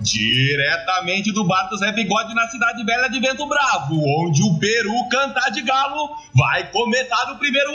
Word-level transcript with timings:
Diretamente 0.00 1.32
do 1.32 1.44
Bar 1.44 1.68
do 1.68 1.78
Zé 1.78 1.90
Bigode 1.92 2.34
na 2.34 2.46
cidade 2.48 2.84
velha 2.84 3.08
de 3.08 3.18
Vento 3.18 3.46
Bravo, 3.46 3.94
onde 3.94 4.42
o 4.42 4.58
Peru 4.58 5.08
cantar 5.10 5.50
de 5.50 5.62
galo 5.62 6.10
vai 6.34 6.70
começar 6.70 7.32
o 7.32 7.38
primeiro 7.38 7.72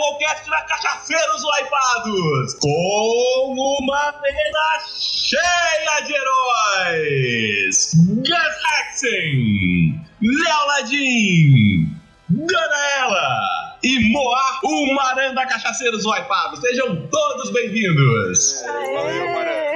da 0.49 0.61
Cachaceiros 0.61 1.43
Wipados, 1.43 2.53
com 2.55 3.53
uma 3.79 4.13
mesa 4.21 4.85
cheia 4.99 6.01
de 6.01 6.13
heróis! 6.13 7.91
Gus 7.95 8.55
Hexen, 8.79 10.05
Léo 10.21 10.67
Ladim, 10.67 11.95
Danaela 12.29 13.77
e 13.83 14.11
Moá, 14.11 14.59
o 14.63 14.93
Maranda 14.93 15.45
Cachaceiros 15.47 16.05
Wipados. 16.05 16.59
Sejam 16.59 17.07
todos 17.07 17.51
bem-vindos! 17.51 18.63
Valeu, 18.63 19.33
Maranda. 19.33 19.71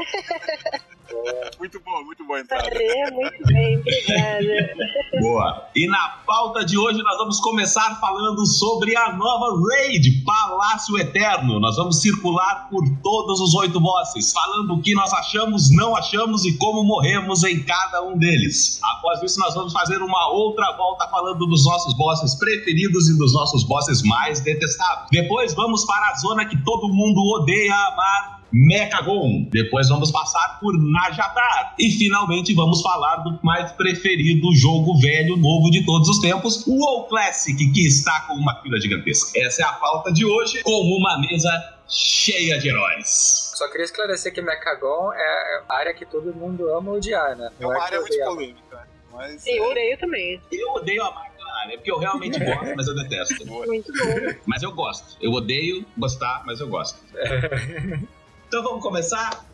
Muito 1.59 1.79
bom, 1.83 2.03
muito 2.03 2.23
boa 2.25 2.39
entrada. 2.39 2.69
Muito 3.11 3.45
bem, 3.47 3.77
obrigada. 3.77 4.75
Boa. 5.19 5.69
E 5.75 5.87
na 5.87 6.09
pauta 6.27 6.65
de 6.65 6.77
hoje 6.77 7.01
nós 7.01 7.17
vamos 7.17 7.39
começar 7.39 7.97
falando 7.99 8.45
sobre 8.45 8.95
a 8.97 9.13
nova 9.13 9.57
raid 9.67 10.23
Palácio 10.25 10.97
Eterno. 10.99 11.59
Nós 11.59 11.77
vamos 11.77 12.01
circular 12.01 12.67
por 12.69 12.83
todos 13.01 13.39
os 13.39 13.55
oito 13.55 13.79
bosses, 13.79 14.33
falando 14.33 14.73
o 14.73 14.81
que 14.81 14.93
nós 14.93 15.11
achamos, 15.13 15.71
não 15.71 15.95
achamos 15.95 16.45
e 16.45 16.57
como 16.57 16.83
morremos 16.83 17.43
em 17.43 17.63
cada 17.63 18.03
um 18.03 18.17
deles. 18.17 18.79
Após 18.97 19.23
isso 19.23 19.39
nós 19.39 19.55
vamos 19.55 19.71
fazer 19.71 20.01
uma 20.01 20.31
outra 20.31 20.75
volta 20.75 21.07
falando 21.07 21.45
dos 21.47 21.65
nossos 21.65 21.93
bosses 21.95 22.35
preferidos 22.35 23.09
e 23.09 23.17
dos 23.17 23.33
nossos 23.33 23.63
bosses 23.63 24.03
mais 24.03 24.41
detestados. 24.41 25.07
Depois 25.11 25.53
vamos 25.53 25.85
para 25.85 26.09
a 26.09 26.15
zona 26.15 26.45
que 26.45 26.61
todo 26.63 26.93
mundo 26.93 27.21
odeia 27.39 27.73
amar, 27.73 28.41
Mechagon. 28.55 29.49
Depois 29.51 29.89
vamos 29.89 30.11
passar 30.11 30.59
por 30.61 30.73
Najatar. 30.79 31.75
E 31.77 31.91
finalmente 31.91 32.53
vamos 32.53 32.81
falar 32.81 33.17
do 33.17 33.37
mais 33.43 33.71
preferido 33.73 34.47
jogo 34.55 34.97
velho 34.99 35.35
novo 35.35 35.69
de 35.69 35.85
todos 35.85 36.07
os 36.07 36.19
tempos, 36.19 36.65
o 36.65 36.73
WoW 36.73 37.07
Classic, 37.07 37.55
que 37.57 37.85
está 37.85 38.21
com 38.21 38.35
uma 38.35 38.55
fila 38.61 38.79
gigantesca. 38.79 39.37
Essa 39.37 39.63
é 39.63 39.65
a 39.65 39.73
pauta 39.73 40.13
de 40.13 40.25
hoje, 40.25 40.63
com 40.63 40.71
uma 40.71 41.19
mesa 41.19 41.51
cheia 41.87 42.57
de 42.57 42.69
heróis. 42.69 43.51
Só 43.55 43.67
queria 43.69 43.85
esclarecer 43.85 44.33
que 44.33 44.41
Mechagon 44.41 45.11
é 45.13 45.63
a 45.67 45.75
área 45.75 45.93
que 45.93 46.05
todo 46.05 46.33
mundo 46.33 46.69
ama 46.73 46.93
odiar, 46.93 47.35
né? 47.35 47.49
É 47.59 47.63
Não 47.63 47.69
uma 47.69 47.79
que 47.79 47.85
área 47.85 47.99
muito 47.99 48.23
polêmica. 48.23 48.87
Mas. 49.13 49.45
Eu 49.45 49.65
é, 49.65 49.67
odeio 49.69 49.97
também. 49.97 50.41
Eu 50.51 50.71
odeio 50.73 51.03
a 51.03 51.11
marca 51.11 51.35
área, 51.65 51.77
porque 51.77 51.91
eu 51.91 51.97
realmente 51.97 52.39
gosto, 52.39 52.73
mas 52.75 52.87
eu 52.87 52.95
detesto. 52.95 53.45
Muito 53.45 53.91
bom. 53.91 54.39
Mas 54.45 54.63
eu 54.63 54.71
gosto. 54.71 55.17
Eu 55.21 55.31
odeio 55.31 55.85
gostar, 55.97 56.43
mas 56.45 56.59
eu 56.59 56.67
gosto. 56.67 56.99
Então 58.47 58.63
vamos 58.63 58.81
começar? 58.81 59.45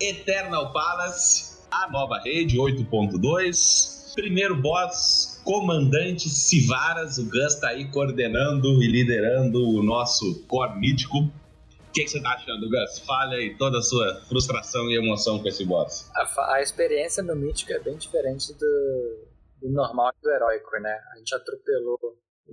Eternal 0.00 0.72
Palace, 0.72 1.58
a 1.70 1.90
nova 1.90 2.18
rede 2.20 2.56
8.2. 2.56 4.14
Primeiro 4.14 4.56
boss, 4.56 5.40
comandante 5.44 6.28
Sivaras. 6.28 7.18
O 7.18 7.28
Gus 7.28 7.54
tá 7.56 7.68
aí 7.68 7.90
coordenando 7.90 8.82
e 8.82 8.86
liderando 8.86 9.58
o 9.68 9.82
nosso 9.82 10.44
core 10.46 10.78
mítico. 10.78 11.18
O 11.18 11.92
que, 11.92 12.08
você 12.08 12.20
tá 12.22 12.30
achando, 12.30 12.68
Gus? 12.68 12.98
Fale 13.00 13.36
aí 13.36 13.56
toda 13.56 13.78
a 13.78 13.82
sua 13.82 14.22
frustração 14.26 14.90
e 14.90 14.96
emoção 14.96 15.38
com 15.38 15.46
esse 15.46 15.64
boss. 15.64 16.10
A, 16.14 16.54
a 16.54 16.62
experiência 16.62 17.22
no 17.22 17.36
Mítico 17.36 17.72
é 17.72 17.78
bem 17.78 17.96
diferente 17.96 18.54
do, 18.54 19.26
do 19.60 19.70
normal 19.70 20.10
e 20.18 20.22
do 20.22 20.30
heróico, 20.30 20.70
né? 20.80 20.98
A 21.12 21.18
gente 21.18 21.34
atropelou 21.34 21.98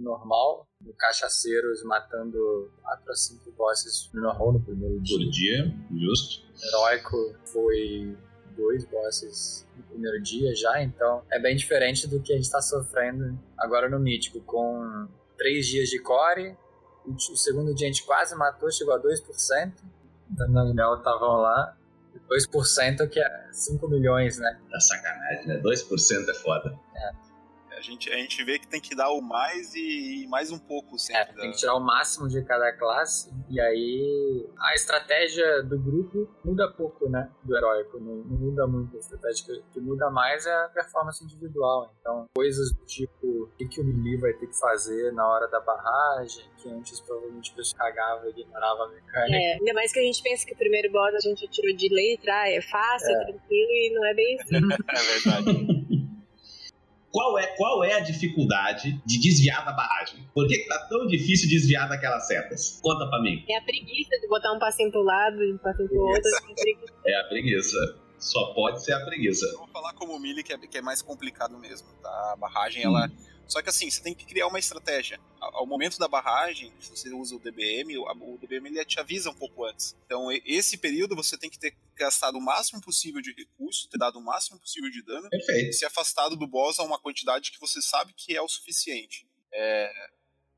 normal, 0.01 0.67
no 0.81 0.93
Cachaceiros, 0.93 1.83
matando 1.83 2.71
4 2.81 3.11
a 3.11 3.15
5 3.15 3.51
bosses 3.51 4.09
no 4.13 4.21
normal 4.21 4.53
no 4.53 4.59
primeiro 4.61 4.99
dia. 5.01 5.17
Por 5.17 5.31
dia, 5.31 5.75
justo. 5.99 6.43
Heróico 6.63 7.35
foi 7.45 8.17
dois 8.55 8.83
bosses 8.85 9.65
no 9.77 9.83
primeiro 9.83 10.21
dia 10.21 10.53
já, 10.53 10.81
então 10.81 11.23
é 11.31 11.39
bem 11.39 11.55
diferente 11.55 12.07
do 12.07 12.21
que 12.21 12.33
a 12.33 12.35
gente 12.35 12.45
está 12.45 12.61
sofrendo 12.61 13.39
agora 13.57 13.89
no 13.89 13.99
Mítico, 13.99 14.41
com 14.41 15.07
três 15.37 15.65
dias 15.67 15.89
de 15.89 15.99
core. 15.99 16.57
O 17.05 17.35
segundo 17.37 17.73
dia 17.73 17.87
a 17.87 17.91
gente 17.91 18.05
quase 18.05 18.35
matou, 18.35 18.69
chegou 18.71 18.93
a 18.93 19.01
2%. 19.01 19.73
Daniel 20.29 20.67
e 20.67 20.73
Léo 20.73 20.95
estavam 20.95 21.37
lá. 21.37 21.75
2% 22.29 23.09
que 23.09 23.19
é 23.19 23.49
5 23.51 23.87
milhões, 23.87 24.37
né? 24.37 24.59
Tá 24.69 24.79
sacanagem, 24.79 25.47
né? 25.47 25.61
2% 25.61 26.29
é 26.29 26.33
foda. 26.35 26.77
A 27.79 27.81
gente, 27.81 28.11
a 28.11 28.17
gente 28.17 28.43
vê 28.43 28.59
que 28.59 28.67
tem 28.67 28.81
que 28.81 28.93
dar 28.93 29.09
o 29.09 29.21
mais 29.21 29.73
e 29.73 30.27
mais 30.27 30.51
um 30.51 30.59
pouco 30.59 30.95
É, 30.95 30.99
sempre. 30.99 31.33
tem 31.35 31.45
da- 31.45 31.51
que 31.53 31.57
tirar 31.59 31.75
o 31.75 31.79
máximo 31.79 32.27
de 32.27 32.43
cada 32.43 32.73
classe. 32.73 33.31
E 33.49 33.59
aí 33.61 34.45
a 34.59 34.73
estratégia 34.75 35.63
do 35.63 35.79
grupo 35.79 36.29
muda 36.43 36.69
pouco, 36.73 37.09
né? 37.09 37.31
Do 37.41 37.55
heróico. 37.55 37.97
Não, 38.01 38.15
não 38.17 38.37
muda 38.37 38.67
muito. 38.67 38.97
A 38.97 38.99
estratégia 38.99 39.45
que, 39.45 39.63
que 39.73 39.79
muda 39.79 40.09
mais 40.11 40.45
é 40.45 40.53
a 40.65 40.67
performance 40.67 41.23
individual. 41.23 41.89
Então, 42.01 42.25
coisas 42.35 42.69
do 42.73 42.85
tipo 42.85 43.27
o 43.43 43.47
que, 43.57 43.65
que 43.69 43.79
o 43.79 43.83
melee 43.85 44.17
vai 44.19 44.33
ter 44.33 44.47
que 44.47 44.59
fazer 44.59 45.13
na 45.13 45.25
hora 45.25 45.47
da 45.47 45.61
barragem, 45.61 46.43
que 46.61 46.67
antes 46.69 46.99
provavelmente 46.99 47.53
o 47.53 47.55
pessoal 47.55 47.79
cagava 47.87 48.27
e 48.27 48.41
ignorava 48.41 48.83
a 48.83 48.87
mecânica. 48.89 49.37
É, 49.37 49.53
ainda 49.53 49.73
mais 49.73 49.93
que 49.93 49.99
a 49.99 50.03
gente 50.03 50.21
pensa 50.21 50.45
que 50.45 50.53
o 50.53 50.57
primeiro 50.57 50.91
boss 50.91 51.15
a 51.15 51.19
gente 51.21 51.47
tirou 51.47 51.73
de 51.73 51.87
letra, 51.87 52.41
ah, 52.41 52.49
é 52.49 52.61
fácil, 52.61 53.09
é 53.15 53.23
tranquilo, 53.25 53.71
e 53.71 53.93
não 53.93 54.05
é 54.05 54.13
bem 54.13 54.37
assim. 54.41 54.49
É 54.89 55.41
verdade. 55.45 55.88
Qual 57.11 57.39
é, 57.39 57.47
qual 57.57 57.83
é 57.83 57.93
a 57.93 57.99
dificuldade 57.99 59.01
de 59.05 59.19
desviar 59.19 59.65
da 59.65 59.71
barragem? 59.71 60.19
Por 60.33 60.47
que, 60.47 60.57
que 60.57 60.67
tá 60.67 60.87
tão 60.87 61.07
difícil 61.07 61.49
desviar 61.49 61.89
daquelas 61.89 62.27
setas? 62.27 62.79
Conta 62.81 63.07
pra 63.07 63.21
mim. 63.21 63.43
É 63.49 63.57
a 63.57 63.61
preguiça 63.61 64.19
de 64.19 64.27
botar 64.27 64.53
um 64.53 64.59
passinho 64.59 64.91
pro 64.91 65.01
lado 65.01 65.43
e 65.43 65.53
um 65.53 65.57
passinho 65.57 65.89
pro 65.89 66.01
outro. 66.01 66.21
preguiça. 66.55 66.93
É 67.05 67.19
a 67.19 67.23
preguiça. 67.23 67.77
Só 68.19 68.53
pode 68.53 68.83
ser 68.83 68.93
a 68.93 69.05
preguiça. 69.05 69.45
Eu 69.45 69.59
vou 69.59 69.67
falar 69.69 69.93
como 69.93 70.13
o 70.15 70.19
Melee, 70.19 70.43
que 70.43 70.53
é, 70.53 70.57
que 70.57 70.77
é 70.77 70.81
mais 70.81 71.01
complicado 71.01 71.57
mesmo, 71.57 71.87
tá? 72.01 72.31
A 72.33 72.35
barragem, 72.35 72.83
ela. 72.83 73.09
Só 73.47 73.61
que 73.63 73.69
assim, 73.69 73.89
você 73.89 74.01
tem 74.03 74.13
que 74.13 74.25
criar 74.25 74.45
uma 74.47 74.59
estratégia. 74.59 75.19
Ao 75.41 75.65
momento 75.65 75.97
da 75.97 76.07
barragem, 76.07 76.71
se 76.79 76.91
você 76.91 77.09
usa 77.11 77.35
o 77.35 77.39
DBM, 77.39 77.97
o 77.97 78.37
DBM 78.37 78.67
ele 78.69 78.85
te 78.85 78.99
avisa 78.99 79.31
um 79.31 79.33
pouco 79.33 79.65
antes. 79.65 79.95
Então, 80.05 80.31
e- 80.31 80.41
esse 80.45 80.77
período 80.77 81.15
você 81.15 81.35
tem 81.35 81.49
que 81.49 81.57
ter 81.57 81.75
gastado 81.95 82.37
o 82.37 82.41
máximo 82.41 82.79
possível 82.79 83.21
de 83.21 83.33
recurso, 83.33 83.89
ter 83.89 83.97
dado 83.97 84.19
o 84.19 84.23
máximo 84.23 84.59
possível 84.59 84.91
de 84.91 85.01
dano, 85.01 85.25
e 85.27 85.29
Perfeito. 85.31 85.73
se 85.73 85.83
afastado 85.85 86.35
do 86.35 86.45
boss 86.45 86.79
a 86.79 86.83
uma 86.83 86.99
quantidade 86.99 87.51
que 87.51 87.59
você 87.59 87.81
sabe 87.81 88.13
que 88.15 88.35
é 88.37 88.41
o 88.41 88.47
suficiente. 88.47 89.27
É, 89.51 89.91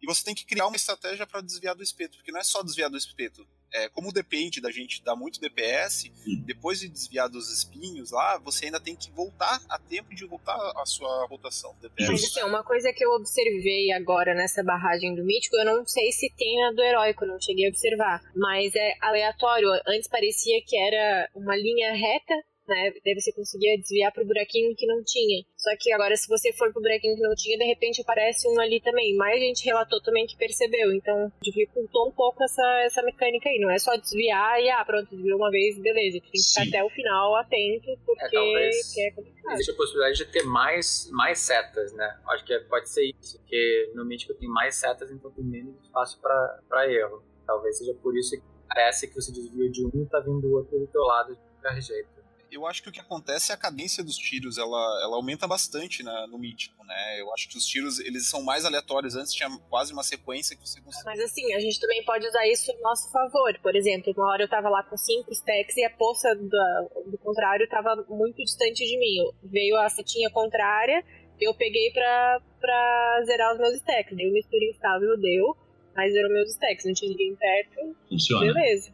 E 0.02 0.06
você 0.08 0.24
tem 0.24 0.34
que 0.36 0.44
criar 0.46 0.66
uma 0.68 0.76
estratégia 0.76 1.26
para 1.28 1.42
desviar 1.42 1.76
do 1.76 1.84
espeto, 1.84 2.18
porque 2.18 2.32
não 2.32 2.40
é 2.40 2.44
só 2.44 2.62
desviar 2.64 2.90
do 2.90 2.98
espeto. 2.98 3.48
É, 3.74 3.90
como 3.90 4.12
depende 4.12 4.60
da 4.60 4.70
gente 4.72 5.02
dar 5.04 5.16
muito 5.16 5.40
DPS, 5.40 6.12
Hum. 6.28 6.44
depois 6.46 6.80
de 6.80 6.88
desviar 6.90 7.30
dos 7.30 7.52
espinhos 7.52 8.12
lá, 8.12 8.38
você 8.40 8.66
ainda 8.66 8.80
tem 8.80 8.96
que 8.96 9.10
voltar 9.12 9.62
a 9.70 9.80
tempo 9.80 10.14
de 10.14 10.26
voltar 10.26 10.56
a 10.76 10.86
sua 10.86 11.26
rotação 11.28 11.74
do 11.76 11.82
DPS. 11.90 12.12
Mas 12.12 12.24
assim, 12.24 12.44
uma 12.44 12.64
coisa 12.64 12.92
que 12.94 13.04
eu 13.04 13.12
observei 13.12 13.92
agora 13.92 14.34
nessa 14.34 14.64
barragem 14.64 15.16
do 15.16 15.24
mítico, 15.24 15.56
eu 15.56 15.66
não 15.66 15.86
sei 15.86 16.12
se 16.12 16.30
tem 16.36 16.60
na 16.62 16.72
do 16.72 16.82
heróico, 16.82 17.26
não 17.26 17.40
cheguei 17.40 17.66
a 17.68 17.70
observar. 17.70 18.22
Mas 18.36 18.76
é 18.76 18.94
aleatório. 19.02 19.70
Antes 19.88 20.08
parecia 20.10 20.62
que 20.66 20.78
era 20.78 21.30
uma 21.36 21.56
linha 21.56 21.94
reta, 21.94 22.34
né? 22.72 22.94
Daí 23.04 23.14
você 23.14 23.32
conseguia 23.34 23.78
desviar 23.78 24.12
pro 24.14 24.26
buraquinho 24.26 24.74
que 24.76 24.88
não 24.88 25.04
tinha. 25.04 25.44
Só 25.58 25.70
que 25.78 25.92
agora, 25.92 26.16
se 26.16 26.28
você 26.28 26.54
for 26.54 26.72
pro 26.72 26.82
buraquinho 26.82 27.16
que 27.16 27.22
não 27.22 27.36
tinha, 27.36 27.58
de 27.58 27.66
repente 27.66 28.02
aparece 28.02 28.48
um 28.48 28.60
ali 28.60 28.80
também. 28.82 29.16
Mais 29.16 29.40
gente 29.40 29.66
relatou 29.66 30.02
também 30.02 30.26
que 30.26 30.38
percebeu. 30.38 30.94
Então, 30.94 31.32
dificultou 31.42 32.08
um 32.08 32.12
pouco 32.12 32.44
essa, 32.44 32.82
essa 32.86 33.04
mecânica 33.04 33.50
aí. 33.50 33.60
Não 33.60 33.70
é 33.70 33.78
só 33.78 33.96
desviar 33.98 34.62
e, 34.62 34.70
ah, 34.70 34.84
pronto, 34.86 35.10
desviou 35.10 35.38
uma 35.38 35.52
vez, 35.52 35.78
beleza. 35.80 36.20
Tem 36.20 36.32
que 36.32 36.40
ficar 36.40 36.64
Sim. 36.64 36.70
até 36.70 36.84
o 36.84 36.90
final 36.90 37.36
atento, 37.36 37.88
porque 38.06 38.30
talvez. 38.32 38.94
que 38.94 39.02
é 39.02 39.12
complicado. 39.12 39.54
Existe 39.54 39.72
a 39.72 39.76
possibilidade 39.76 40.18
de 40.18 40.26
ter 40.26 40.44
mais, 40.44 41.10
mais 41.12 41.40
setas, 41.40 41.94
né? 41.94 42.20
Acho 42.30 42.46
que 42.46 42.58
pode 42.62 42.90
ser 42.90 43.14
isso, 43.20 43.38
porque 43.40 43.92
no 43.94 44.06
Mítico 44.06 44.34
tem 44.36 44.48
mais 44.48 44.76
setas, 44.76 45.12
então 45.12 45.30
tem 45.32 45.44
menos 45.44 45.76
espaço 45.84 46.20
para 46.22 46.92
erro. 46.92 47.24
Talvez 47.46 47.78
seja 47.78 47.94
por 47.96 48.18
isso 48.18 48.40
que 48.40 48.44
parece 48.68 49.08
que 49.08 49.16
você 49.16 49.32
desvia 49.32 49.70
de 49.70 49.86
um 49.86 49.92
e 49.94 50.06
tá 50.06 50.20
vindo 50.20 50.48
o 50.48 50.54
outro 50.58 50.80
do 50.80 50.88
teu 50.88 51.02
lado 51.02 51.36
de 51.36 51.42
qualquer 51.42 51.82
jeito. 51.82 52.21
Eu 52.52 52.68
acho 52.68 52.84
que 52.84 52.90
o 52.90 52.92
que 52.92 53.00
acontece 53.00 53.52
é 53.52 53.56
a 53.56 53.58
cadência 53.58 54.04
dos 54.04 54.18
tiros, 54.18 54.58
ela, 54.58 55.00
ela 55.04 55.16
aumenta 55.16 55.48
bastante 55.48 56.04
na- 56.04 56.28
no 56.28 56.38
mítico, 56.38 56.84
né? 56.84 57.22
Eu 57.22 57.34
acho 57.34 57.48
que 57.48 57.58
os 57.58 57.66
tiros, 57.66 57.98
eles 58.00 58.28
são 58.30 58.44
mais 58.44 58.66
aleatórios. 58.66 59.16
Antes 59.16 59.34
tinha 59.34 59.50
quase 59.70 59.94
uma 59.94 60.04
sequência 60.04 60.56
que 60.58 60.68
você 60.68 60.82
conseguia... 60.82 61.06
Mas 61.06 61.20
assim, 61.22 61.54
a 61.54 61.60
gente 61.62 61.80
também 61.80 62.04
pode 62.04 62.28
usar 62.28 62.46
isso 62.48 62.70
a 62.72 62.78
nosso 62.82 63.10
favor. 63.12 63.58
Por 63.64 63.74
exemplo, 63.76 64.14
uma 64.18 64.30
hora 64.32 64.44
eu 64.44 64.50
tava 64.50 64.68
lá 64.70 64.84
com 64.84 64.98
cinco 64.98 65.32
stacks 65.32 65.78
e 65.78 65.86
a 65.86 65.90
poça 65.92 66.36
da- 66.36 66.88
do 67.08 67.18
contrário 67.20 67.68
tava 67.70 68.06
muito 68.10 68.36
distante 68.44 68.86
de 68.86 69.00
mim. 69.00 69.32
Veio 69.44 69.78
a 69.78 69.88
setinha 69.90 70.30
contrária, 70.30 71.04
eu 71.40 71.54
peguei 71.54 71.90
pra, 71.92 72.42
pra 72.60 73.22
zerar 73.26 73.54
os 73.54 73.60
meus 73.60 73.76
stacks. 73.76 74.16
Dei 74.16 74.30
um 74.30 74.34
misturinho 74.34 74.72
estável, 74.72 75.18
deu, 75.18 75.56
mas 75.96 76.12
zerou 76.12 76.30
meus 76.32 76.50
stacks. 76.52 76.86
Não 76.86 76.94
tinha 76.94 77.10
ninguém 77.12 77.34
perto, 77.36 77.96
Funciona. 78.10 78.54
beleza. 78.54 78.94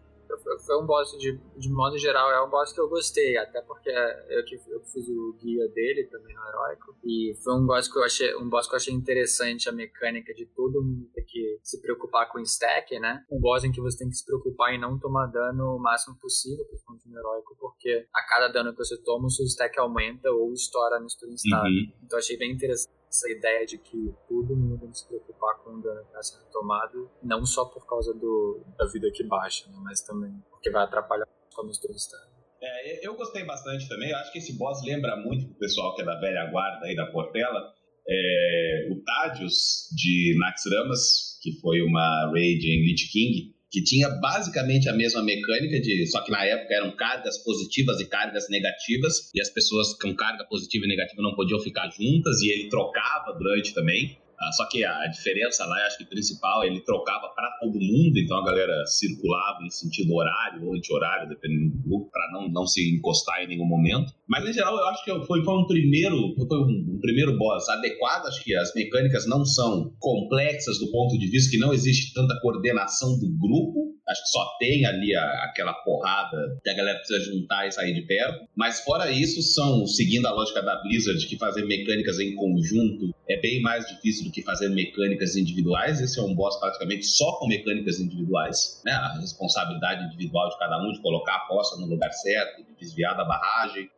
Foi 0.65 0.81
um 0.81 0.85
boss, 0.85 1.11
de, 1.17 1.39
de 1.57 1.69
modo 1.69 1.97
geral, 1.97 2.31
é 2.31 2.43
um 2.43 2.49
boss 2.49 2.73
que 2.73 2.79
eu 2.79 2.89
gostei, 2.89 3.37
até 3.37 3.61
porque 3.61 3.89
eu 3.89 4.45
que 4.45 4.55
eu 4.55 4.81
fiz 4.81 5.07
o 5.07 5.33
guia 5.39 5.67
dele 5.69 6.05
também 6.05 6.35
no 6.35 6.47
Heróico, 6.47 6.95
e 7.03 7.33
foi 7.43 7.53
um 7.55 7.65
boss 7.65 7.91
que 7.91 7.97
eu 7.97 8.03
achei, 8.03 8.35
um 8.35 8.49
boss 8.49 8.67
que 8.67 8.73
eu 8.73 8.77
achei 8.77 8.93
interessante 8.93 9.69
a 9.69 9.71
mecânica 9.71 10.33
de 10.33 10.45
todo 10.45 10.83
mundo 10.83 11.09
ter 11.13 11.23
que 11.23 11.59
se 11.63 11.81
preocupar 11.81 12.29
com 12.31 12.39
stack, 12.39 12.99
né? 12.99 13.23
Um 13.31 13.39
boss 13.39 13.63
em 13.63 13.71
que 13.71 13.81
você 13.81 13.97
tem 13.97 14.09
que 14.09 14.15
se 14.15 14.25
preocupar 14.25 14.73
em 14.73 14.79
não 14.79 14.99
tomar 14.99 15.27
dano 15.27 15.75
o 15.75 15.79
máximo 15.79 16.17
possível, 16.19 16.65
principalmente 16.65 17.07
no 17.09 17.17
Heróico, 17.17 17.55
porque 17.59 18.07
a 18.13 18.21
cada 18.27 18.47
dano 18.47 18.71
que 18.71 18.77
você 18.77 18.97
toma, 19.03 19.27
o 19.27 19.29
seu 19.29 19.45
stack 19.45 19.79
aumenta 19.79 20.31
ou 20.31 20.51
estoura 20.53 20.99
no 20.99 21.07
turno 21.19 21.35
estado. 21.35 21.67
Uhum. 21.67 21.93
Então 22.03 22.19
achei 22.19 22.37
bem 22.37 22.51
interessante 22.51 22.97
essa 23.17 23.29
ideia 23.31 23.65
de 23.65 23.77
que 23.79 24.13
todo 24.29 24.55
mundo 24.55 24.79
tem 24.79 24.91
que 24.91 24.97
se 24.99 25.07
preocupar 25.07 25.57
com 25.63 25.71
o 25.71 25.81
dano 25.81 26.01
que 26.01 26.07
está 26.07 26.21
sendo 26.21 26.51
tomado, 26.51 27.09
não 27.23 27.45
só 27.45 27.65
por 27.65 27.85
causa 27.87 28.13
do, 28.13 28.63
da 28.77 28.85
vida 28.85 29.09
que 29.11 29.23
baixa, 29.23 29.67
né, 29.69 29.77
mas 29.83 30.01
também 30.01 30.31
porque 30.51 30.69
vai 30.69 30.83
atrapalhar 30.83 31.27
a 31.57 31.63
mistura 31.63 31.93
externa. 31.93 32.27
É, 32.61 33.07
eu 33.07 33.15
gostei 33.15 33.43
bastante 33.43 33.89
também. 33.89 34.11
Eu 34.11 34.17
acho 34.17 34.31
que 34.31 34.37
esse 34.37 34.57
boss 34.57 34.83
lembra 34.85 35.15
muito 35.15 35.47
pro 35.47 35.55
pessoal 35.55 35.95
que 35.95 36.03
é 36.03 36.05
da 36.05 36.19
velha 36.19 36.49
guarda 36.51 36.85
aí 36.85 36.95
da 36.95 37.07
Portela. 37.07 37.73
É, 38.07 38.87
o 38.91 39.03
Tadius 39.03 39.89
de 39.95 40.35
Naxxramas, 40.39 41.39
que 41.41 41.59
foi 41.59 41.81
uma 41.81 42.31
raid 42.31 42.65
em 42.65 42.85
Lich 42.85 43.11
King, 43.11 43.56
que 43.71 43.83
tinha 43.83 44.09
basicamente 44.09 44.87
a 44.89 44.93
mesma 44.93 45.21
mecânica 45.21 45.79
de 45.79 46.07
só 46.07 46.23
que 46.23 46.31
na 46.31 46.45
época 46.45 46.73
eram 46.73 46.95
cargas 46.95 47.37
positivas 47.43 47.99
e 47.99 48.05
cargas 48.05 48.49
negativas 48.49 49.29
e 49.33 49.41
as 49.41 49.49
pessoas 49.49 49.93
com 50.01 50.15
carga 50.15 50.45
positiva 50.45 50.85
e 50.85 50.89
negativa 50.89 51.21
não 51.21 51.35
podiam 51.35 51.59
ficar 51.59 51.89
juntas 51.89 52.41
e 52.41 52.49
ele 52.51 52.69
trocava 52.69 53.37
durante 53.37 53.73
também 53.73 54.17
ah, 54.39 54.51
só 54.51 54.67
que 54.69 54.83
a 54.85 55.07
diferença 55.07 55.65
lá, 55.65 55.75
acho 55.87 55.97
que 55.97 56.05
principal, 56.05 56.63
ele 56.63 56.79
trocava 56.81 57.27
para 57.29 57.49
todo 57.59 57.73
mundo, 57.73 58.17
então 58.17 58.37
a 58.37 58.45
galera 58.45 58.85
circulava 58.85 59.63
em 59.63 59.69
sentido 59.69 60.13
horário 60.13 60.63
ou 60.63 60.75
anti-horário, 60.75 61.27
dependendo 61.27 61.75
do 61.75 61.83
grupo, 61.83 62.11
para 62.11 62.31
não, 62.31 62.47
não 62.47 62.67
se 62.67 62.95
encostar 62.95 63.43
em 63.43 63.47
nenhum 63.47 63.65
momento. 63.65 64.13
Mas 64.27 64.47
em 64.47 64.53
geral, 64.53 64.77
eu 64.77 64.85
acho 64.89 65.03
que 65.03 65.25
foi, 65.25 65.43
foi 65.43 65.53
um 65.55 65.65
primeiro 65.65 66.35
foi 66.35 66.57
um, 66.59 66.95
um, 66.95 66.99
primeiro 67.01 67.37
boss 67.37 67.67
adequado. 67.69 68.27
Acho 68.27 68.43
que 68.43 68.55
as 68.55 68.73
mecânicas 68.75 69.27
não 69.27 69.43
são 69.43 69.93
complexas 69.99 70.77
do 70.79 70.91
ponto 70.91 71.17
de 71.17 71.27
vista 71.27 71.49
que 71.49 71.57
não 71.57 71.73
existe 71.73 72.13
tanta 72.13 72.39
coordenação 72.39 73.17
do 73.17 73.27
grupo. 73.39 73.96
Acho 74.07 74.23
que 74.23 74.29
só 74.29 74.57
tem 74.59 74.85
ali 74.85 75.15
a, 75.15 75.43
aquela 75.45 75.73
porrada 75.73 76.59
que 76.63 76.69
a 76.69 76.73
galera 76.73 76.97
precisa 76.97 77.19
juntar 77.31 77.67
e 77.67 77.71
sair 77.71 77.93
de 77.93 78.01
perto. 78.03 78.47
Mas 78.55 78.79
fora 78.81 79.11
isso, 79.11 79.41
são, 79.41 79.85
seguindo 79.85 80.25
a 80.27 80.31
lógica 80.31 80.61
da 80.61 80.81
Blizzard, 80.81 81.25
que 81.27 81.37
fazer 81.37 81.65
mecânicas 81.65 82.19
em 82.19 82.35
conjunto 82.35 83.13
é 83.29 83.39
bem 83.39 83.61
mais 83.61 83.85
difícil 83.85 84.25
do 84.25 84.31
que 84.31 84.41
fazer 84.41 84.69
mecânicas 84.69 85.35
individuais. 85.35 85.99
Esse 85.99 86.19
é 86.19 86.23
um 86.23 86.33
boss 86.33 86.57
praticamente 86.59 87.05
só 87.05 87.37
com 87.37 87.47
mecânicas 87.47 87.99
individuais. 87.99 88.81
Né? 88.85 88.93
A 88.93 89.19
responsabilidade 89.19 90.05
individual 90.05 90.49
de 90.49 90.57
cada 90.57 90.79
um 90.81 90.91
de 90.91 91.01
colocar 91.01 91.35
a 91.35 91.39
poça 91.47 91.79
no 91.79 91.87
lugar 91.87 92.11
certo, 92.11 92.63
de 92.63 92.75
desviar 92.79 93.15
da 93.17 93.25
barragem. 93.25 93.89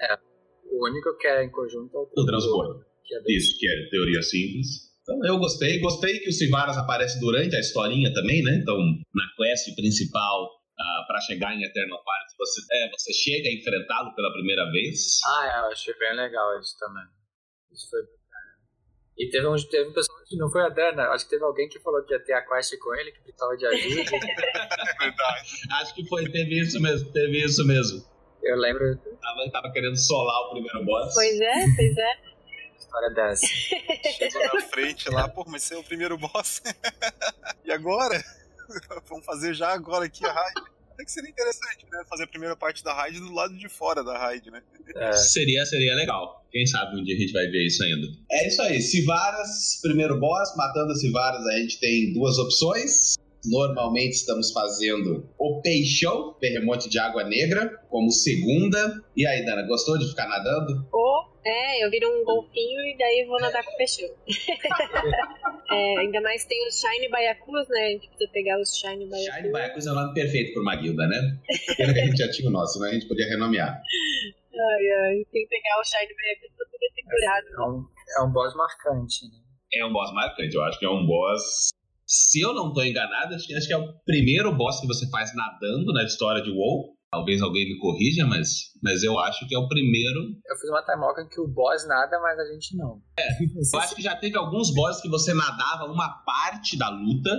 É, 0.00 0.18
o 0.70 0.88
único 0.88 1.16
que 1.18 1.26
é 1.26 1.44
em 1.44 1.50
conjunto 1.50 1.94
é 1.94 1.98
o, 1.98 2.22
o 2.22 2.26
transporte. 2.26 2.86
Que 3.04 3.14
é 3.14 3.20
Isso, 3.28 3.58
que 3.58 3.68
é 3.68 3.88
teoria 3.90 4.22
simples. 4.22 4.87
Então 5.08 5.24
eu 5.24 5.38
gostei, 5.38 5.80
gostei 5.80 6.18
que 6.18 6.28
o 6.28 6.32
Sivaras 6.32 6.76
aparece 6.76 7.18
durante 7.18 7.56
a 7.56 7.60
historinha 7.60 8.12
também, 8.12 8.42
né? 8.42 8.58
Então, 8.60 8.76
na 8.76 9.24
quest 9.38 9.74
principal, 9.74 10.44
uh, 10.44 10.48
ah, 10.78 11.04
para 11.06 11.18
chegar 11.22 11.54
em 11.56 11.64
Eternal 11.64 11.96
Fires, 11.96 12.36
você, 12.36 12.60
é, 12.70 12.90
você 12.90 13.12
chega 13.14 13.48
a 13.48 13.52
enfrentá-lo 13.54 14.14
pela 14.14 14.30
primeira 14.32 14.70
vez. 14.70 15.18
Ah, 15.24 15.46
é, 15.46 15.60
eu 15.60 15.72
achei 15.72 15.94
bem 15.98 16.14
legal 16.14 16.60
isso 16.60 16.76
também. 16.78 17.04
Isso 17.72 17.88
foi 17.88 18.00
e 19.18 19.28
teve 19.30 19.48
um, 19.48 19.56
teve 19.56 19.90
um 19.90 19.92
personagem, 19.92 20.38
não 20.38 20.48
foi 20.48 20.62
a 20.62 20.68
Dana, 20.68 21.08
acho 21.08 21.24
que 21.24 21.30
teve 21.30 21.42
alguém 21.42 21.68
que 21.68 21.80
falou 21.80 22.04
que 22.04 22.14
ia 22.14 22.20
ter 22.22 22.34
a 22.34 22.42
quest 22.46 22.78
com 22.78 22.94
ele, 22.94 23.10
que 23.10 23.20
precisava 23.20 23.56
de 23.56 23.66
ajuda. 23.66 24.02
é 24.14 25.04
verdade. 25.04 25.48
Acho 25.72 25.94
que 25.96 26.06
foi, 26.06 26.30
teve 26.30 26.60
isso 26.60 26.80
mesmo, 26.80 27.12
teve 27.12 27.44
isso 27.44 27.66
mesmo. 27.66 28.00
Eu 28.44 28.56
lembro. 28.56 28.96
Tava, 29.20 29.50
tava 29.50 29.72
querendo 29.72 29.96
solar 29.96 30.46
o 30.46 30.50
primeiro 30.50 30.84
boss. 30.84 31.12
Pois 31.14 31.40
é, 31.40 31.54
pois 31.74 31.96
é. 31.96 32.37
História 32.88 33.10
dessa. 33.10 33.46
Chegou 34.16 34.54
na 34.54 34.60
frente 34.62 35.10
lá, 35.10 35.28
pô, 35.28 35.44
mas 35.46 35.62
você 35.62 35.74
é 35.74 35.76
o 35.76 35.84
primeiro 35.84 36.16
boss. 36.16 36.62
e 37.64 37.70
agora? 37.70 38.24
Vamos 39.06 39.26
fazer 39.26 39.52
já 39.52 39.74
agora 39.74 40.06
aqui 40.06 40.24
a 40.24 40.32
raid. 40.32 40.62
Até 40.92 41.04
que 41.04 41.12
seria 41.12 41.30
interessante, 41.30 41.86
né? 41.92 42.02
Fazer 42.08 42.24
a 42.24 42.26
primeira 42.26 42.56
parte 42.56 42.82
da 42.82 42.94
raid 42.94 43.20
do 43.20 43.32
lado 43.32 43.54
de 43.56 43.68
fora 43.68 44.02
da 44.02 44.18
raid, 44.18 44.50
né? 44.50 44.62
É. 44.96 45.12
Seria, 45.12 45.66
seria 45.66 45.94
legal. 45.94 46.44
Quem 46.50 46.66
sabe 46.66 46.98
um 46.98 47.04
dia 47.04 47.14
a 47.14 47.18
gente 47.18 47.32
vai 47.32 47.46
ver 47.48 47.66
isso 47.66 47.84
ainda. 47.84 48.06
É 48.32 48.48
isso 48.48 48.62
aí. 48.62 48.80
Civaras, 48.80 49.78
primeiro 49.82 50.18
boss. 50.18 50.56
Matando 50.56 50.94
Civaras, 50.96 51.46
a 51.46 51.58
gente 51.58 51.78
tem 51.78 52.14
duas 52.14 52.38
opções. 52.38 53.16
Normalmente 53.44 54.14
estamos 54.14 54.50
fazendo 54.50 55.28
o 55.38 55.60
peixão, 55.60 56.34
terremoto 56.40 56.88
de 56.88 56.98
água 56.98 57.22
negra, 57.22 57.68
como 57.90 58.10
segunda. 58.10 59.04
E 59.14 59.26
aí, 59.26 59.44
Dana, 59.44 59.62
gostou 59.66 59.98
de 59.98 60.08
ficar 60.08 60.26
nadando? 60.26 60.88
Oh, 60.92 61.37
é, 61.48 61.84
eu 61.84 61.90
viro 61.90 62.08
um 62.08 62.24
golfinho 62.24 62.80
e 62.80 62.96
daí 62.96 63.24
vou 63.26 63.40
nadar 63.40 63.64
com 63.64 63.72
o 63.72 63.76
peixão. 63.76 64.08
é, 65.70 65.98
ainda 65.98 66.20
mais 66.20 66.44
tem 66.44 66.66
os 66.68 66.80
Shine 66.80 67.08
Baiacus, 67.08 67.68
né? 67.68 67.80
A 67.80 67.90
gente 67.90 68.08
precisa 68.08 68.30
pegar 68.32 68.60
os 68.60 68.76
Shine 68.76 69.06
Baiacus. 69.06 69.34
Shine 69.34 69.52
Baiacus 69.52 69.86
é 69.86 69.90
o 69.90 69.94
nome 69.94 70.14
perfeito 70.14 70.54
por 70.54 70.62
uma 70.62 70.76
guilda, 70.76 71.06
né? 71.06 71.38
Pena 71.76 71.94
que 71.94 72.00
a 72.00 72.04
gente 72.06 72.18
já 72.18 72.30
tinha 72.30 72.48
o 72.48 72.52
nosso, 72.52 72.74
senão 72.74 72.88
a 72.88 72.92
gente 72.92 73.08
podia 73.08 73.26
renomear. 73.26 73.70
Ai, 73.70 74.88
ai, 74.90 75.24
tem 75.32 75.42
que 75.42 75.48
pegar 75.48 75.80
o 75.80 75.84
Shine 75.84 76.14
Baiacus 76.14 76.56
pra 76.56 76.66
poder 76.66 76.90
ter 76.94 77.02
curado. 77.02 77.46
É 77.46 77.70
um, 77.70 77.86
é 78.18 78.28
um 78.28 78.32
boss 78.32 78.54
marcante, 78.54 79.24
né? 79.26 79.38
É 79.74 79.84
um 79.84 79.92
boss 79.92 80.12
marcante, 80.12 80.54
eu 80.54 80.62
acho 80.64 80.78
que 80.78 80.86
é 80.86 80.90
um 80.90 81.06
boss 81.06 81.70
se 82.08 82.40
eu 82.40 82.54
não 82.54 82.68
estou 82.68 82.82
enganado, 82.82 83.34
acho 83.34 83.46
que, 83.46 83.54
acho 83.54 83.66
que 83.66 83.72
é 83.74 83.76
o 83.76 83.92
primeiro 84.06 84.56
boss 84.56 84.80
que 84.80 84.86
você 84.86 85.08
faz 85.10 85.36
nadando 85.36 85.92
na 85.92 86.04
história 86.04 86.42
de 86.42 86.50
WoW. 86.50 86.96
Talvez 87.10 87.40
alguém 87.40 87.66
me 87.66 87.78
corrija, 87.78 88.26
mas, 88.26 88.72
mas 88.82 89.02
eu 89.02 89.18
acho 89.18 89.48
que 89.48 89.54
é 89.54 89.58
o 89.58 89.66
primeiro. 89.66 90.36
Eu 90.46 90.56
fiz 90.56 90.68
uma 90.68 90.82
timeoca 90.82 91.22
em 91.22 91.28
que 91.28 91.40
o 91.40 91.48
boss 91.48 91.86
nada, 91.88 92.20
mas 92.20 92.38
a 92.38 92.44
gente 92.52 92.76
não. 92.76 93.00
É, 93.18 93.28
eu 93.74 93.80
acho 93.80 93.94
que 93.94 94.02
já 94.02 94.14
teve 94.14 94.36
alguns 94.36 94.72
bosses 94.74 95.00
que 95.00 95.08
você 95.08 95.32
nadava 95.32 95.90
uma 95.90 96.22
parte 96.24 96.76
da 96.76 96.90
luta, 96.90 97.30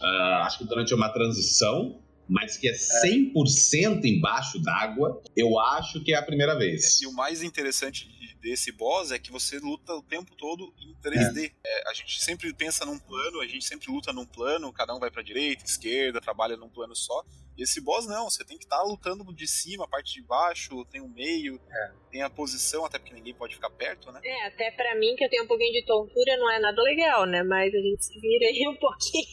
uh, 0.00 0.42
acho 0.44 0.58
que 0.58 0.64
durante 0.64 0.94
uma 0.94 1.08
transição, 1.08 2.00
mas 2.28 2.56
que 2.56 2.68
é 2.68 2.72
100% 2.72 4.04
embaixo 4.04 4.62
d'água, 4.62 5.20
eu 5.36 5.58
acho 5.58 6.02
que 6.04 6.12
é 6.12 6.16
a 6.16 6.22
primeira 6.22 6.56
vez. 6.56 7.00
E 7.02 7.06
o 7.06 7.12
mais 7.12 7.42
interessante 7.42 8.15
desse 8.46 8.70
boss 8.70 9.10
é 9.10 9.18
que 9.18 9.32
você 9.32 9.58
luta 9.58 9.92
o 9.92 10.02
tempo 10.02 10.36
todo 10.36 10.72
em 10.78 10.94
3D. 11.02 11.52
É. 11.64 11.80
É, 11.80 11.90
a 11.90 11.92
gente 11.92 12.22
sempre 12.22 12.52
pensa 12.54 12.86
num 12.86 12.96
plano, 12.96 13.40
a 13.40 13.46
gente 13.46 13.64
sempre 13.64 13.90
luta 13.90 14.12
num 14.12 14.24
plano, 14.24 14.72
cada 14.72 14.94
um 14.94 15.00
vai 15.00 15.10
pra 15.10 15.20
direita, 15.20 15.64
esquerda, 15.64 16.20
trabalha 16.20 16.56
num 16.56 16.68
plano 16.68 16.94
só. 16.94 17.24
E 17.58 17.64
esse 17.64 17.80
boss 17.80 18.06
não, 18.06 18.30
você 18.30 18.44
tem 18.44 18.56
que 18.56 18.64
estar 18.64 18.76
tá 18.76 18.84
lutando 18.84 19.24
de 19.34 19.48
cima, 19.48 19.84
a 19.84 19.88
parte 19.88 20.14
de 20.14 20.22
baixo, 20.22 20.84
tem 20.84 21.00
o 21.00 21.08
meio, 21.08 21.56
é. 21.68 21.92
tem 22.12 22.22
a 22.22 22.30
posição, 22.30 22.84
até 22.84 23.00
porque 23.00 23.14
ninguém 23.14 23.34
pode 23.34 23.54
ficar 23.54 23.70
perto, 23.70 24.12
né? 24.12 24.20
É, 24.22 24.46
até 24.46 24.70
pra 24.70 24.94
mim, 24.94 25.16
que 25.16 25.24
eu 25.24 25.30
tenho 25.30 25.42
um 25.42 25.48
pouquinho 25.48 25.72
de 25.72 25.84
tontura, 25.84 26.36
não 26.36 26.48
é 26.52 26.60
nada 26.60 26.80
legal, 26.82 27.26
né? 27.26 27.42
Mas 27.42 27.74
a 27.74 27.78
gente 27.78 28.04
se 28.04 28.20
vira 28.20 28.46
aí 28.46 28.68
um 28.68 28.76
pouquinho. 28.76 29.26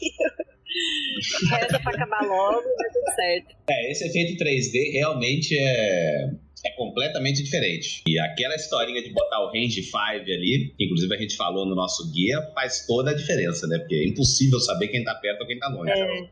Reza 1.54 1.78
pra 1.78 1.92
acabar 1.92 2.22
logo 2.22 2.66
e 2.66 2.76
vai 2.76 2.90
tudo 2.90 3.14
certo. 3.14 3.56
É, 3.70 3.92
esse 3.92 4.08
efeito 4.08 4.42
3D 4.42 4.92
realmente 4.94 5.56
é 5.56 6.43
é 6.64 6.70
completamente 6.76 7.42
diferente. 7.42 8.02
E 8.06 8.18
aquela 8.18 8.54
historinha 8.54 9.02
de 9.02 9.10
botar 9.12 9.40
o 9.44 9.52
range 9.52 9.82
5 9.82 9.96
ali, 9.98 10.74
que 10.76 10.84
inclusive 10.84 11.14
a 11.14 11.18
gente 11.18 11.36
falou 11.36 11.66
no 11.66 11.74
nosso 11.74 12.10
guia, 12.10 12.40
faz 12.54 12.86
toda 12.86 13.10
a 13.10 13.14
diferença, 13.14 13.66
né? 13.66 13.78
Porque 13.78 13.94
é 13.94 14.06
impossível 14.06 14.58
saber 14.58 14.88
quem 14.88 15.04
tá 15.04 15.14
perto 15.14 15.42
ou 15.42 15.46
quem 15.46 15.58
tá 15.58 15.68
longe. 15.68 15.90
É, 15.90 16.28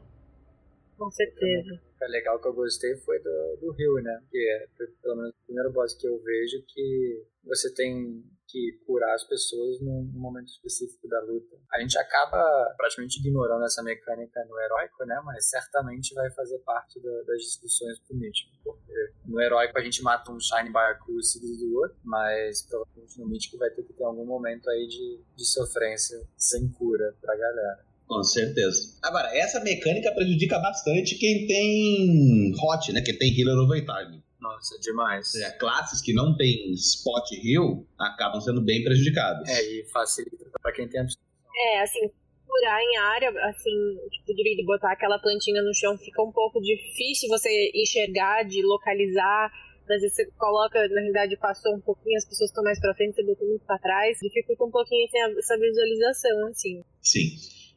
com 0.97 1.11
certeza. 1.11 1.81
O 2.01 2.11
legal 2.11 2.41
que 2.41 2.49
eu 2.49 2.55
gostei 2.55 2.97
foi 2.97 3.19
do, 3.21 3.59
do 3.61 3.73
Rio, 3.73 3.95
né? 4.03 4.21
Que 4.31 4.39
é, 4.39 4.67
pelo 5.03 5.17
menos, 5.17 5.31
o 5.31 5.47
primeiro 5.47 5.73
boss 5.73 5.95
que 5.95 6.07
eu 6.07 6.19
vejo 6.23 6.65
que 6.67 7.23
você 7.45 7.73
tem 7.75 8.25
que 8.53 8.79
curar 8.87 9.15
as 9.15 9.25
pessoas 9.25 9.81
num 9.81 10.05
momento 10.13 10.49
específico 10.49 11.09
da 11.09 11.21
luta. 11.23 11.57
A 11.73 11.81
gente 11.81 11.97
acaba 11.99 12.39
praticamente 12.77 13.19
ignorando 13.19 13.65
essa 13.65 13.83
mecânica 13.83 14.45
no 14.45 14.61
heróico, 14.61 15.05
né? 15.07 15.19
Mas 15.25 15.49
certamente 15.49 16.15
vai 16.15 16.31
fazer 16.33 16.59
parte 16.59 17.01
da, 17.01 17.23
das 17.23 17.41
discussões 17.41 17.99
do 18.09 18.15
mítico, 18.15 18.51
porque 18.63 18.93
no 19.25 19.41
heróico 19.41 19.79
a 19.79 19.83
gente 19.83 20.03
mata 20.03 20.31
um 20.31 20.39
Shine 20.39 20.71
Byaku 20.71 21.23
seguido 21.23 21.57
do 21.57 21.77
outro, 21.77 21.97
mas 22.05 22.63
provavelmente 22.69 23.19
no 23.19 23.29
mítico 23.29 23.57
vai 23.57 23.71
ter 23.71 23.83
que 23.83 23.95
ter 23.95 24.05
algum 24.05 24.27
momento 24.27 24.69
aí 24.69 24.87
de, 24.87 25.25
de 25.35 25.45
sofrência 25.47 26.19
sem 26.37 26.71
cura 26.73 27.17
pra 27.21 27.35
galera. 27.35 27.93
Com 28.07 28.23
certeza. 28.23 28.99
Agora, 29.03 29.35
essa 29.35 29.59
mecânica 29.61 30.13
prejudica 30.13 30.59
bastante 30.59 31.17
quem 31.17 31.47
tem 31.47 32.53
hot, 32.63 32.93
né? 32.93 33.01
Quem 33.01 33.17
tem 33.17 33.33
healer 33.35 33.57
over 33.57 33.81
time. 33.81 34.22
Nossa, 34.43 34.77
demais. 34.81 35.35
É, 35.37 35.51
classes 35.53 36.03
que 36.03 36.13
não 36.13 36.37
tem 36.37 36.73
spot 36.73 37.31
heal 37.33 37.87
acabam 37.97 38.41
sendo 38.41 38.61
bem 38.61 38.83
prejudicadas. 38.83 39.49
É, 39.49 39.63
e 39.63 39.85
facilita 39.93 40.51
para 40.61 40.73
quem 40.73 40.89
tem 40.89 41.01
a 41.01 41.05
É, 41.05 41.83
assim, 41.83 42.11
curar 42.45 42.83
em 42.83 42.97
área, 42.97 43.31
assim, 43.49 43.71
tipo, 44.11 44.35
de 44.35 44.65
botar 44.67 44.93
aquela 44.93 45.19
plantinha 45.21 45.63
no 45.63 45.73
chão 45.73 45.97
fica 45.97 46.21
um 46.23 46.33
pouco 46.33 46.61
difícil 46.61 47.29
você 47.29 47.71
enxergar, 47.73 48.43
de 48.43 48.61
localizar. 48.67 49.51
Às 49.83 50.01
vezes 50.01 50.17
você 50.17 50.27
coloca, 50.39 50.79
na 50.89 51.01
realidade 51.01 51.37
passou 51.37 51.75
um 51.77 51.81
pouquinho, 51.81 52.17
as 52.17 52.25
pessoas 52.25 52.51
estão 52.51 52.65
mais 52.65 52.81
pra 52.81 52.95
frente, 52.95 53.15
você 53.15 53.25
botou 53.25 53.47
muito 53.47 53.65
pra 53.65 53.79
trás, 53.79 54.19
dificulta 54.21 54.65
um 54.65 54.71
pouquinho 54.71 55.07
essa 55.39 55.59
visualização, 55.59 56.47
assim. 56.49 56.83
Sim. 57.01 57.29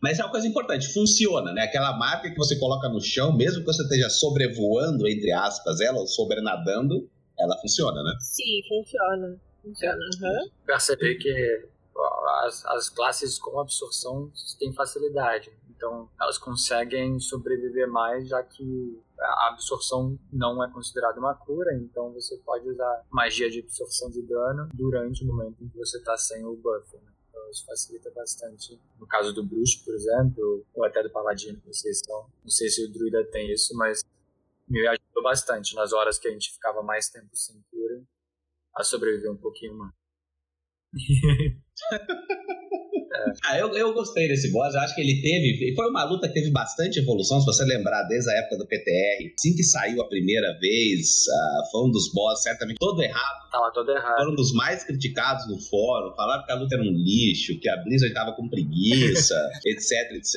Mas 0.05 0.19
é 0.19 0.23
uma 0.23 0.29
coisa 0.29 0.47
importante, 0.47 0.93
funciona, 0.93 1.51
né? 1.51 1.63
Aquela 1.63 1.97
marca 1.97 2.29
que 2.29 2.37
você 2.37 2.55
coloca 2.59 2.87
no 2.87 3.01
chão, 3.01 3.35
mesmo 3.35 3.61
que 3.61 3.65
você 3.65 3.81
esteja 3.81 4.07
sobrevoando, 4.07 5.07
entre 5.07 5.31
aspas, 5.31 5.81
ela, 5.81 5.97
ou 5.97 6.05
sobrenadando, 6.05 7.09
ela 7.39 7.57
funciona, 7.59 8.03
né? 8.03 8.11
Sim, 8.19 8.61
funciona. 8.69 9.41
Funciona. 9.63 9.97
Uhum. 10.21 10.49
Perceber 10.63 11.15
que 11.15 11.67
as, 12.43 12.63
as 12.67 12.87
classes 12.87 13.39
com 13.39 13.59
absorção 13.59 14.31
têm 14.59 14.71
facilidade. 14.73 15.51
Então, 15.75 16.07
elas 16.21 16.37
conseguem 16.37 17.19
sobreviver 17.19 17.89
mais, 17.89 18.27
já 18.27 18.43
que 18.43 19.01
a 19.19 19.47
absorção 19.53 20.19
não 20.31 20.63
é 20.63 20.71
considerada 20.71 21.19
uma 21.19 21.33
cura, 21.33 21.73
então 21.73 22.13
você 22.13 22.37
pode 22.45 22.69
usar 22.69 23.01
magia 23.09 23.49
de 23.49 23.61
absorção 23.61 24.11
de 24.11 24.21
dano 24.21 24.69
durante 24.71 25.23
o 25.23 25.27
momento 25.27 25.63
em 25.63 25.67
que 25.67 25.77
você 25.79 25.97
está 25.97 26.15
sem 26.15 26.45
o 26.45 26.55
buffer. 26.55 27.01
Né? 27.01 27.14
Então, 27.35 27.49
isso 27.49 27.65
facilita 27.65 28.09
bastante. 28.11 28.79
No 28.97 29.05
caso 29.05 29.33
do 29.33 29.45
bruxo, 29.45 29.83
por 29.83 29.93
exemplo, 29.93 30.65
ou 30.73 30.85
até 30.85 31.03
do 31.03 31.11
paladino, 31.11 31.61
vocês 31.65 31.97
estão. 31.97 32.31
Não 32.41 32.49
sei 32.49 32.69
se 32.69 32.85
o 32.85 32.91
druida 32.91 33.25
tem 33.29 33.51
isso, 33.51 33.75
mas 33.75 34.05
me 34.65 34.87
ajudou 34.87 35.21
bastante 35.21 35.75
nas 35.75 35.91
horas 35.91 36.17
que 36.17 36.29
a 36.29 36.31
gente 36.31 36.53
ficava 36.53 36.81
mais 36.81 37.09
tempo 37.09 37.35
sem 37.35 37.61
cura 37.69 38.01
a 38.73 38.83
sobreviver 38.83 39.29
um 39.31 39.37
pouquinho 39.37 39.75
mais. 39.75 39.93
Ah, 43.45 43.57
eu, 43.57 43.73
eu 43.75 43.93
gostei 43.93 44.27
desse 44.27 44.51
boss. 44.51 44.73
Eu 44.73 44.81
acho 44.81 44.95
que 44.95 45.01
ele 45.01 45.21
teve. 45.21 45.73
Foi 45.75 45.89
uma 45.89 46.03
luta 46.03 46.27
que 46.27 46.33
teve 46.33 46.51
bastante 46.51 46.99
evolução. 46.99 47.39
Se 47.39 47.45
você 47.45 47.63
lembrar, 47.65 48.03
desde 48.03 48.29
a 48.29 48.33
época 48.39 48.57
do 48.57 48.67
PTR, 48.67 49.33
assim 49.37 49.55
que 49.55 49.63
saiu 49.63 50.01
a 50.01 50.07
primeira 50.07 50.57
vez, 50.59 51.25
uh, 51.27 51.71
foi 51.71 51.87
um 51.87 51.91
dos 51.91 52.11
boss, 52.13 52.41
certamente 52.41 52.77
todo 52.79 53.01
errado. 53.01 53.49
Tava 53.51 53.71
todo 53.71 53.89
errado. 53.91 54.15
Foi 54.17 54.31
um 54.31 54.35
dos 54.35 54.53
mais 54.53 54.83
criticados 54.83 55.47
no 55.47 55.57
fórum. 55.59 56.13
Falaram 56.15 56.45
que 56.45 56.51
a 56.51 56.55
luta 56.55 56.75
era 56.75 56.83
um 56.83 56.91
lixo, 56.91 57.57
que 57.59 57.69
a 57.69 57.77
Blizzard 57.77 58.13
tava 58.13 58.33
com 58.33 58.49
preguiça, 58.49 59.35
etc, 59.65 60.11
etc. 60.13 60.35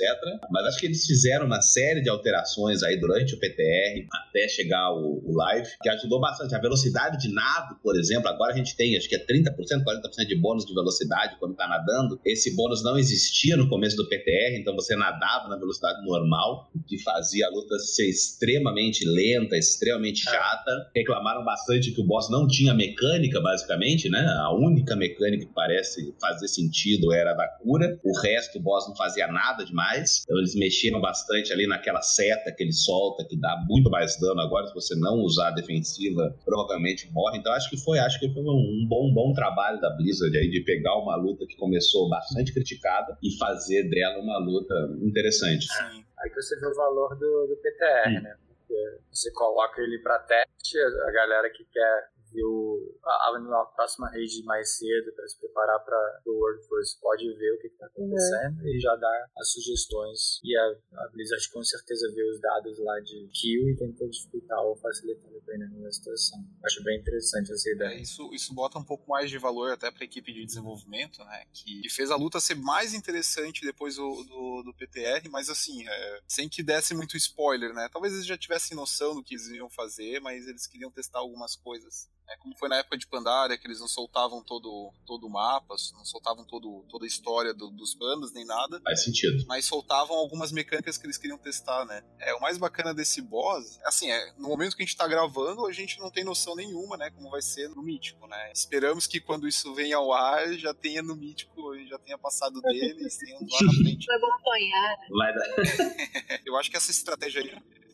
Mas 0.50 0.66
acho 0.66 0.78
que 0.78 0.86
eles 0.86 1.04
fizeram 1.06 1.46
uma 1.46 1.60
série 1.60 2.00
de 2.00 2.08
alterações 2.08 2.82
aí 2.82 2.98
durante 2.98 3.34
o 3.34 3.40
PTR, 3.40 4.06
até 4.12 4.48
chegar 4.48 4.92
o, 4.92 5.22
o 5.24 5.36
live, 5.36 5.68
que 5.82 5.88
ajudou 5.88 6.20
bastante. 6.20 6.54
A 6.54 6.60
velocidade 6.60 7.18
de 7.18 7.32
nado, 7.32 7.76
por 7.82 7.98
exemplo, 7.98 8.28
agora 8.28 8.52
a 8.52 8.56
gente 8.56 8.76
tem, 8.76 8.96
acho 8.96 9.08
que 9.08 9.16
é 9.16 9.24
30%, 9.24 9.54
40% 9.54 10.26
de 10.26 10.36
bônus 10.36 10.64
de 10.64 10.74
velocidade 10.74 11.36
quando 11.40 11.54
tá 11.54 11.66
nadando. 11.66 12.20
Esse 12.24 12.54
bônus 12.54 12.67
bônus 12.68 12.82
não 12.84 12.98
existia 12.98 13.56
no 13.56 13.68
começo 13.68 13.96
do 13.96 14.06
PTR, 14.08 14.56
então 14.60 14.74
você 14.74 14.94
nadava 14.94 15.48
na 15.48 15.56
velocidade 15.56 16.04
normal, 16.06 16.70
que 16.86 17.02
fazia 17.02 17.46
a 17.46 17.50
luta 17.50 17.78
ser 17.78 18.08
extremamente 18.08 19.04
lenta, 19.06 19.56
extremamente 19.56 20.28
é. 20.28 20.32
chata. 20.32 20.90
Reclamaram 20.94 21.44
bastante 21.44 21.92
que 21.92 22.00
o 22.00 22.04
boss 22.04 22.30
não 22.30 22.46
tinha 22.46 22.74
mecânica, 22.74 23.40
basicamente, 23.40 24.08
né? 24.08 24.20
A 24.40 24.54
única 24.54 24.94
mecânica 24.94 25.46
que 25.46 25.52
parece 25.52 26.14
fazer 26.20 26.48
sentido 26.48 27.12
era 27.12 27.32
a 27.32 27.34
da 27.34 27.48
cura, 27.48 27.98
o 28.04 28.20
resto 28.20 28.58
o 28.58 28.62
boss 28.62 28.86
não 28.88 28.96
fazia 28.96 29.26
nada 29.28 29.64
demais. 29.64 30.22
Então 30.24 30.38
eles 30.38 30.54
mexiam 30.54 31.00
bastante 31.00 31.52
ali 31.52 31.66
naquela 31.66 32.02
seta 32.02 32.52
que 32.52 32.62
ele 32.62 32.72
solta, 32.72 33.24
que 33.24 33.36
dá 33.38 33.64
muito 33.68 33.90
mais 33.90 34.18
dano 34.20 34.40
agora, 34.40 34.66
se 34.66 34.74
você 34.74 34.94
não 34.96 35.20
usar 35.20 35.48
a 35.48 35.52
defensiva, 35.52 36.34
provavelmente 36.44 37.10
morre. 37.12 37.38
Então 37.38 37.52
acho 37.52 37.70
que 37.70 37.76
foi, 37.76 37.98
acho 37.98 38.18
que 38.18 38.28
foi 38.32 38.42
um 38.42 38.86
bom, 38.88 39.12
bom 39.12 39.32
trabalho 39.32 39.80
da 39.80 39.90
Blizzard 39.90 40.36
aí 40.36 40.50
de 40.50 40.60
pegar 40.60 40.96
uma 40.98 41.16
luta 41.16 41.46
que 41.46 41.56
começou 41.56 42.08
bastante 42.08 42.52
criticada 42.58 43.16
e 43.22 43.38
fazer 43.38 43.88
dela 43.88 44.18
uma 44.18 44.38
luta 44.38 44.74
interessante. 45.00 45.66
Sim. 45.66 46.04
Aí 46.18 46.30
que 46.30 46.42
você 46.42 46.58
vê 46.58 46.66
o 46.66 46.74
valor 46.74 47.16
do, 47.16 47.46
do 47.46 47.56
PTR, 47.56 48.08
hum. 48.08 48.22
né? 48.22 48.36
Porque 48.46 48.98
você 49.10 49.30
coloca 49.32 49.80
ele 49.80 49.98
para 50.00 50.18
teste, 50.20 50.78
a 50.78 51.12
galera 51.12 51.48
que 51.50 51.64
quer 51.64 52.08
viu 52.32 52.77
a, 53.04 53.30
a, 53.30 53.66
próxima 53.74 54.10
rede 54.10 54.42
mais 54.44 54.76
cedo 54.76 55.12
para 55.14 55.26
se 55.28 55.38
preparar 55.38 55.78
para 55.84 56.22
o 56.26 56.32
Workforce 56.32 56.98
pode 57.00 57.24
ver 57.34 57.52
o 57.54 57.58
que 57.60 57.68
está 57.68 57.86
acontecendo 57.86 58.60
uhum. 58.60 58.68
e 58.68 58.80
já 58.80 58.94
dar 58.96 59.30
as 59.38 59.52
sugestões. 59.52 60.40
E 60.44 60.56
a, 60.56 60.76
a, 61.04 61.08
Blizzard 61.08 61.50
com 61.50 61.62
certeza 61.62 62.12
vê 62.14 62.22
os 62.24 62.40
dados 62.40 62.78
lá 62.78 63.00
de 63.00 63.28
kill 63.32 63.68
e 63.68 63.76
tenta 63.76 64.08
dificultar 64.08 64.62
ou 64.64 64.76
facilitar 64.76 65.30
dependendo 65.48 65.82
da 65.82 65.90
situação. 65.90 66.38
Acho 66.64 66.82
bem 66.84 67.00
interessante 67.00 67.52
essa 67.52 67.70
ideia. 67.70 67.94
É, 67.94 68.00
isso, 68.00 68.30
isso 68.34 68.54
bota 68.54 68.78
um 68.78 68.84
pouco 68.84 69.08
mais 69.08 69.30
de 69.30 69.38
valor 69.38 69.72
até 69.72 69.90
para 69.90 70.02
a 70.02 70.04
equipe 70.04 70.32
de 70.32 70.44
desenvolvimento, 70.44 71.24
né? 71.24 71.44
Que, 71.52 71.82
que, 71.82 71.88
fez 71.88 72.10
a 72.10 72.16
luta 72.16 72.40
ser 72.40 72.54
mais 72.54 72.92
interessante 72.92 73.64
depois 73.64 73.96
do, 73.96 74.24
do, 74.24 74.62
do 74.64 74.74
PTR, 74.74 75.28
mas 75.30 75.48
assim, 75.48 75.86
é, 75.88 76.20
sem 76.28 76.48
que 76.48 76.62
desse 76.62 76.94
muito 76.94 77.16
spoiler, 77.16 77.72
né? 77.72 77.88
Talvez 77.90 78.12
eles 78.14 78.26
já 78.26 78.36
tivessem 78.36 78.76
noção 78.76 79.14
do 79.14 79.22
que 79.22 79.34
eles 79.34 79.48
iam 79.48 79.70
fazer, 79.70 80.20
mas 80.20 80.46
eles 80.46 80.66
queriam 80.66 80.90
testar 80.90 81.20
algumas 81.20 81.56
coisas. 81.56 82.08
É 82.28 82.36
como 82.36 82.54
foi 82.56 82.68
na 82.68 82.77
época 82.78 82.96
de 82.96 83.06
Pandaria, 83.06 83.56
que 83.58 83.66
eles 83.66 83.80
não 83.80 83.88
soltavam 83.88 84.42
todo, 84.42 84.92
todo 85.06 85.26
o 85.26 85.30
mapa, 85.30 85.74
não 85.94 86.04
soltavam 86.04 86.44
todo, 86.44 86.84
toda 86.88 87.04
a 87.04 87.08
história 87.08 87.54
do, 87.54 87.70
dos 87.70 87.94
bandas, 87.94 88.32
nem 88.32 88.44
nada. 88.44 88.80
Faz 88.82 89.04
sentido. 89.04 89.44
Mas 89.46 89.64
soltavam 89.64 90.16
algumas 90.16 90.52
mecânicas 90.52 90.96
que 90.96 91.06
eles 91.06 91.18
queriam 91.18 91.38
testar, 91.38 91.84
né? 91.84 92.02
É, 92.18 92.34
o 92.34 92.40
mais 92.40 92.58
bacana 92.58 92.94
desse 92.94 93.20
boss, 93.20 93.78
assim, 93.84 94.10
é, 94.10 94.32
no 94.38 94.48
momento 94.48 94.76
que 94.76 94.82
a 94.82 94.86
gente 94.86 94.96
tá 94.96 95.06
gravando, 95.06 95.66
a 95.66 95.72
gente 95.72 95.98
não 95.98 96.10
tem 96.10 96.24
noção 96.24 96.54
nenhuma, 96.54 96.96
né, 96.96 97.10
como 97.10 97.30
vai 97.30 97.42
ser 97.42 97.68
no 97.68 97.82
Mítico, 97.82 98.26
né? 98.26 98.52
Esperamos 98.52 99.06
que 99.06 99.20
quando 99.20 99.48
isso 99.48 99.74
venha 99.74 99.96
ao 99.96 100.12
ar, 100.12 100.52
já 100.54 100.74
tenha 100.74 101.02
no 101.02 101.16
Mítico, 101.16 101.76
já 101.86 101.98
tenha 101.98 102.18
passado 102.18 102.60
dele 102.60 103.06
e 103.06 103.18
tenha 103.18 103.38
lá 103.40 103.58
na 103.62 103.72
frente. 103.72 104.06
Vai 104.06 104.16
acompanhar. 104.16 104.96
Vai 105.10 105.34
dar. 105.34 106.42
Eu 106.44 106.56
acho 106.56 106.70
que 106.70 106.76
essa 106.76 106.90
estratégia 106.90 107.42
aí 107.42 107.50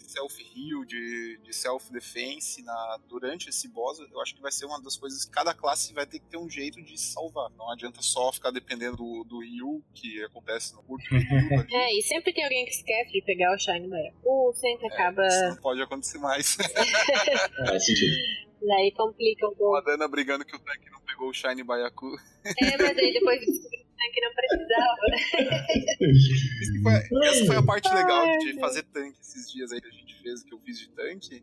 self-heal, 0.06 0.84
de, 0.84 1.38
de 1.42 1.52
self-defense 1.52 2.62
na, 2.62 3.00
durante 3.08 3.48
esse 3.48 3.68
boss, 3.68 3.98
eu 3.98 4.20
acho 4.20 4.34
que 4.34 4.40
vai 4.40 4.52
ser 4.52 4.66
uma 4.66 4.80
das 4.80 4.96
coisas 4.96 5.24
que 5.24 5.30
cada 5.30 5.54
classe 5.54 5.92
vai 5.92 6.06
ter 6.06 6.18
que 6.18 6.26
ter 6.26 6.36
um 6.36 6.48
jeito 6.48 6.82
de 6.82 6.98
salvar. 6.98 7.50
Não 7.50 7.70
adianta 7.70 8.02
só 8.02 8.32
ficar 8.32 8.50
dependendo 8.50 8.96
do, 8.96 9.24
do 9.24 9.42
heal 9.42 9.82
que 9.94 10.22
acontece 10.24 10.74
no 10.74 10.82
curto 10.82 11.04
É, 11.72 11.98
e 11.98 12.02
sempre 12.02 12.32
tem 12.32 12.44
alguém 12.44 12.64
que 12.64 12.72
esquece 12.72 13.12
de 13.12 13.22
pegar 13.22 13.54
o 13.54 13.58
Shine 13.58 13.88
Baiacu, 13.88 14.52
sempre 14.54 14.86
é, 14.86 14.92
acaba. 14.92 15.26
Isso 15.26 15.48
não 15.48 15.56
pode 15.56 15.82
acontecer 15.82 16.18
mais. 16.18 16.56
Faz 17.66 17.84
sentido. 17.84 18.16
Daí 18.66 18.92
complica 18.92 19.46
um 19.46 19.54
pouco. 19.54 19.76
A 19.76 19.80
Dana 19.82 20.08
brigando 20.08 20.44
que 20.44 20.56
o 20.56 20.58
tanque 20.58 20.88
não 20.90 21.00
pegou 21.00 21.28
o 21.28 21.34
Shine 21.34 21.62
Baiacu. 21.62 22.16
É, 22.46 22.78
mas 22.78 22.96
aí 22.96 23.12
depois 23.12 23.40
que 24.12 24.20
não 24.20 24.34
precisava. 24.34 24.96
foi, 27.08 27.26
essa 27.26 27.46
foi 27.46 27.56
a 27.56 27.62
parte 27.62 27.92
legal 27.92 28.26
de 28.38 28.58
fazer 28.60 28.82
tanque 28.84 29.18
esses 29.20 29.50
dias 29.50 29.72
aí 29.72 29.80
que 29.80 29.88
a 29.88 29.90
gente 29.90 30.22
fez, 30.22 30.42
que 30.42 30.54
eu 30.54 30.58
fiz 30.58 30.78
de 30.78 30.88
tanque. 30.90 31.42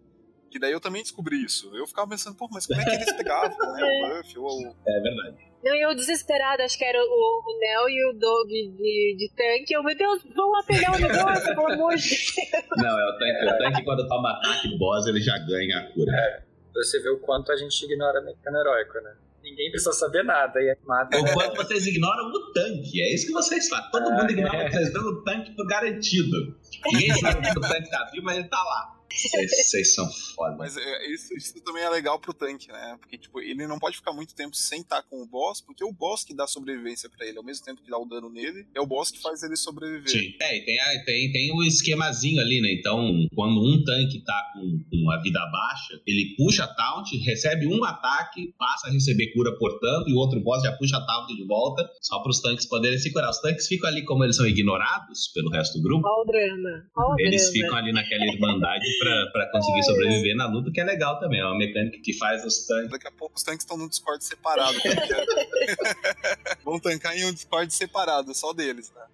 Que 0.50 0.60
daí 0.60 0.74
eu 0.74 0.82
também 0.82 1.01
descobri 1.01 1.41
isso. 1.46 1.74
Eu 1.74 1.88
ficava 1.88 2.10
pensando, 2.10 2.36
pô, 2.36 2.48
mas 2.51 2.68
como 2.68 2.82
é 2.82 2.84
que 2.84 2.91
eles 2.91 3.13
pegavam, 3.13 3.58
né? 3.74 3.84
O 3.84 4.20
buff 4.20 4.38
ou. 4.38 4.75
É 4.86 5.00
verdade. 5.00 5.51
Não, 5.63 5.75
e 5.75 5.82
eu 5.82 5.96
desesperado, 5.96 6.63
acho 6.63 6.77
que 6.77 6.84
era 6.84 7.00
o, 7.00 7.44
o 7.46 7.60
Nel 7.60 7.88
e 7.88 8.10
o 8.10 8.13
Doug 8.13 8.50
de, 8.50 9.15
de 9.18 9.32
tanque. 9.36 9.74
Eu, 9.74 9.84
meu 9.84 9.96
Deus, 9.96 10.24
vão 10.36 10.50
lá 10.50 10.63
pegar 10.63 10.96
o 10.96 11.00
negócio, 11.00 11.56
pelo 11.56 11.72
amor 11.72 11.96
de 11.96 12.10
Deus. 12.10 12.63
Não, 12.77 13.00
é 13.00 13.10
o 13.10 13.18
tanque. 13.18 13.46
O 13.46 13.58
tanque, 13.58 13.84
quando 13.84 14.08
toma 14.08 14.32
ataque 14.32 14.77
boss, 14.77 15.06
ele 15.08 15.22
já 15.22 15.38
ganha 15.38 15.80
a 15.80 15.94
cura. 15.94 16.12
É, 16.12 16.44
você 16.74 17.00
vê 17.00 17.10
o 17.10 17.20
quanto 17.20 17.51
a 17.51 17.56
gente 17.56 17.86
ignora 17.86 18.22
mecânico 18.22 18.58
heróico, 18.58 19.00
né? 19.01 19.15
Ninguém 19.51 19.72
precisa 19.72 19.93
saber 19.93 20.24
nada. 20.24 20.60
E 20.60 20.75
nada 20.88 21.20
o 21.20 21.34
quanto 21.34 21.55
vocês 21.58 21.86
ignoram 21.86 22.29
o 22.29 22.51
tanque. 22.53 23.01
É 23.01 23.13
isso 23.13 23.27
que 23.27 23.34
vocês 23.34 23.67
fazem. 23.67 23.91
Todo 23.91 24.10
ah, 24.10 24.17
mundo 24.17 24.31
ignora 24.31 24.58
é. 24.58 24.70
vocês 24.70 24.93
dando 24.93 25.10
o 25.10 25.24
tanque 25.24 25.51
por 25.55 25.67
garantido. 25.67 26.55
Ninguém 26.86 27.13
sabe 27.20 27.41
que 27.41 27.58
o 27.58 27.62
tanque 27.62 27.89
tá 27.89 28.10
vivo, 28.12 28.25
mas 28.25 28.38
ele 28.38 28.48
tá 28.48 28.63
lá. 28.63 29.00
Vocês 29.13 29.94
são 29.94 30.10
foda. 30.36 30.56
Mas 30.58 30.77
é, 30.77 31.08
isso, 31.08 31.34
isso, 31.36 31.63
também 31.63 31.84
é 31.84 31.89
legal 31.89 32.20
pro 32.20 32.34
tanque, 32.34 32.68
né? 32.68 32.98
Porque, 33.00 33.18
tipo, 33.18 33.39
ele 33.39 33.68
não 33.68 33.80
pode 33.80 33.98
ficar 33.98 34.13
muito 34.13 34.36
tempo 34.36 34.56
sem 34.56 34.82
estar 34.82 35.03
com 35.03 35.22
o 35.22 35.25
boss, 35.25 35.62
porque 35.62 35.84
é 35.84 35.86
o 35.86 35.94
boss 35.94 36.24
que 36.24 36.34
dá 36.34 36.48
sobrevivência 36.48 37.10
para 37.10 37.25
ele. 37.25 37.38
Ao 37.38 37.44
mesmo 37.44 37.65
tempo 37.65 37.82
que 37.82 37.89
dá 37.89 37.98
o 37.98 38.06
dano 38.06 38.30
nele, 38.30 38.65
é 38.75 38.82
o 38.82 38.86
boss 38.86 39.12
que 39.12 39.22
faz 39.22 39.44
ele 39.44 39.56
sobreviver. 39.56 40.10
Sim. 40.10 40.34
É, 40.41 40.58
e 40.58 40.65
tem, 40.65 40.80
a, 40.80 41.06
tem, 41.06 41.32
tem 41.32 41.51
o 41.53 41.63
esquemazinho 41.63 42.41
ali, 42.41 42.62
né? 42.62 42.74
Então, 42.74 43.27
quando 43.36 43.62
um 43.62 43.84
tanque 43.84 44.24
tá 44.24 44.51
com, 44.53 44.80
com 44.89 45.12
a 45.12 45.22
vida 45.22 45.39
baixa, 45.51 46.01
ele 46.06 46.36
puxa 46.38 46.63
a 46.63 46.68
taunt, 46.68 47.12
recebe 47.25 47.68
um 47.68 47.84
ataque, 47.84 48.53
passa 48.58 48.88
a 48.88 48.91
receber 48.91 49.32
cura, 49.34 49.56
portanto, 49.58 50.10
e 50.10 50.13
o 50.13 50.18
outro 50.18 50.39
boss 50.41 50.63
já 50.63 50.72
puxa 50.74 50.98
a 50.98 51.06
taunt 51.06 51.27
de 51.27 51.46
volta, 51.46 51.89
só 52.01 52.20
pros 52.20 52.41
tanques 52.41 52.65
poderem 52.65 52.98
se 52.98 53.12
curar. 53.12 53.30
Os 53.30 53.39
tanques 53.39 53.68
ficam 53.68 53.89
ali, 53.89 54.03
como 54.03 54.24
eles 54.24 54.36
são 54.36 54.46
ignorados 54.46 55.27
pelo 55.34 55.50
resto 55.50 55.77
do 55.77 55.84
grupo. 55.84 56.08
Olha 56.08 56.22
o 56.22 56.25
drama. 56.25 56.86
Olha 56.96 57.15
eles 57.20 57.41
drama. 57.41 57.53
ficam 57.53 57.77
ali 57.77 57.91
naquela 57.91 58.25
irmandade 58.25 58.86
para 59.31 59.51
conseguir 59.51 59.84
sobreviver 59.84 60.36
na 60.36 60.48
luta, 60.48 60.72
que 60.72 60.79
é 60.79 60.84
legal 60.84 61.20
também. 61.20 61.39
É 61.39 61.46
uma 61.46 61.58
mecânica 61.58 61.98
que 62.03 62.13
faz 62.17 62.46
os 62.46 62.65
tanques. 62.65 62.91
Daqui 62.91 63.08
a 63.08 63.12
pouco 63.12 63.36
os 63.36 63.43
tanques 63.43 63.63
estão 63.63 63.77
no 63.77 63.89
Discord 63.89 64.24
separado. 64.24 64.77
Tá 64.79 66.55
Vão 66.63 66.79
tancar 66.79 67.17
em 67.17 67.25
um 67.25 67.34
Discord 67.34 67.74
separado, 67.74 68.34
só 68.34 68.53
deles, 68.53 68.89
tá? 68.93 69.08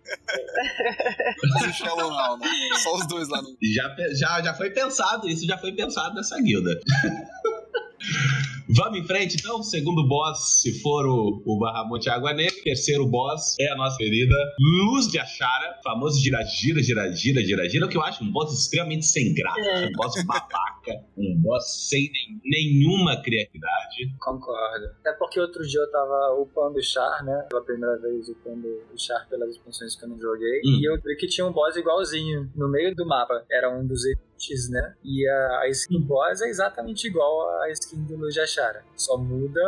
Shallow 1.74 2.38
né? 2.38 2.50
Só 2.84 2.96
os 2.96 3.08
dois 3.08 3.28
lá 3.30 3.42
no. 3.42 3.58
Já, 3.62 3.96
já, 4.14 4.42
já 4.42 4.54
foi 4.54 4.70
pensado, 4.72 5.28
isso 5.28 5.46
já 5.46 5.58
foi 5.58 5.72
pensado 5.74 6.16
nessa 6.16 6.40
guilda. 6.42 6.72
Vamos 8.70 9.00
em 9.00 9.04
frente 9.04 9.38
então. 9.40 9.64
Segundo 9.64 10.08
boss, 10.08 10.62
se 10.62 10.82
for 10.82 11.06
o, 11.06 11.42
o 11.46 11.58
Bahamut 11.58 12.08
Água 12.10 12.34
Negra. 12.34 12.54
Terceiro 12.64 13.08
boss 13.08 13.56
é 13.60 13.72
a 13.72 13.76
nossa 13.76 13.98
querida 13.98 14.36
Luz 14.60 15.08
de 15.08 15.18
Achara, 15.20 15.80
famoso 15.84 16.20
gira, 16.20 16.44
gira, 16.44 16.84
gira, 16.84 17.12
gira, 17.14 17.42
gira, 17.42 17.70
gira, 17.70 17.88
que 17.88 17.98
eu 17.98 18.04
acho 18.04 18.24
um 18.24 18.32
boss 18.32 18.54
extremamente 18.54 19.06
sem 19.06 19.34
graça, 19.34 19.60
é. 19.60 19.86
um 19.86 19.92
boss 19.94 20.14
babaca, 20.26 21.04
um 21.18 21.40
boss 21.42 21.88
sem 21.88 22.10
nenhuma 22.44 23.22
criatividade. 23.22 24.14
Concordo. 24.20 24.86
Até 25.00 25.14
porque 25.14 25.40
outro 25.40 25.66
dia 25.66 25.80
eu 25.80 25.92
tava 25.92 26.36
upando 26.42 26.78
o 26.78 26.84
Char, 26.84 27.24
né? 27.24 27.46
Pela 27.50 27.64
primeira 27.64 27.98
vez 28.00 28.28
upando 28.28 28.68
o 28.94 28.98
Char 28.98 29.28
pelas 29.30 29.52
expansões 29.52 29.96
que 29.96 30.04
eu 30.04 30.10
não 30.10 30.20
joguei. 30.20 30.60
Hum. 30.66 30.80
E 30.82 30.90
eu 30.90 31.02
vi 31.02 31.16
que 31.16 31.28
tinha 31.28 31.48
um 31.48 31.54
boss 31.54 31.76
igualzinho 31.76 32.52
no 32.56 32.68
meio 32.70 32.94
do 32.94 33.06
mapa. 33.06 33.46
Era 33.50 33.70
um 33.70 33.86
dos 33.86 34.04
né? 34.70 34.96
E 35.04 35.28
a, 35.28 35.60
a 35.62 35.70
skin 35.70 36.02
boss 36.02 36.42
é 36.42 36.48
exatamente 36.48 37.08
igual 37.08 37.62
à 37.62 37.70
skin 37.72 38.04
do 38.04 38.18
Luz 38.18 38.34
de 38.34 38.42
Achara. 38.42 38.84
Só 38.96 39.18
muda 39.18 39.62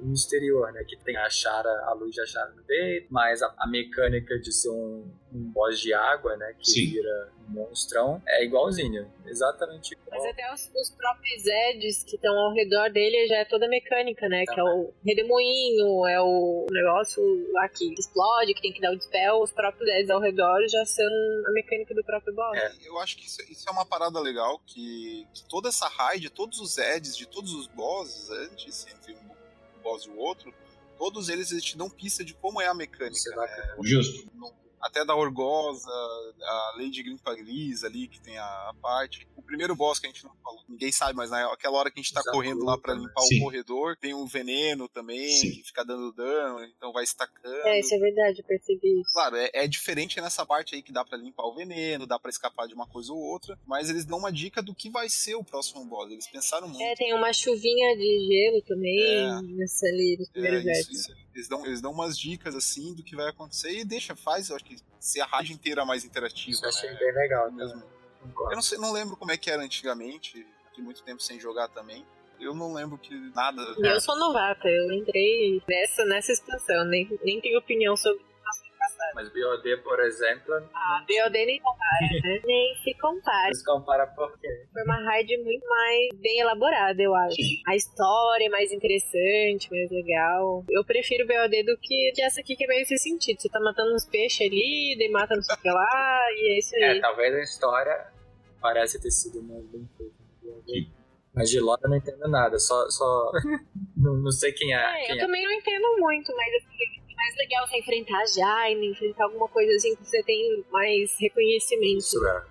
o 0.00 0.12
exterior, 0.12 0.72
né? 0.72 0.84
Que 0.84 0.96
tem 0.96 1.16
a 1.16 1.26
Achara, 1.26 1.70
a 1.86 1.94
Luz 1.94 2.14
de 2.14 2.20
Achara 2.20 2.50
no 2.52 2.62
peito, 2.62 3.08
mas 3.10 3.42
a, 3.42 3.54
a 3.58 3.66
mecânica 3.66 4.38
de 4.38 4.52
ser 4.52 4.70
um, 4.70 5.10
um 5.32 5.52
boss 5.52 5.80
de 5.80 5.92
água, 5.92 6.36
né? 6.36 6.54
Que 6.58 6.70
Sim. 6.70 6.90
vira 6.90 7.32
monstrão, 7.48 8.22
é 8.26 8.44
igualzinho, 8.44 9.10
exatamente 9.26 9.92
igual. 9.92 10.18
Mas 10.18 10.30
até 10.30 10.52
os, 10.52 10.70
os 10.74 10.90
próprios 10.90 11.44
Eds 11.46 12.04
que 12.04 12.16
estão 12.16 12.34
ao 12.34 12.54
redor 12.54 12.90
dele 12.90 13.26
já 13.26 13.36
é 13.36 13.44
toda 13.44 13.68
mecânica, 13.68 14.28
né? 14.28 14.44
Que 14.46 14.58
é 14.58 14.62
o 14.62 14.92
redemoinho, 15.04 16.06
é 16.06 16.20
o 16.20 16.66
negócio 16.70 17.22
lá 17.52 17.68
que 17.68 17.92
explode, 17.98 18.54
que 18.54 18.62
tem 18.62 18.72
que 18.72 18.80
dar 18.80 18.92
o 18.92 18.96
dispel, 18.96 19.40
os 19.40 19.52
próprios 19.52 19.88
Eds 19.90 20.10
ao 20.10 20.20
redor 20.20 20.60
já 20.68 20.84
são 20.84 21.06
a 21.46 21.52
mecânica 21.52 21.94
do 21.94 22.04
próprio 22.04 22.34
boss. 22.34 22.56
É, 22.56 22.72
eu 22.88 22.98
acho 22.98 23.16
que 23.16 23.26
isso, 23.26 23.42
isso, 23.50 23.68
é 23.68 23.72
uma 23.72 23.86
parada 23.94 24.18
legal, 24.18 24.60
que, 24.66 25.26
que 25.32 25.44
toda 25.44 25.68
essa 25.68 25.86
raid, 25.86 26.28
todos 26.30 26.58
os 26.58 26.78
Eds, 26.78 27.16
de 27.16 27.26
todos 27.26 27.54
os 27.54 27.68
bosses 27.68 28.28
antes, 28.28 28.86
entre 28.88 29.12
um 29.12 29.82
boss 29.82 30.04
e 30.04 30.10
o 30.10 30.16
outro, 30.18 30.52
todos 30.98 31.28
eles, 31.28 31.52
eles 31.52 31.62
te 31.62 31.76
dão 31.76 31.88
pista 31.88 32.24
de 32.24 32.34
como 32.34 32.60
é 32.60 32.66
a 32.66 32.74
mecânica. 32.74 33.30
Né? 33.36 33.74
Justo. 33.82 34.28
No, 34.34 34.52
até 34.84 35.02
da 35.02 35.16
Orgosa, 35.16 35.88
a 35.88 36.74
Lady 36.76 37.02
Grimpa 37.02 37.34
Gris 37.34 37.82
ali, 37.84 38.06
que 38.06 38.20
tem 38.20 38.36
a, 38.36 38.44
a, 38.44 38.74
parte. 38.82 39.26
O 39.34 39.42
primeiro 39.42 39.74
boss 39.74 39.98
que 39.98 40.06
a 40.06 40.10
gente 40.10 40.22
não 40.24 40.34
falou, 40.42 40.62
ninguém 40.68 40.92
sabe, 40.92 41.14
mas 41.14 41.30
naquela 41.30 41.78
hora 41.78 41.90
que 41.90 41.98
a 41.98 42.02
gente 42.02 42.12
tá 42.12 42.20
Exato, 42.20 42.36
correndo 42.36 42.62
lá 42.64 42.76
para 42.76 42.92
limpar 42.92 43.22
Sim. 43.22 43.40
o 43.40 43.44
corredor, 43.44 43.96
tem 43.96 44.12
um 44.14 44.26
veneno 44.26 44.86
também, 44.86 45.30
Sim. 45.30 45.52
que 45.52 45.62
fica 45.62 45.84
dando 45.84 46.12
dano, 46.12 46.62
então 46.64 46.92
vai 46.92 47.02
estacando. 47.02 47.66
É, 47.66 47.80
isso 47.80 47.94
é 47.94 47.98
verdade, 47.98 48.40
eu 48.40 48.44
percebi 48.44 49.00
isso. 49.00 49.12
Claro, 49.14 49.36
é, 49.36 49.50
é 49.54 49.66
diferente 49.66 50.20
nessa 50.20 50.44
parte 50.44 50.74
aí 50.74 50.82
que 50.82 50.92
dá 50.92 51.02
para 51.02 51.16
limpar 51.16 51.44
o 51.44 51.54
veneno, 51.54 52.06
dá 52.06 52.18
para 52.18 52.30
escapar 52.30 52.68
de 52.68 52.74
uma 52.74 52.86
coisa 52.86 53.10
ou 53.10 53.18
outra, 53.18 53.58
mas 53.66 53.88
eles 53.88 54.04
dão 54.04 54.18
uma 54.18 54.30
dica 54.30 54.62
do 54.62 54.74
que 54.74 54.90
vai 54.90 55.08
ser 55.08 55.34
o 55.34 55.44
próximo 55.44 55.82
boss. 55.86 56.10
Eles 56.10 56.26
pensaram 56.26 56.68
muito. 56.68 56.82
É, 56.82 56.94
tem 56.94 57.14
uma 57.14 57.32
chuvinha 57.32 57.96
de 57.96 58.26
gelo 58.26 58.62
também 58.62 59.00
é, 59.00 59.42
nessa 59.56 59.86
ali, 59.86 60.16
nos 60.18 60.28
primeiros 60.28 60.66
é, 60.66 60.80
isso, 60.80 60.92
isso, 60.92 61.12
eles 61.34 61.48
dão, 61.48 61.64
eles 61.64 61.80
dão 61.80 61.92
umas 61.92 62.18
dicas 62.18 62.54
assim 62.54 62.94
do 62.94 63.02
que 63.02 63.16
vai 63.16 63.28
acontecer 63.28 63.72
e 63.78 63.84
deixa, 63.84 64.14
faz, 64.14 64.50
eu 64.50 64.56
acho 64.56 64.64
que 64.64 64.73
ser 64.98 65.20
a 65.20 65.26
rádio 65.26 65.54
inteira 65.54 65.84
mais 65.84 66.04
interativa. 66.04 66.50
Isso 66.50 66.66
achei 66.66 66.90
né? 66.90 66.96
bem 66.98 67.12
legal. 67.12 67.50
Mesmo. 67.52 67.82
Eu 68.50 68.54
não, 68.54 68.62
sei, 68.62 68.78
não 68.78 68.92
lembro 68.92 69.16
como 69.16 69.30
é 69.30 69.36
que 69.36 69.50
era 69.50 69.62
antigamente, 69.62 70.46
de 70.74 70.82
muito 70.82 71.02
tempo 71.02 71.22
sem 71.22 71.38
jogar 71.38 71.68
também. 71.68 72.06
Eu 72.40 72.54
não 72.54 72.72
lembro 72.72 72.98
que 72.98 73.14
nada. 73.34 73.62
Eu 73.78 74.00
sou 74.00 74.16
novata, 74.18 74.68
eu 74.68 74.92
entrei 74.92 75.62
nessa, 75.68 76.04
nessa 76.04 76.32
expansão, 76.32 76.84
nem, 76.84 77.18
nem 77.22 77.40
tenho 77.40 77.58
opinião 77.58 77.96
sobre 77.96 78.24
mas 79.14 79.28
BOD, 79.28 79.76
por 79.82 80.00
exemplo. 80.00 80.54
Ah, 80.74 81.04
BOD 81.06 81.32
nem 81.46 81.60
compara, 81.60 82.08
né? 82.22 82.40
nem 82.44 82.74
se 82.82 82.94
compara. 82.94 83.54
Se 83.54 83.64
compara 83.64 84.06
por 84.08 84.38
quê? 84.38 84.66
Foi 84.72 84.82
uma 84.82 85.02
raid 85.04 85.36
muito 85.38 85.66
mais 85.68 86.08
bem 86.20 86.40
elaborada, 86.40 87.00
eu 87.00 87.14
acho. 87.14 87.36
A 87.68 87.76
história 87.76 88.46
é 88.46 88.48
mais 88.48 88.72
interessante, 88.72 89.70
mais 89.70 89.90
legal. 89.90 90.64
Eu 90.68 90.84
prefiro 90.84 91.26
BOD 91.26 91.62
do 91.62 91.78
que, 91.80 92.12
que 92.14 92.22
essa 92.22 92.40
aqui 92.40 92.56
que 92.56 92.64
é 92.64 92.66
meio 92.66 92.86
sem 92.86 92.98
sentido. 92.98 93.40
Você 93.40 93.48
tá 93.48 93.60
matando 93.60 93.94
uns 93.94 94.04
peixes 94.06 94.46
ali, 94.46 94.96
daí 94.98 95.10
mata 95.10 95.36
não 95.36 95.42
sei 95.42 95.54
o 95.54 95.58
que 95.58 95.70
lá, 95.70 96.20
e 96.32 96.54
é 96.54 96.58
isso 96.58 96.74
aí. 96.76 96.98
É, 96.98 97.00
talvez 97.00 97.34
a 97.34 97.40
história 97.40 98.06
parece 98.60 99.00
ter 99.00 99.10
sido 99.10 99.42
mais 99.42 99.64
bem 99.66 99.88
feita. 99.96 100.24
Mas 101.34 101.50
de 101.50 101.58
Lore 101.58 101.80
eu 101.82 101.90
não 101.90 101.96
entendo 101.96 102.28
nada, 102.28 102.58
só. 102.58 102.88
só... 102.88 103.32
não, 103.96 104.14
não 104.16 104.30
sei 104.30 104.52
quem 104.52 104.72
é. 104.72 104.78
é 104.78 105.06
quem 105.06 105.16
eu 105.16 105.16
é. 105.16 105.26
também 105.26 105.44
não 105.44 105.52
entendo 105.52 105.96
muito, 105.98 106.32
mas 106.34 106.54
assim, 106.54 107.02
mais 107.24 107.36
legal 107.36 107.66
você 107.66 107.78
enfrentar 107.78 108.20
a 108.20 108.26
Jaime, 108.26 108.90
enfrentar 108.90 109.24
alguma 109.24 109.48
coisa 109.48 109.74
assim 109.74 109.96
que 109.96 110.04
você 110.04 110.22
tem 110.22 110.64
mais 110.70 111.16
reconhecimento. 111.18 111.98
Isso 111.98 112.26
é. 112.26 112.44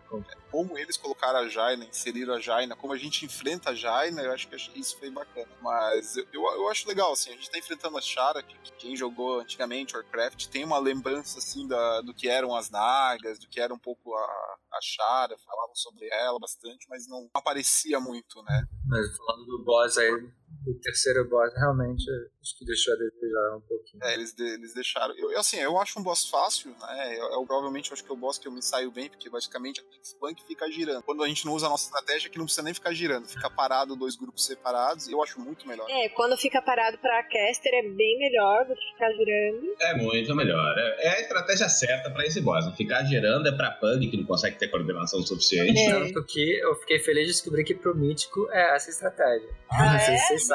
Como 0.49 0.77
eles 0.77 0.97
colocaram 0.97 1.39
a 1.39 1.47
Jaina, 1.47 1.85
inseriram 1.85 2.35
a 2.35 2.39
Jaina, 2.39 2.75
como 2.75 2.93
a 2.93 2.97
gente 2.97 3.25
enfrenta 3.25 3.71
a 3.71 3.75
Jaina, 3.75 4.21
eu 4.21 4.31
acho 4.31 4.47
que 4.47 4.55
isso 4.79 4.97
foi 4.97 5.09
bacana. 5.09 5.47
Mas 5.61 6.17
eu, 6.17 6.25
eu, 6.31 6.43
eu 6.43 6.69
acho 6.69 6.87
legal, 6.87 7.11
assim, 7.11 7.31
a 7.31 7.33
gente 7.33 7.49
tá 7.49 7.57
enfrentando 7.57 7.97
a 7.97 8.01
Shara, 8.01 8.43
que, 8.43 8.55
que, 8.59 8.71
quem 8.73 8.95
jogou 8.95 9.39
antigamente 9.39 9.95
Warcraft 9.95 10.47
tem 10.47 10.63
uma 10.63 10.77
lembrança, 10.77 11.39
assim, 11.39 11.67
da, 11.67 12.01
do 12.01 12.13
que 12.13 12.27
eram 12.27 12.55
as 12.55 12.69
Nagas, 12.69 13.39
do 13.39 13.47
que 13.47 13.59
era 13.59 13.73
um 13.73 13.79
pouco 13.79 14.13
a, 14.15 14.57
a 14.73 14.79
Shara, 14.81 15.35
falavam 15.39 15.75
sobre 15.75 16.07
ela 16.11 16.39
bastante, 16.39 16.87
mas 16.89 17.07
não 17.07 17.29
aparecia 17.33 17.99
muito, 17.99 18.43
né? 18.43 18.67
Mas 18.85 19.17
falando 19.17 19.45
do 19.45 19.63
boss 19.63 19.97
aí, 19.97 20.29
o 20.65 20.79
terceiro 20.79 21.27
boss 21.29 21.53
realmente 21.55 22.03
acho 22.41 22.57
que 22.57 22.65
deixou 22.65 22.93
a 22.93 22.97
desejar 22.97 23.57
um 23.57 23.61
pouquinho. 23.61 24.03
É, 24.03 24.13
eles, 24.13 24.33
de, 24.33 24.43
eles 24.43 24.73
deixaram. 24.73 25.15
Eu, 25.17 25.37
assim, 25.39 25.57
eu 25.57 25.77
acho 25.79 25.99
um 25.99 26.03
boss 26.03 26.29
fácil, 26.29 26.71
né? 26.79 27.17
Eu, 27.17 27.31
eu 27.33 27.45
provavelmente 27.45 27.89
eu 27.89 27.93
acho 27.93 28.03
que 28.03 28.09
é 28.09 28.13
o 28.13 28.17
boss 28.17 28.37
que 28.37 28.47
eu 28.47 28.51
me 28.51 28.61
saio 28.61 28.91
bem, 28.91 29.09
porque 29.09 29.29
basicamente 29.29 29.81
a 29.81 29.83
Spunk 30.03 30.43
fica 30.45 30.69
girando. 30.69 31.03
Quando 31.03 31.23
a 31.23 31.27
gente 31.27 31.45
não 31.45 31.53
usa 31.53 31.67
a 31.67 31.69
nossa 31.69 31.85
estratégia, 31.85 32.29
que 32.29 32.37
não 32.37 32.45
precisa 32.45 32.63
nem 32.63 32.73
ficar 32.73 32.93
girando, 32.93 33.27
fica 33.27 33.49
parado 33.49 33.95
dois 33.95 34.15
grupos 34.15 34.45
separados, 34.45 35.07
eu 35.07 35.21
acho 35.21 35.39
muito 35.39 35.67
melhor. 35.67 35.89
É, 35.89 36.09
quando 36.09 36.37
fica 36.37 36.61
parado 36.61 36.97
pra 36.97 37.23
caster 37.23 37.73
é 37.73 37.83
bem 37.83 38.19
melhor 38.19 38.65
do 38.65 38.75
que 38.75 38.91
ficar 38.93 39.11
girando. 39.11 39.75
É 39.79 39.95
muito 39.95 40.35
melhor. 40.35 40.75
É, 40.77 41.07
é 41.07 41.09
a 41.17 41.21
estratégia 41.21 41.69
certa 41.69 42.09
pra 42.09 42.25
esse 42.25 42.41
boss. 42.41 42.65
Não 42.65 42.73
ficar 42.73 43.03
girando 43.03 43.47
é 43.47 43.51
pra 43.51 43.71
Pug, 43.71 44.09
que 44.09 44.17
não 44.17 44.25
consegue 44.25 44.57
ter 44.57 44.67
coordenação 44.67 45.21
suficiente. 45.23 45.79
É. 45.79 45.91
Tanto 45.91 46.23
que 46.25 46.59
eu 46.59 46.75
fiquei 46.75 46.99
feliz 46.99 47.27
de 47.27 47.31
descobrir 47.33 47.63
que 47.63 47.73
pro 47.73 47.95
Mítico 47.95 48.49
é 48.51 48.75
essa 48.75 48.89
estratégia. 48.89 49.49
Ah, 49.69 49.99
sei 49.99 50.15
é? 50.15 50.17
vocês 50.17 50.47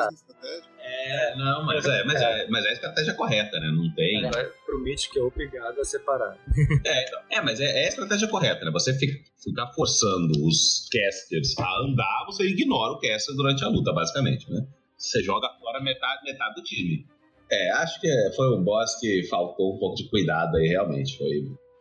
É, 0.81 1.37
não, 1.37 1.65
mas 1.67 1.85
é, 1.85 2.05
mas 2.05 2.21
é, 2.21 2.47
mas 2.49 2.65
é 2.65 2.69
a 2.69 2.73
estratégia 2.73 3.15
correta, 3.15 3.59
né? 3.61 3.71
Não 3.71 3.93
tem. 3.95 4.25
É, 4.25 4.31
promete 4.65 5.11
que 5.11 5.19
é 5.19 5.23
obrigado 5.23 5.79
a 5.81 5.85
separar. 5.85 6.37
É, 6.85 7.05
então, 7.05 7.21
é 7.31 7.41
mas 7.41 7.61
é, 7.61 7.83
é, 7.83 7.85
a 7.85 7.89
estratégia 7.89 8.29
correta, 8.29 8.65
né? 8.65 8.71
Você 8.71 8.95
fica, 8.95 9.19
ficar 9.43 9.67
forçando 9.73 10.33
os 10.47 10.89
casters 10.91 11.59
a 11.59 11.81
andar, 11.83 12.25
você 12.27 12.45
ignora 12.45 12.93
o 12.93 13.01
caster 13.01 13.35
durante 13.35 13.65
a 13.65 13.69
luta, 13.69 13.93
basicamente, 13.93 14.51
né? 14.51 14.67
Você 14.97 15.23
joga 15.23 15.49
fora 15.61 15.81
metade, 15.81 16.25
metade 16.25 16.55
do 16.55 16.63
time. 16.63 17.07
É, 17.51 17.71
acho 17.73 18.01
que 18.01 18.09
foi 18.37 18.57
um 18.57 18.63
boss 18.63 18.99
que 19.01 19.25
faltou 19.29 19.75
um 19.75 19.79
pouco 19.79 19.97
de 19.97 20.09
cuidado 20.09 20.57
aí, 20.57 20.69
realmente. 20.69 21.17
Foi 21.17 21.29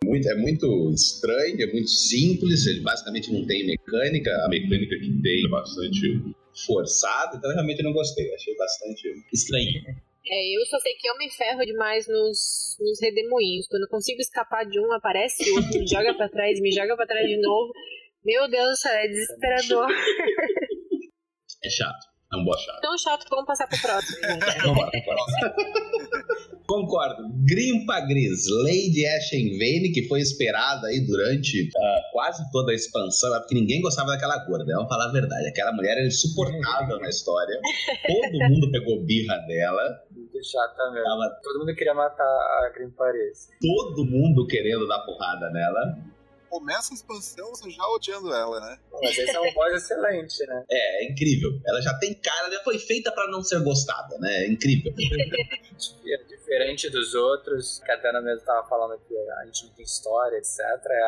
muito, 0.08 0.30
é 0.30 0.36
muito 0.36 0.92
estranho, 0.92 1.62
é 1.62 1.68
muito 1.68 1.90
simples, 1.90 2.66
ele 2.66 2.82
basicamente 2.82 3.32
não 3.32 3.46
tem 3.46 3.66
mecânica, 3.66 4.32
a 4.46 4.50
mecânica 4.50 4.96
que 4.98 5.22
tem 5.22 5.46
é 5.46 5.50
bastante 5.50 6.22
forçada, 6.66 7.38
então 7.38 7.52
eu 7.52 7.56
realmente 7.56 7.84
não 7.84 7.94
gostei, 7.94 8.34
achei 8.34 8.56
bastante 8.56 9.24
estranho. 9.34 9.84
É, 10.30 10.58
eu 10.58 10.66
só 10.66 10.80
sei 10.80 10.94
que 10.96 11.08
eu 11.08 11.18
me 11.18 11.30
ferro 11.32 11.66
demais 11.66 12.06
nos, 12.08 12.76
nos 12.80 13.02
redemoinhos. 13.02 13.68
Quando 13.68 13.84
eu 13.84 13.90
consigo 13.90 14.20
escapar 14.20 14.66
de 14.66 14.78
um, 14.80 14.92
aparece 14.92 15.50
outro, 15.52 15.80
me 15.80 15.88
joga 15.88 16.14
pra 16.16 16.28
trás, 16.28 16.60
me 16.60 16.72
joga 16.72 16.96
pra 16.98 17.06
trás 17.06 17.26
de 17.26 17.38
novo. 17.38 17.72
Meu 18.26 18.50
Deus, 18.50 18.84
é 18.86 19.08
desesperador. 19.08 19.88
É 21.64 21.70
chato. 21.70 22.08
É 22.34 22.36
um 22.36 22.44
boss 22.44 22.62
chato. 22.62 22.82
Tão 22.82 22.98
chato 22.98 23.24
que 23.24 23.30
vamos 23.30 23.46
passar 23.46 23.68
pro 23.68 23.82
próximo. 23.82 24.20
Concordo. 26.68 27.30
Grimpa 27.46 28.02
Gris, 28.02 28.46
Lady 28.64 29.06
Ashen 29.08 29.58
Vane, 29.58 29.92
que 29.94 30.06
foi 30.08 30.20
esperada 30.20 30.88
aí 30.88 31.00
durante 31.00 31.70
uh, 31.70 32.12
quase 32.12 32.44
toda 32.52 32.74
a 32.74 32.76
expansão, 32.76 33.32
porque 33.40 33.56
ninguém 33.56 33.82
gostava 33.82 34.10
daquela 34.10 34.38
gorda, 34.46 34.66
vamos 34.76 34.90
falar 34.90 35.06
a 35.06 35.12
verdade. 35.14 35.48
Aquela 35.48 35.72
mulher 35.72 35.98
era 35.98 36.06
insuportável 36.06 37.00
na 37.00 37.08
história. 37.08 37.58
Todo 38.06 38.50
mundo 38.50 38.70
pegou 38.70 39.02
birra 39.06 39.38
dela. 39.48 40.04
Muito 40.12 40.44
chata 40.44 40.92
mesmo. 40.92 41.06
Tava... 41.06 41.40
Todo 41.42 41.60
mundo 41.60 41.74
queria 41.74 41.94
matar 41.94 42.24
a 42.24 42.72
Grimpa 42.76 43.12
Gris. 43.14 43.48
Todo 43.62 44.06
mundo 44.06 44.46
querendo 44.46 44.86
dar 44.88 45.00
porrada 45.00 45.50
nela 45.50 45.98
começa 46.50 46.94
a 46.94 46.96
expansão 46.96 47.50
você 47.50 47.70
já 47.70 47.84
odiando 47.88 48.34
ela, 48.34 48.60
né? 48.62 48.78
Mas 49.02 49.18
esse 49.18 49.36
é 49.36 49.40
um 49.40 49.54
boss 49.54 49.74
excelente, 49.74 50.46
né? 50.48 50.64
É, 50.72 51.04
é 51.04 51.12
incrível. 51.12 51.52
Ela 51.66 51.82
já 51.82 51.94
tem 52.00 52.14
cara, 52.14 52.48
ela 52.48 52.64
foi 52.64 52.80
feita 52.80 53.12
para 53.12 53.30
não 53.30 53.44
ser 53.44 53.62
gostada, 53.62 54.18
né? 54.18 54.46
É 54.46 54.48
incrível. 54.48 54.94
é 54.96 56.18
diferente 56.48 56.90
dos 56.90 57.14
outros, 57.14 57.80
que 57.84 57.92
a 57.92 57.96
Dana 57.98 58.22
mesmo 58.22 58.46
tava 58.46 58.66
falando 58.68 58.98
que 59.06 59.16
a 59.18 59.46
gente 59.46 59.66
não 59.66 59.74
tem 59.74 59.84
história, 59.84 60.38
etc. 60.38 60.60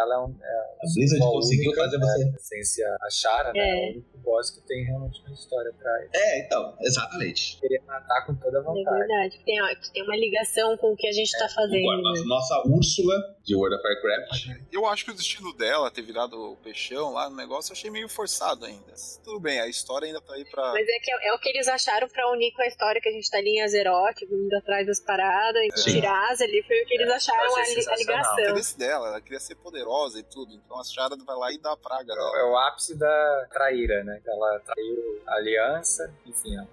Ela 0.01 0.15
é 0.15 0.17
um. 0.19 0.35
É 0.43 0.59
a 0.59 0.93
Blizzard 0.93 1.19
conseguiu 1.31 1.71
única, 1.71 1.83
fazer 1.83 1.97
você. 1.99 2.25
Né, 2.25 2.31
essência, 2.35 2.97
a 3.01 3.09
Shara, 3.09 3.53
né? 3.53 3.59
É. 3.59 3.69
É 3.69 3.75
o 3.75 3.91
único 3.93 4.17
boss 4.19 4.51
que 4.51 4.61
tem 4.67 4.83
realmente 4.83 5.21
uma 5.25 5.33
história 5.33 5.71
atrás. 5.71 6.09
É, 6.13 6.39
então, 6.45 6.75
exatamente. 6.81 7.59
Queria 7.59 7.81
matar 7.83 8.25
com 8.25 8.35
toda 8.35 8.57
a 8.57 8.61
É 8.61 8.63
vontade. 8.63 8.97
verdade. 8.97 9.41
Tem, 9.45 9.61
ó, 9.61 9.67
tem 9.93 10.03
uma 10.03 10.17
ligação 10.17 10.77
com 10.77 10.91
o 10.91 10.95
que 10.95 11.07
a 11.07 11.11
gente 11.11 11.31
tá 11.37 11.47
fazendo. 11.49 11.81
Concordo. 11.83 12.27
Nossa 12.27 12.61
Úrsula 12.67 13.15
de 13.43 13.55
World 13.55 13.75
of 13.77 13.83
Warcraft. 13.87 14.67
Eu 14.71 14.85
acho 14.87 15.05
que 15.05 15.11
o 15.11 15.15
destino 15.15 15.55
dela 15.55 15.89
ter 15.89 16.01
virado 16.01 16.33
o 16.51 16.57
peixão 16.57 17.11
lá 17.13 17.29
no 17.29 17.35
negócio, 17.35 17.71
eu 17.71 17.75
achei 17.75 17.89
meio 17.89 18.09
forçado 18.09 18.65
ainda. 18.65 18.93
Tudo 19.23 19.39
bem, 19.39 19.59
a 19.61 19.67
história 19.67 20.05
ainda 20.07 20.21
tá 20.21 20.33
aí 20.33 20.45
pra. 20.49 20.71
Mas 20.73 20.87
é 20.87 20.99
que 20.99 21.11
é, 21.11 21.27
é 21.29 21.33
o 21.33 21.39
que 21.39 21.49
eles 21.49 21.67
acharam 21.67 22.07
pra 22.09 22.29
unir 22.31 22.51
com 22.53 22.61
a 22.61 22.67
história 22.67 22.99
que 23.01 23.07
a 23.09 23.11
gente 23.11 23.29
tá 23.29 23.37
ali 23.37 23.57
em 23.57 23.61
Azeroth, 23.61 24.21
indo 24.23 24.55
atrás 24.57 24.85
das 24.85 24.99
paradas, 24.99 25.28
e 25.63 25.71
Sim. 25.75 25.91
tirar 25.91 26.31
as 26.31 26.41
ali, 26.41 26.63
foi 26.63 26.81
o 26.81 26.85
que 26.85 26.93
eles 26.95 27.09
É, 27.09 27.15
acharam 27.15 27.55
a, 27.55 27.59
a 27.59 27.97
ligação. 27.97 28.39
Interesse 28.39 28.77
dela, 28.77 29.07
ela 29.07 29.21
queria 29.21 29.39
ser 29.39 29.55
poderosa 29.55 30.19
e 30.19 30.23
tudo. 30.23 30.53
Então 30.53 30.79
a 30.79 30.83
Shara 30.83 31.15
vai 31.25 31.35
lá 31.35 31.51
e 31.51 31.57
dá 31.57 31.71
a 31.73 31.77
praga 31.77 32.13
É 32.13 32.43
o 32.43 32.57
ápice 32.57 32.97
da 32.97 33.47
traíra, 33.51 34.03
né? 34.03 34.21
Ela 34.25 34.59
traiu 34.59 35.21
a 35.27 35.35
aliança, 35.35 36.13
enfim, 36.25 36.55
ela 36.55 36.67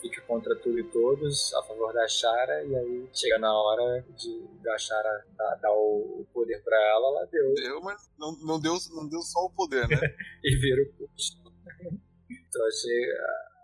fica 0.00 0.20
contra 0.22 0.54
tudo 0.54 0.78
e 0.78 0.84
todos, 0.84 1.52
a 1.54 1.62
favor 1.62 1.92
da 1.92 2.06
Shara, 2.06 2.64
e 2.64 2.76
aí 2.76 3.08
chega 3.12 3.38
na 3.38 3.52
hora 3.52 4.04
de 4.16 4.46
da 4.62 4.76
Shara 4.78 5.24
dar, 5.36 5.54
dar 5.56 5.72
o 5.72 6.16
o 6.20 6.26
poder 6.32 6.62
pra 6.62 6.76
ela, 6.76 7.08
ela 7.08 7.26
deu 7.26 7.54
Deu, 7.54 7.80
mas 7.80 8.10
não, 8.18 8.32
não, 8.42 8.60
deu, 8.60 8.76
não 8.90 9.08
deu 9.08 9.20
só 9.22 9.40
o 9.40 9.50
poder, 9.50 9.88
né? 9.88 9.96
e 10.44 10.56
vira 10.56 10.82
o 10.82 10.92
curso. 10.92 11.38
então 12.30 12.66
achei 12.66 13.12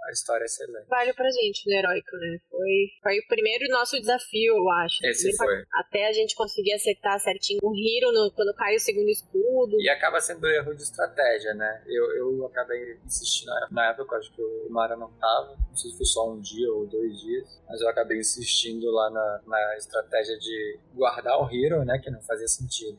a, 0.08 0.12
história 0.12 0.44
excelente. 0.44 0.86
Vale 0.88 1.12
pra 1.14 1.30
gente 1.30 1.62
no 1.68 1.74
heróico, 1.76 2.16
né? 2.16 2.38
Foi, 2.50 2.88
foi 3.02 3.18
o 3.18 3.26
primeiro 3.28 3.68
nosso 3.68 3.98
desafio, 4.00 4.56
eu 4.56 4.70
acho. 4.70 5.04
Esse 5.06 5.36
foi. 5.36 5.62
Até 5.74 6.08
a 6.08 6.12
gente 6.12 6.34
conseguir 6.34 6.72
acertar 6.74 7.18
certinho 7.20 7.60
o 7.62 7.74
Hiro 7.74 8.12
no- 8.12 8.30
quando 8.32 8.54
cai 8.54 8.76
o 8.76 8.80
segundo 8.80 9.08
escudo. 9.08 9.80
E 9.80 9.88
acaba 9.88 10.20
sendo 10.20 10.46
erro 10.48 10.74
de 10.74 10.82
estratégia, 10.82 11.54
né? 11.54 11.82
Eu, 11.86 12.04
eu 12.16 12.46
acabei 12.46 12.98
insistindo 13.04 13.50
na- 13.70 13.90
época, 13.90 14.16
acho 14.16 14.32
que 14.32 14.40
o 14.42 14.68
Mara 14.70 14.96
não 14.96 15.10
tava, 15.12 15.56
não 15.68 15.76
sei 15.76 15.90
se 15.90 15.96
foi 15.96 16.06
só 16.06 16.30
um 16.30 16.40
dia 16.40 16.72
ou 16.72 16.86
dois 16.86 17.20
dias, 17.20 17.60
mas 17.68 17.80
eu 17.80 17.88
acabei 17.88 18.18
insistindo 18.18 18.90
lá 18.90 19.10
na, 19.10 19.40
na 19.46 19.76
estratégia 19.76 20.38
de 20.38 20.78
guardar 20.94 21.38
o 21.38 21.48
Hero, 21.52 21.84
né? 21.84 21.98
Que 21.98 22.10
não 22.10 22.20
fazia 22.22 22.48
sentido. 22.48 22.98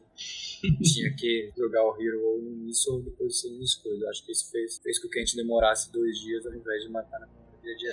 Tinha 0.82 1.14
que 1.16 1.52
jogar 1.58 1.84
o 1.84 2.02
Hero 2.02 2.22
ou 2.26 2.42
no 2.42 2.52
início 2.52 2.94
ou 2.94 3.02
depois 3.02 3.30
do 3.30 3.34
segundo 3.36 3.64
escudo. 3.64 4.08
Acho 4.08 4.26
que 4.26 4.32
isso 4.32 4.50
fez, 4.52 4.78
fez 4.82 5.00
com 5.00 5.10
que 5.10 5.20
a 5.20 5.22
gente 5.26 5.36
demorasse 5.36 5.92
dois 5.92 6.18
dias 6.20 6.46
ao 6.46 6.54
invés 6.54 6.84
de 6.84 6.90
matar 6.90 7.20
na 7.20 7.28
primeira 7.28 7.44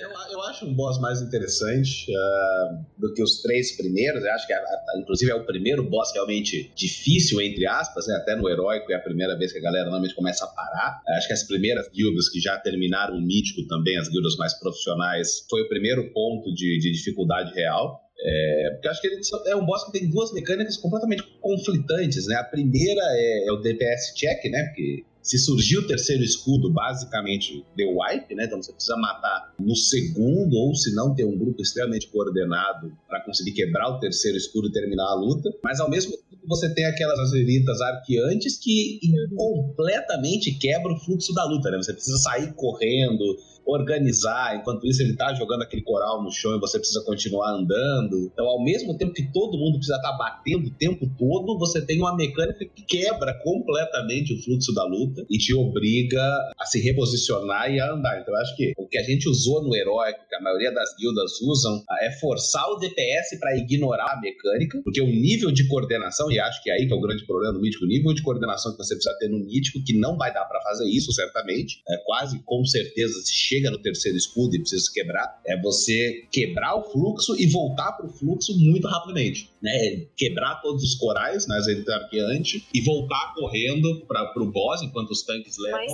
Eu, 0.01 0.33
eu 0.33 0.41
acho 0.43 0.65
um 0.65 0.73
boss 0.73 0.99
mais 1.01 1.21
interessante 1.21 2.05
ah, 2.15 2.81
do 2.97 3.13
que 3.13 3.21
os 3.23 3.41
três 3.41 3.75
primeiros. 3.75 4.23
Eu 4.23 4.31
acho 4.31 4.47
que, 4.47 4.53
a- 4.53 4.63
inclusive, 5.01 5.31
é 5.31 5.35
o 5.35 5.45
primeiro 5.45 5.83
boss 5.89 6.11
realmente 6.13 6.71
difícil, 6.75 7.41
entre 7.41 7.65
aspas, 7.65 8.05
né? 8.07 8.15
Até 8.15 8.35
no 8.35 8.47
heróico 8.49 8.91
é 8.91 8.95
a 8.95 8.99
primeira 9.01 9.37
vez 9.37 9.51
que 9.51 9.57
a 9.59 9.61
galera 9.61 9.85
normalmente 9.85 10.15
começa 10.15 10.45
a 10.45 10.47
parar. 10.47 11.01
Eu 11.07 11.13
acho 11.15 11.27
que 11.27 11.33
as 11.33 11.43
primeiras 11.43 11.89
guildas 11.89 12.29
que 12.29 12.39
já 12.39 12.57
terminaram 12.57 13.15
o 13.17 13.21
mítico 13.21 13.65
também, 13.67 13.97
as 13.97 14.07
guildas 14.07 14.35
mais 14.37 14.53
profissionais, 14.59 15.45
foi 15.49 15.61
o 15.63 15.67
primeiro 15.69 16.11
ponto 16.13 16.53
de, 16.53 16.79
de 16.79 16.91
dificuldade 16.91 17.53
real. 17.53 17.99
É, 18.23 18.69
porque 18.73 18.87
acho 18.87 19.01
que 19.01 19.07
ele 19.07 19.21
é 19.47 19.55
um 19.55 19.65
boss 19.65 19.85
que 19.85 19.91
tem 19.91 20.09
duas 20.09 20.31
mecânicas 20.31 20.77
completamente 20.77 21.23
conflitantes, 21.41 22.27
né? 22.27 22.35
A 22.35 22.43
primeira 22.43 23.01
é, 23.01 23.47
é 23.47 23.51
o 23.51 23.57
DPS 23.57 24.13
check, 24.15 24.45
né? 24.51 24.63
Porque 24.65 25.03
se 25.21 25.37
surgir 25.37 25.77
o 25.77 25.87
terceiro 25.87 26.23
escudo, 26.23 26.71
basicamente 26.71 27.63
deu 27.75 27.95
wipe, 27.97 28.33
né? 28.35 28.45
Então 28.45 28.61
você 28.61 28.73
precisa 28.73 28.95
matar 28.97 29.53
no 29.59 29.75
segundo, 29.75 30.55
ou 30.55 30.75
se 30.75 30.93
não 30.95 31.13
ter 31.13 31.25
um 31.25 31.37
grupo 31.37 31.61
extremamente 31.61 32.07
coordenado 32.07 32.91
para 33.07 33.23
conseguir 33.23 33.51
quebrar 33.53 33.89
o 33.89 33.99
terceiro 33.99 34.37
escudo 34.37 34.67
e 34.67 34.71
terminar 34.71 35.05
a 35.05 35.15
luta. 35.15 35.51
Mas 35.63 35.79
ao 35.79 35.89
mesmo 35.89 36.11
tempo 36.11 36.41
você 36.47 36.73
tem 36.73 36.85
aquelas 36.85 37.19
azeritas 37.19 37.79
arqueantes 37.81 38.57
que 38.57 38.99
completamente 39.35 40.57
quebram 40.57 40.95
o 40.95 40.99
fluxo 40.99 41.33
da 41.33 41.45
luta, 41.45 41.69
né? 41.69 41.77
Você 41.77 41.93
precisa 41.93 42.17
sair 42.17 42.53
correndo, 42.53 43.23
organizar, 43.65 44.55
enquanto 44.57 44.85
isso 44.87 45.01
ele 45.01 45.15
tá 45.15 45.33
jogando 45.33 45.63
aquele 45.63 45.81
coral 45.81 46.23
no 46.23 46.31
chão 46.31 46.55
e 46.55 46.59
você 46.59 46.77
precisa 46.77 47.03
continuar 47.05 47.51
andando. 47.51 48.29
Então, 48.33 48.45
ao 48.45 48.63
mesmo 48.63 48.97
tempo 48.97 49.13
que 49.13 49.31
todo 49.31 49.57
mundo 49.57 49.77
precisa 49.77 49.97
estar 49.97 50.13
batendo 50.17 50.67
o 50.67 50.71
tempo 50.71 51.09
todo, 51.17 51.57
você 51.57 51.85
tem 51.85 51.99
uma 51.99 52.15
mecânica 52.15 52.65
que 52.65 52.83
quebra 52.83 53.33
completamente 53.43 54.33
o 54.33 54.41
fluxo 54.43 54.73
da 54.73 54.83
luta 54.85 55.25
e 55.29 55.37
te 55.37 55.53
obriga 55.53 56.21
a 56.59 56.65
se 56.65 56.79
reposicionar 56.81 57.71
e 57.71 57.79
a 57.79 57.93
andar. 57.93 58.19
Então, 58.21 58.33
eu 58.33 58.41
acho 58.41 58.55
que 58.55 58.73
o 58.77 58.87
que 58.87 58.97
a 58.97 59.03
gente 59.03 59.29
usou 59.29 59.63
no 59.63 59.75
heróico, 59.75 60.19
que 60.27 60.35
a 60.35 60.41
maioria 60.41 60.71
das 60.71 60.95
guildas 60.97 61.41
usam, 61.41 61.83
é 62.01 62.11
forçar 62.19 62.67
o 62.69 62.77
DPS 62.77 63.39
para 63.39 63.57
ignorar 63.57 64.13
a 64.13 64.19
mecânica, 64.19 64.81
porque 64.83 65.01
o 65.01 65.07
nível 65.07 65.51
de 65.51 65.67
coordenação, 65.67 66.31
e 66.31 66.39
acho 66.39 66.61
que 66.63 66.69
é 66.69 66.73
aí 66.73 66.87
que 66.87 66.93
é 66.93 66.95
o 66.95 67.01
grande 67.01 67.25
problema 67.25 67.53
do 67.53 67.61
mítico, 67.61 67.85
o 67.85 67.87
nível 67.87 68.13
de 68.13 68.21
coordenação 68.21 68.71
que 68.71 68.77
você 68.77 68.95
precisa 68.95 69.17
ter 69.19 69.29
no 69.29 69.39
mítico, 69.39 69.83
que 69.83 69.97
não 69.97 70.17
vai 70.17 70.33
dar 70.33 70.45
para 70.45 70.61
fazer 70.61 70.85
isso, 70.89 71.11
certamente, 71.11 71.81
é 71.87 71.97
quase 72.05 72.41
com 72.43 72.65
certeza 72.65 73.13
se 73.21 73.33
chega 73.51 73.69
no 73.69 73.77
terceiro 73.81 74.17
escudo 74.17 74.55
e 74.55 74.59
precisa 74.59 74.89
quebrar, 74.93 75.41
é 75.45 75.59
você 75.61 76.25
quebrar 76.31 76.75
o 76.75 76.83
fluxo 76.89 77.35
e 77.37 77.47
voltar 77.47 77.91
pro 77.93 78.07
fluxo 78.07 78.57
muito 78.57 78.87
rapidamente, 78.87 79.49
né? 79.61 80.05
Quebrar 80.15 80.61
todos 80.61 80.81
os 80.83 80.95
corais 80.95 81.47
nas 81.47 81.65
arqueante 81.67 82.65
e 82.73 82.81
voltar 82.81 83.33
correndo 83.35 84.05
para 84.07 84.25
pro 84.27 84.45
boss 84.45 84.81
enquanto 84.81 85.11
os 85.11 85.23
tanques 85.23 85.57
levam. 85.57 85.79
Mas 85.79 85.91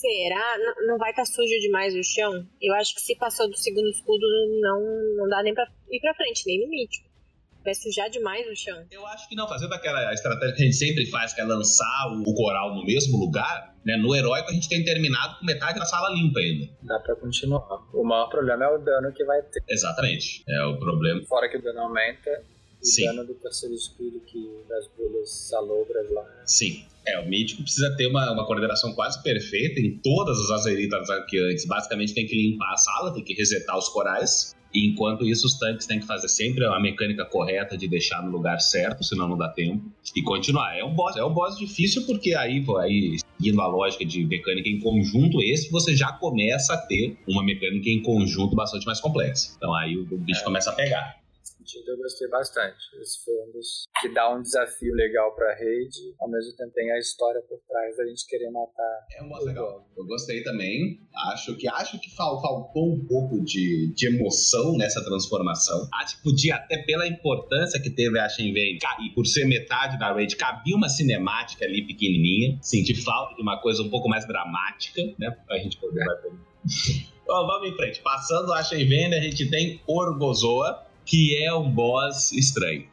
será? 0.00 0.56
N- 0.58 0.86
Não 0.86 0.98
vai 0.98 1.10
estar 1.10 1.24
sujo 1.24 1.58
demais 1.60 1.94
o 1.94 2.02
chão? 2.02 2.46
Eu 2.60 2.74
acho 2.74 2.94
que 2.94 3.00
se 3.00 3.16
passou 3.16 3.48
do 3.48 3.56
segundo 3.56 3.88
escudo, 3.88 4.26
não, 4.60 4.80
não 5.16 5.28
dá 5.28 5.42
nem 5.42 5.54
pra 5.54 5.66
ir 5.90 6.00
pra 6.00 6.14
frente, 6.14 6.42
nem 6.46 6.60
no 6.60 6.68
mítico. 6.68 7.07
Vai 7.68 7.74
sujar 7.74 8.08
demais 8.08 8.46
o 8.46 8.56
chão. 8.56 8.82
Eu 8.90 9.06
acho 9.08 9.28
que 9.28 9.36
não, 9.36 9.46
fazendo 9.46 9.74
aquela 9.74 10.10
estratégia 10.14 10.56
que 10.56 10.62
a 10.62 10.64
gente 10.64 10.76
sempre 10.76 11.04
faz, 11.04 11.34
que 11.34 11.40
é 11.42 11.44
lançar 11.44 12.06
o, 12.10 12.32
coral 12.32 12.74
no 12.74 12.82
mesmo 12.82 13.18
lugar, 13.18 13.76
né? 13.84 13.94
No 13.94 14.16
heróico 14.16 14.48
a 14.48 14.54
gente 14.54 14.70
tem 14.70 14.82
terminado 14.82 15.38
com 15.38 15.44
metade 15.44 15.78
da 15.78 15.84
sala 15.84 16.08
limpa 16.14 16.40
ainda. 16.40 16.66
Dá 16.82 16.98
pra 16.98 17.14
continuar. 17.16 17.60
O 17.92 18.02
maior 18.02 18.30
problema 18.30 18.64
é 18.64 18.68
o 18.68 18.78
dano 18.78 19.12
que 19.12 19.22
vai 19.22 19.42
ter. 19.42 19.62
Exatamente. 19.68 20.42
É 20.48 20.64
o 20.64 20.78
problema. 20.78 21.20
Fora 21.26 21.46
que 21.46 21.58
o 21.58 21.62
dano 21.62 21.80
aumenta, 21.80 22.42
o 22.80 22.86
Sim. 22.86 23.04
dano 23.04 23.26
do 23.26 23.34
terceiro 23.34 23.74
escudo 23.74 24.18
que 24.20 24.64
das 24.66 24.88
bolhas 24.96 25.30
salobras 25.30 26.10
lá. 26.10 26.24
Sim. 26.46 26.86
É, 27.06 27.20
o 27.20 27.28
mítico 27.28 27.62
precisa 27.62 27.94
ter 27.98 28.06
uma, 28.06 28.32
uma 28.32 28.46
coordenação 28.46 28.94
quase 28.94 29.22
perfeita 29.22 29.78
em 29.78 29.98
todas 29.98 30.38
as 30.38 30.50
azeritas 30.60 31.10
arqueantes. 31.10 31.66
Basicamente 31.66 32.14
tem 32.14 32.26
que 32.26 32.34
limpar 32.34 32.72
a 32.72 32.76
sala, 32.78 33.12
tem 33.12 33.22
que 33.22 33.34
resetar 33.34 33.76
os 33.76 33.90
corais. 33.90 34.56
E 34.72 34.86
enquanto 34.86 35.24
isso, 35.24 35.46
os 35.46 35.58
tanques 35.58 35.86
têm 35.86 36.00
que 36.00 36.06
fazer 36.06 36.28
sempre 36.28 36.64
a 36.66 36.78
mecânica 36.78 37.24
correta 37.24 37.76
de 37.76 37.88
deixar 37.88 38.22
no 38.22 38.30
lugar 38.30 38.60
certo, 38.60 39.02
senão 39.02 39.26
não 39.28 39.36
dá 39.36 39.48
tempo. 39.48 39.90
E 40.14 40.22
continuar. 40.22 40.76
É 40.76 40.84
um 40.84 40.94
boss, 40.94 41.16
é 41.16 41.24
um 41.24 41.32
boss 41.32 41.56
difícil, 41.56 42.04
porque 42.06 42.34
aí, 42.34 42.64
aí, 42.80 43.16
seguindo 43.36 43.60
a 43.60 43.66
lógica 43.66 44.04
de 44.04 44.24
mecânica 44.24 44.68
em 44.68 44.78
conjunto, 44.78 45.40
esse 45.42 45.70
você 45.70 45.96
já 45.96 46.12
começa 46.12 46.74
a 46.74 46.76
ter 46.76 47.16
uma 47.26 47.42
mecânica 47.42 47.88
em 47.88 48.02
conjunto 48.02 48.54
bastante 48.54 48.84
mais 48.86 49.00
complexa. 49.00 49.54
Então 49.56 49.74
aí 49.74 49.96
o, 49.96 50.02
o 50.02 50.18
bicho 50.18 50.40
É. 50.40 50.44
começa 50.44 50.70
a 50.70 50.74
pegar. 50.74 51.17
Sentido, 51.68 51.90
eu 51.90 51.98
gostei 51.98 52.28
bastante. 52.28 52.78
Esse 52.98 53.22
foi 53.24 53.34
um 53.46 53.52
dos 53.52 53.84
que 54.00 54.08
dá 54.14 54.34
um 54.34 54.40
desafio 54.40 54.94
legal 54.94 55.34
pra 55.34 55.52
raid, 55.54 56.14
ao 56.18 56.30
mesmo 56.30 56.56
tempo 56.56 56.72
tem 56.72 56.90
a 56.92 56.98
história 56.98 57.42
por 57.42 57.58
trás 57.68 57.94
da 57.96 58.06
gente 58.06 58.26
querer 58.26 58.50
matar. 58.50 59.06
É 59.18 59.22
um 59.22 59.28
boss 59.28 59.44
legal. 59.44 59.86
Eu 59.96 60.06
gostei 60.06 60.42
também. 60.42 60.98
Acho 61.32 61.54
que 61.56 61.68
acho 61.68 62.00
que 62.00 62.14
fal- 62.16 62.40
faltou 62.40 62.94
um 62.94 63.04
pouco 63.06 63.44
de, 63.44 63.92
de 63.94 64.06
emoção 64.08 64.78
nessa 64.78 65.04
transformação. 65.04 65.86
Acho 66.00 66.16
que 66.16 66.22
podia, 66.22 66.54
até 66.56 66.78
pela 66.78 67.06
importância 67.06 67.78
que 67.82 67.90
teve 67.90 68.18
a 68.18 68.28
Shenvei, 68.30 68.78
e 69.04 69.10
por 69.14 69.26
ser 69.26 69.44
metade 69.44 69.98
da 69.98 70.10
raid, 70.12 70.36
cabia 70.36 70.74
uma 70.74 70.88
cinemática 70.88 71.66
ali 71.66 71.86
pequenininha. 71.86 72.58
Senti 72.62 72.94
falta 72.94 73.34
de 73.34 73.42
uma 73.42 73.60
coisa 73.60 73.82
um 73.82 73.90
pouco 73.90 74.08
mais 74.08 74.26
dramática, 74.26 75.02
né? 75.18 75.30
Pra 75.46 75.58
gente 75.58 75.76
poder 75.78 76.02
bater. 76.06 76.32
Bom, 77.28 77.46
vamos 77.46 77.68
em 77.68 77.76
frente. 77.76 78.00
Passando 78.00 78.54
a 78.54 78.62
Shenvei, 78.62 79.04
a 79.04 79.20
gente 79.20 79.50
tem 79.50 79.82
Orgozoa, 79.86 80.82
que 81.08 81.42
é 81.42 81.52
um 81.54 81.70
boss 81.70 82.32
estranho. 82.32 82.86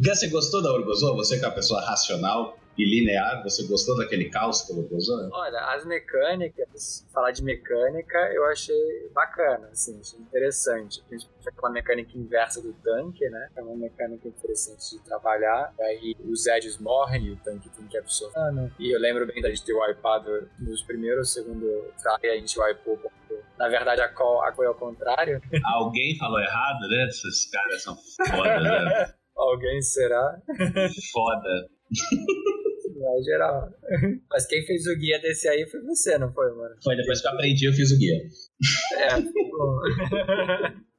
Gus, 0.00 0.20
você 0.20 0.28
gostou 0.28 0.62
da 0.62 0.72
Orgozoa? 0.72 1.14
Você 1.16 1.38
que 1.38 1.44
é 1.44 1.48
uma 1.48 1.54
pessoa 1.54 1.80
racional 1.80 2.56
e 2.76 2.84
linear, 2.84 3.42
você 3.42 3.66
gostou 3.66 3.96
daquele 3.96 4.30
caos 4.30 4.62
que 4.62 4.72
a 4.72 4.76
Orgozoa? 4.76 5.28
Olha, 5.32 5.58
as 5.74 5.84
mecânicas, 5.84 7.06
falar 7.12 7.30
de 7.30 7.42
mecânica, 7.44 8.18
eu 8.32 8.44
achei 8.46 9.10
bacana, 9.12 9.68
assim, 9.68 9.98
achei 10.00 10.18
interessante. 10.20 11.02
Principalmente 11.08 11.48
aquela 11.48 11.70
mecânica 11.70 12.16
inversa 12.16 12.62
do 12.62 12.72
tanque, 12.74 13.28
né? 13.28 13.48
É 13.56 13.62
uma 13.62 13.76
mecânica 13.76 14.26
interessante 14.26 14.96
de 14.96 15.04
trabalhar. 15.04 15.74
Aí 15.80 16.16
os 16.24 16.46
edges 16.46 16.78
morrem 16.78 17.26
e 17.26 17.30
o 17.32 17.36
tanque 17.36 17.68
tem 17.70 17.86
que 17.86 17.98
absorver. 17.98 18.34
dano. 18.34 18.72
E 18.78 18.94
eu 18.94 18.98
lembro 19.00 19.26
bem 19.26 19.42
da 19.42 19.48
gente 19.50 19.64
ter 19.64 19.74
wipado 19.74 20.48
nos 20.58 20.82
primeiros, 20.82 21.32
segundo 21.32 21.92
try, 22.02 22.30
a 22.30 22.36
gente 22.36 22.58
wipou. 22.58 22.98
Na 23.58 23.68
verdade, 23.68 24.00
a 24.00 24.08
call, 24.08 24.42
a 24.42 24.52
call 24.52 24.64
é 24.64 24.68
ao 24.68 24.74
contrário. 24.74 25.40
Alguém 25.74 26.16
falou 26.16 26.40
errado, 26.40 26.88
né? 26.88 27.06
Esses 27.08 27.50
caras 27.50 27.82
são 27.82 27.96
foda, 28.26 28.60
né? 28.60 29.14
Alguém 29.36 29.80
será? 29.82 30.38
Foda. 31.12 31.68
É 33.04 33.22
geral. 33.22 33.68
Mas 34.30 34.46
quem 34.46 34.64
fez 34.64 34.86
o 34.86 34.96
guia 34.96 35.20
desse 35.20 35.48
aí 35.48 35.66
foi 35.68 35.80
você, 35.82 36.18
não 36.18 36.32
foi, 36.32 36.50
mano? 36.54 36.76
Foi 36.82 36.96
depois 36.96 37.20
que 37.20 37.26
eu 37.26 37.32
aprendi, 37.32 37.66
eu 37.66 37.72
fiz 37.72 37.90
o 37.90 37.98
guia. 37.98 38.16
É, 38.98 39.20
bom. 39.20 40.82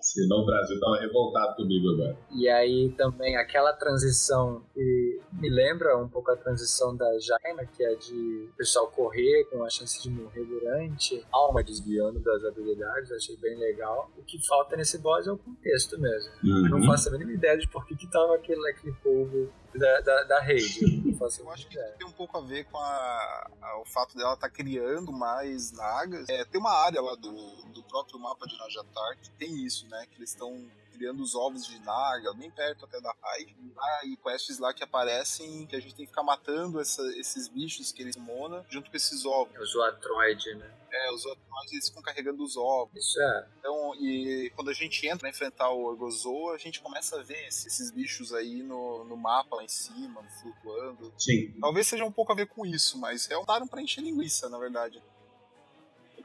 Senão 0.00 0.38
o 0.38 0.46
Brasil 0.46 0.78
tava 0.78 1.00
revoltado 1.00 1.56
comigo 1.56 1.90
agora. 1.90 2.16
E 2.30 2.48
aí 2.48 2.90
também 2.96 3.36
aquela 3.36 3.72
transição 3.72 4.64
que 4.72 5.20
me 5.32 5.50
lembra 5.50 5.96
um 5.98 6.08
pouco 6.08 6.30
a 6.30 6.36
transição 6.36 6.96
da 6.96 7.06
Jaina, 7.18 7.66
que 7.66 7.82
é 7.82 7.94
de 7.96 8.48
o 8.52 8.56
pessoal 8.56 8.88
correr 8.88 9.44
com 9.50 9.64
a 9.64 9.70
chance 9.70 10.00
de 10.02 10.10
morrer 10.10 10.44
durante, 10.44 11.24
alma 11.32 11.62
desviando 11.62 12.20
das 12.20 12.44
habilidades, 12.44 13.10
achei 13.10 13.36
bem 13.36 13.58
legal. 13.58 14.10
O 14.16 14.22
que 14.22 14.38
falta 14.46 14.76
nesse 14.76 14.98
boss 14.98 15.26
é 15.26 15.32
o 15.32 15.38
contexto 15.38 15.98
mesmo. 15.98 16.32
Uhum. 16.44 16.66
Eu 16.66 16.70
não 16.70 16.84
faço 16.84 17.08
a 17.08 17.12
mínima 17.12 17.32
ideia 17.32 17.58
de 17.58 17.68
por 17.68 17.84
que, 17.86 17.96
que 17.96 18.08
tava 18.10 18.36
aquele, 18.36 18.66
aquele 18.70 18.94
povo 19.02 19.50
da, 19.74 20.00
da, 20.00 20.22
da 20.24 20.40
rede. 20.40 21.02
Eu 21.38 21.50
acho 21.50 21.66
que 21.68 21.74
ideia. 21.76 21.94
tem 21.98 22.06
um 22.06 22.12
pouco 22.12 22.36
a 22.38 22.40
ver 22.40 22.64
com 22.64 22.78
a, 22.78 23.50
a- 23.62 23.78
o 23.80 23.84
fato 23.84 24.16
dela 24.16 24.34
estar 24.34 24.50
criando 24.50 25.12
mais 25.12 25.72
nagas. 25.72 26.28
É, 26.28 26.44
tem 26.44 26.60
uma 26.60 26.72
área 26.72 27.00
lá 27.00 27.14
do, 27.14 27.32
do 27.72 27.82
próprio 27.84 28.18
mapa 28.18 28.46
de 28.46 28.56
Rajatar 28.56 29.18
que 29.20 29.30
tem 29.30 29.64
isso, 29.64 29.88
né? 29.88 30.06
Que 30.10 30.18
eles 30.18 30.30
estão 30.30 30.70
criando 30.96 31.22
os 31.22 31.34
ovos 31.34 31.66
de 31.66 31.78
naga, 31.80 32.32
bem 32.34 32.50
perto 32.50 32.84
até 32.84 33.00
da 33.00 33.14
raid. 33.20 33.56
Ah, 33.76 34.00
e 34.06 34.16
quests 34.16 34.58
lá 34.58 34.72
que 34.72 34.84
aparecem 34.84 35.66
que 35.66 35.76
a 35.76 35.80
gente 35.80 35.94
tem 35.94 36.04
que 36.06 36.10
ficar 36.10 36.22
matando 36.22 36.80
essa- 36.80 37.02
esses 37.18 37.48
bichos 37.48 37.92
que 37.92 38.02
eles 38.02 38.16
mona 38.16 38.64
junto 38.70 38.90
com 38.90 38.96
esses 38.96 39.24
ovos. 39.24 39.54
Eu 39.54 39.66
sou 39.66 39.82
Atroid, 39.82 40.54
né? 40.54 40.70
É, 40.92 41.12
os 41.12 41.24
outros 41.26 41.44
eles 41.72 41.88
ficam 41.88 42.02
carregando 42.02 42.42
os 42.44 42.56
ovos. 42.56 42.94
Isso 42.96 43.20
é. 43.20 43.48
Então, 43.58 43.94
e 43.96 44.52
quando 44.54 44.70
a 44.70 44.72
gente 44.74 45.04
entra 45.06 45.18
pra 45.20 45.28
enfrentar 45.30 45.70
o 45.70 45.82
Orgozoa, 45.84 46.54
a 46.54 46.58
gente 46.58 46.80
começa 46.80 47.18
a 47.18 47.22
ver 47.22 47.46
esses, 47.48 47.66
esses 47.66 47.90
bichos 47.90 48.32
aí 48.32 48.62
no, 48.62 49.02
no 49.04 49.16
mapa 49.16 49.56
lá 49.56 49.64
em 49.64 49.68
cima, 49.68 50.22
flutuando. 50.40 51.12
Sim. 51.18 51.52
Talvez 51.60 51.88
seja 51.88 52.04
um 52.04 52.12
pouco 52.12 52.30
a 52.32 52.34
ver 52.36 52.46
com 52.46 52.64
isso, 52.64 52.98
mas 52.98 53.28
é 53.30 53.36
um 53.36 53.44
taram 53.44 53.66
pra 53.66 53.82
encher 53.82 54.02
linguiça, 54.02 54.48
na 54.48 54.58
verdade. 54.58 55.02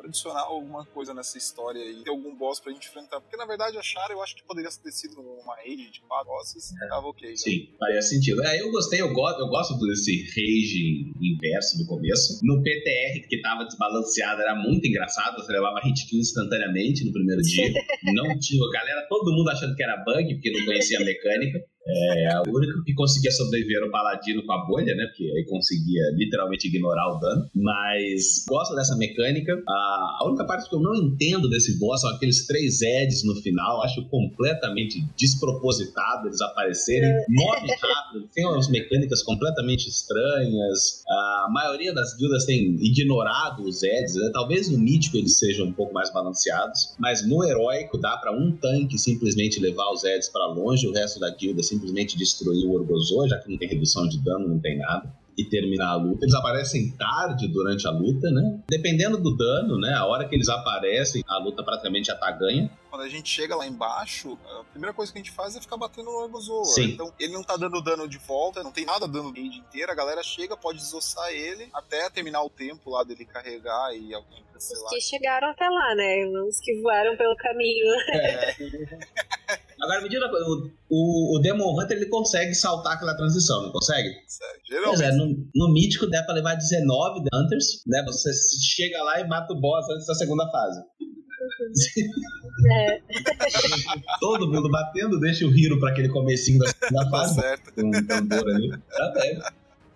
Adicionar 0.10 0.42
alguma 0.42 0.86
coisa 0.86 1.14
nessa 1.14 1.38
história 1.38 1.82
aí, 1.82 2.04
ter 2.04 2.10
algum 2.10 2.36
boss 2.36 2.60
pra 2.60 2.74
gente 2.74 2.88
enfrentar. 2.88 3.22
Porque 3.22 3.38
na 3.38 3.46
verdade 3.46 3.78
a 3.78 3.82
Shara 3.82 4.12
eu 4.12 4.22
acho 4.24 4.36
que 4.36 4.44
poderia 4.44 4.70
ter 4.72 4.92
sido 4.92 5.22
uma 5.22 5.56
rage 5.56 5.92
de 5.92 6.02
quatro 6.02 6.28
bosses, 6.28 6.74
tava 6.90 7.08
ok. 7.08 7.30
né? 7.30 7.36
Sim, 7.36 7.70
faria 7.78 8.02
sentido. 8.02 8.44
É, 8.44 8.62
eu 8.62 8.72
gostei, 8.72 9.02
eu, 9.02 9.14
go 9.14 9.30
eu 9.30 9.48
gosto 9.48 9.78
desse 9.86 10.24
rage 10.30 11.14
inverso 11.22 11.78
do 11.78 11.86
começo. 11.86 12.40
No 12.44 12.62
PTR, 12.64 13.28
que 13.30 13.42
tava 13.42 13.66
desbalanceado, 13.66 14.42
era 14.42 14.56
muito 14.56 14.86
engraçado. 14.88 15.36
Você 15.36 15.52
levava 15.52 15.80
hit 15.82 16.08
kill 16.08 16.20
instantaneamente 16.20 17.06
no 17.06 17.14
primeiro 17.14 17.42
dia. 17.42 17.72
Não 18.14 18.38
tinha. 18.40 18.60
A 18.66 18.72
galera, 18.72 19.08
todo 19.08 19.32
mundo 19.32 19.50
achando 19.50 19.76
que 19.76 19.84
era 19.84 19.98
bug, 20.04 20.34
porque 20.36 20.52
não 20.52 20.66
conhecia 20.66 21.00
a 21.00 21.04
mecânica. 21.04 21.60
É, 21.90 22.42
o 22.48 22.56
único 22.56 22.84
que 22.84 22.94
conseguia 22.94 23.32
sobreviver 23.32 23.78
era 23.78 23.88
o 23.88 23.92
Paladino 23.92 24.46
com 24.46 24.54
a 24.54 24.66
bolha, 24.66 24.96
né? 24.96 25.06
Porque 25.08 25.24
aí 25.24 25.46
conseguia 25.46 26.04
literalmente 26.16 26.68
ignorar 26.68 27.16
o 27.16 27.20
dano. 27.20 27.50
Mas 27.56 28.46
gosto 28.48 28.76
dessa 28.76 28.96
mecânica. 28.96 29.62
A, 29.68 30.18
a 30.22 30.28
única 30.28 30.46
parte 30.46 30.70
que 30.70 30.76
eu 30.76 30.80
não 30.80 30.96
entendo 30.96 31.50
desse 31.50 31.78
boss 31.80 32.02
são 32.02 32.10
aqueles 32.12 32.46
três 32.46 32.82
Eds 32.82 33.24
no 33.24 33.36
final. 33.36 33.82
Acho 33.84 34.08
completamente 34.10 35.04
despropositado 35.18 36.28
eles 36.28 36.42
aparecerem. 36.42 37.10
Morre 37.30 37.74
rápido, 37.82 38.30
tem 38.34 38.46
umas 38.46 38.70
mecânicas 38.70 39.24
completamente 39.24 39.88
estranhas. 39.88 41.04
A 41.08 41.48
maioria 41.52 41.94
das 41.94 42.16
guildas 42.16 42.46
tem 42.46 42.76
ignorado 42.84 43.64
os 43.64 43.82
Eds, 43.84 44.16
né? 44.16 44.30
Talvez 44.34 44.70
no 44.70 44.78
mítico 44.78 45.18
eles 45.18 45.38
sejam 45.38 45.68
um 45.68 45.74
pouco 45.74 45.94
mais 45.94 46.12
balanceados, 46.14 46.96
mas 47.00 47.28
no 47.28 47.44
heróico 47.44 47.98
dá 47.98 48.18
pra 48.18 48.32
um 48.32 48.52
tanque 48.52 48.98
simplesmente 48.98 49.60
levar 49.60 49.92
os 49.92 50.04
Eds 50.04 50.30
pra 50.30 50.48
longe, 50.48 50.88
o 50.88 50.94
resto 50.94 51.20
da 51.20 51.30
guilda 51.30 51.64
simplesmente 51.64 51.79
destruir 52.18 52.66
o 52.66 52.74
Orgozoa, 52.74 53.28
já 53.28 53.38
que 53.40 53.50
não 53.50 53.58
tem 53.58 53.68
redução 53.68 54.08
de 54.08 54.20
dano, 54.24 54.48
não 54.48 54.60
tem 54.60 54.78
nada. 54.78 55.12
E 55.38 55.46
terminar 55.46 55.92
a 55.92 55.96
luta. 55.96 56.26
Eles 56.26 56.36
aparecem 56.36 56.92
tarde 56.98 57.48
durante 57.48 57.88
a 57.88 57.92
luta, 57.92 58.30
né? 58.30 58.60
Dependendo 58.70 59.18
do 59.18 59.38
dano, 59.38 59.80
né? 59.80 59.94
A 59.94 60.06
hora 60.06 60.28
que 60.28 60.36
eles 60.36 60.50
aparecem, 60.50 61.24
a 61.26 61.38
luta 61.38 61.64
praticamente 61.64 62.08
já 62.08 62.16
tá 62.16 62.30
ganha. 62.30 62.70
Quando 62.90 63.04
a 63.04 63.08
gente 63.08 63.30
chega 63.30 63.56
lá 63.56 63.66
embaixo, 63.66 64.38
a 64.60 64.66
primeira 64.66 64.94
coisa 64.94 65.14
que 65.14 65.18
a 65.18 65.22
gente 65.22 65.32
faz 65.32 65.56
é 65.56 65.62
ficar 65.62 65.78
batendo 65.78 66.12
no 66.12 66.24
Orgozoa. 66.24 66.66
Sim. 66.66 66.90
Então 66.92 67.14
ele 67.18 67.32
não 67.32 67.42
tá 67.42 67.56
dando 67.56 67.82
dano 67.82 68.06
de 68.06 68.18
volta, 68.18 68.62
não 68.62 68.72
tem 68.72 68.84
nada 68.86 69.08
dando 69.08 69.30
rage 69.30 69.60
inteira, 69.60 69.94
a 69.94 69.96
galera 69.96 70.22
chega, 70.22 70.58
pode 70.58 70.80
desossar 70.80 71.32
ele 71.32 71.70
até 71.74 72.10
terminar 72.10 72.44
o 72.44 72.50
tempo 72.50 72.90
lá 72.90 73.06
dele 73.06 73.24
carregar 73.24 73.96
e 73.96 74.14
alguém 74.14 74.44
Os 74.58 74.68
cancelar. 74.68 74.90
que 74.90 75.00
chegaram 75.00 75.48
até 75.52 75.70
lá, 75.70 75.96
né? 75.96 76.26
Não 76.26 76.50
os 76.50 76.60
que 76.60 76.82
voaram 76.82 77.16
pelo 77.16 77.38
caminho. 77.38 77.96
Agora 79.82 80.02
me 80.02 80.10
diga 80.10 80.22
uma 80.26 80.30
coisa, 80.30 80.46
o, 80.46 80.70
o, 80.90 81.38
o 81.38 81.40
Demon 81.40 81.80
Hunter 81.80 81.98
ele 81.98 82.08
consegue 82.08 82.54
saltar 82.54 82.94
aquela 82.94 83.16
transição, 83.16 83.64
não 83.64 83.72
consegue? 83.72 84.10
Sério. 84.28 84.62
Pois 84.86 85.00
é, 85.02 85.06
Geralmente. 85.12 85.48
no, 85.54 85.68
no 85.68 85.74
mítico 85.74 86.08
dá 86.10 86.22
pra 86.24 86.34
levar 86.36 86.56
19 86.56 87.22
Hunters, 87.34 87.84
né? 87.88 88.04
Você 88.06 88.32
chega 88.62 89.02
lá 89.04 89.20
e 89.20 89.28
mata 89.28 89.54
o 89.54 89.60
boss 89.60 89.86
antes 89.90 90.06
da 90.08 90.16
segunda 90.16 90.50
fase. 90.52 90.82
É. 92.72 93.00
Todo 94.20 94.52
mundo 94.52 94.70
batendo, 94.70 95.18
deixa 95.20 95.46
o 95.46 95.50
Hiro 95.58 95.80
pra 95.80 95.92
aquele 95.92 96.10
comecinho 96.10 96.60
da 96.60 96.68
segunda 96.68 97.06
Tá 97.10 97.10
fase, 97.10 97.36
certo. 97.36 97.74
com 97.74 97.88
um 97.88 98.06
tambor 98.06 98.50
ali. 98.50 98.70
Tá 98.70 99.12
bem. 99.16 99.40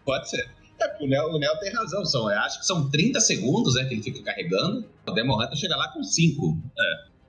Pode 0.06 0.30
ser. 0.30 0.50
É, 0.80 1.04
o 1.04 1.08
Neo, 1.08 1.28
o 1.28 1.38
Neo 1.38 1.60
tem 1.60 1.72
razão, 1.74 2.06
são, 2.06 2.28
acho 2.30 2.60
que 2.62 2.66
são 2.66 2.90
30 2.90 3.20
segundos 3.20 3.76
né, 3.76 3.84
que 3.86 3.96
ele 3.96 4.04
fica 4.04 4.24
carregando. 4.24 4.86
O 5.06 5.12
Demon 5.12 5.36
Hunter 5.42 5.58
chega 5.58 5.76
lá 5.76 5.92
com 5.92 6.02
5. 6.02 6.58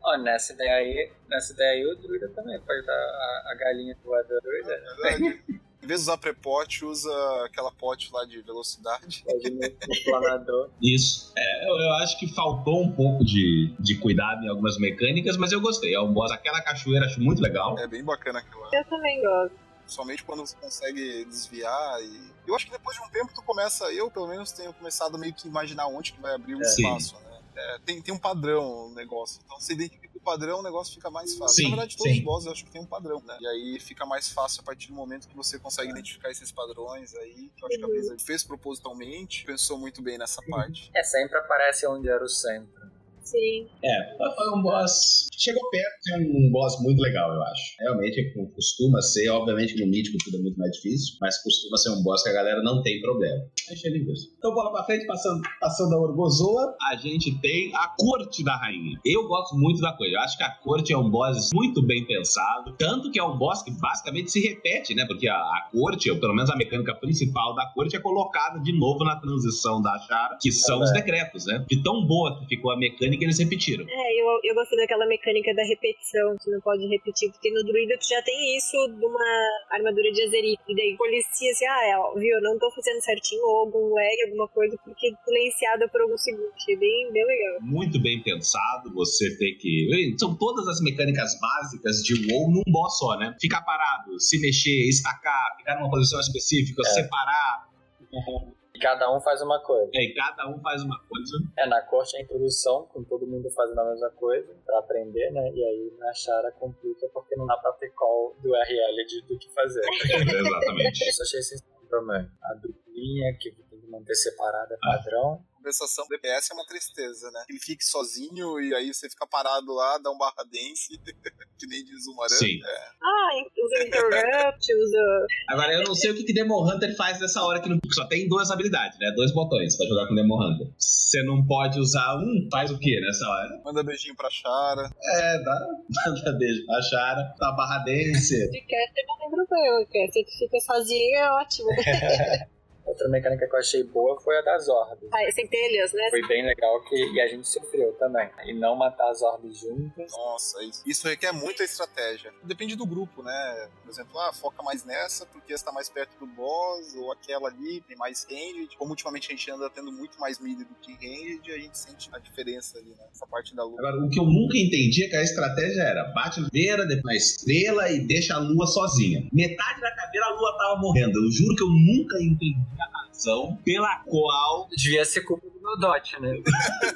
Ó, 0.04 0.16
nessa 0.18 0.52
ideia 0.52 0.74
aí, 0.76 1.12
nessa 1.28 1.52
ideia 1.54 1.72
aí 1.72 1.86
o 1.86 1.96
druida 1.96 2.28
também 2.30 2.60
pode 2.60 2.84
dar 2.84 2.92
a, 2.92 3.52
a 3.52 3.54
galinha 3.54 3.96
voadora 4.04 4.40
druida. 4.42 4.72
É 4.72 4.80
verdade. 4.80 5.44
Em 5.82 5.86
vez 5.86 6.00
de 6.00 6.04
usar 6.04 6.16
prepote, 6.18 6.84
usa 6.84 7.10
aquela 7.44 7.70
pote 7.70 8.10
lá 8.12 8.24
de 8.24 8.40
velocidade. 8.40 9.22
Isso. 10.82 11.32
É, 11.36 11.68
eu, 11.68 11.74
eu 11.76 11.92
acho 12.02 12.18
que 12.18 12.32
faltou 12.34 12.82
um 12.82 12.90
pouco 12.90 13.24
de, 13.24 13.74
de 13.78 13.96
cuidado 13.98 14.42
em 14.44 14.48
algumas 14.48 14.78
mecânicas, 14.78 15.36
mas 15.36 15.52
eu 15.52 15.60
gostei. 15.60 15.94
É 15.94 16.00
um 16.00 16.12
boss, 16.12 16.30
aquela 16.32 16.60
cachoeira, 16.62 17.06
acho 17.06 17.20
muito 17.20 17.42
legal. 17.42 17.78
É 17.78 17.86
bem 17.86 18.02
bacana 18.02 18.38
aquilo 18.38 18.60
lá. 18.62 18.70
Eu 18.72 18.84
também 18.86 19.20
gosto. 19.22 19.56
Somente 19.86 20.24
quando 20.24 20.46
você 20.46 20.56
consegue 20.56 21.24
desviar 21.26 22.02
e. 22.02 22.32
Eu 22.46 22.54
acho 22.54 22.66
que 22.66 22.72
depois 22.72 22.96
de 22.96 23.02
um 23.02 23.08
tempo 23.08 23.32
tu 23.34 23.42
começa, 23.42 23.84
eu 23.92 24.10
pelo 24.10 24.26
menos 24.26 24.52
tenho 24.52 24.72
começado 24.72 25.18
meio 25.18 25.32
que 25.34 25.46
imaginar 25.48 25.86
onde 25.88 26.12
que 26.12 26.20
vai 26.20 26.34
abrir 26.34 26.54
o 26.54 26.62
É. 26.62 26.62
espaço, 26.62 27.14
né? 27.16 27.33
É, 27.56 27.78
tem, 27.84 28.02
tem 28.02 28.12
um 28.12 28.18
padrão 28.18 28.86
o 28.88 28.94
negócio. 28.94 29.40
Então 29.44 29.58
você 29.60 29.72
identifica 29.72 30.16
o 30.16 30.20
padrão, 30.20 30.60
o 30.60 30.62
negócio 30.62 30.94
fica 30.94 31.10
mais 31.10 31.34
fácil. 31.36 31.56
Sim, 31.56 31.62
Na 31.64 31.76
verdade, 31.76 31.96
todos 31.96 32.12
sim. 32.12 32.18
os 32.18 32.24
bosses 32.24 32.46
eu 32.46 32.52
acho 32.52 32.64
que 32.64 32.70
tem 32.70 32.80
um 32.80 32.86
padrão, 32.86 33.22
né? 33.24 33.36
E 33.40 33.46
aí 33.46 33.80
fica 33.80 34.04
mais 34.06 34.32
fácil 34.32 34.60
a 34.62 34.64
partir 34.64 34.88
do 34.88 34.94
momento 34.94 35.28
que 35.28 35.36
você 35.36 35.58
consegue 35.58 35.90
identificar 35.90 36.30
esses 36.30 36.50
padrões 36.50 37.14
aí. 37.14 37.50
Que 37.56 37.64
eu 37.64 37.68
acho 37.68 37.78
que 37.78 37.84
a 37.84 37.88
Blizzard 37.88 38.22
fez 38.22 38.42
propositalmente, 38.42 39.44
pensou 39.44 39.78
muito 39.78 40.02
bem 40.02 40.18
nessa 40.18 40.40
parte. 40.48 40.90
É, 40.94 41.02
sempre 41.02 41.38
aparece 41.38 41.86
onde 41.86 42.08
era 42.08 42.24
o 42.24 42.28
centro. 42.28 42.93
Sim. 43.24 43.66
É, 43.82 44.16
foi 44.16 44.58
um 44.58 44.62
boss. 44.62 45.28
Chegou 45.36 45.62
perto 45.70 45.94
de 46.04 46.46
um 46.46 46.50
boss 46.50 46.80
muito 46.82 47.00
legal, 47.00 47.32
eu 47.32 47.42
acho. 47.42 47.62
Realmente 47.80 48.32
costuma 48.54 49.00
ser, 49.00 49.28
obviamente 49.30 49.74
que 49.74 49.84
no 49.84 49.90
mítico 49.90 50.16
tudo 50.24 50.38
é 50.38 50.40
muito 50.40 50.58
mais 50.58 50.70
difícil, 50.72 51.16
mas 51.20 51.42
costuma 51.42 51.76
ser 51.76 51.90
um 51.90 52.02
boss 52.02 52.22
que 52.22 52.28
a 52.28 52.32
galera 52.32 52.62
não 52.62 52.82
tem 52.82 53.00
problema. 53.00 53.44
Achei 53.70 53.90
linguiça. 53.90 54.28
Então, 54.38 54.54
bola 54.54 54.70
pra 54.72 54.84
frente, 54.84 55.06
passando, 55.06 55.42
passando 55.60 55.94
a 55.94 56.00
Orgozoa, 56.00 56.76
a 56.90 56.96
gente 56.96 57.40
tem 57.40 57.74
a 57.74 57.88
Corte 57.98 58.44
da 58.44 58.56
Rainha. 58.56 58.98
Eu 59.04 59.26
gosto 59.26 59.56
muito 59.56 59.80
da 59.80 59.92
coisa. 59.92 60.14
Eu 60.14 60.20
acho 60.20 60.36
que 60.36 60.44
a 60.44 60.50
Corte 60.50 60.92
é 60.92 60.98
um 60.98 61.10
boss 61.10 61.50
muito 61.54 61.82
bem 61.84 62.06
pensado, 62.06 62.74
tanto 62.78 63.10
que 63.10 63.18
é 63.18 63.24
um 63.24 63.36
boss 63.36 63.62
que 63.62 63.70
basicamente 63.70 64.30
se 64.30 64.40
repete, 64.40 64.94
né? 64.94 65.06
Porque 65.06 65.28
a, 65.28 65.36
a 65.36 65.68
Corte, 65.72 66.10
ou 66.10 66.18
pelo 66.18 66.34
menos 66.34 66.50
a 66.50 66.56
mecânica 66.56 66.94
principal 66.94 67.54
da 67.54 67.66
Corte, 67.74 67.96
é 67.96 68.00
colocada 68.00 68.60
de 68.60 68.72
novo 68.72 69.04
na 69.04 69.16
transição 69.16 69.80
da 69.80 69.98
Chara, 70.00 70.38
que 70.40 70.52
são 70.52 70.80
os 70.80 70.92
decretos, 70.92 71.46
né? 71.46 71.64
De 71.68 71.82
tão 71.82 72.06
boa 72.06 72.38
que 72.38 72.46
ficou 72.46 72.70
a 72.70 72.76
mecânica, 72.76 73.13
eles 73.22 73.38
repetiram. 73.38 73.86
É, 73.88 74.20
eu, 74.20 74.26
eu 74.42 74.54
gostei 74.54 74.76
daquela 74.78 75.06
mecânica 75.06 75.54
da 75.54 75.62
repetição, 75.62 76.36
que 76.42 76.50
não 76.50 76.60
pode 76.60 76.86
repetir, 76.88 77.30
porque 77.30 77.50
no 77.52 77.62
druida 77.62 77.96
tu 77.98 78.08
já 78.08 78.20
tem 78.22 78.56
isso 78.56 78.76
de 78.88 79.06
uma 79.06 79.24
armadura 79.70 80.10
de 80.10 80.22
Azerite, 80.24 80.62
e 80.68 80.74
daí 80.74 80.96
policia 80.96 81.50
assim, 81.52 81.66
ah, 81.66 81.86
é, 81.86 81.98
ó, 81.98 82.14
viu, 82.14 82.34
eu 82.34 82.42
não 82.42 82.58
tô 82.58 82.70
fazendo 82.72 83.00
certinho, 83.00 83.42
ou 83.44 83.58
algum 83.58 83.94
lag, 83.94 84.22
alguma 84.24 84.48
coisa, 84.48 84.76
porque 84.84 85.12
silenciada 85.24 85.88
por 85.88 86.00
alguns 86.00 86.22
segundos, 86.24 86.50
achei 86.56 86.76
bem, 86.76 87.12
bem 87.12 87.24
legal. 87.24 87.60
muito 87.62 88.00
bem 88.00 88.22
pensado. 88.22 88.92
Você 88.94 89.36
tem 89.38 89.56
que. 89.58 90.16
São 90.18 90.36
todas 90.36 90.66
as 90.66 90.80
mecânicas 90.80 91.38
básicas 91.38 91.96
de 92.02 92.14
WoW 92.32 92.50
num 92.50 92.62
boss 92.72 92.98
só, 92.98 93.16
né? 93.18 93.36
Ficar 93.40 93.62
parado, 93.62 94.18
se 94.18 94.40
mexer, 94.40 94.88
estacar, 94.88 95.56
ficar 95.58 95.76
numa 95.76 95.90
posição 95.90 96.18
específica, 96.20 96.82
É. 96.86 96.90
separar. 96.90 97.68
E 98.74 98.78
cada 98.78 99.14
um 99.14 99.20
faz 99.20 99.40
uma 99.40 99.60
coisa. 99.60 99.88
E 99.94 99.98
aí 99.98 100.14
cada 100.14 100.48
um 100.48 100.60
faz 100.60 100.82
uma 100.82 100.98
coisa. 101.06 101.36
É, 101.56 101.66
na 101.66 101.80
corte 101.82 102.16
a 102.16 102.20
introdução, 102.20 102.86
com 102.86 103.04
todo 103.04 103.26
mundo 103.26 103.48
fazendo 103.50 103.78
a 103.80 103.90
mesma 103.90 104.10
coisa, 104.10 104.52
pra 104.66 104.80
aprender, 104.80 105.30
né? 105.30 105.52
E 105.54 105.64
aí 105.64 105.96
na 105.98 106.12
Chara 106.12 106.50
complica 106.52 107.08
porque 107.12 107.36
não 107.36 107.46
dá 107.46 107.56
pra 107.58 107.72
ter 107.74 107.90
call 107.90 108.36
do 108.42 108.50
URL 108.50 109.06
de, 109.06 109.22
do 109.28 109.38
que 109.38 109.48
fazer. 109.54 109.80
Exatamente. 110.10 111.08
Isso 111.08 111.22
achei 111.22 111.42
sensacional 111.42 111.86
também. 111.88 112.28
A 112.42 112.54
duplinha, 112.54 113.36
que 113.38 113.52
tem 113.52 113.80
que 113.80 113.86
manter 113.86 114.14
separada, 114.14 114.74
é 114.74 114.78
padrão. 114.78 115.44
Compensação, 115.64 116.04
o 116.04 116.08
DPS 116.08 116.50
é 116.50 116.54
uma 116.54 116.66
tristeza, 116.66 117.30
né? 117.30 117.44
Ele 117.48 117.58
fique 117.58 117.82
sozinho 117.84 118.60
e 118.60 118.74
aí 118.74 118.92
você 118.92 119.08
fica 119.08 119.26
parado 119.26 119.72
lá, 119.72 119.96
dá 119.98 120.10
um 120.10 120.18
barra 120.18 120.44
dance, 120.44 121.00
que 121.58 121.66
nem 121.66 121.82
diz 121.82 122.06
o 122.06 122.14
Maran. 122.14 122.28
Sim. 122.28 122.60
É. 122.62 122.76
Ah, 123.02 123.30
usa 123.64 123.86
Interrupt, 123.86 124.74
usa. 124.74 125.26
Agora, 125.48 125.72
eu 125.72 125.82
não 125.84 125.94
sei 125.94 126.10
o 126.10 126.14
que, 126.14 126.24
que 126.24 126.34
Demon 126.34 126.68
Hunter 126.68 126.94
faz 126.96 127.18
nessa 127.18 127.42
hora 127.42 127.60
que 127.60 127.68
não... 127.68 127.78
só 127.92 128.06
tem 128.06 128.28
duas 128.28 128.50
habilidades, 128.50 128.98
né? 128.98 129.10
Dois 129.16 129.32
botões 129.32 129.76
pra 129.76 129.86
jogar 129.86 130.06
com 130.06 130.14
Demon 130.14 130.36
Hunter. 130.36 130.68
Você 130.78 131.22
não 131.22 131.46
pode 131.46 131.78
usar 131.80 132.16
um, 132.16 132.48
faz 132.50 132.70
o 132.70 132.78
que 132.78 133.00
nessa 133.00 133.26
hora? 133.26 133.62
Manda 133.64 133.82
beijinho 133.82 134.16
pra 134.16 134.28
Chara. 134.30 134.90
É, 135.02 135.42
dá. 135.42 135.66
Manda 136.06 136.32
beijo 136.32 136.66
pra 136.66 136.82
Chara, 136.82 137.34
pra 137.38 137.52
barra 137.52 137.78
dance. 137.78 138.50
De 138.50 138.60
Caster 138.60 139.04
eu 139.06 139.06
não 139.06 139.30
lembro 139.30 139.46
eu, 139.50 139.86
Caster 139.86 140.24
que 140.24 140.38
fica 140.38 140.60
sozinho 140.60 141.16
é 141.16 141.30
ótimo. 141.30 141.68
Outra 142.86 143.08
mecânica 143.08 143.46
que 143.46 143.54
eu 143.54 143.58
achei 143.58 143.82
boa 143.82 144.20
foi 144.20 144.36
a 144.38 144.42
das 144.42 144.68
orbes. 144.68 145.08
Ah, 145.12 145.32
centelhas, 145.32 145.92
né? 145.92 146.10
Foi 146.10 146.26
bem 146.26 146.44
legal 146.44 146.82
que 146.84 146.94
e 146.94 147.20
a 147.20 147.26
gente 147.26 147.48
sofreu 147.48 147.92
também. 147.94 148.28
E 148.44 148.52
não 148.52 148.76
matar 148.76 149.10
as 149.10 149.22
orbes 149.22 149.58
juntas. 149.58 150.12
Nossa, 150.12 150.62
isso, 150.62 150.82
isso 150.86 151.08
requer 151.08 151.32
muita 151.32 151.64
estratégia. 151.64 152.32
Depende 152.42 152.76
do 152.76 152.86
grupo, 152.86 153.22
né? 153.22 153.68
Por 153.82 153.90
exemplo, 153.90 154.18
ah, 154.20 154.32
foca 154.32 154.62
mais 154.62 154.84
nessa 154.84 155.24
porque 155.26 155.52
está 155.52 155.72
mais 155.72 155.88
perto 155.88 156.18
do 156.18 156.26
boss, 156.26 156.94
ou 156.94 157.10
aquela 157.12 157.48
ali 157.48 157.80
tem 157.82 157.96
mais 157.96 158.26
range. 158.30 158.76
Como 158.76 158.90
ultimamente 158.90 159.28
a 159.28 159.30
gente 159.30 159.50
anda 159.50 159.70
tendo 159.70 159.90
muito 159.90 160.20
mais 160.20 160.38
mid 160.38 160.58
do 160.58 160.74
que 160.74 160.92
range, 160.92 161.52
a 161.52 161.58
gente 161.58 161.78
sente 161.78 162.10
a 162.12 162.18
diferença 162.18 162.78
ali, 162.78 162.90
né? 162.90 163.06
Essa 163.10 163.26
parte 163.26 163.54
da 163.54 163.64
luta. 163.64 163.80
Agora, 163.80 164.04
o 164.04 164.10
que 164.10 164.20
eu 164.20 164.24
nunca 164.24 164.58
entendi 164.58 165.04
é 165.04 165.08
que 165.08 165.16
a 165.16 165.22
estratégia 165.22 165.82
era 165.82 166.04
bate 166.12 166.40
na 166.40 166.48
caveira, 166.50 166.86
depois 166.86 167.04
na 167.04 167.14
estrela 167.14 167.90
e 167.90 168.06
deixa 168.06 168.34
a 168.34 168.38
lua 168.38 168.66
sozinha. 168.66 169.26
Metade 169.32 169.80
da 169.80 169.94
caveira 169.94 170.26
a 170.26 170.34
lua 170.34 170.58
tava 170.58 170.80
morrendo. 170.80 171.18
Eu 171.18 171.30
juro 171.30 171.56
que 171.56 171.62
eu 171.62 171.68
nunca 171.68 172.16
entendi 172.22 172.73
Yeah. 172.78 173.13
Razão 173.14 173.56
pela 173.64 173.96
qual. 174.04 174.68
Devia 174.76 175.04
ser 175.04 175.22
culpa 175.22 175.46
do 175.48 175.60
meu 175.60 175.78
dot, 175.78 176.20
né? 176.20 176.42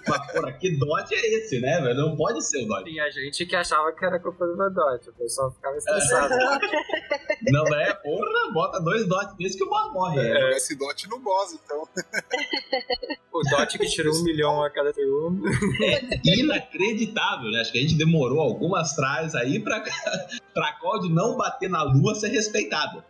Mas, 0.07 0.33
porra, 0.33 0.53
que 0.53 0.77
dot 0.77 1.15
é 1.15 1.35
esse, 1.37 1.61
né, 1.61 1.81
velho? 1.81 1.95
Não 1.95 2.17
pode 2.17 2.45
ser 2.45 2.65
o 2.65 2.67
dot. 2.67 2.85
Tinha 2.85 3.11
gente 3.11 3.47
que 3.47 3.57
achava 3.57 3.93
que 3.93 4.05
era 4.05 4.19
culpa 4.19 4.47
do 4.47 4.57
meu 4.57 4.71
dot. 4.71 5.09
O 5.09 5.13
pessoal 5.15 5.51
ficava 5.53 5.77
estressado. 5.77 6.35
Não 7.51 7.65
é, 7.75 7.95
porra, 7.95 8.53
bota 8.53 8.81
dois 8.81 9.07
dots 9.07 9.37
desse 9.37 9.57
que 9.57 9.65
o 9.65 9.69
boss 9.69 9.93
morre. 9.93 10.19
É. 10.19 10.35
né? 10.35 10.41
Jogar 10.41 10.57
esse 10.57 10.77
dot 10.77 11.09
no 11.09 11.19
boss, 11.21 11.53
então. 11.53 11.89
o 13.33 13.57
dot 13.57 13.79
que 13.79 13.87
tirou 13.87 14.15
um 14.15 14.25
milhão 14.25 14.63
a 14.63 14.71
cada 14.71 14.93
segundo. 14.93 15.49
Inacreditável, 16.25 17.51
né? 17.51 17.61
Acho 17.61 17.73
que 17.73 17.79
a 17.79 17.83
gente 17.83 17.97
demorou 17.97 18.41
algumas 18.41 18.95
traz 18.95 19.35
aí 19.35 19.61
pra, 19.61 19.83
pra 20.53 20.73
call 20.81 21.01
de 21.01 21.13
não 21.13 21.37
bater 21.37 21.71
na 21.71 21.83
lua 21.83 22.15
ser 22.15 22.29
respeitada. 22.29 23.05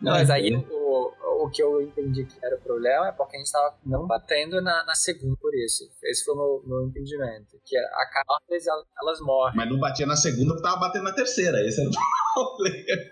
Não, 0.00 0.12
mas 0.12 0.28
aí 0.30 0.54
o, 0.54 1.44
o 1.44 1.50
que 1.50 1.62
eu 1.62 1.80
entendi 1.80 2.23
que 2.26 2.44
era 2.44 2.56
o 2.56 2.60
problema 2.60 3.08
é 3.08 3.12
porque 3.12 3.36
a 3.36 3.38
gente 3.38 3.50
tava 3.50 3.76
não 3.84 4.06
batendo 4.06 4.60
na, 4.60 4.84
na 4.84 4.94
segunda 4.94 5.36
por 5.40 5.54
isso. 5.54 5.84
Esse 6.02 6.24
foi 6.24 6.34
o 6.34 6.36
meu, 6.36 6.62
meu 6.66 6.88
entendimento. 6.88 7.58
Que 7.64 7.76
a 7.76 8.06
cartas, 8.10 8.66
elas, 8.66 8.86
elas 9.00 9.20
morrem. 9.20 9.56
Mas 9.56 9.68
não 9.68 9.78
batia 9.78 10.06
na 10.06 10.16
segunda 10.16 10.54
porque 10.54 10.62
tava 10.62 10.80
batendo 10.80 11.04
na 11.04 11.14
terceira. 11.14 11.60
Esse 11.66 11.80
era 11.80 11.90
o 11.90 11.92
problema. 12.34 13.02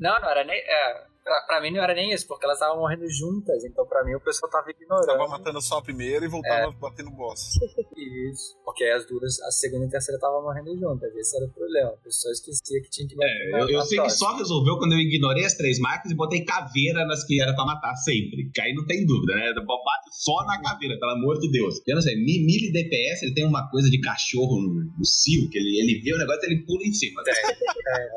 Não, 0.00 0.20
não 0.20 0.28
era 0.30 0.44
nem. 0.44 0.58
É, 0.58 1.06
pra, 1.24 1.40
pra 1.46 1.60
mim 1.60 1.70
não 1.72 1.82
era 1.82 1.94
nem 1.94 2.12
isso, 2.12 2.26
porque 2.26 2.44
elas 2.44 2.56
estavam 2.58 2.78
morrendo 2.80 3.08
juntas. 3.10 3.64
Então 3.64 3.86
pra 3.86 4.04
mim 4.04 4.14
o 4.14 4.20
pessoal 4.20 4.50
tava 4.50 4.70
ignorando. 4.70 5.06
Tava 5.06 5.28
matando 5.28 5.60
só 5.60 5.78
a 5.78 5.82
primeira 5.82 6.24
e 6.24 6.28
voltava 6.28 6.68
a 6.68 6.70
bater 6.72 7.04
no 7.04 7.10
boss. 7.12 7.58
Isso. 7.96 8.56
Porque 8.64 8.84
as 8.84 9.06
duas, 9.06 9.40
a 9.42 9.50
segunda 9.50 9.84
e 9.84 9.88
a 9.88 9.90
terceira 9.90 10.16
estavam 10.16 10.42
morrendo 10.42 10.76
juntas. 10.78 11.14
Esse 11.16 11.36
era 11.36 11.46
o 11.46 11.50
problema. 11.50 11.90
A 11.90 11.96
pessoa 12.04 12.32
esquecia 12.32 12.80
que 12.82 12.90
tinha 12.90 13.08
que 13.08 13.14
bater. 13.16 13.30
É, 13.54 13.62
eu, 13.62 13.68
eu 13.68 13.82
sei 13.82 14.00
que 14.00 14.10
só 14.10 14.36
resolveu 14.36 14.78
quando 14.78 14.92
eu 14.92 14.98
ignorei 14.98 15.44
as 15.44 15.54
três 15.54 15.78
marcas 15.78 16.10
e 16.10 16.14
botei 16.14 16.44
caveira 16.44 17.04
nas 17.06 17.24
que 17.24 17.40
era 17.40 17.54
pra 17.54 17.64
matar 17.64 17.94
sempre. 17.96 18.50
Que 18.52 18.60
aí 18.60 18.74
não 18.74 18.86
tem 18.86 19.04
dúvida, 19.06 19.34
né? 19.34 19.52
Bate 19.54 20.10
só 20.12 20.44
na 20.46 20.60
caveira, 20.60 20.98
pelo 20.98 21.12
amor 21.12 21.38
de 21.38 21.50
Deus. 21.50 21.80
Eu 21.86 21.94
não 21.94 22.02
sei, 22.02 22.16
Mi- 22.16 22.44
Mili 22.44 22.72
DPS 22.72 23.22
ele 23.22 23.34
tem 23.34 23.46
uma 23.46 23.68
coisa 23.70 23.88
de 23.88 24.00
cachorro 24.00 24.60
no, 24.60 24.84
no 24.98 25.04
cio, 25.04 25.48
que 25.48 25.56
ele, 25.58 25.78
ele 25.80 26.00
vê 26.02 26.12
o 26.14 26.18
negócio 26.18 26.42
e 26.44 26.52
ele 26.52 26.64
pula 26.66 26.82
em 26.84 26.92
cima. 26.92 27.22
É, 27.26 27.32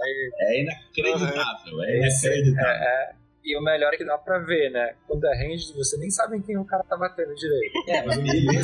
aí 0.04 0.32
É 0.40 0.62
inacreditável, 0.62 1.82
é 1.84 2.08
Esse- 2.08 2.28
inacreditável. 2.28 2.72
É, 2.72 2.86
é. 2.86 3.03
E 3.44 3.58
o 3.58 3.62
melhor 3.62 3.94
é 3.94 3.98
que 3.98 4.06
dá 4.06 4.18
pra 4.18 4.40
ver, 4.40 4.72
né? 4.72 4.96
Quando 5.06 5.26
é 5.26 5.36
range, 5.36 5.74
você 5.76 5.98
nem 5.98 6.10
sabe 6.10 6.38
em 6.38 6.42
quem 6.42 6.58
o 6.58 6.64
cara 6.64 6.82
tá 6.84 6.96
batendo 6.96 7.36
direito. 7.36 7.74
É, 7.90 8.02
mas 8.02 8.18
o 8.18 8.22
milho, 8.22 8.62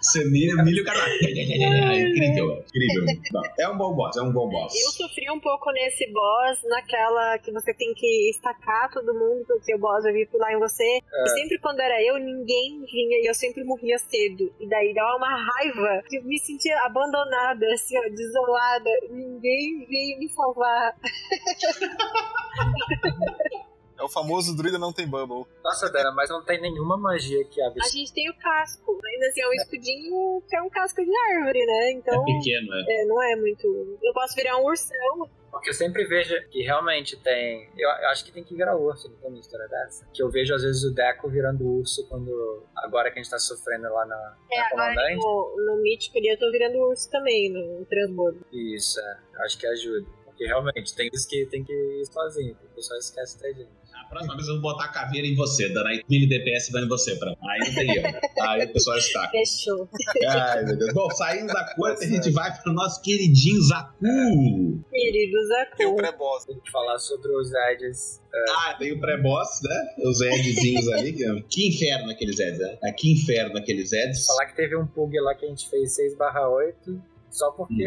você 0.00 0.24
milha, 0.24 0.54
milha 0.64 0.82
o 0.82 0.86
cara. 0.86 1.00
É 1.00 2.00
incrível, 2.00 2.52
é 2.52 2.60
incrível. 2.60 3.04
Não, 3.30 3.42
é 3.58 3.68
um 3.68 3.76
bom 3.76 3.94
boss, 3.94 4.16
é 4.16 4.22
um 4.22 4.32
bom 4.32 4.48
boss. 4.48 4.74
Eu 4.74 4.90
sofri 4.92 5.30
um 5.30 5.38
pouco 5.38 5.70
nesse 5.70 6.10
boss, 6.10 6.62
naquela 6.64 7.38
que 7.40 7.52
você 7.52 7.74
tem 7.74 7.92
que 7.92 8.30
estacar 8.30 8.90
todo 8.90 9.12
mundo, 9.12 9.44
porque 9.46 9.74
o 9.74 9.78
boss 9.78 10.02
vai 10.02 10.14
vir 10.14 10.30
pular 10.30 10.50
em 10.50 10.58
você. 10.58 10.84
E 10.84 11.28
sempre 11.28 11.58
quando 11.58 11.80
era 11.80 12.02
eu, 12.02 12.18
ninguém 12.18 12.82
vinha 12.90 13.18
e 13.20 13.26
eu 13.28 13.34
sempre 13.34 13.64
morria 13.64 13.98
cedo. 13.98 14.50
E 14.58 14.66
daí 14.66 14.94
dava 14.94 15.18
uma 15.18 15.28
raiva, 15.28 16.02
que 16.08 16.16
eu 16.16 16.24
me 16.24 16.38
sentia 16.38 16.74
abandonada, 16.86 17.66
assim, 17.74 17.98
ó, 17.98 18.02
desolada. 18.08 18.90
Ninguém 19.10 19.84
veio 19.86 20.18
me 20.18 20.26
salvar. 20.30 20.96
É 23.98 24.02
o 24.02 24.08
famoso 24.08 24.54
druida 24.56 24.78
não 24.78 24.92
tem 24.92 25.08
bubble. 25.08 25.44
Nossa, 25.64 25.90
Dana, 25.90 26.12
mas 26.12 26.28
não 26.28 26.42
tem 26.44 26.60
nenhuma 26.60 26.96
magia 26.98 27.44
que 27.46 27.60
abre. 27.62 27.80
A 27.82 27.88
gente 27.88 28.12
tem 28.12 28.28
o 28.30 28.34
casco, 28.38 28.98
ainda 29.04 29.26
assim 29.26 29.40
é 29.40 29.48
um 29.48 29.52
escudinho 29.54 30.42
que 30.48 30.56
é 30.56 30.62
um 30.62 30.68
casco 30.68 31.02
de 31.04 31.10
árvore, 31.34 31.64
né? 31.64 31.72
É 31.86 31.92
Então. 31.92 32.24
pequeno, 32.24 32.74
é. 32.74 33.02
É, 33.02 33.04
não 33.06 33.22
é 33.22 33.36
muito. 33.36 33.66
Eu 34.02 34.12
posso 34.12 34.34
virar 34.34 34.58
um 34.58 34.64
ursão. 34.66 35.30
Porque 35.50 35.70
eu 35.70 35.74
sempre 35.74 36.04
vejo 36.04 36.34
que 36.50 36.62
realmente 36.62 37.16
tem. 37.16 37.70
Eu, 37.78 37.88
eu 37.88 38.08
acho 38.10 38.22
que 38.26 38.30
tem 38.32 38.44
que 38.44 38.54
virar 38.54 38.76
urso, 38.76 39.08
não 39.08 39.16
tem 39.16 39.30
uma 39.30 39.40
história 39.40 39.66
dessa? 39.66 40.06
Que 40.12 40.22
eu 40.22 40.28
vejo 40.30 40.54
às 40.54 40.62
vezes 40.62 40.84
o 40.84 40.92
Deco 40.92 41.30
virando 41.30 41.64
urso 41.64 42.06
quando. 42.08 42.62
Agora 42.76 43.10
que 43.10 43.18
a 43.18 43.22
gente 43.22 43.30
tá 43.30 43.38
sofrendo 43.38 43.84
lá 43.90 44.04
na, 44.04 44.36
É, 44.52 44.58
na 44.58 44.66
agora 44.66 44.94
comandante. 44.94 45.16
no, 45.24 45.56
no 45.76 45.82
mítico 45.82 46.18
ali 46.18 46.28
eu 46.28 46.38
tô 46.38 46.50
virando 46.52 46.76
urso 46.80 47.10
também, 47.10 47.50
no 47.50 47.86
transbordo. 47.86 48.44
Isso, 48.52 49.00
é. 49.00 49.18
Eu 49.36 49.42
acho 49.44 49.58
que 49.58 49.66
ajuda. 49.66 50.06
Porque 50.26 50.44
realmente 50.44 50.94
tem 50.94 51.08
isso 51.14 51.26
que 51.26 51.46
tem 51.46 51.64
que 51.64 51.72
ir 51.72 52.04
sozinho, 52.12 52.54
porque 52.56 52.66
o 52.72 52.74
pessoal 52.74 52.98
esquece 52.98 53.40
da 53.40 53.48
gente. 53.50 53.70
A 54.06 54.08
próxima 54.08 54.36
vez 54.36 54.46
eu 54.48 54.54
vou 54.54 54.62
botar 54.72 54.84
a 54.84 54.88
caveira 54.88 55.26
em 55.26 55.34
você, 55.34 55.68
dando 55.68 55.88
aí 55.88 56.02
mini 56.08 56.26
DPS 56.28 56.70
vai 56.70 56.82
em 56.82 56.88
você. 56.88 57.16
Pra... 57.16 57.30
Aí 57.50 57.58
não 57.60 57.74
tem 57.74 57.90
erro. 57.96 58.18
Aí 58.40 58.64
o 58.64 58.72
pessoal 58.72 58.96
está. 58.96 59.28
Fechou. 59.30 59.88
Ai, 60.28 60.64
meu 60.64 60.76
Deus. 60.78 60.94
Bom, 60.94 61.10
saindo 61.10 61.52
da 61.52 61.74
corte, 61.74 62.04
a 62.04 62.08
gente 62.08 62.30
vai 62.30 62.56
pro 62.62 62.72
nosso 62.72 63.02
queridinho 63.02 63.60
Zaku. 63.62 64.84
Queridos 64.90 65.48
Tem 65.76 65.86
o 65.86 65.96
pré-boss. 65.96 66.44
Tem 66.46 66.58
que 66.58 66.70
falar 66.70 66.98
sobre 66.98 67.30
os 67.32 67.50
Edges. 67.72 68.22
Ah, 68.58 68.74
tem 68.78 68.92
o 68.92 69.00
pré-boss, 69.00 69.60
né? 69.62 70.08
Os 70.08 70.20
Edzinhos 70.20 70.88
ali. 70.88 71.12
que- 71.12 71.42
Que 71.48 71.68
inferno 71.68 72.10
aqueles 72.10 72.38
Eds, 72.38 72.58
né? 72.58 72.78
Ah, 72.84 72.92
Que 72.92 73.12
inferno 73.12 73.58
aqueles 73.58 73.92
Eds. 73.92 74.26
Falar 74.26 74.46
que 74.46 74.56
teve 74.56 74.76
um 74.76 74.86
pug 74.86 75.18
lá 75.20 75.34
que 75.34 75.44
a 75.46 75.48
gente 75.48 75.68
fez 75.68 75.96
6/8 75.96 77.00
só 77.36 77.50
porque 77.52 77.86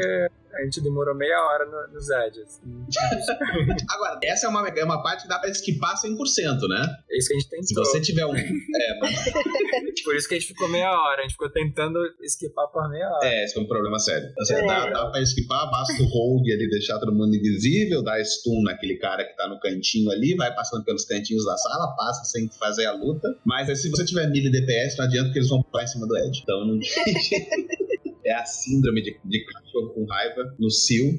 a 0.54 0.64
gente 0.64 0.82
demorou 0.82 1.16
meia 1.16 1.40
hora 1.46 1.66
no- 1.66 1.94
nos 1.94 2.10
Edges. 2.10 2.60
Agora, 3.90 4.20
essa 4.24 4.48
é 4.48 4.50
uma, 4.50 4.68
é 4.68 4.84
uma 4.84 5.02
parte 5.04 5.24
que 5.24 5.30
dá 5.30 5.38
pra 5.40 5.50
esquipar 5.50 5.96
100%, 5.96 6.68
né? 6.68 6.88
É 7.10 7.18
isso 7.18 7.28
que 7.30 7.34
a 7.36 7.40
gente 7.40 7.66
Se 7.68 7.74
tentou. 7.74 7.86
você 7.86 8.02
tiver 8.02 8.26
um. 8.26 8.34
É, 8.80 9.00
mas, 9.00 10.02
Por 10.04 10.16
isso 10.16 10.28
que 10.28 10.36
a 10.36 10.40
gente 10.40 10.48
ficou 10.48 10.68
meia 10.70 10.90
hora. 10.92 11.20
A 11.20 11.22
gente 11.24 11.32
ficou 11.34 11.50
tentando 11.50 12.00
esquipar 12.22 12.68
por 12.72 12.90
meia 12.90 13.08
hora. 13.10 13.28
é, 13.28 13.44
esse 13.44 13.54
foi 13.54 13.64
um 13.64 13.68
problema 13.68 14.00
sério. 14.00 14.30
Assim, 14.40 14.54
dá, 14.66 14.90
dá 14.90 15.06
pra 15.12 15.22
esquipar, 15.22 15.70
basta 15.70 16.02
o 16.02 16.06
rogue 16.06 16.52
ali 16.54 16.70
deixar 16.70 16.98
todo 17.00 17.12
mundo 17.14 17.36
invisível, 17.36 18.02
dar 18.04 18.24
stun 18.24 18.64
naquele 18.64 18.96
cara 18.98 19.24
que 19.26 19.36
tá 19.36 19.48
no 19.48 19.60
cantinho 19.60 20.10
ali, 20.12 20.36
vai 20.36 20.54
passando 20.56 20.84
pelos 20.84 21.06
cantinhos 21.06 21.46
da 21.46 21.58
sala, 21.58 21.96
passa 21.96 22.24
sem 22.26 22.50
fazer 22.60 22.86
a 22.86 22.94
luta. 22.94 23.28
Mas 23.46 23.70
aí, 23.70 23.76
se 23.76 23.90
você 23.90 24.06
tiver 24.06 24.28
milha 24.30 24.50
DPS, 24.52 24.98
não 24.98 25.06
adianta 25.06 25.32
que 25.32 25.40
eles 25.40 25.50
vão 25.50 25.62
pular 25.64 25.84
em 25.84 25.88
cima 25.88 26.08
do 26.08 26.18
Ed. 26.18 26.40
Então 26.42 26.66
não. 26.66 26.80
É 28.30 28.36
a 28.36 28.46
síndrome 28.46 29.02
de, 29.02 29.20
de 29.26 29.46
cachorro 29.46 29.90
com 29.90 30.06
raiva 30.06 30.56
no 30.60 30.70
Sil. 30.70 31.18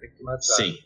Tem 0.00 0.10
que 0.10 0.22
matar. 0.22 0.40
Sim. 0.42 0.78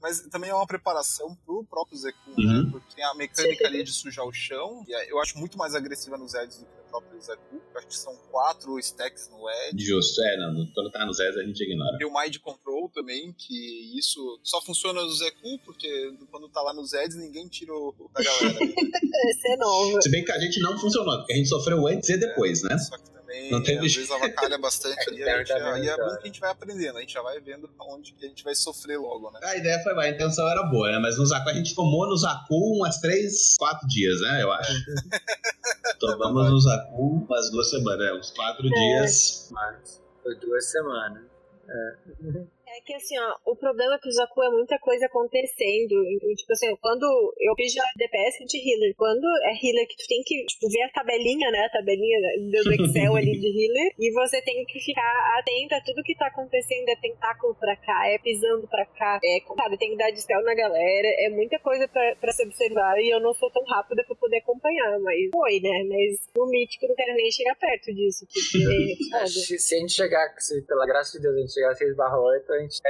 Mas 0.00 0.20
também 0.22 0.50
é 0.50 0.54
uma 0.54 0.66
preparação 0.66 1.32
pro 1.46 1.64
próprio 1.64 1.96
Zeku, 1.96 2.18
Uhum. 2.36 2.64
né? 2.64 2.68
Porque 2.72 2.96
tem 2.96 3.04
a 3.04 3.14
mecânica 3.14 3.66
ali 3.68 3.84
de 3.84 3.92
sujar 3.92 4.26
o 4.26 4.32
chão. 4.32 4.84
E 4.88 5.10
eu 5.10 5.20
acho 5.20 5.38
muito 5.38 5.56
mais 5.56 5.76
agressiva 5.76 6.18
nos 6.18 6.34
Eds 6.34 6.58
do 6.58 6.64
que 6.66 6.72
no 6.76 6.90
próprio 6.90 7.22
Zeku. 7.22 7.54
Eu 7.72 7.78
acho 7.78 7.86
que 7.86 7.96
são 7.96 8.12
quatro 8.32 8.76
stacks 8.80 9.30
no 9.30 9.48
Ed. 9.48 9.80
Justo. 9.80 10.20
É, 10.24 10.36
não. 10.38 10.66
Quando 10.74 10.90
tá 10.90 11.06
no 11.06 11.12
Zez 11.12 11.36
a 11.36 11.44
gente 11.44 11.62
ignora. 11.62 11.96
Tem 11.98 12.06
o 12.08 12.12
Mind 12.12 12.36
Control 12.38 12.88
também, 12.92 13.32
que 13.32 13.96
isso 13.96 14.40
só 14.42 14.60
funciona 14.60 15.00
no 15.02 15.12
Zeku, 15.12 15.56
porque 15.64 16.12
quando 16.32 16.48
tá 16.48 16.60
lá 16.62 16.74
nos 16.74 16.92
Eds 16.92 17.14
ninguém 17.16 17.46
tira 17.46 17.72
o 17.72 17.94
da 18.12 18.24
galera. 18.24 18.58
Essa 19.30 19.48
é 19.52 19.56
nova. 19.56 20.02
Se 20.02 20.10
bem 20.10 20.24
que 20.24 20.32
a 20.32 20.38
gente 20.40 20.58
não 20.58 20.76
funcionou, 20.80 21.18
porque 21.18 21.32
a 21.32 21.36
gente 21.36 21.48
sofreu 21.48 21.86
antes 21.86 22.08
e 22.08 22.16
depois, 22.18 22.60
né? 22.64 22.76
Só 22.76 22.98
que 22.98 23.04
também, 23.32 23.50
Não 23.50 23.62
teve 23.62 23.86
às 23.86 23.94
vezes, 23.94 24.10
avacalha 24.10 24.58
bastante 24.58 25.00
ali. 25.08 25.22
É, 25.22 25.32
A 25.32 25.38
gente, 25.38 25.52
vendo, 25.52 25.66
aí 25.66 25.88
é 25.88 25.96
bom 25.96 26.16
que 26.16 26.22
a 26.22 26.26
gente 26.26 26.40
vai 26.40 26.50
aprendendo, 26.50 26.98
a 26.98 27.00
gente 27.00 27.12
já 27.12 27.22
vai 27.22 27.40
vendo 27.40 27.68
onde 27.80 28.12
que 28.12 28.26
a 28.26 28.28
gente 28.28 28.44
vai 28.44 28.54
sofrer 28.54 28.98
logo, 28.98 29.30
né? 29.30 29.40
A 29.42 29.56
ideia 29.56 29.82
foi, 29.82 29.98
a 29.98 30.10
intenção 30.10 30.48
era 30.48 30.62
boa, 30.64 30.90
né? 30.90 30.98
Mas 30.98 31.18
no 31.18 31.26
Zaku 31.26 31.48
a 31.48 31.54
gente 31.54 31.74
tomou 31.74 32.06
no 32.06 32.16
Zaku 32.16 32.76
umas 32.76 32.98
três, 32.98 33.56
quatro 33.58 33.86
dias, 33.88 34.20
né? 34.20 34.42
Eu 34.42 34.52
acho. 34.52 34.72
Tomamos 35.98 36.50
no 36.50 36.60
Zaku 36.60 37.24
umas 37.28 37.50
duas 37.50 37.70
semanas, 37.70 37.98
né? 37.98 38.12
Uns 38.14 38.30
quatro 38.30 38.62
dias. 38.68 39.48
Mas 39.50 40.02
foi 40.22 40.34
duas 40.36 40.70
semanas. 40.70 41.22
É 41.68 42.61
que 42.80 42.94
assim, 42.94 43.18
ó, 43.18 43.52
o 43.52 43.56
problema 43.56 43.94
é 43.94 43.98
que 43.98 44.08
o 44.08 44.12
Zaku 44.12 44.42
é 44.42 44.50
muita 44.50 44.78
coisa 44.78 45.06
acontecendo. 45.06 45.94
Então, 46.08 46.34
tipo 46.34 46.52
assim, 46.52 46.74
quando 46.80 47.04
eu 47.38 47.54
fiz 47.56 47.72
já 47.72 47.84
DPS 47.96 48.44
de 48.46 48.58
healer, 48.58 48.94
quando 48.96 49.26
é 49.44 49.52
healer 49.52 49.86
que 49.88 49.96
tu 49.96 50.06
tem 50.08 50.22
que 50.24 50.44
tipo, 50.46 50.68
ver 50.68 50.82
a 50.82 50.90
tabelinha, 50.90 51.50
né? 51.50 51.66
A 51.66 51.70
tabelinha 51.70 52.18
do 52.50 52.72
Excel 52.72 53.16
ali 53.16 53.38
de 53.38 53.48
healer, 53.48 53.92
e 53.98 54.12
você 54.12 54.40
tem 54.42 54.64
que 54.64 54.80
ficar 54.80 55.38
atento 55.38 55.74
a 55.74 55.80
tudo 55.80 56.02
que 56.02 56.16
tá 56.16 56.26
acontecendo. 56.26 56.88
É 56.88 56.96
tentáculo 56.96 57.54
pra 57.54 57.76
cá, 57.76 58.08
é 58.08 58.18
pisando 58.18 58.66
pra 58.68 58.86
cá, 58.86 59.20
é, 59.22 59.38
sabe, 59.56 59.78
tem 59.78 59.90
que 59.90 59.96
dar 59.96 60.10
dispel 60.10 60.42
na 60.42 60.54
galera. 60.54 61.08
É 61.18 61.28
muita 61.30 61.58
coisa 61.58 61.86
pra, 61.88 62.16
pra 62.16 62.32
se 62.32 62.44
observar 62.44 62.98
e 63.00 63.10
eu 63.10 63.20
não 63.20 63.34
sou 63.34 63.50
tão 63.50 63.62
rápida 63.64 64.04
pra 64.04 64.16
poder 64.16 64.38
acompanhar, 64.38 64.98
mas 65.00 65.30
foi, 65.32 65.60
né? 65.60 65.84
Mas 65.88 66.28
no 66.34 66.46
mítico 66.46 66.86
não 66.86 66.94
quero 66.94 67.14
nem 67.14 67.30
chegar 67.30 67.56
perto 67.56 67.92
disso, 67.94 68.26
porque 68.26 68.96
é 69.16 69.26
se, 69.26 69.58
se, 69.58 69.74
a 69.74 69.78
gente 69.78 69.92
chegar, 69.92 70.34
se, 70.38 70.62
pela 70.62 70.86
graça 70.86 71.18
de 71.18 71.22
Deus, 71.22 71.36
a 71.36 71.40
gente 71.40 71.52
chegar 71.52 71.70
a 71.70 71.74
6 71.74 71.96
barra 71.96 72.20
8, 72.20 72.52
a 72.52 72.60
gente 72.62 72.82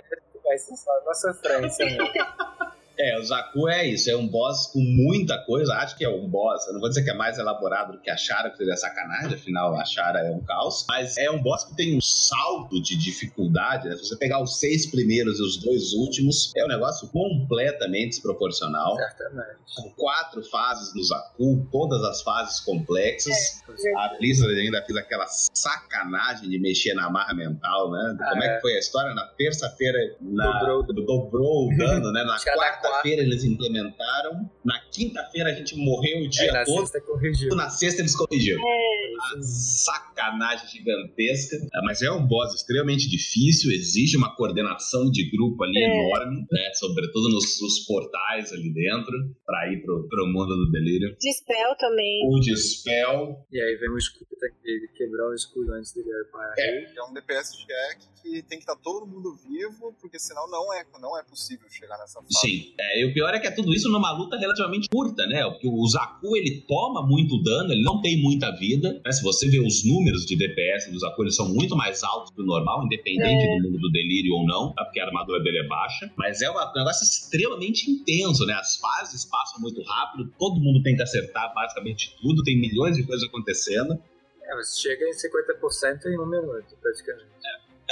vai 0.45 0.59
ser 0.59 0.77
só 0.77 0.91
a 0.91 1.05
nossa 1.05 1.33
sofrência. 1.33 1.87
Né? 1.87 1.99
É, 3.03 3.19
o 3.19 3.25
Zaku 3.25 3.69
é 3.69 3.85
isso, 3.85 4.09
é 4.09 4.17
um 4.17 4.29
boss 4.29 4.69
com 4.69 4.79
muita 4.79 5.37
coisa. 5.39 5.75
Acho 5.75 5.97
que 5.97 6.05
é 6.05 6.09
um 6.09 6.29
boss, 6.29 6.65
eu 6.69 6.75
não 6.75 6.79
vou 6.81 6.89
dizer 6.89 7.03
que 7.03 7.11
é 7.11 7.15
mais 7.15 7.37
elaborado 7.37 7.95
do 7.95 7.99
que 7.99 8.09
a 8.09 8.17
Shara, 8.17 8.49
que 8.49 8.57
seria 8.57 8.77
sacanagem, 8.77 9.35
afinal 9.35 9.75
a 9.75 9.85
Shara 9.85 10.21
é 10.21 10.31
um 10.31 10.41
caos. 10.45 10.87
Mas 10.89 11.17
é 11.17 11.29
um 11.29 11.43
boss 11.43 11.65
que 11.65 11.75
tem 11.75 11.97
um 11.97 12.01
salto 12.01 12.81
de 12.81 12.97
dificuldade, 12.97 13.89
né? 13.89 13.97
Se 13.97 14.07
você 14.07 14.17
pegar 14.17 14.41
os 14.41 14.61
seis 14.61 14.87
primeiros 14.87 15.41
e 15.41 15.43
os 15.43 15.57
dois 15.57 15.93
últimos, 15.95 16.53
é 16.57 16.65
um 16.65 16.69
negócio 16.69 17.09
completamente 17.09 18.11
desproporcional. 18.11 18.95
Certamente. 18.97 19.57
São 19.67 19.91
quatro 19.97 20.41
fases 20.45 20.93
do 20.93 21.03
Zaku, 21.03 21.67
todas 21.73 22.05
as 22.05 22.23
fases 22.23 22.61
complexas. 22.61 23.63
É, 23.85 23.99
a 23.99 24.17
Blizzard 24.17 24.55
ainda 24.55 24.81
fez 24.85 24.97
aquela 24.97 25.27
sacanagem 25.27 26.49
de 26.49 26.59
mexer 26.61 26.95
na 26.95 27.11
marra 27.11 27.35
mental, 27.35 27.91
né? 27.91 28.17
Ah, 28.21 28.31
Como 28.31 28.45
é. 28.45 28.47
é. 28.47 28.55
que 28.55 28.61
foi 28.61 28.75
a 28.75 28.79
história? 28.79 29.13
Na 29.13 29.27
terça-feira, 29.27 29.99
na... 30.21 30.61
dobrou, 30.61 30.83
dobrou 30.85 31.69
o 31.69 31.77
dano, 31.77 32.13
né? 32.13 32.23
Na 32.23 32.39
quarta 32.39 32.92
quarta-feira 32.93 33.23
eles 33.23 33.45
implementaram. 33.45 34.51
Na 34.65 34.79
quinta-feira 34.91 35.51
a 35.51 35.55
gente 35.55 35.77
morreu 35.77 36.25
o 36.25 36.29
dia 36.29 36.51
é, 36.51 36.53
na 36.53 36.65
todo. 36.65 36.81
Sexta 36.81 37.01
corrigiu. 37.01 37.57
Na 37.57 37.71
sexta 37.71 38.03
eles 38.03 38.15
corrigiram. 38.15 38.61
É. 38.61 39.02
sacanagem 39.43 40.69
gigantesca. 40.69 41.57
É, 41.57 41.83
mas 41.85 42.03
é 42.03 42.11
um 42.11 42.27
boss 42.27 42.55
extremamente 42.55 43.09
difícil, 43.09 43.71
exige 43.71 44.17
uma 44.17 44.35
coordenação 44.35 45.11
de 45.11 45.31
grupo 45.31 45.65
ali 45.65 45.83
é. 45.83 45.87
enorme, 45.87 46.47
né? 46.51 46.71
Sobretudo 46.75 47.29
nos, 47.29 47.61
nos, 47.61 47.81
portais 47.87 48.53
ali 48.53 48.73
dentro, 48.73 49.13
pra 49.45 49.73
ir 49.73 49.83
pro, 49.83 50.07
pro 50.09 50.27
mundo 50.27 50.55
do 50.55 50.71
delírio. 50.71 51.17
Dispel 51.21 51.77
também. 51.79 52.27
O 52.29 52.41
Dispel. 52.41 53.47
E 53.51 53.61
aí 53.61 53.77
vem 53.77 53.91
o 53.91 53.99
escudo, 53.99 54.29
ele 54.65 54.89
quebrar 54.97 55.29
o 55.29 55.35
escudo 55.35 55.73
antes 55.75 55.93
dele 55.93 56.09
para 56.31 56.55
é. 56.59 56.95
é 56.97 57.05
um 57.05 57.13
DPS 57.13 57.57
check 57.57 58.13
que 58.23 58.43
tem 58.43 58.59
que 58.59 58.63
estar 58.63 58.77
tá 58.77 58.81
todo 58.83 59.07
mundo 59.07 59.35
vivo, 59.35 59.95
porque 60.01 60.19
senão 60.19 60.49
não 60.49 60.73
é, 60.73 60.85
não 61.01 61.19
é 61.19 61.25
possível 61.25 61.69
chegar 61.69 61.99
nessa 61.99 62.21
fase. 62.21 62.39
Sim. 62.41 62.75
É, 62.79 63.01
e 63.03 63.05
o 63.05 63.13
pior 63.13 63.35
é 63.35 63.41
que 63.41 63.49
é 63.49 63.51
tudo 63.51 63.75
isso 63.75 63.89
numa 63.89 64.13
luta 64.13 64.39
relativamente 64.39 64.89
curta, 64.89 65.27
né? 65.27 65.43
Porque 65.51 65.69
o 65.69 65.87
Zaku, 65.89 66.37
ele 66.37 66.65
toma 66.69 67.05
muito 67.07 67.43
dano, 67.43 67.73
ele 67.73 67.83
não 67.83 68.01
tem 68.01 68.23
muita 68.23 68.51
vida. 68.53 69.01
Né? 69.05 69.12
Se 69.13 69.23
você 69.23 69.49
vê 69.49 69.61
os 69.61 69.85
números 69.85 70.25
de 70.25 70.37
DPS 70.37 70.91
do 70.91 70.99
Zaku, 70.99 71.23
eles 71.23 71.37
são 71.37 71.49
muito 71.49 71.77
mais 71.77 72.03
altos 72.03 72.33
do 72.35 72.45
normal, 72.45 72.85
independente 72.85 73.45
é. 73.45 73.57
do 73.57 73.63
mundo 73.65 73.79
do 73.79 73.91
delírio 73.91 74.35
ou 74.35 74.47
não, 74.47 74.73
tá? 74.73 74.85
porque 74.85 75.01
a 75.01 75.07
armadura 75.07 75.43
dele 75.43 75.59
é 75.59 75.67
baixa. 75.67 76.11
Mas 76.17 76.43
é 76.43 76.51
um 76.51 76.55
negócio 76.55 77.05
extremamente 77.05 77.91
intenso, 77.91 78.45
né? 78.47 78.55
As 78.55 78.77
fases 78.77 79.25
passam 79.25 79.61
muito 79.61 79.83
rápido, 79.83 80.33
todo 80.39 80.61
mundo 80.61 80.83
tem 80.83 80.97
que 80.97 81.03
acertar 81.03 81.53
basicamente 81.55 82.17
tudo, 82.21 82.43
tem 82.43 82.61
milhões 82.61 82.97
de 82.97 83.05
coisas 83.05 83.27
acontecendo. 83.29 83.99
É, 84.45 84.55
você 84.57 84.81
chega 84.81 85.05
em 85.05 85.13
50% 85.13 86.07
em 86.07 86.19
um 86.19 86.27
minuto, 86.27 86.77
praticamente. 86.81 87.32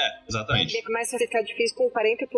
É. 0.00 0.22
Exatamente. 0.28 0.76
Aí 0.76 0.82
começa 0.82 1.16
a 1.16 1.18
ficar 1.18 1.42
difícil 1.42 1.76
com 1.76 1.90
40% 1.90 2.30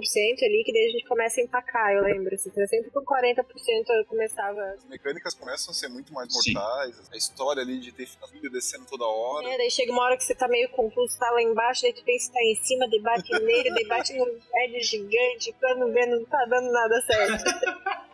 ali, 0.42 0.62
que 0.64 0.72
daí 0.72 0.86
a 0.86 0.90
gente 0.90 1.06
começa 1.06 1.40
a 1.40 1.44
empacar, 1.44 1.92
eu 1.92 2.02
lembro. 2.02 2.34
Assim, 2.34 2.50
sempre 2.66 2.90
com 2.90 3.00
40% 3.00 3.44
eu 3.90 4.04
começava. 4.06 4.60
As 4.78 4.84
mecânicas 4.88 5.34
começam 5.34 5.70
a 5.70 5.74
ser 5.74 5.88
muito 5.88 6.12
mais 6.12 6.28
mortais. 6.32 6.96
Sim. 6.96 7.02
A 7.12 7.16
história 7.16 7.62
ali 7.62 7.78
de 7.78 7.92
ter 7.92 8.06
filho 8.06 8.50
descendo 8.50 8.84
toda 8.86 9.04
hora. 9.04 9.48
É, 9.48 9.56
daí 9.56 9.70
chega 9.70 9.92
uma 9.92 10.02
hora 10.02 10.16
que 10.16 10.24
você 10.24 10.34
tá 10.34 10.48
meio 10.48 10.68
confuso, 10.70 11.18
tá 11.18 11.30
lá 11.30 11.42
embaixo, 11.42 11.82
daí 11.82 11.92
tu 11.92 12.02
pensa 12.04 12.28
que 12.28 12.34
tá 12.34 12.42
em 12.42 12.54
cima, 12.56 12.88
debate 12.88 13.30
nele, 13.32 13.72
debate 13.74 14.12
no 14.14 14.26
Ed 14.26 14.80
gigante, 14.82 15.54
quando 15.60 15.92
vê 15.92 16.06
não 16.06 16.24
tá 16.24 16.44
dando 16.48 16.72
nada 16.72 17.00
certo. 17.02 17.44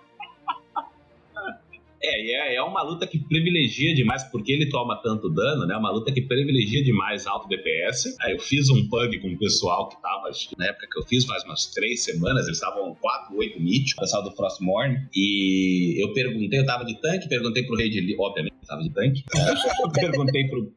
É, 2.03 2.55
é, 2.55 2.63
uma 2.63 2.83
luta 2.83 3.07
que 3.07 3.19
privilegia 3.19 3.95
demais, 3.95 4.23
porque 4.25 4.53
ele 4.53 4.69
toma 4.69 5.01
tanto 5.03 5.29
dano, 5.29 5.67
né? 5.67 5.77
Uma 5.77 5.91
luta 5.91 6.13
que 6.13 6.23
privilegia 6.23 6.83
demais 6.83 7.27
alto 7.27 7.49
DPS. 7.49 8.17
Aí 8.21 8.33
eu 8.33 8.39
fiz 8.39 8.71
um 8.71 8.89
pug 8.89 9.19
com 9.21 9.29
o 9.29 9.39
pessoal 9.39 9.89
que 9.89 10.01
tava, 10.01 10.29
acho 10.29 10.49
que 10.49 10.59
na 10.59 10.67
época 10.67 10.87
que 10.91 10.99
eu 10.99 11.05
fiz, 11.05 11.25
faz 11.25 11.45
umas 11.45 11.67
três 11.67 12.05
semanas, 12.05 12.47
eles 12.47 12.59
estavam 12.59 12.95
4, 12.95 13.37
8 13.37 13.61
míticos, 13.61 13.95
o 13.97 14.01
pessoal 14.01 14.23
do 14.23 14.31
Frostmourne. 14.33 15.09
E 15.15 16.03
eu 16.03 16.13
perguntei, 16.13 16.61
eu 16.61 16.67
tava 16.67 16.85
de 16.85 17.01
tanque, 17.01 17.29
perguntei 17.29 17.65
pro 17.65 17.77
rei 17.77 17.89
de. 17.89 18.17
Obviamente, 18.19 18.55
eu 18.63 18.69
tava 18.69 18.83
de 18.83 18.91
tanque. 18.91 19.25
eu 19.83 19.91
perguntei 19.91 20.49
pro. 20.49 20.73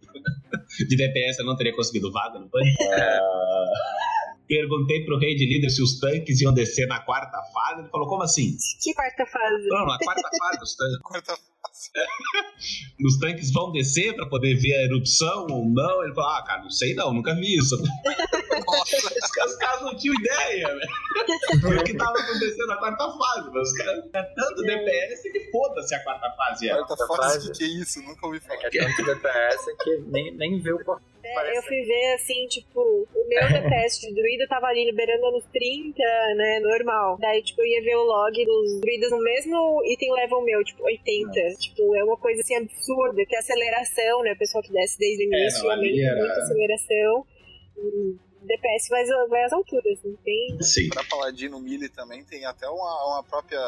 de 0.87 0.95
DPS 0.95 1.39
eu 1.39 1.45
não 1.45 1.55
teria 1.55 1.75
conseguido 1.75 2.11
vaga 2.11 2.39
no 2.39 2.49
pug. 2.49 2.65
Perguntei 4.47 5.05
pro 5.05 5.17
rei 5.17 5.35
de 5.35 5.45
líder 5.45 5.69
se 5.69 5.81
os 5.81 5.99
tanques 5.99 6.41
iam 6.41 6.53
descer 6.53 6.87
na 6.87 6.99
quarta 6.99 7.37
fase. 7.53 7.81
Ele 7.81 7.89
falou, 7.89 8.07
como 8.07 8.23
assim? 8.23 8.55
Que 8.81 8.93
quarta 8.93 9.25
fase? 9.25 9.67
Não, 9.67 9.85
na 9.85 9.97
quarta 9.97 10.29
fase 10.37 10.63
os 10.63 10.75
tanques. 10.75 10.97
Quarta 11.01 11.35
fase. 11.35 11.51
os 13.05 13.17
tanques 13.17 13.51
vão 13.51 13.71
descer 13.71 14.13
pra 14.15 14.25
poder 14.25 14.55
ver 14.55 14.73
a 14.75 14.83
erupção 14.83 15.47
ou 15.49 15.65
não? 15.65 16.03
Ele 16.03 16.13
falou, 16.13 16.29
ah, 16.31 16.43
cara, 16.43 16.63
não 16.63 16.69
sei 16.69 16.93
não, 16.93 17.13
nunca 17.13 17.33
vi 17.35 17.57
isso. 17.57 17.75
os 19.45 19.55
caras 19.57 19.81
não 19.81 19.95
tinham 19.95 20.15
ideia, 20.15 20.67
velho. 20.67 21.79
O 21.79 21.83
que 21.83 21.95
tava 21.95 22.19
acontecendo 22.19 22.67
na 22.67 22.77
quarta 22.77 23.11
fase. 23.11 23.49
Mas 23.53 23.69
os 23.69 23.77
caras 23.77 24.05
é 24.13 24.23
tanto 24.23 24.61
DPS 24.63 25.21
que 25.23 25.51
foda-se 25.51 25.95
a 25.95 26.03
quarta 26.03 26.29
fase. 26.31 26.69
É. 26.69 26.73
Quarta 26.83 27.07
fase, 27.07 27.49
o 27.49 27.51
que, 27.51 27.57
que 27.57 27.63
é 27.63 27.67
isso? 27.67 28.01
Nunca 28.01 28.25
ouvi 28.25 28.39
falar. 28.39 28.63
É 28.63 28.69
que 28.69 28.79
é 28.79 28.85
tanto 28.85 29.05
DPS 29.05 29.65
que 29.83 29.97
nem, 30.07 30.35
nem 30.35 30.59
vê 30.59 30.73
o 30.73 30.83
portal 30.83 31.10
é, 31.23 31.57
eu 31.57 31.63
fui 31.63 31.81
ver 31.83 32.13
assim, 32.13 32.47
tipo, 32.47 32.79
o 32.81 33.27
meu 33.27 33.41
DPS 33.51 34.01
de 34.01 34.13
druida 34.13 34.47
tava 34.47 34.67
ali 34.67 34.85
liberando 34.85 35.31
nos 35.31 35.45
30, 35.45 35.97
né, 36.35 36.59
normal. 36.59 37.17
Daí, 37.19 37.41
tipo, 37.43 37.61
eu 37.61 37.67
ia 37.67 37.81
ver 37.83 37.95
o 37.95 38.03
log 38.03 38.45
dos 38.45 38.81
druidas 38.81 39.11
no 39.11 39.19
mesmo 39.19 39.81
item 39.85 40.13
level 40.13 40.41
meu, 40.41 40.63
tipo, 40.63 40.83
80. 40.83 41.27
Nossa. 41.27 41.55
Tipo, 41.57 41.95
é 41.95 42.03
uma 42.03 42.17
coisa 42.17 42.41
assim 42.41 42.55
absurda, 42.55 43.25
que 43.25 43.35
é 43.35 43.39
aceleração, 43.39 44.23
né, 44.23 44.33
o 44.33 44.37
pessoal 44.37 44.63
que 44.63 44.71
desce 44.71 44.97
desde 44.97 45.27
o 45.27 45.33
é, 45.33 45.37
início, 45.37 45.71
é, 45.71 45.75
não, 45.75 45.83
era... 45.83 46.19
muita 46.19 46.41
aceleração. 46.41 47.25
E 47.77 48.17
DPS 48.45 48.89
vai, 48.89 49.05
vai 49.27 49.43
às 49.43 49.53
alturas, 49.53 49.99
não 50.03 50.15
tem... 50.17 50.61
Sim. 50.61 50.89
Pra 50.89 51.03
Paladino 51.03 51.59
Melee 51.59 51.89
também 51.89 52.23
tem 52.23 52.45
até 52.45 52.67
uma, 52.67 53.07
uma 53.07 53.23
própria 53.23 53.61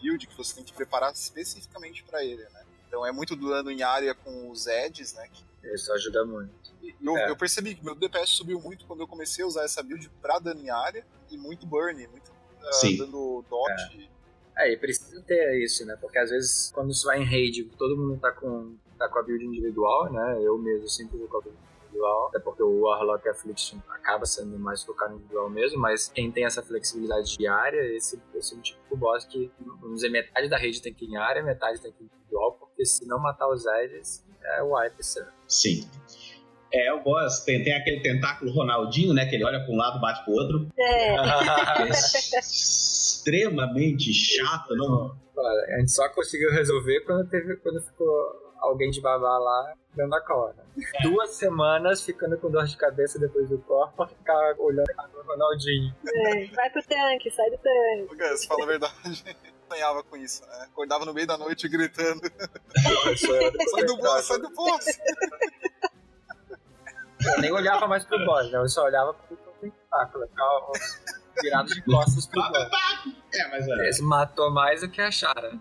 build 0.00 0.26
que 0.26 0.36
você 0.36 0.56
tem 0.56 0.64
que 0.64 0.72
preparar 0.72 1.12
especificamente 1.12 2.04
para 2.04 2.24
ele, 2.24 2.42
né? 2.42 2.64
Então 2.86 3.04
é 3.04 3.12
muito 3.12 3.34
dano 3.34 3.70
em 3.70 3.82
área 3.82 4.14
com 4.14 4.50
os 4.50 4.66
edges, 4.66 5.14
né? 5.14 5.28
Que 5.32 5.42
isso 5.62 5.92
ajuda 5.92 6.24
muito. 6.24 6.54
Eu, 7.02 7.16
é. 7.16 7.30
eu, 7.30 7.36
percebi 7.36 7.74
que 7.74 7.84
meu 7.84 7.94
DPS 7.94 8.30
subiu 8.30 8.60
muito 8.60 8.86
quando 8.86 9.00
eu 9.00 9.08
comecei 9.08 9.44
a 9.44 9.46
usar 9.46 9.64
essa 9.64 9.82
build 9.82 10.08
pra 10.20 10.38
dano 10.38 10.60
em 10.60 10.70
área 10.70 11.04
e 11.30 11.36
muito 11.36 11.66
burn, 11.66 12.06
muito 12.08 12.30
uh, 12.30 12.98
dando 12.98 13.44
dot. 13.48 14.10
É. 14.56 14.68
é, 14.68 14.72
e 14.72 14.76
precisa 14.76 15.20
ter 15.22 15.62
isso, 15.62 15.84
né? 15.84 15.96
Porque 16.00 16.18
às 16.18 16.30
vezes 16.30 16.70
quando 16.72 16.94
você 16.94 17.06
vai 17.06 17.20
em 17.20 17.24
raid, 17.24 17.64
todo 17.76 17.96
mundo 17.96 18.18
tá 18.20 18.32
com, 18.32 18.76
tá 18.98 19.08
com 19.08 19.18
a 19.18 19.22
build 19.22 19.44
individual, 19.44 20.12
né? 20.12 20.38
Eu 20.42 20.58
mesmo 20.58 20.88
sempre 20.88 21.18
vou 21.18 21.28
com 21.28 21.38
a 21.38 21.40
build 21.40 21.58
individual, 21.96 22.28
até 22.28 22.38
porque 22.38 22.62
o 22.62 22.80
Warlock 22.82 23.28
Affliction 23.28 23.78
acaba 23.88 24.26
sendo 24.26 24.58
mais 24.58 24.82
focado 24.82 25.12
no 25.12 25.18
individual 25.18 25.50
mesmo, 25.50 25.80
mas 25.80 26.08
quem 26.08 26.30
tem 26.30 26.44
essa 26.44 26.62
flexibilidade 26.62 27.36
de 27.36 27.46
área, 27.46 27.80
esse, 27.94 28.20
esse 28.34 28.54
é 28.54 28.58
um 28.58 28.60
tipo 28.60 28.80
de 28.88 28.96
boss 28.96 29.24
que, 29.24 29.50
vamos 29.58 29.96
dizer, 29.96 30.10
metade 30.10 30.48
da 30.48 30.56
rede 30.56 30.80
tem 30.80 30.94
que 30.94 31.04
ir 31.04 31.08
em 31.08 31.16
área, 31.16 31.42
metade 31.42 31.80
tem 31.80 31.92
que 31.92 32.04
ir 32.04 32.06
individual, 32.06 32.52
porque 32.52 32.84
se 32.84 33.06
não 33.06 33.18
matar 33.18 33.48
os 33.48 33.66
edges, 33.66 34.25
é 34.56 34.62
o 34.62 34.76
wipe, 34.76 35.02
Sim. 35.48 35.88
É, 36.72 36.92
o 36.92 37.02
boss 37.02 37.44
tem, 37.44 37.62
tem 37.62 37.72
aquele 37.72 38.00
tentáculo 38.00 38.52
Ronaldinho, 38.52 39.14
né? 39.14 39.24
Que 39.26 39.36
ele 39.36 39.44
olha 39.44 39.60
para 39.60 39.72
um 39.72 39.76
lado, 39.76 40.00
bate 40.00 40.24
pro 40.24 40.34
outro. 40.34 40.68
É. 40.78 41.14
é 41.14 41.88
extremamente 42.40 44.12
chato, 44.12 44.74
não? 44.74 45.16
A 45.38 45.78
gente 45.78 45.92
só 45.92 46.08
conseguiu 46.10 46.50
resolver 46.50 47.00
quando 47.00 47.28
teve 47.28 47.56
quando 47.56 47.80
ficou 47.82 48.46
alguém 48.58 48.90
de 48.90 49.00
babá 49.00 49.38
lá 49.38 49.74
dando 49.94 50.14
a 50.14 50.20
corda. 50.20 50.64
É. 50.94 51.02
Duas 51.02 51.30
semanas 51.30 52.02
ficando 52.02 52.36
com 52.38 52.50
dor 52.50 52.64
de 52.64 52.76
cabeça 52.76 53.18
depois 53.18 53.48
do 53.48 53.58
corpo 53.58 53.96
pra 53.96 54.06
ficar 54.08 54.54
olhando 54.58 54.86
o 55.14 55.22
Ronaldinho. 55.26 55.94
É, 56.06 56.46
vai 56.46 56.70
pro 56.70 56.82
tanque, 56.82 57.30
sai 57.30 57.50
do 57.50 57.58
tanque. 57.58 58.08
Lucas, 58.10 58.44
fala 58.44 58.64
a 58.64 58.66
verdade 58.66 59.24
sonhava 59.68 60.02
com 60.02 60.16
isso, 60.16 60.42
né? 60.46 60.64
Acordava 60.64 61.04
no 61.04 61.12
meio 61.12 61.26
da 61.26 61.36
noite 61.36 61.68
gritando. 61.68 62.20
sai 63.70 63.84
do 63.84 63.96
boss, 63.96 64.24
sai 64.24 64.38
do 64.38 64.50
boss! 64.50 64.86
Eu 67.24 67.40
nem 67.40 67.52
olhava 67.52 67.86
mais 67.88 68.04
pro 68.04 68.24
boss, 68.24 68.50
né? 68.50 68.58
Eu 68.58 68.68
só 68.68 68.84
olhava 68.84 69.14
pro 69.14 69.36
tentáculo. 69.60 70.26
Ficava 70.28 70.72
virado 71.42 71.68
de 71.74 71.82
costas 71.82 72.26
pro 72.26 72.42
boss. 72.42 72.68
É, 73.34 73.48
mas. 73.48 73.66
Esse 73.88 74.02
matou 74.02 74.50
mais 74.50 74.80
do 74.80 74.88
que 74.88 75.00
a 75.00 75.10
Chara. 75.10 75.58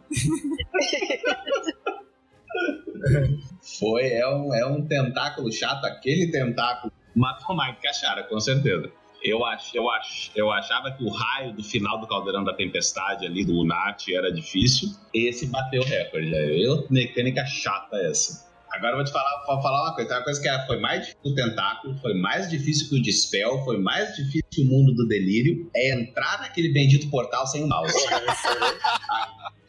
Foi, 3.79 4.07
é 4.07 4.27
um, 4.27 4.53
é 4.53 4.65
um 4.65 4.85
tentáculo 4.85 5.51
chato. 5.51 5.85
Aquele 5.85 6.31
tentáculo 6.31 6.91
matou 7.15 7.55
mais 7.55 7.75
do 7.75 7.81
que 7.81 7.87
a 7.87 7.93
Chara, 7.93 8.23
com 8.23 8.39
certeza. 8.39 8.91
Eu, 9.25 9.43
ach, 9.43 9.73
eu, 9.73 9.89
ach, 9.89 10.29
eu 10.35 10.51
achava 10.51 10.91
que 10.91 11.03
o 11.03 11.09
raio 11.09 11.51
do 11.51 11.63
final 11.63 11.99
do 11.99 12.05
Caldeirão 12.05 12.43
da 12.43 12.53
Tempestade 12.53 13.25
ali, 13.25 13.43
do 13.43 13.63
Nat, 13.65 14.07
era 14.09 14.31
difícil. 14.31 14.89
Esse 15.11 15.47
bateu 15.47 15.81
o 15.81 15.85
recorde. 15.85 16.31
Eu, 16.63 16.85
mecânica 16.91 17.43
chata 17.43 17.97
essa. 17.97 18.45
Agora 18.75 18.91
eu 18.91 18.97
vou 18.97 19.05
te 19.05 19.11
falar, 19.11 19.43
vou 19.47 19.61
falar 19.61 19.83
uma 19.83 19.95
coisa. 19.95 20.15
Uma 20.15 20.23
coisa 20.23 20.41
que 20.41 20.67
foi 20.67 20.79
mais 20.79 20.99
difícil 21.05 21.21
que 21.23 21.29
o 21.29 21.35
Tentáculo, 21.35 21.97
foi 21.99 22.13
mais 22.13 22.49
difícil 22.49 22.89
que 22.89 22.95
o 22.95 23.01
Dispel, 23.01 23.63
foi 23.63 23.77
mais 23.77 24.15
difícil 24.15 24.43
que 24.51 24.61
o 24.61 24.65
Mundo 24.65 24.93
do 24.93 25.07
Delírio, 25.07 25.69
é 25.73 25.93
entrar 25.93 26.41
naquele 26.41 26.73
bendito 26.73 27.09
portal 27.09 27.47
sem 27.47 27.63
o 27.63 27.67
mouse. 27.67 27.93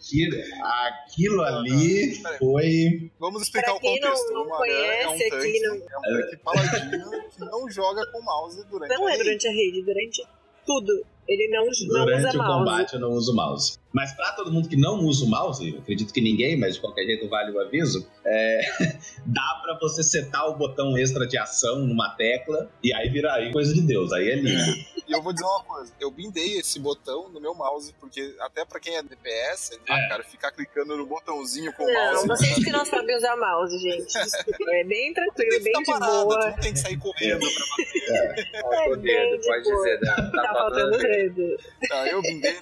aquilo, 0.07 0.37
aquilo 0.63 1.43
ali 1.43 2.15
foi. 2.39 3.11
Vamos 3.19 3.43
explicar 3.43 3.75
pra 3.75 3.77
o 3.77 3.81
contexto. 3.81 4.33
Não, 4.33 4.45
não 4.45 4.57
conhece, 4.57 5.03
é 5.03 5.09
um 5.09 5.19
tanque, 5.19 5.35
aqui 5.35 5.61
não... 5.61 5.75
é 5.75 5.99
um 5.99 6.03
tanque 6.03 6.37
paladino 6.39 7.11
que 7.31 7.41
não 7.41 7.71
joga 7.71 8.07
com 8.11 8.23
mouse 8.23 8.65
durante 8.69 8.93
não 8.93 9.07
a 9.07 9.13
é 9.13 9.17
durante 9.19 9.47
a 9.47 9.51
rede, 9.53 9.83
durante 9.83 10.27
tudo. 10.65 11.07
Ele 11.29 11.49
não, 11.49 11.65
não 11.67 12.05
Durante 12.05 12.27
usa 12.27 12.31
o 12.31 12.39
mouse. 12.39 12.59
combate 12.59 12.95
eu 12.95 13.01
não 13.01 13.11
uso 13.13 13.35
mouse. 13.35 13.79
Mas 13.93 14.13
para 14.13 14.33
todo 14.33 14.53
mundo 14.53 14.69
que 14.69 14.77
não 14.77 15.01
usa 15.01 15.25
o 15.25 15.29
mouse, 15.29 15.77
acredito 15.79 16.13
que 16.13 16.21
ninguém, 16.21 16.59
mas 16.59 16.75
de 16.75 16.81
qualquer 16.81 17.05
jeito 17.07 17.29
vale 17.29 17.51
o 17.51 17.61
aviso, 17.61 18.07
é, 18.25 18.61
dá 19.27 19.61
para 19.63 19.79
você 19.81 20.03
setar 20.03 20.49
o 20.49 20.57
botão 20.57 20.97
extra 20.97 21.27
de 21.27 21.39
ação 21.39 21.81
numa 21.87 22.11
tecla 22.11 22.71
e 22.83 22.93
aí 22.93 23.09
vira 23.09 23.33
aí 23.33 23.51
coisa 23.53 23.73
de 23.75 23.81
Deus, 23.81 24.13
aí 24.13 24.29
é 24.29 24.37
lindo. 24.37 24.73
E 25.07 25.13
eu 25.13 25.23
vou 25.23 25.33
dizer 25.33 25.45
uma 25.45 25.63
coisa, 25.63 25.93
eu 26.01 26.11
bindei 26.11 26.59
esse 26.59 26.81
botão 26.81 27.29
no 27.29 27.41
meu 27.41 27.55
mouse, 27.55 27.93
porque 28.01 28.35
até 28.41 28.65
pra 28.65 28.81
quem 28.81 28.97
é 28.97 29.03
DPS, 29.03 29.79
ah, 29.89 29.95
É. 29.99 30.09
cara, 30.09 30.25
ficar 30.25 30.51
clicando 30.51 30.97
no 30.97 31.07
botãozinho 31.07 31.73
com 31.75 31.85
o 31.85 31.87
Não, 31.87 32.13
mouse. 32.13 32.27
vocês 32.27 32.55
que 32.57 32.71
não 32.71 32.85
sabem 32.85 33.17
usar 33.17 33.37
mouse, 33.37 33.79
gente. 33.79 34.05
Desculpa, 34.07 34.65
é 34.75 34.85
bem 34.85 35.15
tranquilo, 35.15 35.63
bem 35.63 35.73
de 35.73 35.85
parado, 35.85 36.25
boa. 36.25 36.41
tu 36.41 36.47
não 36.49 36.57
tem 36.61 36.73
que 36.73 36.79
sair 36.81 36.97
correndo 36.99 37.39
pra 37.41 38.61
Falta 38.63 38.89
o 38.91 38.93
É 38.95 38.97
bem 38.97 39.03
dedo, 39.31 39.41
de 39.41 39.47
pode 39.47 39.63
boa. 39.63 39.77
dizer. 39.77 40.01
Né? 40.01 40.31
Tá 40.35 40.55
faltando 40.55 40.99
dedo. 40.99 41.57
Tá, 41.89 42.09
eu 42.09 42.23
bindei 42.23 42.59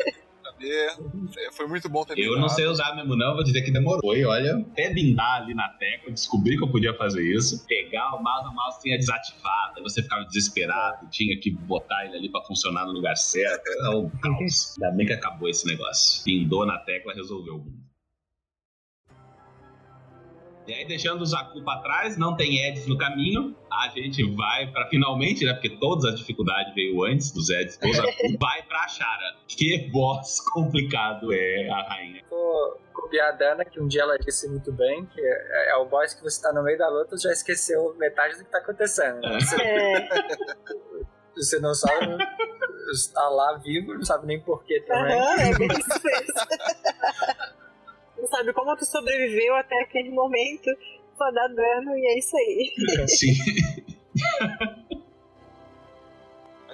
É, 0.67 1.53
Foi 1.53 1.67
muito 1.67 1.89
bom 1.89 2.05
ter 2.05 2.19
Eu 2.19 2.39
não 2.39 2.49
sei 2.49 2.67
usar 2.67 2.95
mesmo 2.95 3.17
não, 3.17 3.35
vou 3.35 3.45
dizer 3.45 3.62
que 3.62 3.71
demorou. 3.71 4.01
Foi, 4.01 4.25
olha, 4.25 4.57
até 4.59 4.93
bindar 4.93 5.43
ali 5.43 5.55
na 5.55 5.69
tecla, 5.69 6.12
descobri 6.12 6.57
que 6.57 6.65
eu 6.65 6.69
podia 6.69 6.95
fazer 6.95 7.23
isso. 7.23 7.67
Pegar 7.67 8.15
o 8.15 8.23
mouse, 8.23 8.49
o 8.49 8.55
mouse 8.55 8.81
tinha 8.83 8.97
desativado, 8.97 9.75
aí 9.77 9.83
você 9.83 10.03
ficava 10.03 10.25
desesperado, 10.25 11.09
tinha 11.11 11.39
que 11.39 11.51
botar 11.51 12.07
ele 12.07 12.17
ali 12.17 12.31
pra 12.31 12.43
funcionar 12.43 12.87
no 12.87 12.93
lugar 12.93 13.17
certo. 13.17 13.69
É 13.69 13.91
um 13.91 14.09
caos. 14.11 14.75
Ainda 14.83 14.97
bem 14.97 15.07
que 15.07 15.12
acabou 15.12 15.49
esse 15.49 15.67
negócio. 15.67 16.25
Bindou 16.25 16.67
na 16.67 16.79
tecla, 16.79 17.12
resolveu 17.15 17.57
o 17.57 17.59
mundo. 17.59 17.85
E 20.67 20.73
aí, 20.73 20.87
deixando 20.87 21.21
o 21.21 21.27
Zaku 21.27 21.62
pra 21.62 21.79
trás, 21.81 22.17
não 22.17 22.35
tem 22.37 22.67
Eds 22.67 22.87
no 22.87 22.97
caminho. 22.97 23.55
A 23.71 23.89
gente 23.91 24.23
vai 24.35 24.67
pra 24.73 24.87
finalmente, 24.89 25.45
né? 25.45 25.53
Porque 25.53 25.71
todas 25.79 26.05
as 26.07 26.19
dificuldades 26.19 26.75
veio 26.75 27.05
antes 27.05 27.31
dos 27.33 27.51
Eds. 27.51 27.79
O 27.85 27.93
Zaku 27.93 28.39
vai 28.41 28.62
pra 28.62 28.89
Shara. 28.89 29.37
Que 29.47 29.91
boss 29.93 30.41
complicado 30.53 31.33
é 31.35 31.69
a 31.69 31.83
rainha. 31.89 32.23
Vou 32.31 32.81
copiar 32.95 33.29
a 33.29 33.33
Dana, 33.33 33.65
que 33.65 33.79
um 33.81 33.87
dia 33.87 34.03
ela 34.03 34.17
disse 34.19 34.49
muito 34.49 34.73
bem, 34.73 35.05
que 35.07 35.21
é, 35.21 35.71
é 35.73 35.77
o 35.77 35.85
boss 35.87 36.15
que 36.15 36.23
você 36.23 36.41
tá 36.41 36.53
no 36.53 36.62
meio 36.62 36.79
da 36.79 36.89
luta 36.89 37.17
já 37.19 37.31
esqueceu 37.31 37.95
metade 37.99 38.39
do 38.39 38.45
que 38.45 38.51
tá 38.51 38.59
acontecendo. 38.59 39.21
né? 39.21 39.39
Você, 39.41 39.61
É, 39.62 40.09
você 41.37 41.61
não 41.61 41.75
sabe, 41.75 42.17
está 42.93 43.29
lá 43.29 43.59
vivo, 43.59 43.93
não 43.95 44.05
sabe 44.05 44.27
nem 44.27 44.41
porquê 44.41 44.81
também. 44.83 45.12
aham, 45.21 45.41
é 45.41 45.59
bem 45.59 45.69
isso 45.69 46.01
mesmo. 46.05 46.35
Não 48.19 48.27
sabe 48.29 48.53
como 48.53 48.77
tu 48.77 48.85
sobreviveu 48.85 49.55
até 49.57 49.83
aquele 49.83 50.11
momento, 50.11 50.71
só 51.17 51.31
dá 51.31 51.47
dano 51.49 51.97
e 51.97 52.07
é 52.07 52.19
isso 52.19 52.37
aí. 52.37 53.09
Sim. 53.09 53.35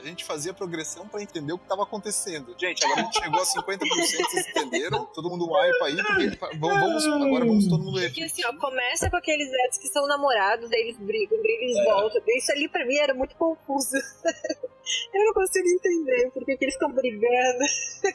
A 0.01 0.07
gente 0.07 0.25
fazia 0.25 0.55
progressão 0.55 1.07
pra 1.07 1.23
entender 1.23 1.53
o 1.53 1.59
que 1.59 1.69
tava 1.69 1.83
acontecendo. 1.83 2.55
Gente, 2.59 2.83
agora 2.85 3.03
a 3.03 3.05
gente 3.05 3.19
chegou 3.19 3.41
a 3.41 3.45
50%, 3.45 3.79
vocês 3.79 4.49
entenderam? 4.49 5.05
Todo 5.07 5.29
mundo 5.29 5.47
wipe 5.51 5.85
aí, 5.85 5.97
porque 5.97 6.59
vamos, 6.59 7.05
vamos, 7.05 7.27
agora 7.27 7.45
vamos 7.45 7.69
todo 7.69 7.85
mundo 7.85 8.01
Porque 8.01 8.23
assim, 8.23 8.43
ó, 8.47 8.57
começa 8.57 9.11
com 9.11 9.17
aqueles 9.17 9.49
Eds 9.67 9.79
que 9.79 9.89
são 9.89 10.07
namorados, 10.07 10.71
daí 10.71 10.81
eles 10.81 10.99
brigam, 10.99 11.39
brigam, 11.39 11.63
eles 11.63 11.85
voltam. 11.85 12.23
Isso 12.29 12.53
ali 12.53 12.69
pra 12.69 12.87
mim 12.87 12.97
era 12.97 13.13
muito 13.13 13.37
confuso. 13.37 13.97
Eu 15.15 15.25
não 15.25 15.35
consigo 15.35 15.69
entender 15.69 16.31
por 16.33 16.45
que 16.45 16.57
que 16.57 16.65
eles 16.65 16.75
ficam 16.75 16.93
brigando. 16.93 17.65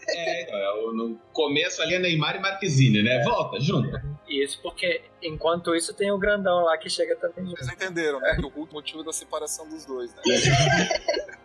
É, 0.09 0.41
então, 0.41 0.57
é 0.57 0.93
no 0.93 1.17
começo 1.31 1.81
ali 1.81 1.95
é 1.95 1.99
Neymar 1.99 2.35
e 2.35 2.39
Marquezine, 2.39 3.03
né? 3.03 3.23
Volta, 3.23 3.59
junta. 3.59 4.03
Isso 4.27 4.59
porque, 4.61 5.03
enquanto 5.21 5.75
isso, 5.75 5.93
tem 5.93 6.11
o 6.11 6.17
grandão 6.17 6.63
lá 6.63 6.77
que 6.77 6.89
chega 6.89 7.15
também 7.15 7.45
junto. 7.45 7.57
Vocês 7.57 7.71
entenderam, 7.71 8.19
né? 8.19 8.35
Que 8.35 8.43
é 8.43 8.47
o 8.47 8.67
motivo 8.73 9.03
da 9.03 9.13
separação 9.13 9.69
dos 9.69 9.85
dois, 9.85 10.13
né? 10.15 10.21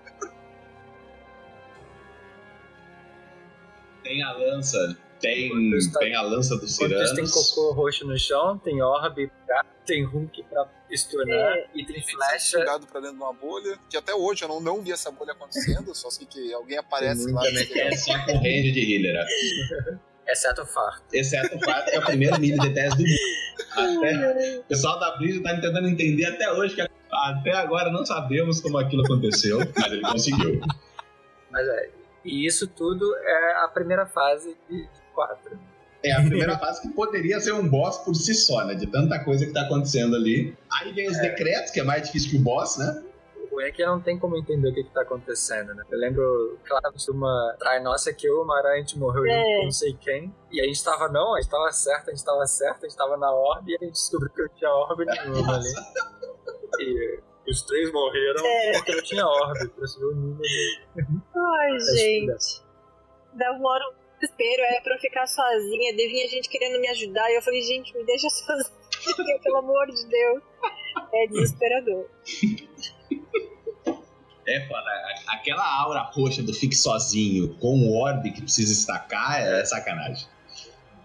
Tem 4.10 4.22
a 4.24 4.32
lança, 4.32 4.96
tem, 5.20 5.74
Está- 5.76 6.00
tem 6.00 6.14
a 6.16 6.22
lança 6.22 6.56
dos 6.56 6.70
isso, 6.70 6.80
tem 6.80 6.88
tiranos. 6.88 7.30
cocô 7.30 7.72
roxo 7.74 8.04
no 8.04 8.18
chão, 8.18 8.58
tem 8.58 8.82
orbe, 8.82 9.30
pra- 9.46 9.64
tem 9.86 10.04
Hulk 10.04 10.42
pra 10.50 10.66
estornar 10.90 11.56
É. 11.56 11.66
e 11.76 11.84
tem 11.86 12.00
que 12.00 12.10
flecha. 12.12 12.58
sugado 12.58 12.86
pra 12.88 13.00
dentro 13.00 13.16
de 13.16 13.22
uma 13.22 13.32
bolha, 13.32 13.78
que 13.88 13.96
até 13.96 14.12
hoje 14.12 14.42
eu 14.42 14.48
não, 14.48 14.60
não 14.60 14.82
vi 14.82 14.90
essa 14.90 15.12
bolha 15.12 15.30
acontecendo, 15.32 15.94
só 15.94 16.10
sei 16.10 16.26
que 16.26 16.52
alguém 16.52 16.76
aparece 16.78 17.24
Tem 17.26 17.34
lá. 17.34 17.40
muita 17.42 17.62
e- 17.62 17.80
É 17.80 17.96
só 17.96 18.12
com 18.24 18.32
range 18.38 18.72
de 18.72 18.94
healer? 18.96 19.24
Exceto 20.26 20.62
o 20.62 20.66
farto. 20.66 21.04
exceto 21.12 21.56
o 21.56 21.60
fato 21.60 21.90
que 21.90 21.96
é 21.96 21.98
o 22.00 22.04
primeiro 22.06 22.40
mini 22.40 22.58
de 22.58 22.70
teste 22.74 22.98
do 22.98 23.04
mundo. 23.04 23.98
Até, 24.06 24.58
o 24.58 24.62
pessoal 24.64 24.98
da 24.98 25.16
Blizzard 25.18 25.42
tá 25.44 25.54
tentando 25.60 25.88
entender 25.88 26.24
até 26.24 26.52
hoje, 26.52 26.74
que 26.74 26.80
até 27.12 27.52
agora 27.52 27.90
não 27.92 28.04
sabemos 28.04 28.60
como 28.60 28.78
aquilo 28.78 29.04
aconteceu, 29.04 29.58
mas 29.76 29.92
ele 29.92 30.02
conseguiu. 30.02 30.60
Mas 31.50 31.66
é. 31.68 31.90
E 32.24 32.46
isso 32.46 32.66
tudo 32.66 33.14
é 33.16 33.64
a 33.64 33.68
primeira 33.68 34.06
fase 34.06 34.56
de 34.68 34.88
4. 35.14 35.58
É 36.02 36.12
a 36.12 36.20
primeira 36.20 36.58
fase 36.58 36.80
que 36.80 36.88
poderia 36.88 37.38
ser 37.40 37.52
um 37.52 37.68
boss 37.68 37.98
por 37.98 38.14
si 38.14 38.34
só, 38.34 38.64
né? 38.64 38.74
De 38.74 38.86
tanta 38.86 39.22
coisa 39.22 39.44
que 39.44 39.52
tá 39.52 39.62
acontecendo 39.62 40.16
ali. 40.16 40.56
Aí 40.80 40.92
vem 40.92 41.08
os 41.08 41.18
decretos, 41.18 41.70
que 41.70 41.80
é 41.80 41.82
mais 41.82 42.02
difícil 42.04 42.30
que 42.30 42.36
o 42.36 42.40
boss, 42.40 42.78
né? 42.78 43.04
É 43.62 43.70
que 43.70 43.84
não 43.84 44.00
tem 44.00 44.18
como 44.18 44.38
entender 44.38 44.70
o 44.70 44.72
que, 44.72 44.82
que 44.84 44.90
tá 44.90 45.02
acontecendo, 45.02 45.74
né? 45.74 45.84
Eu 45.90 45.98
lembro, 45.98 46.58
claro, 46.64 46.94
de 46.96 47.10
uma 47.10 47.54
trai 47.58 47.78
nossa 47.82 48.10
que 48.10 48.26
eu, 48.26 48.40
uma 48.40 48.56
aranha, 48.56 48.76
a 48.76 48.78
gente 48.78 48.98
morreu 48.98 49.26
É. 49.26 49.28
junto 49.36 49.58
com 49.58 49.64
não 49.64 49.70
sei 49.72 49.92
quem. 50.00 50.34
E 50.50 50.62
a 50.62 50.64
gente 50.64 50.82
tava, 50.82 51.08
não, 51.10 51.34
a 51.34 51.40
gente 51.42 51.50
tava 51.50 51.70
certo, 51.70 52.08
a 52.08 52.14
gente 52.14 52.24
tava 52.24 52.46
certo, 52.46 52.86
a 52.86 52.88
gente 52.88 52.96
tava 52.96 53.18
na 53.18 53.30
orbe 53.30 53.72
e 53.72 53.76
a 53.76 53.84
gente 53.84 53.92
descobriu 53.92 54.30
que 54.32 54.40
eu 54.40 54.48
tinha 54.56 54.70
orbe 54.70 55.04
nenhuma 55.04 55.56
ali. 55.56 55.74
E 56.78 57.20
os 57.50 57.62
três 57.62 57.92
morreram 57.92 58.44
É. 58.46 58.72
porque 58.72 58.92
eu 58.92 59.02
tinha 59.02 59.26
orbe, 59.26 59.68
pra 59.68 59.86
ver 59.86 60.04
o 60.04 60.14
nível 60.14 60.34
dele. 60.36 60.80
Ai, 61.36 61.80
gente. 61.96 62.62
Dá 63.34 63.52
uma 63.52 63.70
hora 63.70 63.84
um 63.88 63.94
desespero, 64.20 64.62
era 64.62 64.80
pra 64.82 64.94
eu 64.94 65.00
ficar 65.00 65.26
sozinha, 65.26 65.94
devia 65.96 66.28
gente 66.28 66.48
querendo 66.48 66.80
me 66.80 66.88
ajudar, 66.88 67.30
e 67.30 67.36
eu 67.36 67.42
falei, 67.42 67.62
gente, 67.62 67.96
me 67.96 68.04
deixa 68.04 68.28
sozinha, 68.30 69.38
pelo 69.42 69.56
amor 69.58 69.86
de 69.86 70.06
Deus. 70.06 70.42
É 71.14 71.26
desesperador. 71.28 72.06
É 74.46 74.66
foda. 74.66 74.90
Aquela 75.28 75.80
aura 75.82 76.00
roxa 76.00 76.42
do 76.42 76.52
fique 76.52 76.74
sozinho 76.74 77.54
com 77.58 77.78
o 77.78 77.96
orbe 78.00 78.32
que 78.32 78.42
precisa 78.42 78.72
estacar 78.72 79.40
é 79.40 79.64
sacanagem. 79.64 80.26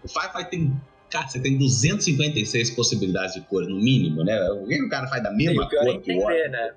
O 0.02 0.08
Firefly 0.08 0.44
tem. 0.50 0.80
Cara, 1.10 1.28
você 1.28 1.40
tem 1.40 1.56
256 1.56 2.70
possibilidades 2.70 3.34
de 3.34 3.40
cor, 3.42 3.62
no 3.64 3.76
mínimo, 3.76 4.24
né? 4.24 4.50
O 4.50 4.66
que 4.66 4.82
o 4.82 4.88
cara 4.88 5.06
faz 5.06 5.22
da 5.22 5.30
mesma 5.30 5.62
o 5.62 5.64
é 5.64 5.68
cor 5.68 5.84
que 6.02 6.12
o 6.12 6.20
entender, 6.20 6.48
né? 6.50 6.74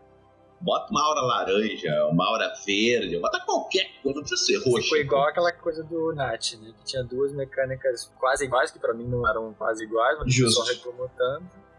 Bota 0.61 0.91
uma 0.91 1.01
aura 1.01 1.21
laranja, 1.21 2.05
uma 2.07 2.27
aura 2.27 2.53
verde, 2.65 3.17
bota 3.17 3.39
qualquer 3.39 3.89
coisa, 4.03 4.17
não 4.17 4.25
precisa 4.25 4.45
ser 4.45 4.69
roxa. 4.69 4.83
Ficou 4.83 4.97
igual 4.97 5.27
aquela 5.27 5.51
coisa 5.53 5.83
do 5.83 6.13
Nat, 6.13 6.53
né? 6.55 6.73
Que 6.77 6.83
tinha 6.83 7.03
duas 7.03 7.31
mecânicas 7.33 8.11
quase 8.19 8.43
iguais, 8.43 8.69
que 8.69 8.77
pra 8.77 8.93
mim 8.93 9.07
não 9.07 9.27
eram 9.27 9.53
quase 9.53 9.85
iguais, 9.85 10.17
mas 10.19 10.27
o 10.27 10.29
Justo. 10.29 10.61
pessoal 10.61 10.77
reclamou 10.77 11.11
tanto. 11.17 11.69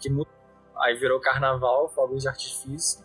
Que 0.00 0.08
Aí 0.76 0.94
virou 0.96 1.18
carnaval, 1.18 1.88
fogos 1.88 2.22
de 2.22 2.28
artifício. 2.28 3.04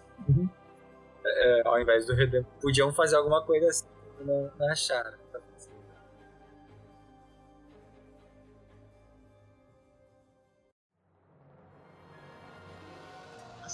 É, 1.26 1.62
ao 1.66 1.82
invés 1.82 2.06
do 2.06 2.14
Redemption. 2.14 2.60
Podiam 2.62 2.94
fazer 2.94 3.16
alguma 3.16 3.42
coisa 3.44 3.68
assim 3.68 3.86
na, 4.20 4.68
na 4.68 4.76
Chara. 4.76 5.23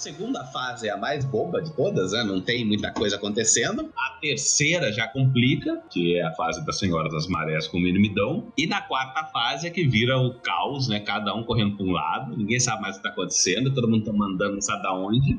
Segunda 0.00 0.42
fase 0.46 0.88
é 0.88 0.90
a 0.90 0.96
mais 0.96 1.24
boba 1.26 1.60
de 1.60 1.70
todas, 1.72 2.12
né? 2.12 2.24
Não 2.24 2.40
tem 2.40 2.64
muita 2.64 2.90
coisa 2.90 3.16
acontecendo. 3.16 3.92
A 3.94 4.18
terceira 4.18 4.90
já 4.90 5.06
complica, 5.06 5.82
que 5.90 6.16
é 6.16 6.22
a 6.22 6.32
fase 6.32 6.64
da 6.64 6.72
Senhora 6.72 7.08
das 7.10 7.26
Marés 7.26 7.68
com 7.68 7.76
o 7.76 7.80
Mirmidão. 7.80 8.50
E 8.56 8.66
na 8.66 8.80
quarta 8.80 9.24
fase 9.26 9.66
é 9.66 9.70
que 9.70 9.86
vira 9.86 10.18
o 10.18 10.34
caos, 10.40 10.88
né? 10.88 11.00
Cada 11.00 11.34
um 11.34 11.44
correndo 11.44 11.76
para 11.76 11.86
um 11.86 11.90
lado, 11.90 12.36
ninguém 12.36 12.58
sabe 12.58 12.80
mais 12.80 12.96
o 12.96 12.98
que 12.98 13.04
tá 13.04 13.10
acontecendo, 13.10 13.74
todo 13.74 13.88
mundo 13.88 14.04
tá 14.04 14.12
mandando 14.12 14.54
não 14.54 14.62
sabe 14.62 14.82
da 14.82 14.94
onde. 14.94 15.38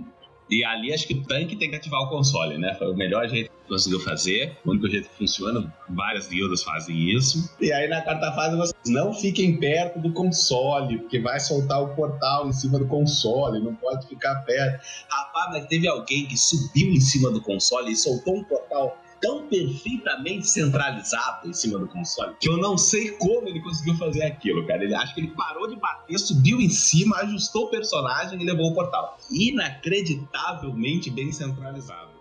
E 0.52 0.66
ali 0.66 0.93
acho 0.93 1.08
que 1.08 1.14
o 1.14 1.24
tanque 1.24 1.56
tem 1.56 1.70
que 1.70 1.78
ativar 1.78 2.02
o 2.02 2.10
console, 2.10 2.58
né? 2.58 2.76
Foi 2.76 2.91
o 2.91 2.95
melhor 2.95 3.26
jeito 3.30 3.49
que 3.49 3.70
conseguiu 3.70 4.02
fazer. 4.02 4.58
O 4.66 4.72
único 4.72 4.89
jeito 4.89 5.08
que 5.08 5.16
funciona. 5.16 5.74
Várias 5.89 6.28
guildas 6.28 6.62
fazem 6.62 7.10
isso. 7.10 7.56
E 7.62 7.72
aí 7.72 7.88
na 7.88 8.02
quarta 8.02 8.34
fase 8.34 8.58
vocês 8.58 8.76
não 8.88 9.14
fiquem 9.14 9.58
perto 9.58 9.99
do 9.99 10.12
console, 10.12 10.97
porque 10.97 11.20
vai 11.20 11.39
soltar 11.39 11.82
o 11.82 11.95
portal 11.95 12.49
em 12.49 12.52
cima 12.52 12.78
do 12.78 12.88
console, 12.88 13.64
não 13.64 13.74
pode 13.76 14.06
ficar 14.08 14.36
perto. 14.43 14.86
Rapaz, 15.10 15.52
mas 15.52 15.66
teve 15.68 15.88
alguém 15.88 16.26
que 16.26 16.38
subiu 16.38 16.89
em 16.91 16.99
cima 16.99 17.32
do 17.32 17.41
console 17.41 17.93
e 17.93 17.95
soltou 17.95 18.36
um 18.36 18.43
portal 18.43 18.97
tão 19.22 19.47
perfeitamente 19.47 20.47
centralizado 20.47 21.47
em 21.47 21.53
cima 21.53 21.78
do 21.80 21.88
console 21.88 22.36
que 22.39 22.49
eu 22.49 22.57
não 22.57 22.78
sei 22.78 23.11
como 23.11 23.47
ele 23.47 23.61
conseguiu 23.61 23.95
fazer 23.95 24.24
aquilo, 24.24 24.65
cara. 24.65 24.84
Ele 24.84 24.95
acho 24.95 25.13
que 25.13 25.22
ele 25.22 25.32
parou 25.36 25.67
de 25.69 25.76
bater, 25.76 26.17
subiu 26.17 26.59
em 26.59 26.69
cima, 26.69 27.17
ajustou 27.17 27.65
o 27.65 27.69
personagem 27.69 28.41
e 28.41 28.45
levou 28.45 28.72
o 28.72 28.74
portal. 28.74 29.17
Inacreditavelmente 29.30 31.09
bem 31.11 31.32
centralizado. 31.32 32.11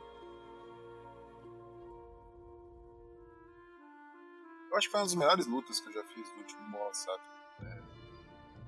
Eu 4.70 4.76
acho 4.76 4.86
que 4.86 4.92
foi 4.92 5.00
uma 5.00 5.06
das 5.06 5.14
melhores 5.14 5.46
lutas 5.46 5.80
que 5.80 5.88
eu 5.88 5.94
já 5.94 6.04
fiz 6.04 6.30
no 6.32 6.38
último 6.38 6.70
boss, 6.70 6.98
sabe? 6.98 7.39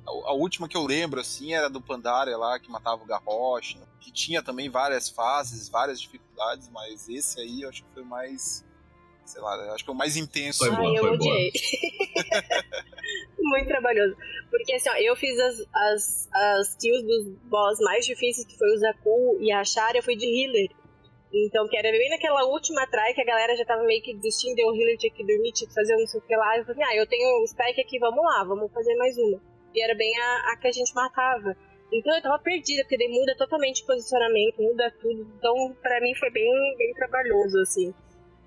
A, 0.07 0.11
a, 0.11 0.33
última 0.33 0.69
que 0.69 0.77
eu 0.77 0.83
lembro, 0.83 1.21
assim, 1.21 1.55
era 1.55 1.69
do 1.69 1.81
Pandaria 1.81 2.37
lá, 2.37 2.59
que 2.59 2.71
matava 2.71 3.03
o 3.03 3.07
Garrosh, 3.07 3.77
que 4.01 4.13
tinha 4.13 4.43
também 4.43 4.69
várias 4.69 5.09
fases, 5.09 5.69
várias 5.69 6.01
dificuldades, 6.01 6.69
mas 6.69 7.09
esse 7.09 7.41
aí 7.41 7.63
eu 7.63 7.69
acho 7.69 7.85
que 7.85 7.91
foi 7.93 8.05
mais. 8.05 8.65
Sei 9.25 9.41
lá, 9.41 9.55
acho 9.73 9.79
que 9.79 9.87
foi 9.87 9.95
o 9.95 9.99
mais 9.99 10.17
intenso. 10.17 10.59
Foi 10.59 10.71
bom, 10.71 10.89
Ai, 10.89 10.97
eu 10.97 11.01
foi 11.01 11.11
odiei. 11.15 11.53
Muito 13.39 13.69
trabalhoso. 13.69 14.17
Porque 14.51 14.75
assim, 14.75 14.91
ó, 14.91 14.95
eu 14.95 15.15
fiz 15.15 15.39
as, 15.39 15.67
as, 15.73 16.29
as 16.33 16.75
kills 16.75 17.07
dos 17.07 17.29
boss 17.45 17.79
mais 17.81 18.05
difíceis, 18.05 18.47
que 18.47 18.59
foi 18.59 18.75
o 18.75 18.79
Zaku 18.79 19.39
e 19.41 19.53
a 19.53 19.65
Shara, 19.65 19.99
eu 19.99 20.03
fui 20.03 20.17
de 20.17 20.27
healer. 20.27 20.71
Então, 21.33 21.67
que 21.67 21.77
era 21.77 21.91
bem 21.91 22.11
naquela 22.11 22.45
última 22.45 22.87
try 22.89 23.15
que 23.15 23.23
a 23.23 23.25
galera 23.25 23.57
já 23.57 23.65
tava 23.65 23.85
meio 23.85 24.03
que 24.03 24.13
desistindo, 24.15 24.57
deu 24.57 24.69
o 24.69 24.77
healer, 24.77 24.99
tinha 24.99 25.13
que 25.13 25.25
dormir, 25.25 25.53
tinha 25.53 25.67
que 25.67 25.75
fazer 25.75 25.95
um 25.97 26.01
não 26.01 26.07
sei 26.07 26.21
o 26.21 26.23
que 26.23 26.37
lá. 26.37 26.59
Eu 26.59 26.65
falei, 26.67 26.85
ah, 26.85 26.97
eu 26.97 27.07
tenho 27.07 27.43
o 27.43 27.47
spike 27.47 27.81
aqui, 27.81 27.99
vamos 27.99 28.23
lá, 28.23 28.45
vamos 28.45 28.71
fazer 28.73 28.95
mais 28.97 29.17
uma. 29.17 29.52
E 29.75 29.83
era 29.83 29.95
bem 29.95 30.13
a, 30.21 30.53
a 30.53 30.57
que 30.57 30.69
a 30.69 30.73
gente 30.73 30.95
matava. 30.95 31.57
Então 31.93 32.15
eu 32.15 32.23
tava 32.23 32.39
perdida, 32.39 32.83
porque 32.83 32.97
daí 32.97 33.09
muda 33.09 33.35
totalmente 33.37 33.83
o 33.83 33.87
posicionamento, 33.87 34.63
muda 34.63 34.91
tudo. 35.01 35.31
Então, 35.37 35.77
pra 35.83 36.01
mim 36.01 36.15
foi 36.15 36.31
bem, 36.31 36.51
bem 36.79 36.93
trabalhoso, 36.95 37.59
assim. 37.61 37.95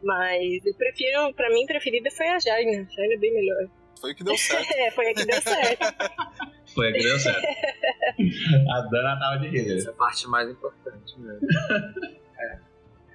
Mas 0.01 0.65
eu 0.65 0.73
prefiro, 0.75 1.33
pra 1.33 1.49
mim, 1.49 1.65
preferida 1.65 2.09
foi 2.11 2.27
a 2.27 2.39
Jaina. 2.39 2.87
A 2.89 2.95
Jaina 2.95 3.13
é 3.13 3.17
bem 3.17 3.33
melhor. 3.33 3.69
Foi 4.01 4.11
o 4.11 4.15
que 4.15 4.23
deu 4.23 4.37
certo. 4.37 4.71
é, 4.71 4.89
foi 4.91 5.09
a 5.09 5.13
que 5.13 5.25
deu 5.25 5.41
certo. 5.41 5.85
Foi 6.73 6.89
a 6.89 6.93
que 6.93 7.03
deu 7.03 7.17
certo. 7.19 7.47
a 8.69 8.81
Dana 8.91 9.17
tava 9.17 9.37
de 9.37 9.55
healer. 9.55 9.77
Essa 9.77 9.91
é 9.91 9.93
a 9.93 9.95
parte 9.95 10.27
mais 10.27 10.49
importante 10.49 11.17
mesmo. 11.17 11.47
é, 12.37 12.59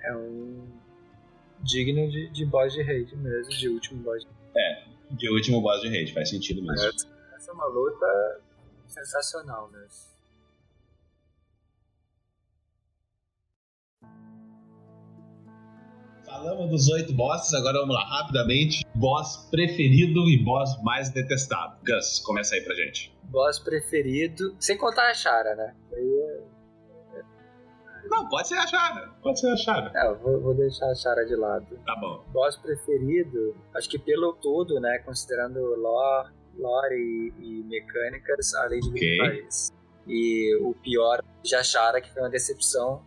é 0.05 0.17
um 0.17 0.67
digno 1.63 2.09
de, 2.11 2.31
de 2.31 2.47
boss 2.47 2.73
de 2.73 2.83
raid 2.83 3.15
mesmo, 3.17 3.51
de 3.51 3.69
último 3.69 4.03
boss 4.03 4.23
de 4.23 4.31
É, 4.57 4.85
de 5.11 5.29
último 5.29 5.61
boss 5.61 5.83
de 5.83 5.89
raid, 5.89 6.11
faz 6.15 6.31
sentido 6.31 6.63
mesmo. 6.63 6.89
Essa 6.89 7.07
é 7.51 7.53
uma 7.53 7.67
luta 7.67 8.41
sensacional 8.87 9.69
mesmo. 9.71 10.11
Falamos 16.25 16.71
dos 16.71 16.89
oito 16.91 17.13
bosses, 17.13 17.53
agora 17.55 17.81
vamos 17.81 17.95
lá, 17.95 18.05
rapidamente. 18.05 18.87
Boss 18.95 19.49
preferido 19.51 20.21
e 20.29 20.43
boss 20.45 20.81
mais 20.83 21.11
detestado. 21.11 21.77
Gus, 21.85 22.21
começa 22.21 22.55
aí 22.55 22.63
pra 22.63 22.75
gente. 22.75 23.13
Boss 23.25 23.59
preferido, 23.59 24.57
sem 24.61 24.79
contar 24.79 25.11
a 25.11 25.15
Chara, 25.15 25.57
né? 25.57 25.75
Aí 25.93 26.21
é... 26.21 26.61
Não, 28.09 28.29
pode 28.29 28.47
ser 28.47 28.55
a 28.55 28.67
Chara. 28.67 29.09
Pode 29.23 29.41
ser 29.41 29.51
a 29.51 29.57
Chara. 29.57 29.91
É, 29.95 30.07
eu 30.07 30.19
vou, 30.19 30.41
vou 30.41 30.55
deixar 30.55 30.87
a 30.87 30.95
Chara 30.95 31.25
de 31.27 31.35
lado. 31.35 31.77
Tá 31.85 31.97
bom. 31.97 32.25
Boss 32.33 32.57
preferido, 32.57 33.57
acho 33.75 33.89
que 33.89 33.99
pelo 33.99 34.33
todo, 34.35 34.81
né? 34.81 35.01
Considerando 35.01 35.59
lore, 35.77 36.33
lore 36.59 36.95
e, 36.95 37.33
e 37.39 37.63
mecânicas, 37.65 38.55
a 38.55 38.65
Lady 38.65 38.89
Ok. 38.89 39.19
Paris. 39.19 39.73
E 40.07 40.57
o 40.63 40.75
pior 40.75 41.23
de 41.43 41.55
a 41.55 41.63
Chara, 41.63 42.01
que 42.01 42.11
foi 42.13 42.23
uma 42.23 42.31
decepção, 42.31 43.03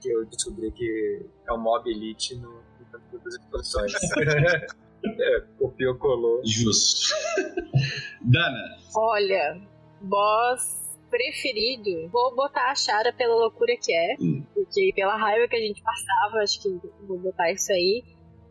que 0.00 0.08
eu 0.10 0.24
descobri 0.26 0.70
que 0.72 1.26
é 1.48 1.52
um 1.52 1.58
mob 1.58 1.88
elite 1.90 2.34
no, 2.36 2.50
no 2.50 2.86
campo 2.90 3.18
das 3.24 3.34
explosões. 3.34 3.92
é, 5.04 5.40
copiou, 5.58 5.96
colou. 5.96 6.40
Justo. 6.44 7.14
Dana, 8.22 8.76
Olha, 8.96 9.60
boss 10.00 10.76
preferido, 11.10 12.08
vou 12.10 12.34
botar 12.36 12.70
a 12.70 12.74
Shara 12.74 13.12
pela 13.12 13.34
loucura 13.34 13.74
que 13.80 13.92
é. 13.92 14.16
Hum. 14.20 14.44
Porque 14.54 14.92
pela 14.94 15.16
raiva 15.16 15.48
que 15.48 15.56
a 15.56 15.60
gente 15.60 15.82
passava, 15.82 16.38
acho 16.42 16.60
que 16.62 16.68
vou 17.06 17.18
botar 17.18 17.50
isso 17.52 17.72
aí. 17.72 18.02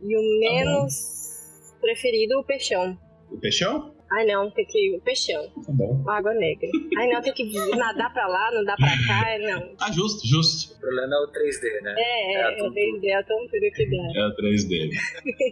E 0.01 0.15
o 0.15 0.19
Tá 0.19 0.39
menos 0.55 1.73
preferido, 1.81 2.39
o 2.39 2.43
peixão. 2.43 2.97
o 3.31 3.37
peixão? 3.37 3.93
Ai 4.11 4.25
não, 4.25 4.49
tem 4.51 4.65
que. 4.65 4.95
O 4.95 5.01
peixão. 5.01 5.43
Tá 5.65 5.71
bom. 5.73 6.03
Água 6.09 6.33
negra. 6.33 6.69
Ai 6.97 7.07
não, 7.09 7.21
tem 7.21 7.33
que 7.33 7.43
nadar 7.75 8.13
pra 8.13 8.25
lá, 8.27 8.51
não 8.53 8.63
dá 8.63 8.75
pra 8.77 8.87
cá, 8.87 9.21
ai, 9.25 9.39
não. 9.39 9.75
Tá 9.75 9.91
justo, 9.91 10.25
justo. 10.25 10.75
O 10.75 10.79
problema 10.79 11.15
é 11.15 11.19
o 11.19 11.27
3D, 11.27 11.81
né? 11.81 11.95
É, 11.97 12.33
É 12.33 12.43
a 12.43 12.49
é, 12.49 12.53
é, 12.53 12.57
tontura. 12.57 12.73
desde 12.73 13.11
a 13.13 13.23
tontura 13.23 13.71
que 13.73 13.89
dá. 13.89 14.19
É 14.21 14.27
o 14.27 14.35
3D. 14.35 14.89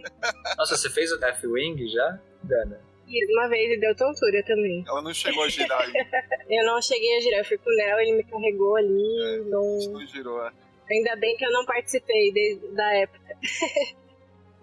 Nossa, 0.56 0.76
você 0.76 0.88
fez 0.90 1.12
o 1.12 1.18
Deathwing 1.18 1.86
já, 1.88 2.18
Dana? 2.42 2.80
E 3.08 3.32
uma 3.36 3.48
vez 3.48 3.70
ele 3.70 3.80
deu 3.80 3.94
tontura 3.94 4.42
também. 4.44 4.84
Ela 4.88 5.00
não 5.02 5.14
chegou 5.14 5.44
a 5.44 5.48
girar 5.48 5.80
ainda. 5.80 5.98
Eu 6.50 6.64
não 6.64 6.80
cheguei 6.82 7.16
a 7.16 7.20
girar, 7.20 7.40
eu 7.40 7.44
fui 7.44 7.58
com 7.58 7.68
o 7.70 7.72
Léo, 7.74 7.98
ele 8.00 8.12
me 8.16 8.24
carregou 8.24 8.76
ali. 8.76 9.20
É, 9.22 9.36
não... 9.50 9.78
não 9.92 10.06
girou. 10.06 10.44
é. 10.46 10.50
Ainda 10.90 11.16
bem 11.16 11.36
que 11.36 11.44
eu 11.44 11.50
não 11.50 11.64
participei 11.66 12.32
desde 12.32 12.68
da 12.68 12.94
época. 12.94 13.36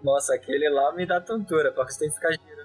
Nossa, 0.02 0.34
aquele 0.34 0.68
lá 0.70 0.92
me 0.94 1.06
dá 1.06 1.20
tontura, 1.20 1.72
porque 1.72 1.92
você 1.92 2.00
tem 2.00 2.08
que 2.08 2.14
ficar 2.14 2.32
girando. 2.32 2.63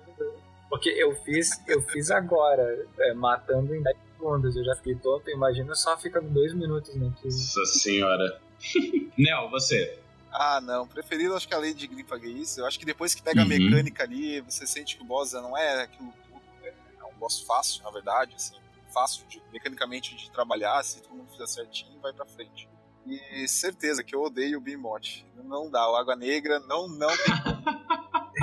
Porque 0.70 0.90
eu 0.90 1.16
fiz, 1.24 1.50
eu 1.68 1.82
fiz 1.82 2.12
agora, 2.12 2.88
é, 3.00 3.14
matando 3.14 3.74
em 3.76 3.82
10 3.82 3.98
segundos. 4.14 4.56
Eu 4.56 4.64
já 4.64 4.76
fiquei 4.76 4.96
tonto, 4.96 5.30
imagina 5.30 5.74
só 5.76 5.98
fica 5.98 6.22
dois 6.22 6.54
minutos 6.54 6.94
naquilo. 6.96 7.34
Nossa 7.34 7.66
senhora. 7.66 8.40
Nel, 9.18 9.50
você. 9.50 9.98
Ah, 10.32 10.62
não. 10.62 10.88
Preferido, 10.88 11.36
acho 11.36 11.48
que 11.48 11.56
a 11.56 11.58
Lady 11.58 11.88
Gripa 11.88 12.18
isso. 12.24 12.60
Eu 12.60 12.68
acho 12.68 12.78
que 12.78 12.86
depois 12.86 13.16
que 13.16 13.22
pega 13.24 13.42
a 13.42 13.44
Uhum. 13.44 13.50
mecânica 13.50 14.04
ali, 14.04 14.42
você 14.42 14.68
sente 14.68 14.96
que 14.96 15.02
o 15.04 15.06
boss 15.06 15.34
não 15.34 15.58
é 15.58 15.82
aquilo. 15.82 16.14
É 16.64 16.68
é 17.00 17.04
um 17.06 17.18
boss 17.18 17.42
fácil, 17.42 17.84
na 17.84 17.90
verdade, 17.90 18.36
assim. 18.36 18.56
Fácil 18.94 19.26
de, 19.28 19.42
mecanicamente 19.52 20.16
de 20.16 20.30
trabalhar, 20.32 20.84
se 20.84 21.02
todo 21.02 21.16
mundo 21.16 21.32
fizer 21.32 21.48
certinho, 21.48 22.00
vai 22.00 22.14
pra 22.14 22.26
frente. 22.26 22.70
E 23.08 23.48
certeza 23.48 24.04
que 24.04 24.14
eu 24.16 24.22
odeio 24.22 24.60
o 24.60 24.62
Beamot. 24.62 25.26
Não 25.46 25.70
dá, 25.70 25.90
o 25.90 25.96
Água 25.96 26.16
Negra 26.16 26.60
não, 26.60 26.88
não 26.88 27.08
tem 27.08 27.18
como. 27.44 27.70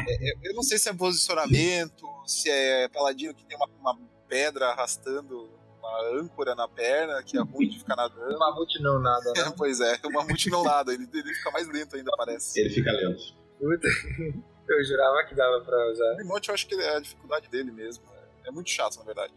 É, 0.09 0.31
é, 0.31 0.33
eu 0.43 0.55
não 0.55 0.63
sei 0.63 0.79
se 0.79 0.89
é 0.89 0.93
posicionamento, 0.95 2.05
se 2.27 2.51
é 2.51 2.89
paladino 2.89 3.35
que 3.35 3.45
tem 3.45 3.57
uma, 3.57 3.67
uma 3.81 3.99
pedra 4.29 4.69
arrastando 4.69 5.49
uma 5.79 6.21
âncora 6.21 6.55
na 6.55 6.67
perna, 6.67 7.23
que 7.23 7.39
é 7.39 7.41
ruim 7.41 7.69
de 7.69 7.79
ficar 7.79 7.95
nadando. 7.97 8.37
Mamute 8.39 8.83
não 8.83 8.99
nada, 9.01 9.33
né? 9.37 9.53
pois 9.57 9.81
é, 9.81 9.99
o 10.05 10.11
mamute 10.11 10.51
não 10.51 10.65
nada, 10.65 10.93
ele, 10.93 11.09
ele 11.13 11.35
fica 11.35 11.51
mais 11.53 11.69
lento 11.69 11.97
ainda, 11.97 12.11
parece. 12.17 12.59
Ele 12.61 12.71
fica 12.71 12.91
lento. 12.93 13.23
Puta. 13.59 13.89
Eu 14.69 14.85
jurava 14.85 15.23
que 15.29 15.35
dava 15.37 15.61
pra 15.61 15.77
usar. 15.93 16.13
O 16.15 16.17
Beamot 16.17 16.49
eu 16.49 16.53
acho 16.55 16.67
que 16.67 16.75
é 16.75 16.97
a 16.97 16.99
dificuldade 16.99 17.49
dele 17.49 17.71
mesmo. 17.71 18.03
É, 18.45 18.49
é 18.49 18.51
muito 18.51 18.69
chato, 18.69 18.97
na 18.99 19.05
verdade. 19.05 19.33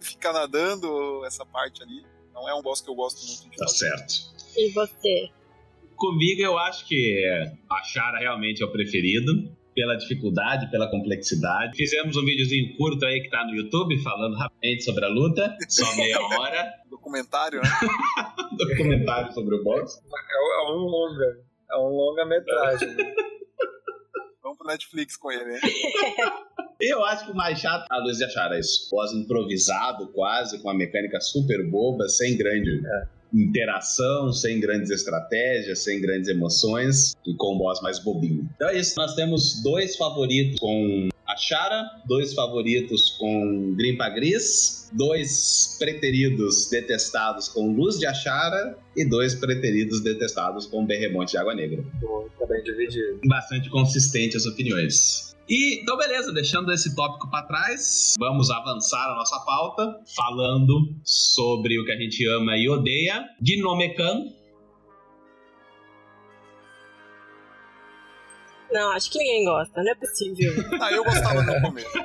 ficar 0.00 0.32
nadando, 0.32 1.24
essa 1.24 1.46
parte 1.46 1.84
ali, 1.84 2.04
não 2.34 2.48
é 2.48 2.54
um 2.54 2.60
boss 2.62 2.80
que 2.80 2.90
eu 2.90 2.94
gosto 2.96 3.24
muito 3.24 3.48
de 3.48 3.56
Tá 3.58 3.64
fazer. 3.64 3.78
certo. 3.78 4.14
E 4.56 4.72
você? 4.72 5.30
Comigo, 5.94 6.42
eu 6.42 6.58
acho 6.58 6.84
que 6.88 7.24
a 7.70 7.82
Chara 7.84 8.18
realmente 8.18 8.60
é 8.60 8.66
o 8.66 8.72
preferido. 8.72 9.56
Pela 9.76 9.94
dificuldade, 9.94 10.70
pela 10.70 10.90
complexidade. 10.90 11.76
Fizemos 11.76 12.16
um 12.16 12.24
videozinho 12.24 12.74
curto 12.78 13.04
aí 13.04 13.20
que 13.20 13.28
tá 13.28 13.44
no 13.44 13.54
YouTube, 13.54 14.02
falando 14.02 14.34
rapidamente 14.34 14.82
sobre 14.82 15.04
a 15.04 15.08
luta. 15.08 15.54
Só 15.68 15.94
meia 15.96 16.18
hora. 16.40 16.72
Documentário, 16.88 17.60
né? 17.60 17.68
Documentário 18.56 19.34
sobre 19.34 19.54
o 19.54 19.62
boss. 19.62 19.98
É, 19.98 20.68
é 20.68 20.72
um 20.72 20.78
longa. 20.78 21.38
É 21.70 21.76
um 21.76 21.88
longa-metragem. 21.88 22.96
Vamos 24.42 24.56
pro 24.56 24.66
Netflix 24.66 25.16
com 25.16 25.30
ele, 25.30 25.44
né? 25.44 25.60
Eu 26.80 27.04
acho 27.04 27.26
que 27.26 27.32
o 27.32 27.34
mais 27.34 27.58
chato, 27.58 27.84
a 27.90 27.98
luz 27.98 28.16
de 28.16 28.24
achar 28.24 28.50
é 28.52 28.60
isso. 28.60 28.88
Boss 28.90 29.12
improvisado, 29.12 30.10
quase, 30.12 30.58
com 30.62 30.68
uma 30.68 30.74
mecânica 30.74 31.20
super 31.20 31.68
boba, 31.68 32.08
sem 32.08 32.34
grande 32.36 32.80
interação, 33.36 34.32
sem 34.32 34.58
grandes 34.58 34.90
estratégias, 34.90 35.80
sem 35.80 36.00
grandes 36.00 36.28
emoções, 36.28 37.14
e 37.26 37.34
com 37.34 37.54
um 37.54 37.58
boss 37.58 37.80
mais 37.82 37.98
bobinho. 37.98 38.48
Então 38.54 38.68
é 38.68 38.78
isso. 38.78 38.94
Nós 38.96 39.14
temos 39.14 39.62
dois 39.62 39.96
favoritos 39.96 40.58
com 40.58 41.08
a 41.26 41.36
Chara, 41.36 41.84
dois 42.06 42.32
favoritos 42.32 43.10
com 43.18 43.74
Grimpa 43.76 44.08
Gris, 44.08 44.90
dois 44.92 45.76
preteridos 45.78 46.70
detestados 46.70 47.48
com 47.48 47.72
Luz 47.72 47.98
de 47.98 48.06
Achara 48.06 48.78
e 48.96 49.04
dois 49.04 49.34
preteridos 49.34 50.00
detestados 50.00 50.66
com 50.66 50.86
Berremonte 50.86 51.32
de 51.32 51.38
Água 51.38 51.54
Negra. 51.54 51.84
Tá 52.38 52.46
bem 52.46 52.62
dividido. 52.62 53.20
Bastante 53.26 53.68
consistente 53.68 54.36
as 54.36 54.46
opiniões. 54.46 55.35
E, 55.48 55.80
então, 55.80 55.96
beleza, 55.96 56.32
deixando 56.32 56.72
esse 56.72 56.94
tópico 56.96 57.30
para 57.30 57.46
trás, 57.46 58.14
vamos 58.18 58.50
avançar 58.50 59.12
a 59.12 59.14
nossa 59.14 59.38
pauta 59.44 60.02
falando 60.14 60.92
sobre 61.04 61.78
o 61.78 61.84
que 61.84 61.92
a 61.92 61.96
gente 61.96 62.26
ama 62.28 62.56
e 62.56 62.68
odeia. 62.68 63.24
Dinomecan. 63.40 64.24
Não, 68.72 68.90
acho 68.90 69.08
que 69.10 69.18
ninguém 69.18 69.44
gosta, 69.44 69.82
não 69.84 69.92
é 69.92 69.94
possível. 69.94 70.52
ah, 70.82 70.92
eu 70.92 71.04
gostava 71.04 71.40
no 71.42 71.60
começo. 71.60 71.98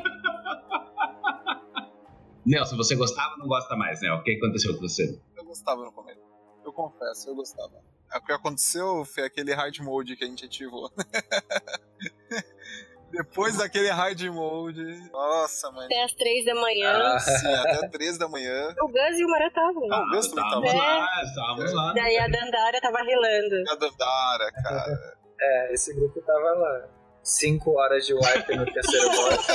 Nelson, 2.45 2.77
você 2.77 2.95
gostava 2.95 3.33
ou 3.33 3.39
não 3.39 3.47
gosta 3.47 3.75
mais, 3.75 4.01
né? 4.01 4.11
O 4.13 4.21
que 4.21 4.33
aconteceu 4.33 4.75
com 4.75 4.81
você? 4.81 5.19
Eu 5.35 5.45
gostava 5.45 5.83
no 5.83 5.91
começo. 5.91 6.21
Eu 6.63 6.71
confesso, 6.71 7.29
eu 7.29 7.35
gostava. 7.35 7.73
O 8.15 8.21
que 8.23 8.31
aconteceu 8.31 9.03
foi 9.05 9.23
aquele 9.23 9.51
hard 9.53 9.79
mode 9.79 10.15
que 10.15 10.23
a 10.23 10.27
gente 10.27 10.45
ativou. 10.45 10.91
Depois 13.11 13.57
daquele 13.57 13.89
hard 13.89 14.21
mode. 14.29 14.83
Nossa, 15.11 15.69
mano. 15.71 15.85
Até 15.85 16.03
as 16.03 16.13
três 16.13 16.45
da 16.45 16.55
manhã. 16.55 16.91
Ah, 17.15 17.19
sim, 17.19 17.53
até 17.53 17.87
três 17.89 18.17
da 18.17 18.27
manhã. 18.27 18.73
O 18.81 18.87
Gus 18.87 19.19
e 19.19 19.25
o 19.25 19.29
Mara 19.29 19.47
estavam. 19.47 19.87
Ah, 19.91 20.01
o 20.03 20.09
Gus 20.15 20.27
também 20.29 20.49
tava 20.49 20.65
Estávamos 20.65 20.73
lá. 20.73 21.23
estávamos 21.23 21.73
lá. 21.73 21.93
Daí 21.93 22.17
a 22.17 22.27
Dandara 22.27 22.81
tava 22.81 22.97
relando. 23.03 23.55
A 23.69 23.75
Dandara, 23.75 24.51
cara. 24.63 25.15
É, 25.39 25.73
esse 25.73 25.93
grupo 25.95 26.21
tava 26.21 26.39
lá. 26.53 26.87
Cinco 27.23 27.77
horas 27.77 28.05
de 28.05 28.13
wipe 28.15 28.55
no 28.55 28.65
terceiro 28.65 29.09
boss, 29.13 29.47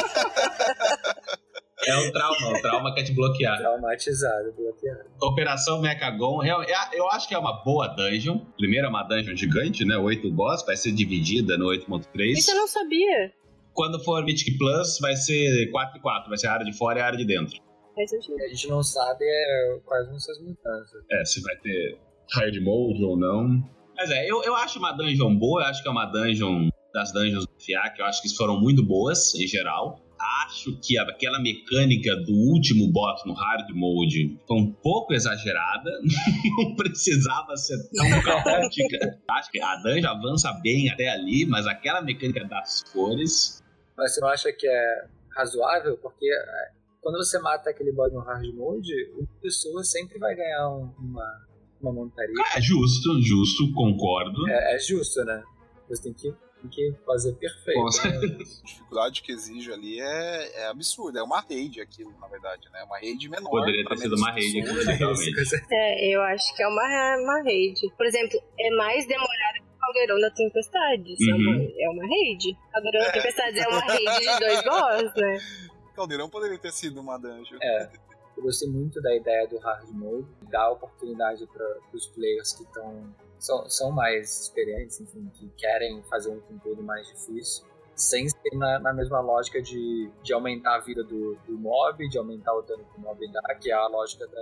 É 1.86 1.96
um 1.98 2.12
trauma, 2.12 2.48
um 2.59 2.62
trauma 2.62 2.94
que 2.94 3.00
é 3.00 3.04
te 3.04 3.12
bloquear. 3.12 3.59
traumatizado, 3.59 4.52
bloqueado. 4.52 5.04
Operação 5.20 5.80
Mechagon, 5.80 6.42
é- 6.44 6.50
eu 6.92 7.09
acho 7.11 7.26
que 7.28 7.34
é 7.34 7.38
uma 7.38 7.62
boa 7.64 7.88
dungeon. 7.88 8.38
Primeiro 8.57 8.86
é 8.86 8.90
uma 8.90 9.02
dungeon 9.02 9.36
gigante, 9.36 9.84
né? 9.84 9.96
8 9.96 10.30
boss, 10.32 10.64
vai 10.64 10.76
ser 10.76 10.92
dividida 10.92 11.57
no 11.59 11.66
8.3. 11.66 12.38
Isso 12.38 12.50
eu 12.52 12.57
não 12.57 12.66
sabia. 12.68 13.32
Quando 13.77 14.03
for 14.03 14.24
Mythic 14.24 14.57
Plus, 14.57 14.99
vai 15.01 15.14
ser 15.14 15.70
4 15.70 15.99
e 15.99 16.01
4, 16.01 16.29
vai 16.31 16.39
ser 16.39 16.47
a 16.47 16.55
área 16.55 16.64
de 16.64 16.72
fora 16.77 16.99
e 16.99 17.03
a 17.03 17.07
área 17.07 17.18
de 17.18 17.27
dentro. 17.27 17.61
Que 17.95 18.03
a 18.43 18.49
gente 18.49 18.68
não 18.68 18.83
sabe 18.83 19.24
é 19.24 19.81
quais 19.85 20.09
vão 20.09 20.18
ser 20.18 20.33
as 20.33 20.39
mudanças. 20.41 21.05
É, 21.12 21.24
se 21.24 21.43
vai 21.43 21.57
ter 21.57 21.99
hard 22.35 22.57
mode 22.62 23.05
ou 23.05 23.18
não. 23.18 23.62
Mas 23.95 24.11
é, 24.11 24.31
eu, 24.31 24.43
eu 24.43 24.55
acho 24.57 24.79
uma 24.79 24.93
dungeon 24.93 25.37
boa, 25.37 25.62
eu 25.62 25.66
acho 25.66 25.83
que 25.83 25.89
é 25.89 25.91
uma 25.91 26.07
dungeon 26.07 26.68
das 26.93 27.12
dungeons 27.12 27.45
do 27.47 27.62
FIAC, 27.62 28.01
eu 28.01 28.07
acho 28.07 28.22
que 28.22 28.35
foram 28.35 28.59
muito 28.59 28.83
boas 28.83 29.35
em 29.35 29.47
geral. 29.47 30.01
Acho 30.47 30.79
que 30.81 30.99
aquela 30.99 31.39
mecânica 31.39 32.16
do 32.16 32.33
último 32.33 32.91
boss 32.91 33.22
no 33.27 33.35
hard 33.35 33.68
mode 33.74 34.39
foi 34.49 34.57
um 34.57 34.72
pouco 34.72 35.12
exagerada, 35.12 35.91
não 36.57 36.74
precisava 36.74 37.55
ser 37.57 37.77
tão 37.91 38.09
caótica. 38.24 39.18
acho 39.31 39.51
que 39.51 39.61
a 39.61 39.77
dungeon 39.77 40.11
avança 40.11 40.51
bem 40.62 40.89
até 40.89 41.09
ali, 41.09 41.45
mas 41.45 41.66
aquela 41.66 42.01
mecânica 42.01 42.45
das 42.47 42.83
cores. 42.93 43.62
Mas 43.97 44.14
você 44.14 44.20
não 44.20 44.28
acha 44.28 44.53
que 44.53 44.66
é 44.68 45.05
razoável? 45.34 45.97
Porque 45.99 46.26
é, 46.26 46.70
quando 47.01 47.16
você 47.18 47.38
mata 47.38 47.70
aquele 47.70 47.92
boss 47.92 48.12
no 48.12 48.20
hard 48.20 48.44
mode, 48.55 48.92
uma 49.16 49.26
pessoa 49.40 49.82
sempre 49.84 50.18
vai 50.18 50.34
ganhar 50.34 50.68
um- 50.70 50.92
uma, 50.99 51.47
uma 51.80 51.92
montaria. 51.92 52.34
É 52.57 52.61
justo, 52.61 53.20
justo, 53.22 53.72
concordo. 53.74 54.49
É, 54.49 54.74
é 54.74 54.78
justo, 54.78 55.24
né? 55.24 55.42
Você 55.88 56.03
tem 56.03 56.12
que, 56.12 56.32
tem 56.61 56.70
que 56.70 56.94
fazer 57.07 57.32
perfeito. 57.34 57.80
Com 57.80 58.09
né? 58.09 58.16
A 58.16 58.64
dificuldade 58.66 59.22
que 59.22 59.30
exige 59.32 59.72
ali 59.72 60.01
é, 60.01 60.62
é 60.62 60.66
absurda. 60.66 61.20
É 61.20 61.22
uma 61.22 61.40
raid 61.40 61.80
aquilo, 61.80 62.12
na 62.20 62.26
verdade, 62.26 62.68
né? 62.72 62.82
Uma 62.84 62.99
raid 62.99 63.28
menor. 63.28 63.51
Poderia 63.51 63.84
ter 63.84 63.97
sido 63.99 64.16
uma 64.16 64.32
raid 64.32 64.62
pessoas. 64.62 64.88
aqui, 64.88 64.99
realmente. 64.99 65.64
É, 65.72 66.14
eu 66.16 66.22
acho 66.22 66.57
que 66.57 66.62
é 66.62 66.66
uma, 66.66 67.16
uma 67.22 67.42
raid. 67.44 67.80
Por 67.97 68.05
exemplo, 68.07 68.38
é 68.59 68.70
mais 68.76 69.07
demorado 69.07 69.65
Caldeirão 69.87 70.20
da 70.20 70.30
Tempestade. 70.30 71.12
Isso 71.14 71.30
é, 71.30 71.34
Uhum. 71.34 71.41
uma, 71.41 71.72
é 71.78 71.89
uma 71.91 72.03
raid. 72.07 72.59
Caldeirão 72.72 73.01
da 73.07 73.12
Tempestade 73.12 73.59
é 73.61 73.68
uma 73.68 73.80
raid 73.80 74.20
de 74.20 74.39
dois 74.41 74.62
boss, 74.64 75.14
né? 75.16 75.39
Caldeirão 75.95 76.28
poderia 76.28 76.59
ter 76.59 76.72
sido 76.72 77.01
uma 77.01 77.18
dungeon. 77.18 77.59
É. 77.62 77.91
Eu 78.37 78.43
gostei 78.43 78.68
muito 78.68 79.01
da 79.01 79.16
ideia 79.16 79.47
do 79.49 79.57
hard 79.59 79.89
mode, 79.93 80.26
dar 80.51 80.70
oportunidade 80.70 81.47
para 81.47 81.78
os 81.95 82.07
players 82.09 82.53
que 82.53 82.64
estão 82.64 83.14
são, 83.39 83.68
são 83.70 83.91
mais 83.91 84.43
experientes, 84.43 85.01
enfim, 85.01 85.30
que 85.34 85.49
querem 85.57 86.03
fazer 86.05 86.30
um 86.30 86.41
conteúdo 86.41 86.82
mais 86.82 87.07
difícil, 87.07 87.64
sem 87.95 88.28
ser 88.28 88.55
na, 88.55 88.78
na 88.78 88.93
mesma 88.93 89.20
lógica 89.20 89.61
de, 89.62 90.11
de 90.22 90.32
aumentar 90.34 90.76
a 90.76 90.80
vida 90.80 91.03
do, 91.03 91.34
do 91.47 91.57
mob, 91.59 92.07
de 92.09 92.18
aumentar 92.18 92.55
o 92.55 92.61
dano 92.62 92.84
que 92.84 92.99
o 92.99 93.01
mob 93.01 93.32
dá, 93.32 93.55
que 93.55 93.70
é 93.70 93.74
a 93.74 93.87
lógica 93.89 94.26
da. 94.26 94.41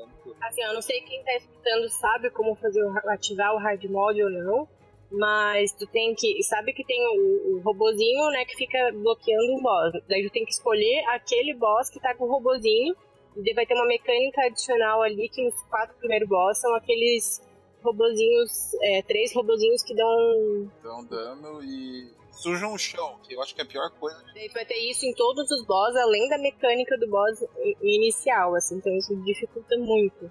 Assim, 0.49 0.63
eu 0.63 0.75
não 0.75 0.83
sei 0.83 1.01
quem 1.03 1.23
tá 1.25 1.37
escutando 1.37 1.89
sabe 1.91 2.31
como 2.31 2.55
fazer 2.57 2.83
o- 2.85 3.11
ativar 3.11 3.55
o 3.55 3.59
hard 3.59 3.85
mode 3.85 4.23
ou 4.25 4.31
não. 4.31 4.69
Mas 5.19 5.73
tu 5.73 5.87
tem 5.87 6.15
que. 6.15 6.43
Sabe 6.43 6.73
que 6.73 6.85
tem 6.85 7.01
o, 7.07 7.57
o 7.57 7.61
robozinho, 7.61 8.31
né, 8.31 8.45
que 8.45 8.57
fica 8.57 8.91
bloqueando 8.93 9.55
um 9.55 9.63
boss. 9.63 9.93
Daí 10.09 10.27
tu 10.27 10.33
tem 10.33 10.45
que 10.45 10.53
escolher 10.53 11.05
aquele 11.09 11.55
boss 11.55 11.89
que 11.89 12.01
tá 12.01 12.15
com 12.15 12.25
o 12.25 12.31
robozinho. 12.31 12.95
E 13.37 13.43
daí 13.43 13.55
vai 13.55 13.67
ter 13.67 13.75
uma 13.75 13.87
mecânica 13.87 14.43
adicional 14.43 15.03
ali 15.03 15.29
que 15.29 15.45
nos 15.45 15.61
quatro 15.65 15.97
primeiros 15.99 16.29
boss 16.29 16.61
são 16.61 16.75
aqueles 16.75 17.41
robozinhos. 17.83 18.75
é, 18.83 19.03
três 19.03 19.35
robozinhos 19.35 19.83
que 19.83 19.95
dão. 19.95 20.71
Dão 20.83 21.05
dano 21.05 21.63
e 21.63 22.13
sujam 22.33 22.73
o 22.73 22.79
chão, 22.79 23.19
que 23.23 23.35
eu 23.35 23.43
acho 23.43 23.55
que 23.55 23.61
é 23.61 23.65
a 23.65 23.67
pior 23.67 23.91
coisa. 23.91 24.23
Daí 24.35 24.49
vai 24.49 24.65
ter 24.65 24.79
isso 24.91 25.07
em 25.07 25.15
todos 25.15 25.51
os 25.51 25.65
boss, 25.67 25.95
além 25.97 26.29
da 26.29 26.39
mecânica 26.39 26.99
do 26.99 27.09
boss 27.09 27.45
inicial, 27.83 28.55
assim. 28.55 28.77
Então 28.77 28.97
isso 28.97 29.15
dificulta 29.23 29.77
muito. 29.79 30.31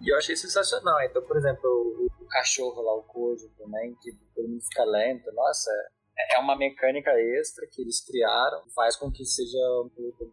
E 0.00 0.12
eu 0.12 0.16
achei 0.16 0.36
sensacional. 0.36 1.00
Então, 1.02 1.22
por 1.22 1.36
exemplo, 1.36 1.68
o, 1.68 2.24
o 2.24 2.28
cachorro 2.28 2.82
lá, 2.82 2.94
o 2.94 3.02
Kojo 3.02 3.48
também, 3.58 3.94
que 4.00 4.12
todo 4.34 4.48
mundo 4.48 4.62
fica 4.62 4.84
lento. 4.84 5.32
Nossa, 5.32 5.70
é 6.18 6.36
é 6.36 6.40
uma 6.40 6.56
mecânica 6.56 7.10
extra 7.38 7.66
que 7.66 7.82
eles 7.82 8.00
criaram, 8.04 8.62
faz 8.74 8.96
com 8.96 9.10
que 9.10 9.24
seja 9.24 9.58
um 9.84 9.88
pouco 9.88 10.32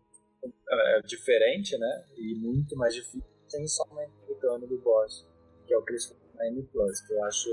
é, 0.70 1.02
diferente, 1.02 1.78
né? 1.78 2.04
E 2.18 2.36
muito 2.36 2.76
mais 2.76 2.94
difícil, 2.94 3.24
sem 3.48 3.68
somente 3.68 4.12
o 4.28 4.36
dano 4.42 4.68
do 4.68 4.78
boss, 4.80 5.28
que 5.66 5.74
é 5.74 5.78
o 5.78 5.84
que 5.84 5.92
eles 5.92 6.06
fazem 6.06 6.26
na 6.36 6.48
M+, 6.48 6.64
que 6.64 7.14
eu 7.14 7.24
acho... 7.24 7.50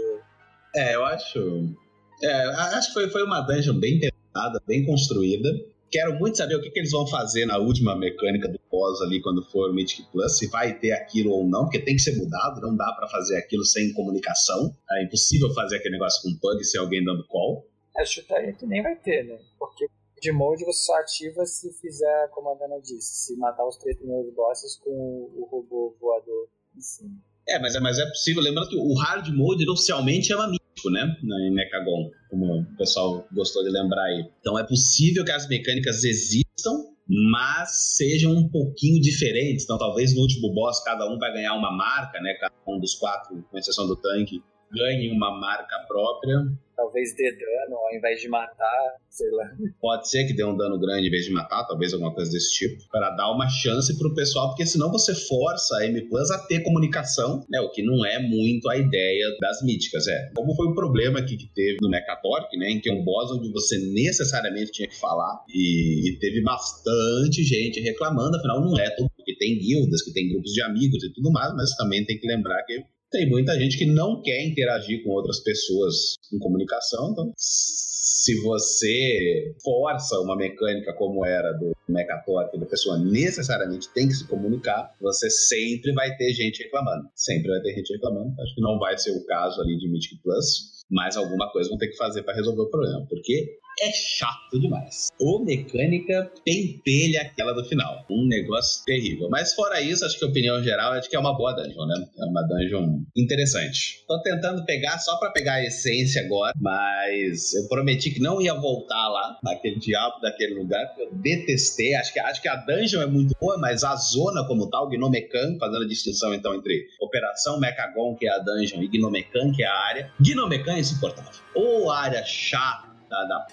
É, 0.74 0.94
eu 0.94 1.04
acho. 1.04 1.76
É, 2.22 2.44
acho 2.74 2.88
que 2.88 2.94
foi, 2.94 3.10
foi 3.10 3.22
uma 3.22 3.42
dungeon 3.42 3.78
bem 3.78 4.00
pensada, 4.00 4.60
bem 4.66 4.86
construída. 4.86 5.48
Quero 5.90 6.18
muito 6.18 6.38
saber 6.38 6.54
o 6.54 6.62
que, 6.62 6.70
que 6.70 6.78
eles 6.78 6.90
vão 6.90 7.06
fazer 7.06 7.44
na 7.44 7.58
última 7.58 7.94
mecânica 7.94 8.48
do 8.48 8.58
boss 8.72 9.02
ali 9.02 9.20
quando 9.20 9.44
for 9.50 9.70
o 9.70 9.74
Mythic 9.74 10.10
Plus, 10.10 10.38
se 10.38 10.48
vai 10.48 10.78
ter 10.78 10.92
aquilo 10.92 11.30
ou 11.30 11.46
não, 11.46 11.64
porque 11.64 11.78
tem 11.78 11.94
que 11.94 12.02
ser 12.02 12.16
mudado, 12.16 12.62
não 12.62 12.74
dá 12.74 12.90
pra 12.98 13.06
fazer 13.08 13.36
aquilo 13.36 13.64
sem 13.64 13.92
comunicação. 13.92 14.74
É 14.90 15.04
impossível 15.04 15.52
fazer 15.52 15.76
aquele 15.76 15.92
negócio 15.92 16.22
com 16.22 16.38
bug 16.40 16.64
sem 16.64 16.80
alguém 16.80 17.04
dando 17.04 17.26
call. 17.28 17.68
É, 17.98 18.06
chutaria 18.06 18.54
que 18.54 18.64
nem 18.64 18.82
vai 18.82 18.96
ter, 18.96 19.24
né? 19.24 19.38
Porque 19.58 19.86
de 20.22 20.32
mode 20.32 20.64
você 20.64 20.84
só 20.84 20.94
ativa 21.00 21.44
se 21.44 21.72
fizer 21.80 22.28
como 22.30 22.50
a 22.50 22.54
Dana 22.54 22.80
disse, 22.80 23.26
se 23.26 23.36
matar 23.36 23.66
os 23.66 23.76
três 23.76 23.96
primeiros 23.96 24.32
bosses 24.32 24.76
com 24.76 24.90
o, 24.90 25.48
robô 25.50 25.94
voador 26.00 26.48
em 26.76 26.80
cima. 26.80 27.10
É, 27.48 27.58
mas 27.58 27.74
é, 27.74 27.80
mas 27.80 27.98
é 27.98 28.06
possível. 28.06 28.40
Lembrando 28.40 28.68
que 28.68 28.76
o 28.76 28.94
hard 28.94 29.28
mode 29.34 29.68
oficialmente 29.68 30.28
chama 30.28 30.46
mítico, 30.46 30.90
né? 30.90 31.16
Em 31.22 31.52
Mechagon, 31.52 32.08
como 32.30 32.60
o 32.60 32.76
pessoal 32.76 33.26
gostou 33.32 33.64
de 33.64 33.70
lembrar 33.70 34.04
aí. 34.04 34.24
Então 34.40 34.56
é 34.56 34.64
possível 34.64 35.24
que 35.24 35.32
as 35.32 35.48
mecânicas 35.48 36.04
existam, 36.04 36.91
mas 37.12 37.94
sejam 37.96 38.32
um 38.32 38.48
pouquinho 38.48 39.00
diferentes. 39.00 39.64
Então 39.64 39.76
talvez 39.76 40.14
no 40.14 40.22
último 40.22 40.52
boss 40.54 40.82
cada 40.82 41.06
um 41.06 41.18
vai 41.18 41.30
ganhar 41.32 41.54
uma 41.54 41.70
marca, 41.70 42.18
né? 42.20 42.32
Cada 42.40 42.54
um 42.66 42.80
dos 42.80 42.94
quatro, 42.94 43.44
com 43.50 43.58
exceção 43.58 43.86
do 43.86 43.96
tanque, 43.96 44.42
ganhe 44.72 45.10
uma 45.10 45.38
marca 45.38 45.78
própria. 45.86 46.38
Talvez 46.76 47.14
dê 47.14 47.30
dano 47.32 47.76
ao 47.76 47.94
invés 47.94 48.20
de 48.20 48.28
matar, 48.28 48.96
sei 49.08 49.30
lá. 49.30 49.50
Pode 49.80 50.08
ser 50.08 50.26
que 50.26 50.34
dê 50.34 50.44
um 50.44 50.56
dano 50.56 50.78
grande 50.78 51.08
em 51.08 51.10
vez 51.10 51.24
de 51.24 51.32
matar, 51.32 51.66
talvez 51.66 51.92
alguma 51.92 52.14
coisa 52.14 52.30
desse 52.30 52.52
tipo, 52.54 52.82
para 52.90 53.10
dar 53.10 53.30
uma 53.30 53.48
chance 53.48 53.96
pro 53.98 54.14
pessoal, 54.14 54.48
porque 54.48 54.66
senão 54.66 54.90
você 54.90 55.14
força 55.14 55.76
a 55.78 55.86
M 55.86 56.00
Plus 56.08 56.30
a 56.30 56.38
ter 56.46 56.60
comunicação, 56.62 57.44
né? 57.50 57.60
O 57.60 57.70
que 57.70 57.82
não 57.82 58.04
é 58.04 58.18
muito 58.18 58.68
a 58.68 58.76
ideia 58.76 59.36
das 59.40 59.62
míticas, 59.62 60.06
é. 60.08 60.30
Como 60.34 60.54
foi 60.54 60.68
o 60.68 60.74
problema 60.74 61.18
aqui 61.18 61.36
que 61.36 61.52
teve 61.54 61.76
no 61.80 61.90
Mechatork, 61.90 62.56
né? 62.56 62.70
Em 62.70 62.80
que 62.80 62.88
é 62.88 62.92
um 62.92 63.04
boss 63.04 63.30
onde 63.32 63.50
você 63.52 63.78
necessariamente 63.92 64.72
tinha 64.72 64.88
que 64.88 64.98
falar, 64.98 65.44
e, 65.48 66.10
e 66.10 66.18
teve 66.18 66.42
bastante 66.42 67.42
gente 67.42 67.80
reclamando, 67.80 68.36
afinal 68.36 68.60
não 68.60 68.78
é 68.78 68.90
todo 68.96 69.10
porque 69.16 69.36
tem 69.36 69.58
guildas, 69.58 70.02
que 70.02 70.12
tem 70.12 70.28
grupos 70.28 70.52
de 70.52 70.62
amigos 70.62 71.04
e 71.04 71.12
tudo 71.12 71.30
mais, 71.30 71.54
mas 71.54 71.74
também 71.76 72.04
tem 72.04 72.18
que 72.18 72.26
lembrar 72.26 72.62
que 72.64 72.82
tem 73.12 73.28
muita 73.28 73.58
gente 73.58 73.78
que 73.78 73.86
não 73.86 74.20
quer 74.20 74.44
interagir 74.44 75.04
com 75.04 75.10
outras 75.10 75.40
pessoas 75.40 76.14
com 76.30 76.38
comunicação, 76.38 77.12
então 77.12 77.32
se 77.36 78.40
você 78.42 79.54
força 79.62 80.18
uma 80.20 80.36
mecânica 80.36 80.92
como 80.94 81.24
era 81.24 81.52
do 81.52 81.72
Mechatork, 81.88 82.58
da 82.58 82.66
pessoa 82.66 82.98
necessariamente 82.98 83.88
tem 83.92 84.08
que 84.08 84.14
se 84.14 84.26
comunicar, 84.26 84.94
você 85.00 85.28
sempre 85.30 85.92
vai 85.92 86.14
ter 86.16 86.32
gente 86.32 86.62
reclamando. 86.62 87.08
Sempre 87.14 87.48
vai 87.48 87.60
ter 87.60 87.74
gente 87.74 87.92
reclamando. 87.92 88.34
Acho 88.40 88.54
que 88.54 88.60
não 88.60 88.78
vai 88.78 88.96
ser 88.96 89.10
o 89.12 89.24
caso 89.24 89.60
ali 89.60 89.76
de 89.76 89.88
Mythic 89.88 90.20
Plus. 90.22 90.82
mas 90.90 91.16
alguma 91.16 91.50
coisa 91.50 91.70
vão 91.70 91.78
ter 91.78 91.88
que 91.88 91.96
fazer 91.96 92.22
para 92.22 92.34
resolver 92.34 92.62
o 92.62 92.70
problema, 92.70 93.06
porque 93.08 93.56
é 93.80 93.92
chato 93.92 94.60
demais. 94.60 95.08
O 95.20 95.44
mecânica 95.44 96.30
pentelha 96.44 97.22
aquela 97.22 97.52
do 97.52 97.64
final. 97.64 98.04
Um 98.10 98.26
negócio 98.26 98.84
terrível. 98.84 99.28
Mas 99.30 99.54
fora 99.54 99.80
isso, 99.80 100.04
acho 100.04 100.18
que 100.18 100.24
a 100.24 100.28
opinião 100.28 100.62
geral 100.62 100.94
é 100.94 101.00
de 101.00 101.08
que 101.08 101.16
é 101.16 101.18
uma 101.18 101.36
boa 101.36 101.52
dungeon, 101.52 101.86
né? 101.86 102.06
É 102.18 102.24
uma 102.24 102.42
dungeon 102.42 103.00
interessante. 103.16 104.04
Tô 104.06 104.20
tentando 104.22 104.64
pegar 104.64 104.98
só 104.98 105.16
para 105.16 105.30
pegar 105.30 105.54
a 105.54 105.64
essência 105.64 106.22
agora, 106.22 106.52
mas 106.60 107.54
eu 107.54 107.68
prometi 107.68 108.10
que 108.10 108.20
não 108.20 108.40
ia 108.40 108.54
voltar 108.54 109.08
lá, 109.08 109.38
naquele 109.42 109.78
diabo 109.78 110.20
daquele 110.20 110.54
lugar, 110.54 110.86
porque 110.88 111.02
eu 111.02 111.14
detestei. 111.14 111.94
Acho 111.94 112.12
que, 112.12 112.20
acho 112.20 112.42
que 112.42 112.48
a 112.48 112.56
dungeon 112.56 113.02
é 113.02 113.06
muito 113.06 113.34
boa, 113.40 113.58
mas 113.58 113.84
a 113.84 113.96
zona 113.96 114.46
como 114.46 114.68
tal, 114.68 114.88
Gnomecan, 114.88 115.56
fazendo 115.58 115.84
a 115.84 115.88
distinção 115.88 116.34
então 116.34 116.54
entre 116.54 116.86
Operação 117.00 117.58
Mechagon, 117.58 118.14
que 118.14 118.26
é 118.26 118.30
a 118.30 118.38
dungeon, 118.38 118.82
e 118.82 118.88
Gnomecan, 118.88 119.52
que 119.52 119.62
é 119.62 119.66
a 119.66 119.74
área. 119.74 120.12
Gnomecan 120.20 120.74
é 120.74 120.80
insuportável. 120.80 121.32
Ou 121.54 121.90
área 121.90 122.24
chata 122.24 122.91
da, 123.12 123.24
da... 123.24 123.46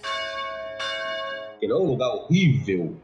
Aquele 1.56 1.74
é 1.74 1.76
um 1.76 1.84
lugar 1.84 2.10
horrível. 2.16 2.96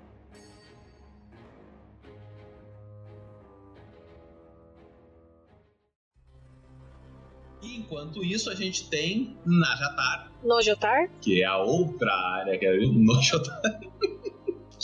E 7.61 7.75
enquanto 7.77 8.23
isso, 8.23 8.49
a 8.49 8.55
gente 8.55 8.89
tem 8.89 9.35
Najatar. 9.45 10.31
Nojotar? 10.41 11.09
Que 11.19 11.41
é 11.41 11.45
a 11.45 11.57
outra 11.57 12.13
área 12.13 12.57
que 12.57 12.65
é 12.65 12.77
Nojotar. 12.87 13.61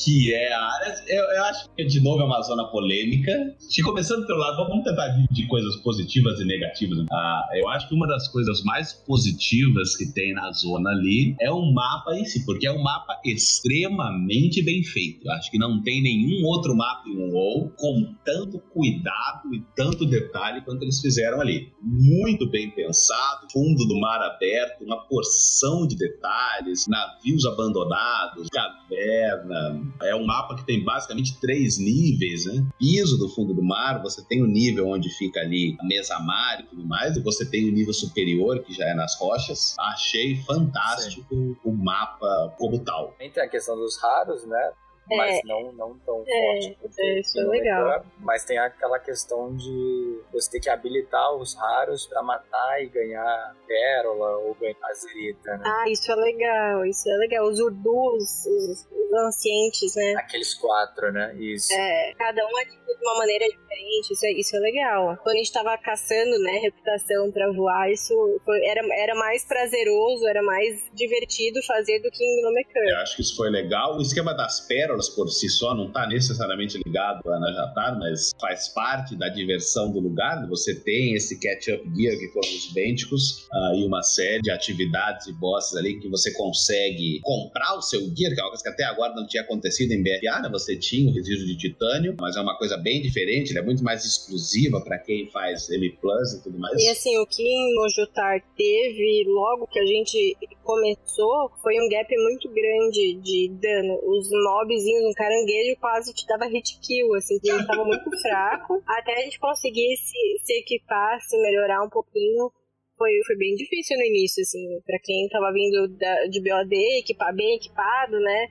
que 0.03 0.33
é 0.33 0.53
a 0.53 0.61
área. 0.61 1.03
Eu, 1.07 1.23
eu, 1.23 1.43
acho 1.45 1.69
que 1.75 1.85
de 1.85 1.99
novo 2.01 2.21
é 2.21 2.25
uma 2.25 2.41
zona 2.41 2.65
polêmica. 2.65 3.31
E 3.77 3.81
começando 3.81 4.25
pelo 4.25 4.39
lado, 4.39 4.67
vamos 4.67 4.83
tentar 4.83 5.09
vir 5.09 5.27
de 5.31 5.47
coisas 5.47 5.75
positivas 5.77 6.39
e 6.39 6.45
negativas. 6.45 7.05
Ah, 7.11 7.49
eu 7.53 7.67
acho 7.69 7.87
que 7.87 7.95
uma 7.95 8.07
das 8.07 8.27
coisas 8.27 8.63
mais 8.63 8.93
positivas 8.93 9.95
que 9.95 10.11
tem 10.13 10.33
na 10.33 10.51
zona 10.51 10.91
ali 10.91 11.35
é 11.39 11.51
o 11.51 11.71
mapa 11.71 12.15
em 12.15 12.25
si, 12.25 12.45
porque 12.45 12.67
é 12.67 12.71
um 12.71 12.81
mapa 12.81 13.19
extremamente 13.25 14.61
bem 14.63 14.83
feito. 14.83 15.25
Eu 15.25 15.31
acho 15.33 15.49
que 15.51 15.57
não 15.57 15.81
tem 15.81 16.01
nenhum 16.01 16.45
outro 16.45 16.75
mapa 16.75 17.07
em 17.07 17.31
WoW 17.31 17.71
com 17.77 18.15
tanto 18.25 18.59
cuidado 18.73 19.53
e 19.53 19.63
tanto 19.75 20.05
detalhe 20.05 20.61
quanto 20.61 20.83
eles 20.83 20.99
fizeram 20.99 21.41
ali. 21.41 21.71
Muito 21.81 22.49
bem 22.49 22.69
pensado, 22.71 23.47
fundo 23.51 23.85
do 23.87 23.99
mar 23.99 24.21
aberto, 24.21 24.83
uma 24.83 24.97
porção 25.07 25.85
de 25.87 25.95
detalhes, 25.95 26.87
navios 26.87 27.45
abandonados, 27.45 28.47
caverna, 28.49 29.90
é 30.01 30.15
um 30.15 30.25
mapa 30.25 30.55
que 30.55 30.65
tem 30.65 30.83
basicamente 30.83 31.39
três 31.39 31.77
níveis, 31.77 32.45
né? 32.45 32.65
Piso 32.77 33.17
do 33.17 33.29
fundo 33.29 33.53
do 33.53 33.63
mar, 33.63 34.01
você 34.01 34.23
tem 34.23 34.41
o 34.41 34.47
nível 34.47 34.87
onde 34.87 35.09
fica 35.09 35.39
ali 35.39 35.75
a 35.79 35.83
mesa 35.85 36.19
mar 36.19 36.59
e 36.59 36.63
tudo 36.63 36.85
mais, 36.85 37.15
e 37.15 37.21
você 37.21 37.45
tem 37.45 37.69
o 37.69 37.71
nível 37.71 37.93
superior, 37.93 38.59
que 38.59 38.73
já 38.73 38.85
é 38.85 38.93
nas 38.93 39.17
rochas. 39.19 39.75
Achei 39.79 40.37
fantástico 40.43 41.35
Sim. 41.35 41.55
o 41.63 41.71
mapa 41.71 42.53
como 42.57 42.79
tal. 42.79 43.15
Tem 43.17 43.31
a 43.37 43.47
questão 43.47 43.75
dos 43.75 43.97
raros, 43.97 44.45
né? 44.45 44.71
É. 45.11 45.17
mas 45.17 45.41
não, 45.43 45.71
não 45.73 45.99
tão 45.99 46.23
é, 46.25 46.61
forte. 46.61 46.77
É, 46.99 47.19
isso 47.19 47.39
é 47.39 47.43
legal. 47.43 48.05
Mas 48.19 48.45
tem 48.45 48.57
aquela 48.57 48.97
questão 48.97 49.55
de 49.55 50.21
você 50.31 50.51
ter 50.51 50.59
que 50.61 50.69
habilitar 50.69 51.33
os 51.35 51.53
raros 51.55 52.07
para 52.07 52.23
matar 52.23 52.81
e 52.81 52.87
ganhar 52.87 53.55
pérola 53.67 54.37
ou 54.37 54.55
ganhar 54.55 54.93
zerita, 54.93 55.57
né? 55.57 55.63
Ah, 55.65 55.89
isso 55.89 56.11
é 56.11 56.15
legal, 56.15 56.85
isso 56.85 57.09
é 57.09 57.17
legal. 57.17 57.47
Os 57.47 57.59
urdus, 57.59 58.45
os, 58.45 58.87
os 58.89 59.13
ancientes, 59.27 59.95
né? 59.95 60.13
Aqueles 60.17 60.53
quatro, 60.53 61.11
né? 61.11 61.35
Isso. 61.35 61.73
É, 61.73 62.13
cada 62.17 62.45
um 62.45 62.59
é 62.59 62.65
de 62.65 62.81
uma 63.01 63.17
maneira 63.17 63.45
diferente, 63.45 64.13
isso 64.13 64.25
é, 64.25 64.31
isso 64.31 64.55
é 64.55 64.59
legal. 64.59 65.17
Quando 65.23 65.35
a 65.35 65.39
gente 65.39 65.51
tava 65.51 65.77
caçando, 65.77 66.37
né, 66.39 66.59
reputação 66.59 67.31
para 67.31 67.51
voar, 67.51 67.91
isso 67.91 68.13
foi, 68.45 68.63
era, 68.65 68.81
era 68.95 69.15
mais 69.15 69.45
prazeroso, 69.45 70.27
era 70.27 70.41
mais 70.43 70.81
divertido 70.93 71.61
fazer 71.63 71.99
do 71.99 72.09
que 72.11 72.23
em 72.23 72.41
Nomecan. 72.41 72.79
Eu 72.87 72.97
acho 72.97 73.15
que 73.15 73.21
isso 73.21 73.35
foi 73.35 73.49
legal. 73.49 73.97
O 73.97 74.01
esquema 74.01 74.33
das 74.33 74.61
pérolas 74.61 75.00
por 75.09 75.29
si 75.29 75.49
só 75.49 75.75
não 75.75 75.87
está 75.87 76.07
necessariamente 76.07 76.79
ligado 76.85 77.29
a 77.31 77.39
Najatar, 77.39 77.97
mas 77.99 78.31
faz 78.39 78.67
parte 78.69 79.15
da 79.15 79.29
diversão 79.29 79.91
do 79.91 79.99
lugar. 79.99 80.47
Você 80.47 80.75
tem 80.75 81.13
esse 81.13 81.39
catch-up 81.39 81.83
gear 81.95 82.17
que 82.17 82.27
foram 82.29 82.49
os 82.49 82.71
Bênticos 82.73 83.47
uh, 83.53 83.75
e 83.75 83.85
uma 83.85 84.01
série 84.01 84.41
de 84.41 84.51
atividades 84.51 85.27
e 85.27 85.33
bosses 85.33 85.75
ali 85.75 85.99
que 85.99 86.07
você 86.09 86.31
consegue 86.33 87.19
comprar 87.21 87.77
o 87.77 87.81
seu 87.81 88.01
gear, 88.15 88.33
que 88.33 88.39
é 88.39 88.43
uma 88.43 88.49
coisa 88.49 88.63
que 88.63 88.69
até 88.69 88.83
agora 88.83 89.13
não 89.13 89.27
tinha 89.27 89.43
acontecido 89.43 89.91
em 89.91 90.01
BFA, 90.01 90.41
né? 90.41 90.49
Você 90.51 90.75
tinha 90.75 91.09
o 91.09 91.13
resíduo 91.13 91.45
de 91.45 91.57
titânio, 91.57 92.15
mas 92.19 92.35
é 92.35 92.41
uma 92.41 92.57
coisa 92.57 92.77
bem 92.77 93.01
diferente, 93.01 93.57
é 93.57 93.61
muito 93.61 93.83
mais 93.83 94.05
exclusiva 94.05 94.81
para 94.81 94.97
quem 94.99 95.29
faz 95.31 95.69
M 95.69 95.89
Plus 96.01 96.33
e 96.33 96.43
tudo 96.43 96.59
mais. 96.59 96.81
E 96.81 96.89
assim, 96.89 97.17
o 97.19 97.25
que 97.25 97.43
em 97.43 97.75
Mojutar 97.75 98.41
teve 98.55 99.25
logo 99.27 99.67
que 99.67 99.79
a 99.79 99.85
gente 99.85 100.37
começou 100.63 101.51
foi 101.61 101.79
um 101.79 101.89
gap 101.89 102.07
muito 102.17 102.49
grande 102.49 103.15
de 103.21 103.49
dano. 103.49 103.99
Os 104.05 104.29
mobs 104.29 104.85
um 104.99 105.13
caranguejo 105.13 105.79
quase 105.79 106.13
te 106.13 106.25
dava 106.25 106.45
hit 106.45 106.79
kill, 106.79 107.13
assim, 107.15 107.39
que 107.39 107.49
ele 107.49 107.65
tava 107.65 107.83
muito 107.85 108.09
fraco. 108.21 108.81
Até 108.87 109.13
a 109.13 109.23
gente 109.23 109.39
conseguir 109.39 109.95
se, 109.97 110.43
se 110.43 110.53
equipar, 110.59 111.19
se 111.21 111.37
melhorar 111.41 111.83
um 111.83 111.89
pouquinho. 111.89 112.51
Foi, 112.97 113.11
foi 113.25 113.35
bem 113.35 113.55
difícil 113.55 113.97
no 113.97 114.03
início, 114.03 114.41
assim, 114.41 114.79
pra 114.85 114.97
quem 115.03 115.27
tava 115.29 115.51
vindo 115.51 115.87
da, 115.97 116.25
de 116.25 116.39
BOD, 116.39 116.99
equipar, 116.99 117.33
bem 117.35 117.55
equipado, 117.55 118.19
né? 118.19 118.47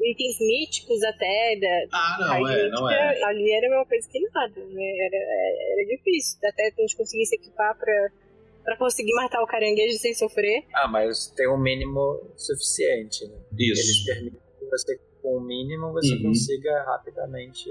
itens 0.00 0.38
míticos 0.40 1.02
até 1.02 1.56
da 1.56 1.96
ah, 1.96 2.16
não, 2.20 2.48
é, 2.48 2.68
não 2.68 2.90
é. 2.90 3.24
ali 3.24 3.52
era 3.52 3.66
a 3.66 3.70
mesma 3.70 3.86
coisa 3.86 4.08
que 4.10 4.20
nada, 4.20 4.60
né? 4.66 4.92
Era, 5.06 5.16
era 5.72 5.86
difícil, 5.86 6.38
até 6.44 6.66
a 6.66 6.80
gente 6.80 6.96
conseguir 6.96 7.26
se 7.26 7.36
equipar 7.36 7.78
pra, 7.78 8.10
pra 8.64 8.76
conseguir 8.76 9.14
matar 9.14 9.42
o 9.42 9.46
caranguejo 9.46 9.96
sem 9.98 10.14
sofrer. 10.14 10.64
Ah, 10.74 10.88
mas 10.88 11.28
tem 11.28 11.48
um 11.48 11.58
mínimo 11.58 12.32
suficiente, 12.36 13.26
né? 13.26 13.38
Isso. 13.58 13.80
Eles 13.80 14.04
permitem 14.04 14.40
que 14.58 14.66
você 14.66 14.98
com 15.22 15.36
o 15.36 15.40
mínimo 15.40 15.92
você 15.92 16.14
uhum. 16.16 16.24
consiga 16.24 16.82
rapidamente 16.84 17.70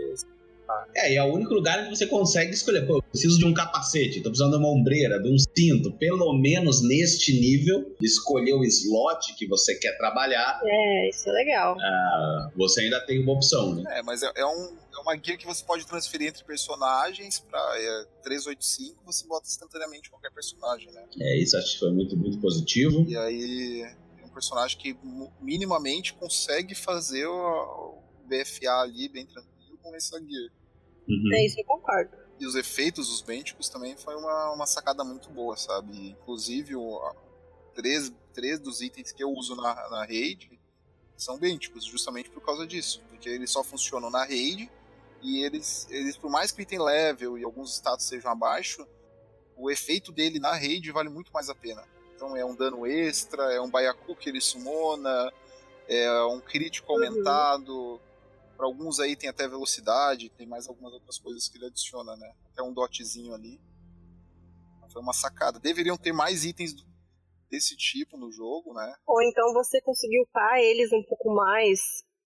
é, 0.95 1.13
e 1.13 1.17
é 1.17 1.23
o 1.23 1.33
único 1.33 1.53
lugar 1.53 1.83
que 1.83 1.89
você 1.89 2.05
consegue 2.05 2.53
escolher. 2.53 2.85
Pô, 2.85 2.97
eu 2.97 3.01
preciso 3.01 3.37
de 3.37 3.45
um 3.45 3.53
capacete, 3.53 4.21
tô 4.21 4.29
precisando 4.29 4.51
de 4.51 4.57
uma 4.57 4.69
ombreira, 4.69 5.21
de 5.21 5.29
um 5.29 5.37
cinto. 5.37 5.91
Pelo 5.93 6.33
menos 6.33 6.81
neste 6.81 7.39
nível, 7.39 7.95
escolher 8.01 8.53
o 8.53 8.63
slot 8.63 9.35
que 9.35 9.47
você 9.47 9.75
quer 9.75 9.97
trabalhar. 9.97 10.59
É, 10.63 11.09
isso 11.09 11.29
é 11.29 11.31
legal. 11.31 11.75
Ah, 11.79 12.51
você 12.55 12.81
ainda 12.81 12.99
tem 13.05 13.21
uma 13.21 13.33
opção, 13.33 13.75
né? 13.75 13.99
É, 13.99 14.03
mas 14.03 14.21
é, 14.21 14.31
é, 14.35 14.45
um, 14.45 14.77
é 14.93 15.01
uma 15.01 15.15
guia 15.15 15.37
que 15.37 15.45
você 15.45 15.63
pode 15.63 15.85
transferir 15.85 16.27
entre 16.27 16.43
personagens. 16.43 17.39
Pra 17.39 17.59
é, 17.77 18.05
385, 18.23 19.01
você 19.05 19.25
bota 19.27 19.47
instantaneamente 19.47 20.09
qualquer 20.09 20.31
personagem, 20.31 20.91
né? 20.91 21.03
É, 21.19 21.37
isso 21.41 21.57
acho 21.57 21.73
que 21.73 21.79
foi 21.79 21.91
muito, 21.91 22.17
muito 22.17 22.39
positivo. 22.39 23.05
E 23.07 23.17
aí 23.17 23.85
personagem 24.31 24.77
que 24.77 24.97
minimamente 25.39 26.13
consegue 26.13 26.75
fazer 26.75 27.25
o, 27.27 28.01
BFA 28.25 28.81
ali 28.81 29.09
bem 29.09 29.25
tranquilo 29.25 29.77
com 29.81 29.93
essa 29.95 30.17
gear. 30.19 30.49
Uhum. 31.07 31.33
É 31.33 31.45
isso, 31.45 31.59
eu 31.59 31.65
concordo. 31.65 32.15
E 32.39 32.45
os 32.45 32.55
efeitos 32.55 33.09
dos 33.09 33.21
bênticos 33.21 33.67
também 33.69 33.97
foi 33.97 34.15
uma, 34.15 34.53
uma 34.53 34.65
sacada 34.65 35.03
muito 35.03 35.29
boa, 35.29 35.57
sabe? 35.57 36.09
Inclusive, 36.09 36.75
o, 36.75 37.13
três, 37.75 38.11
três 38.33 38.59
dos 38.59 38.81
itens 38.81 39.11
que 39.11 39.23
eu 39.23 39.29
uso 39.31 39.55
na, 39.55 39.89
na 39.89 40.05
raid 40.05 40.59
são 41.17 41.37
bênticos, 41.37 41.85
justamente 41.85 42.29
por 42.29 42.41
causa 42.41 42.65
disso. 42.65 43.03
Porque 43.09 43.29
eles 43.29 43.51
só 43.51 43.63
funcionam 43.63 44.09
na 44.09 44.23
raid 44.23 44.71
e 45.21 45.43
eles, 45.43 45.87
eles 45.91 46.17
por 46.17 46.31
mais 46.31 46.51
que 46.51 46.61
o 46.61 46.63
item 46.63 46.79
level 46.79 47.37
e 47.37 47.43
alguns 47.43 47.75
status 47.75 48.05
sejam 48.05 48.31
abaixo, 48.31 48.87
o 49.55 49.69
efeito 49.69 50.11
dele 50.11 50.39
na 50.39 50.53
raid 50.53 50.89
vale 50.91 51.09
muito 51.09 51.31
mais 51.31 51.49
a 51.49 51.55
pena. 51.55 51.83
Então 52.21 52.37
é 52.37 52.45
um 52.45 52.55
dano 52.55 52.85
extra, 52.85 53.51
é 53.51 53.59
um 53.59 53.67
Baiacu 53.67 54.15
que 54.15 54.29
ele 54.29 54.39
sumona, 54.39 55.33
é 55.87 56.23
um 56.25 56.39
crítico 56.39 56.93
uhum. 56.93 57.03
aumentado. 57.03 57.99
Para 58.55 58.67
alguns 58.67 58.99
aí 58.99 59.15
tem 59.15 59.27
até 59.27 59.47
velocidade, 59.47 60.29
tem 60.29 60.45
mais 60.45 60.67
algumas 60.67 60.93
outras 60.93 61.17
coisas 61.17 61.49
que 61.49 61.57
ele 61.57 61.65
adiciona, 61.65 62.15
né? 62.15 62.31
Até 62.53 62.61
um 62.61 62.71
dotzinho 62.71 63.33
ali. 63.33 63.59
Foi 64.93 65.01
uma 65.01 65.13
sacada. 65.13 65.59
Deveriam 65.59 65.97
ter 65.97 66.11
mais 66.11 66.45
itens 66.45 66.75
desse 67.49 67.75
tipo 67.75 68.15
no 68.17 68.31
jogo, 68.31 68.71
né? 68.75 68.93
Ou 69.07 69.19
então 69.23 69.51
você 69.53 69.81
conseguiu 69.81 70.21
upar 70.21 70.59
eles 70.59 70.93
um 70.93 71.01
pouco 71.01 71.33
mais, 71.33 71.79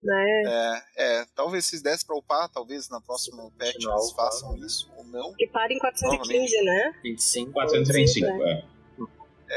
né? 0.04 0.44
É, 0.46 1.22
é 1.22 1.26
talvez 1.34 1.66
se 1.68 1.82
desse 1.82 2.06
pra 2.06 2.18
upar, 2.18 2.50
talvez 2.50 2.90
na 2.90 3.00
próxima 3.00 3.50
patch 3.58 3.76
eles 3.76 4.12
façam 4.12 4.58
isso, 4.58 4.92
ou 4.98 5.06
não. 5.06 5.34
Que 5.36 5.48
para 5.48 5.72
em 5.74 5.80
415, 5.80 6.64
né? 6.66 7.00
25. 7.02 7.54
425, 7.54 8.28
é. 8.44 8.52
É, 8.52 8.75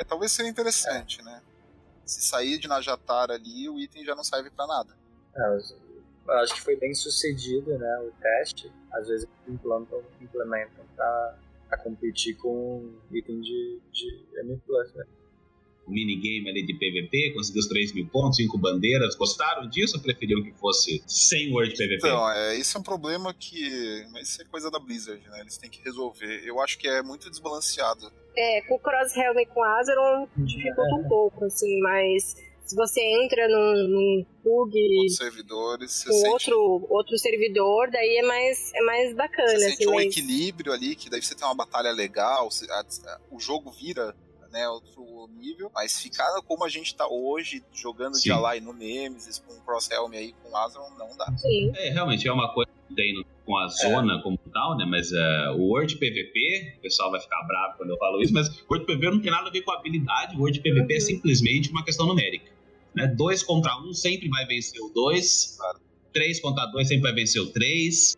talvez 0.05 0.33
seria 0.33 0.51
interessante, 0.51 1.23
né? 1.23 1.43
Se 2.05 2.23
sair 2.23 2.59
de 2.59 2.69
Najatar 2.69 3.31
ali, 3.31 3.69
o 3.69 3.79
item 3.79 4.05
já 4.05 4.15
não 4.15 4.25
serve 4.25 4.51
para 4.51 4.67
nada. 4.67 4.97
É, 5.37 5.59
eu 6.29 6.39
acho 6.41 6.55
que 6.55 6.61
foi 6.61 6.77
bem 6.77 6.95
sucedido, 6.95 7.79
né? 7.79 7.99
O 8.01 8.13
teste. 8.21 8.73
Às 8.93 9.09
vezes 9.09 9.29
implantam, 9.47 10.03
implementam 10.21 10.85
para 10.97 11.79
competir 11.83 12.37
com 12.37 12.99
item 13.11 13.41
de, 13.41 13.81
de 13.93 14.27
M+, 14.41 14.61
né? 14.95 15.05
O 15.89 15.93
minigame 15.93 16.51
ali 16.51 16.65
de 16.67 16.75
PVP, 16.75 17.33
conseguiu 17.35 17.61
os 17.61 17.67
3 17.69 17.95
mil 17.95 18.07
pontos, 18.09 18.37
5 18.37 18.59
bandeiras. 18.59 19.15
Gostaram 19.17 19.69
disso 19.69 19.97
ou 19.97 20.03
preferiam 20.03 20.43
que 20.43 20.53
fosse 20.53 21.03
sem 21.07 21.51
World 21.53 21.73
PVP? 21.73 21.97
Então, 21.97 22.31
é, 22.31 22.57
isso 22.57 22.77
é 22.77 22.81
um 22.81 22.85
problema 22.85 23.33
que. 23.35 24.07
Mas 24.13 24.29
isso 24.29 24.43
é 24.43 24.45
coisa 24.45 24.71
da 24.71 24.79
Blizzard, 24.79 25.23
né? 25.31 25.41
Eles 25.41 25.57
têm 25.57 25.71
que 25.71 25.83
resolver. 25.83 26.43
Eu 26.45 26.61
acho 26.61 26.79
que 26.79 26.87
é 26.87 27.03
muito 27.03 27.31
desbalanceado. 27.31 28.13
É, 28.37 28.61
com 28.63 28.75
o 28.77 28.79
Cross-Helm 28.79 29.39
e 29.39 29.47
com 29.47 29.61
o 29.61 29.65
Azeron 29.65 30.29
dificulta 30.37 30.95
um 30.95 31.09
pouco, 31.09 31.45
assim, 31.47 31.81
mas 31.81 32.37
se 32.65 32.77
você 32.77 33.01
entra 33.01 33.49
num, 33.49 33.89
num 33.89 34.27
bug 34.45 35.11
servidores, 35.11 35.91
você 35.91 36.09
com 36.09 36.15
sente, 36.15 36.53
outro, 36.53 36.87
outro 36.91 37.19
servidor, 37.19 37.91
daí 37.91 38.19
é 38.19 38.23
mais, 38.23 38.73
é 38.75 38.81
mais 38.83 39.17
bacana, 39.17 39.49
você 39.49 39.57
assim, 39.67 39.77
sente 39.77 39.89
um 39.89 39.95
mas... 39.95 40.07
equilíbrio 40.07 40.73
ali, 40.73 40.95
que 40.95 41.09
daí 41.11 41.21
você 41.23 41.35
tem 41.35 41.47
uma 41.49 41.55
batalha 41.55 41.91
legal, 41.91 42.51
você- 42.51 42.71
a- 42.71 42.81
a- 43.07 43.21
o 43.31 43.41
jogo 43.41 43.71
vira 43.73 44.15
né, 44.53 44.69
outro 44.69 45.29
nível, 45.37 45.71
mas 45.75 46.01
ficar 46.01 46.27
como 46.47 46.65
a 46.65 46.69
gente 46.69 46.95
tá 46.95 47.07
hoje, 47.09 47.63
jogando 47.73 48.15
Sim. 48.17 48.23
de 48.25 48.33
Ally 48.33 48.61
no 48.61 48.73
Nemesis, 48.73 49.39
com 49.39 49.53
o 49.55 49.61
Cross-Helm 49.61 50.13
aí, 50.13 50.33
com 50.43 50.51
o 50.51 50.57
Azeron, 50.57 50.91
não 50.99 51.17
dá. 51.17 51.27
Sim. 51.37 51.71
É, 51.77 51.91
realmente 51.91 52.27
é 52.27 52.33
uma 52.33 52.53
coisa 52.55 52.71
que 52.89 52.95
tem 52.95 53.25
com 53.45 53.57
a 53.57 53.69
zona 53.69 54.21
como 54.23 54.39
tal, 54.53 54.77
né? 54.77 54.85
Mas 54.87 55.11
é, 55.13 55.51
o 55.57 55.61
World 55.69 55.97
PVP, 55.97 56.77
o 56.79 56.81
pessoal 56.83 57.11
vai 57.11 57.21
ficar 57.21 57.43
bravo 57.47 57.77
quando 57.79 57.91
eu 57.91 57.97
falo 57.99 58.21
isso, 58.23 58.33
mas 58.33 58.49
o 58.49 58.65
World 58.71 58.87
PVP 58.87 59.11
não 59.11 59.21
tem 59.21 59.31
nada 59.31 59.49
a 59.49 59.53
ver 59.53 59.63
com 59.63 59.73
habilidade, 59.73 60.37
o 60.37 60.41
World 60.41 60.61
PVP 60.61 60.93
é 60.93 60.97
Uhum. 60.97 61.01
simplesmente 61.01 61.71
uma 61.71 61.85
questão 61.85 62.07
numérica. 62.07 62.51
Né? 62.95 63.07
Dois 63.07 63.43
contra 63.43 63.77
um 63.81 63.93
sempre 63.93 64.29
vai 64.29 64.47
vencer 64.47 64.81
o 64.83 64.89
dois, 64.91 65.57
Claro. 65.59 65.79
três 66.13 66.41
contra 66.41 66.67
dois 66.67 66.89
sempre 66.89 67.03
vai 67.03 67.13
vencer 67.13 67.41
o 67.41 67.47
três. 67.53 68.17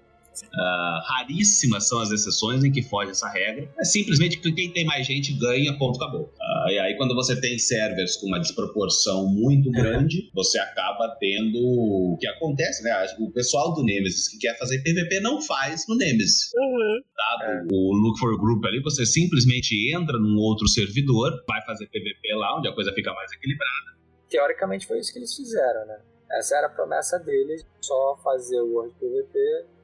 Ah, 0.53 1.01
raríssimas 1.05 1.88
são 1.88 2.01
as 2.01 2.11
exceções 2.11 2.64
em 2.64 2.72
que 2.72 2.82
foge 2.82 3.11
essa 3.11 3.28
regra. 3.28 3.70
É 3.78 3.84
simplesmente 3.84 4.38
que 4.38 4.53
quem 4.53 4.72
tem 4.72 4.84
mais 4.84 5.07
gente 5.07 5.32
ganha, 5.38 5.76
ponto, 5.78 6.03
acabou. 6.03 6.32
Ah, 6.41 6.66
e 6.70 6.78
aí, 6.78 6.97
quando 6.97 7.14
você 7.14 7.41
tem 7.41 7.59
servers 7.59 8.16
com 8.16 8.26
uma 8.26 8.41
desproporção 8.41 9.26
muito 9.26 9.70
grande, 9.70 10.30
você 10.34 10.59
acaba 10.59 11.09
tendo 11.20 11.59
o 11.59 12.16
que 12.18 12.26
acontece, 12.26 12.82
né? 12.82 12.91
O 13.18 13.30
pessoal 13.30 13.74
do 13.74 13.82
Nemesis 13.82 14.28
que 14.28 14.38
quer 14.38 14.59
fazer 14.59 14.82
PVP 14.82 15.20
não 15.20 15.41
faz 15.41 15.86
no 15.88 15.97
Nemesis. 15.97 16.51
Uhum. 16.55 17.01
Dado 17.16 17.68
o 17.72 17.93
Look 17.95 18.18
for 18.18 18.38
Group 18.38 18.64
ali, 18.64 18.82
você 18.82 19.07
simplesmente 19.07 19.95
entra 19.95 20.18
num 20.18 20.36
outro 20.36 20.68
servidor, 20.68 21.32
vai 21.47 21.62
fazer 21.64 21.86
PVP 21.86 22.34
lá, 22.34 22.59
onde 22.59 22.68
a 22.68 22.74
coisa 22.74 22.93
fica 22.93 23.12
mais 23.12 23.32
equilibrada. 23.32 23.99
Teoricamente 24.28 24.86
foi 24.86 24.99
isso 24.99 25.12
que 25.12 25.18
eles 25.18 25.34
fizeram, 25.34 25.86
né? 25.86 25.99
Essa 26.32 26.57
era 26.57 26.68
a 26.68 26.70
promessa 26.70 27.18
deles, 27.18 27.66
só 27.80 28.16
fazer 28.22 28.61
o 28.61 28.74
World 28.74 28.95
PVP 28.95 29.38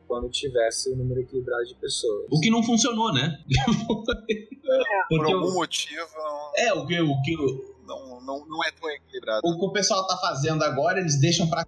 quando 0.06 0.28
tivesse 0.30 0.92
o 0.92 0.96
número 0.96 1.20
equilibrado 1.20 1.64
de 1.64 1.74
pessoas. 1.74 2.26
O 2.30 2.40
que 2.40 2.50
não 2.50 2.62
funcionou, 2.62 3.12
né? 3.12 3.38
Por 3.86 4.04
Porque 5.08 5.32
algum 5.32 5.52
motivo, 5.54 6.06
não, 6.16 6.52
é, 6.56 6.72
o 6.72 6.86
que, 6.86 7.00
o, 7.00 7.22
que, 7.22 7.36
não, 7.86 8.20
não, 8.20 8.46
não 8.46 8.64
é 8.64 8.70
tão 8.72 8.88
equilibrado. 8.90 9.40
o 9.44 9.58
que 9.58 9.64
o 9.64 9.72
pessoal 9.72 10.06
tá 10.06 10.16
fazendo 10.18 10.62
agora, 10.64 11.00
eles 11.00 11.20
deixam 11.20 11.48
pra 11.48 11.64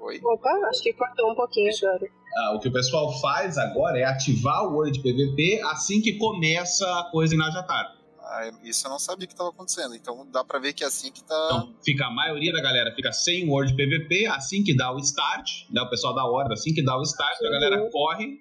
Oi. 0.00 0.20
Opa, 0.22 0.50
acho 0.70 0.82
que 0.82 0.92
cortou 0.92 1.32
um 1.32 1.34
pouquinho 1.34 1.70
agora. 1.82 2.08
Ah, 2.36 2.54
o 2.54 2.60
que 2.60 2.68
o 2.68 2.72
pessoal 2.72 3.12
faz 3.20 3.58
agora 3.58 3.98
é 3.98 4.04
ativar 4.04 4.64
o 4.64 4.74
World 4.74 5.00
PVP 5.00 5.60
assim 5.64 6.00
que 6.00 6.14
começa 6.14 6.86
a 7.00 7.10
coisa 7.10 7.34
em 7.34 7.38
Najatar. 7.38 7.97
Ah, 8.30 8.50
isso 8.62 8.86
eu 8.86 8.90
não 8.90 8.98
sabia 8.98 9.26
que 9.26 9.32
estava 9.32 9.48
acontecendo. 9.50 9.94
Então 9.94 10.26
dá 10.30 10.44
pra 10.44 10.58
ver 10.58 10.74
que 10.74 10.84
é 10.84 10.86
assim 10.86 11.10
que 11.10 11.24
tá. 11.24 11.34
Então, 11.50 11.74
fica 11.82 12.04
a 12.06 12.10
maioria 12.10 12.52
da 12.52 12.60
galera 12.60 12.94
fica 12.94 13.10
sem 13.10 13.48
o 13.48 13.52
World 13.52 13.74
PVP 13.74 14.26
assim 14.26 14.62
que 14.62 14.76
dá 14.76 14.92
o 14.92 14.98
start, 14.98 15.48
né? 15.70 15.80
O 15.80 15.88
pessoal 15.88 16.14
da 16.14 16.24
horda, 16.26 16.52
assim 16.52 16.74
que 16.74 16.84
dá 16.84 16.96
o 16.98 17.02
start, 17.02 17.38
a 17.42 17.50
galera 17.50 17.88
corre, 17.90 18.38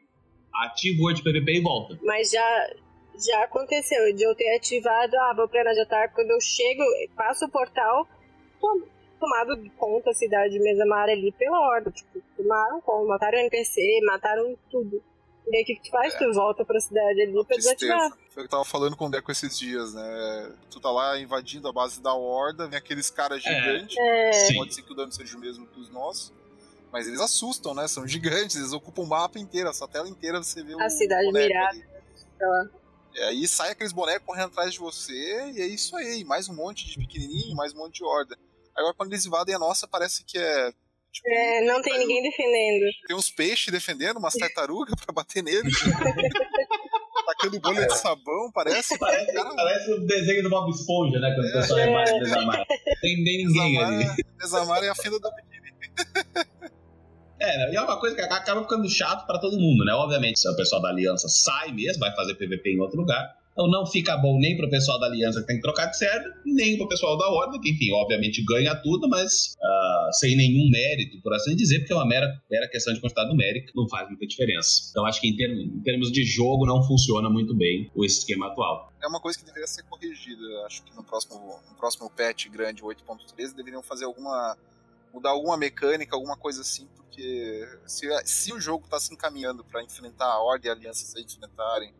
ativa 0.54 1.00
o 1.00 1.04
World 1.06 1.24
PVP 1.24 1.54
e 1.60 1.62
volta. 1.62 1.98
Mas 2.04 2.30
já, 2.32 2.70
já 3.18 3.44
aconteceu 3.46 4.14
de 4.14 4.24
eu 4.24 4.36
ter 4.36 4.56
ativado, 4.58 5.16
ah, 5.18 5.34
vou 5.36 5.48
pra 5.48 5.64
Najatar, 5.64 6.14
quando 6.14 6.32
eu 6.32 6.42
chego, 6.42 6.84
passo 7.16 7.46
o 7.46 7.50
portal, 7.50 8.06
tom- 8.60 8.82
tomado 9.20 9.56
de 9.56 9.70
conta 9.72 10.10
a 10.10 10.14
cidade 10.14 10.54
de 10.54 10.60
Mesamara 10.60 11.12
ali 11.14 11.32
pela 11.32 11.60
horda. 11.60 11.92
Tipo, 11.92 12.22
tomaram 12.36 12.82
conta, 12.82 13.08
mataram 13.08 13.38
o 13.38 13.42
NPC, 13.42 13.82
mataram 14.06 14.56
tudo. 14.70 15.02
E 15.50 15.56
aí 15.56 15.64
o 15.64 15.66
que, 15.66 15.76
que 15.76 15.84
tu 15.84 15.92
faz? 15.92 16.14
Tu 16.16 16.34
volta 16.34 16.66
pra 16.66 16.80
cidade 16.80 17.22
ali 17.22 17.32
pra 17.46 17.56
desativar. 17.56 17.98
Tristeza. 17.98 18.30
Foi 18.32 18.44
o 18.44 18.48
que 18.48 18.54
eu 18.54 18.60
tava 18.60 18.66
falando 18.66 18.98
com 18.98 19.06
o 19.06 19.10
Deco 19.10 19.32
esses 19.32 19.58
dias, 19.58 19.94
né? 19.94 20.52
Tu 20.70 20.80
tá 20.80 20.92
lá 20.92 21.18
invadindo 21.18 21.68
a 21.68 21.72
base 21.72 22.02
da 22.02 22.14
horda, 22.14 22.68
vem 22.68 22.78
aqueles 22.78 23.10
caras 23.10 23.42
gigantes. 23.42 23.96
É. 23.98 24.54
Pode 24.56 24.74
ser 24.74 24.82
que 24.82 24.92
o 24.92 24.96
dano 24.96 25.12
seja 25.12 25.38
o 25.38 25.40
mesmo 25.40 25.66
que 25.68 25.80
os 25.80 25.90
nossos. 25.90 26.34
Mas 26.92 27.08
eles 27.08 27.20
assustam, 27.20 27.74
né? 27.74 27.88
São 27.88 28.06
gigantes, 28.08 28.56
eles 28.58 28.74
ocupam 28.74 29.04
o 29.04 29.08
mapa 29.08 29.40
inteiro, 29.40 29.70
essa 29.70 29.88
tela 29.88 30.08
inteira 30.08 30.44
você 30.44 30.64
vê 30.64 30.74
A 30.74 30.86
o 30.86 30.90
cidade 30.90 31.32
mirada. 31.32 31.78
E 33.14 33.20
aí 33.20 33.48
sai 33.48 33.72
aqueles 33.72 33.94
bonecos 33.94 34.26
correndo 34.26 34.48
atrás 34.48 34.74
de 34.74 34.80
você, 34.80 35.52
e 35.52 35.62
é 35.62 35.66
isso 35.66 35.96
aí. 35.96 36.24
Mais 36.24 36.48
um 36.50 36.54
monte 36.54 36.88
de 36.88 36.98
pequenininho, 36.98 37.56
mais 37.56 37.74
um 37.74 37.78
monte 37.78 37.96
de 37.96 38.04
horda. 38.04 38.38
Agora 38.76 38.94
quando 38.94 39.12
eles 39.12 39.26
invadem 39.26 39.56
a 39.56 39.60
nossa, 39.60 39.88
parece 39.88 40.24
que 40.24 40.38
é. 40.38 40.74
Tipo, 41.12 41.30
É, 41.30 41.62
não 41.66 41.82
tem 41.82 41.98
ninguém 42.00 42.22
defendendo. 42.24 42.86
tem 43.08 43.16
uns 43.16 43.30
peixes 43.30 43.72
defendendo, 43.72 44.18
umas 44.18 44.34
tartarugas 44.34 44.94
pra 45.04 45.14
bater 45.14 45.42
neles. 45.44 45.74
Tacando 47.26 47.60
bolha 47.60 47.86
de 47.88 47.98
sabão, 47.98 48.52
parece. 48.54 48.98
Parece, 48.98 49.34
Cara, 49.34 49.54
parece 49.56 49.92
o 49.92 50.00
desenho 50.06 50.44
do 50.44 50.50
Bob 50.50 50.70
Esponja, 50.70 51.20
né? 51.20 51.34
Quando 51.36 51.50
o 51.50 51.54
pessoal 51.54 51.80
é 51.80 51.90
mais 51.92 52.20
desamar. 52.20 52.66
Tem 53.02 53.24
nem 53.24 53.46
ninguém 53.46 53.78
ali. 53.84 53.98
Desamar, 53.98 54.16
desamar 54.40 54.84
é 54.84 54.90
a 54.90 54.96
fila 54.96 55.20
do 55.20 55.30
É, 57.40 57.58
né? 57.58 57.72
e 57.72 57.76
é 57.76 57.82
uma 57.82 58.00
coisa 58.00 58.16
que 58.16 58.22
acaba 58.22 58.64
ficando 58.64 58.90
chato 58.90 59.28
pra 59.28 59.38
todo 59.40 59.60
mundo, 59.60 59.86
né? 59.86 59.94
Obviamente, 59.94 60.40
se 60.40 60.50
o 60.50 60.56
pessoal 60.56 60.82
da 60.82 60.90
aliança 60.90 61.28
sai 61.30 61.72
mesmo, 61.72 62.00
vai 62.00 62.16
fazer 62.16 62.34
PVP 62.34 62.72
em 62.72 62.80
outro 62.80 62.98
lugar. 62.98 63.36
Então 63.52 63.68
não 63.68 63.86
fica 63.86 64.16
bom 64.18 64.40
nem 64.40 64.56
pro 64.58 64.70
pessoal 64.70 65.00
da 65.00 65.06
aliança 65.08 65.42
que 65.42 65.48
tem 65.48 65.56
que 65.58 65.62
trocar 65.62 65.88
de 65.88 65.98
server, 65.98 66.32
nem 66.46 66.78
pro 66.78 66.88
pessoal 66.88 67.18
da 67.18 67.28
ordem, 67.30 67.60
que 67.62 67.72
enfim, 67.72 67.92
obviamente 67.92 68.44
ganha 68.46 68.76
tudo, 68.76 69.08
mas 69.10 69.56
ah, 69.62 69.77
sem 70.14 70.36
nenhum 70.36 70.70
mérito, 70.70 71.22
por 71.22 71.34
assim 71.34 71.56
dizer, 71.56 71.80
porque 71.80 71.94
é 71.94 71.96
uma 71.96 72.08
mera, 72.08 72.42
mera 72.50 72.68
questão 72.68 72.94
de 72.94 73.00
quantidade 73.00 73.30
numérica, 73.30 73.72
não 73.76 73.88
faz 73.90 74.08
muita 74.08 74.26
diferença. 74.26 74.90
Então 74.92 75.06
acho 75.06 75.22
que 75.22 75.28
em 75.28 75.36
termos, 75.36 75.60
em 75.60 75.82
termos 75.82 76.12
de 76.12 76.24
jogo 76.24 76.66
não 76.66 76.84
funciona 76.84 77.30
muito 77.30 77.56
bem 77.56 77.92
o 77.96 78.06
esquema 78.06 78.48
atual. 78.48 78.94
é 79.02 79.08
uma 79.08 79.20
coisa 79.20 79.38
que 79.38 79.46
deveria 79.46 79.68
ser 79.68 79.84
corrigida. 79.84 80.66
Acho 80.66 80.84
que 80.84 80.96
no 80.96 81.04
próximo, 81.04 81.60
no 81.70 81.76
próximo 81.76 82.10
patch 82.10 82.48
grande 82.48 82.82
8.13 82.82 83.56
deveriam 83.56 83.84
fazer 83.84 84.06
alguma. 84.06 84.58
mudar 85.14 85.30
alguma 85.30 85.58
mecânica, 85.58 86.16
alguma 86.16 86.38
coisa 86.38 86.62
assim, 86.62 86.88
porque 86.96 87.68
se, 87.86 88.08
se 88.26 88.54
o 88.54 88.60
jogo 88.60 88.86
está 88.86 89.00
se 89.00 89.14
encaminhando 89.14 89.64
para 89.64 89.84
enfrentar 89.84 90.28
a 90.28 90.42
Ordem 90.42 90.70
e 90.70 90.72
a 90.72 90.74
Aliança 90.74 91.06
se 91.06 91.22
enfrentarem, 91.22 91.94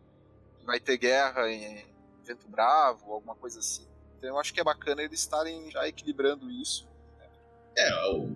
vai 0.64 0.78
ter 0.78 0.98
guerra 0.98 1.50
em 1.50 1.84
Vento 2.24 2.46
Bravo, 2.48 3.12
alguma 3.12 3.34
coisa 3.34 3.58
assim. 3.58 3.86
Então 4.18 4.30
eu 4.30 4.38
acho 4.38 4.52
que 4.52 4.60
é 4.60 4.64
bacana 4.64 5.02
eles 5.02 5.20
estarem 5.20 5.70
já 5.70 5.88
equilibrando 5.88 6.50
isso. 6.50 6.86
É, 7.78 7.90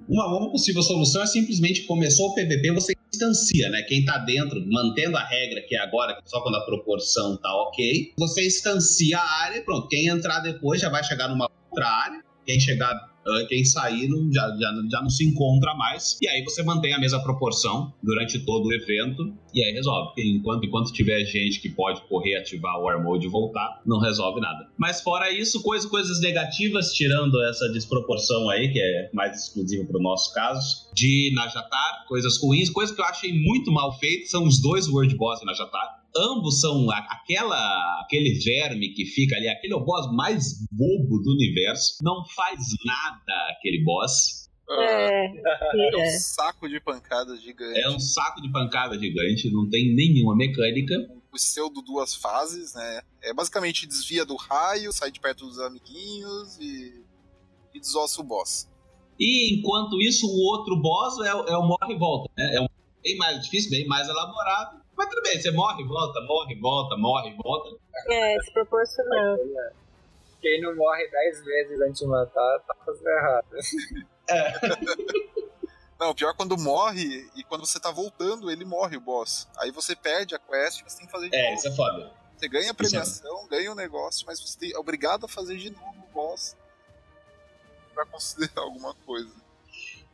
uma, 0.09 0.38
uma 0.38 0.51
possível 0.51 0.82
solução 0.82 1.22
é 1.22 1.26
simplesmente 1.26 1.82
começou 1.82 2.28
o 2.28 2.34
PVP, 2.34 2.70
você 2.70 2.95
instancia, 3.12 3.68
né? 3.70 3.82
Quem 3.82 4.05
tá 4.05 4.18
dentro, 4.18 4.64
mantendo 4.68 5.16
a 5.16 5.24
regra 5.24 5.61
que 5.66 5.74
é 5.74 5.80
agora, 5.80 6.14
que 6.14 6.30
só 6.30 6.40
quando 6.43 6.57
a 6.57 6.64
proporção 6.64 7.36
tá 7.36 7.53
ok, 7.62 8.12
você 8.16 8.47
instancia 8.47 9.18
a 9.18 9.43
área 9.45 9.62
pronto. 9.62 9.88
Quem 9.88 10.07
entrar 10.07 10.40
depois 10.40 10.80
já 10.80 10.88
vai 10.88 11.03
chegar 11.05 11.28
numa 11.28 11.51
outra 11.70 11.86
área. 11.86 12.22
Quem 12.47 12.59
chegar, 12.59 13.11
quem 13.48 13.64
sair 13.64 14.08
não- 14.08 14.32
já, 14.32 14.48
já, 14.58 14.72
já 14.90 15.02
não 15.02 15.10
se 15.10 15.24
encontra 15.24 15.74
mais. 15.74 16.18
E 16.20 16.28
aí 16.28 16.42
você 16.42 16.62
mantém 16.62 16.92
a 16.92 16.98
mesma 16.98 17.22
proporção 17.22 17.92
durante 18.02 18.38
todo 18.40 18.66
o 18.66 18.72
evento. 18.72 19.32
E 19.54 19.62
aí 19.62 19.72
resolve. 19.72 20.12
Enquanto, 20.18 20.64
enquanto 20.64 20.92
tiver 20.92 21.24
gente 21.24 21.60
que 21.60 21.68
pode 21.68 22.00
correr, 22.08 22.36
ativar 22.36 22.78
o 22.78 22.84
War 22.84 23.02
Mode 23.02 23.26
e 23.26 23.28
voltar, 23.30 23.80
não 23.84 23.98
resolve 24.00 24.40
nada. 24.40 24.66
Mas 24.78 25.00
fora 25.02 25.30
isso, 25.30 25.62
coisa, 25.62 25.88
coisas 25.88 26.20
negativas, 26.20 26.92
tirando 26.92 27.42
essa 27.44 27.68
desproporção 27.70 28.48
aí, 28.48 28.72
que 28.72 28.80
é 28.80 29.10
mais 29.12 29.36
exclusiva 29.42 29.84
para 29.84 29.98
o 29.98 30.02
nosso 30.02 30.32
caso, 30.32 30.88
de 30.94 31.32
Najatar, 31.34 32.04
coisas 32.08 32.40
ruins, 32.42 32.70
coisas 32.70 32.94
que 32.94 33.00
eu 33.00 33.06
achei 33.06 33.32
muito 33.32 33.70
mal 33.70 33.98
feitas 33.98 34.30
são 34.30 34.44
os 34.44 34.60
dois 34.60 34.88
World 34.88 35.14
Boss 35.16 35.40
de 35.40 35.46
Najatar. 35.46 36.01
Ambos 36.16 36.60
são 36.60 36.90
aquela, 36.90 38.00
aquele 38.02 38.38
verme 38.44 38.90
que 38.94 39.06
fica 39.06 39.36
ali, 39.36 39.48
aquele 39.48 39.72
é 39.72 39.76
o 39.76 39.84
boss 39.84 40.12
mais 40.14 40.66
bobo 40.70 41.18
do 41.22 41.30
universo. 41.32 41.96
Não 42.02 42.24
faz 42.26 42.58
nada 42.84 43.50
aquele 43.50 43.82
boss. 43.82 44.42
É, 44.70 45.26
É 45.26 45.96
um 45.96 46.00
é. 46.02 46.10
saco 46.18 46.68
de 46.68 46.80
pancadas 46.80 47.42
gigante. 47.42 47.78
É 47.80 47.88
um 47.90 47.98
saco 47.98 48.40
de 48.40 48.50
pancada 48.50 48.98
gigante, 48.98 49.50
não 49.50 49.68
tem 49.68 49.94
nenhuma 49.94 50.36
mecânica. 50.36 50.94
o 51.30 51.34
pseudo 51.34 51.80
duas 51.82 52.14
fases, 52.14 52.74
né? 52.74 53.00
É 53.22 53.32
basicamente 53.32 53.86
desvia 53.86 54.24
do 54.24 54.36
raio, 54.36 54.92
sai 54.92 55.10
de 55.10 55.18
perto 55.20 55.46
dos 55.46 55.58
amiguinhos 55.58 56.58
e, 56.58 57.02
e 57.74 57.80
desossa 57.80 58.20
o 58.20 58.24
boss. 58.24 58.68
E 59.18 59.54
enquanto 59.58 60.00
isso, 60.00 60.26
o 60.26 60.40
outro 60.52 60.76
boss 60.80 61.18
é, 61.24 61.34
o- 61.34 61.46
é 61.48 61.56
o 61.56 61.66
morre 61.66 61.94
e 61.94 61.98
volta. 61.98 62.30
Né? 62.36 62.56
É 62.56 62.60
um 62.60 62.66
bem 63.02 63.16
mais 63.16 63.42
difícil, 63.42 63.70
bem 63.70 63.86
mais 63.86 64.08
elaborado. 64.08 64.82
Mas 64.97 65.09
tudo 65.09 65.22
bem, 65.22 65.40
você 65.40 65.51
morre 65.51 65.84
volta, 65.84 66.20
morre 66.22 66.55
volta, 66.57 66.97
morre 66.97 67.34
volta. 67.43 67.76
É, 68.09 68.36
desproporcional. 68.38 69.36
Quem 70.40 70.61
não 70.61 70.74
morre 70.74 71.09
10 71.09 71.45
vezes 71.45 71.80
antes 71.80 72.01
de 72.01 72.07
matar, 72.07 72.59
tá 72.66 72.74
fazendo 72.84 73.09
errado. 73.09 73.47
Não, 76.03 76.12
pior 76.12 76.34
quando 76.34 76.59
morre 76.59 77.30
e 77.36 77.45
quando 77.45 77.64
você 77.64 77.78
tá 77.78 77.93
voltando, 77.93 78.51
ele 78.51 78.64
morre 78.64 78.97
o 78.97 79.01
boss. 79.01 79.47
Aí 79.57 79.70
você 79.70 79.95
perde 79.95 80.34
a 80.34 80.38
quest 80.38 80.80
e 80.80 80.82
você 80.82 80.97
tem 80.97 81.07
que 81.07 81.12
fazer 81.12 81.30
de 81.30 81.36
É, 81.36 81.45
novo. 81.45 81.55
isso 81.55 81.68
é 81.68 81.76
foda. 81.76 82.12
Você 82.36 82.49
ganha 82.49 82.72
a 82.72 82.74
premiação, 82.74 83.47
ganha 83.47 83.70
o 83.70 83.72
um 83.72 83.76
negócio, 83.76 84.26
mas 84.26 84.40
você 84.40 84.72
é 84.72 84.78
obrigado 84.78 85.26
a 85.26 85.28
fazer 85.28 85.57
de 85.59 85.70
novo 85.70 85.95
o 86.11 86.12
boss 86.12 86.57
pra 87.95 88.05
considerar 88.05 88.62
alguma 88.62 88.95
coisa. 89.07 89.30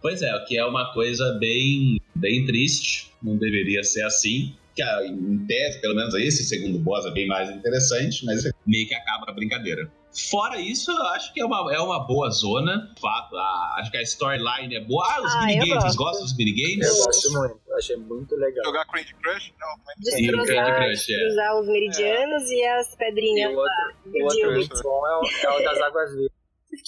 Pois 0.03 0.21
é, 0.21 0.35
o 0.37 0.45
que 0.45 0.59
é 0.59 0.65
uma 0.67 0.93
coisa 0.93 1.39
bem, 1.41 1.99
bem 2.15 2.45
triste, 2.45 3.11
não 3.23 3.39
deveria 3.39 3.83
ser 3.83 4.03
assim. 4.03 4.55
Que 4.79 5.07
em 5.09 5.45
tese, 5.45 5.81
pelo 5.81 5.97
menos 5.97 6.15
esse 6.15 6.45
segundo 6.45 6.79
boss 6.79 7.05
é 7.05 7.11
bem 7.11 7.27
mais 7.27 7.51
interessante, 7.51 8.25
mas 8.25 8.45
meio 8.65 8.87
que 8.87 8.95
acaba 8.95 9.29
a 9.29 9.33
brincadeira. 9.33 9.91
Fora 10.31 10.61
isso, 10.61 10.93
eu 10.93 11.03
acho 11.07 11.35
que 11.35 11.41
é 11.41 11.45
uma, 11.45 11.75
é 11.75 11.81
uma 11.81 12.07
boa 12.07 12.31
zona. 12.31 12.95
Fato, 13.01 13.37
a, 13.37 13.75
acho 13.81 13.91
que 13.91 13.97
a 13.97 14.03
storyline 14.03 14.77
é 14.77 14.81
boa. 14.85 15.05
Ah, 15.05 15.21
os 15.21 15.35
ah, 15.35 15.47
minigames, 15.47 15.83
vocês 15.83 15.97
gostam 15.97 16.23
dos 16.23 16.37
minigames? 16.37 16.87
Eu 16.87 17.05
gosto 17.07 17.33
muito, 17.33 17.61
achei 17.77 17.97
muito 17.97 18.37
legal. 18.37 18.65
Jogar 18.67 18.85
Candy 18.87 19.15
Crush? 19.21 19.53
Não, 19.59 19.69
Destruzar, 19.99 20.47
Candy 20.47 20.91
Crush, 20.91 21.13
é. 21.13 21.19
Cruzar 21.19 21.61
os 21.61 21.67
meridianos 21.67 22.51
é. 22.51 22.55
e 22.55 22.67
as 22.67 22.95
pedrinhas. 22.95 23.51
E 23.51 23.55
o 23.55 23.59
outro, 23.59 23.75
o 24.07 24.23
outro 24.23 24.53
muito 24.53 24.83
bom 24.85 25.07
é 25.09 25.17
o, 25.17 25.55
é 25.55 25.61
o 25.61 25.65
das 25.65 25.81
águas 25.81 26.15
vivas. 26.15 26.39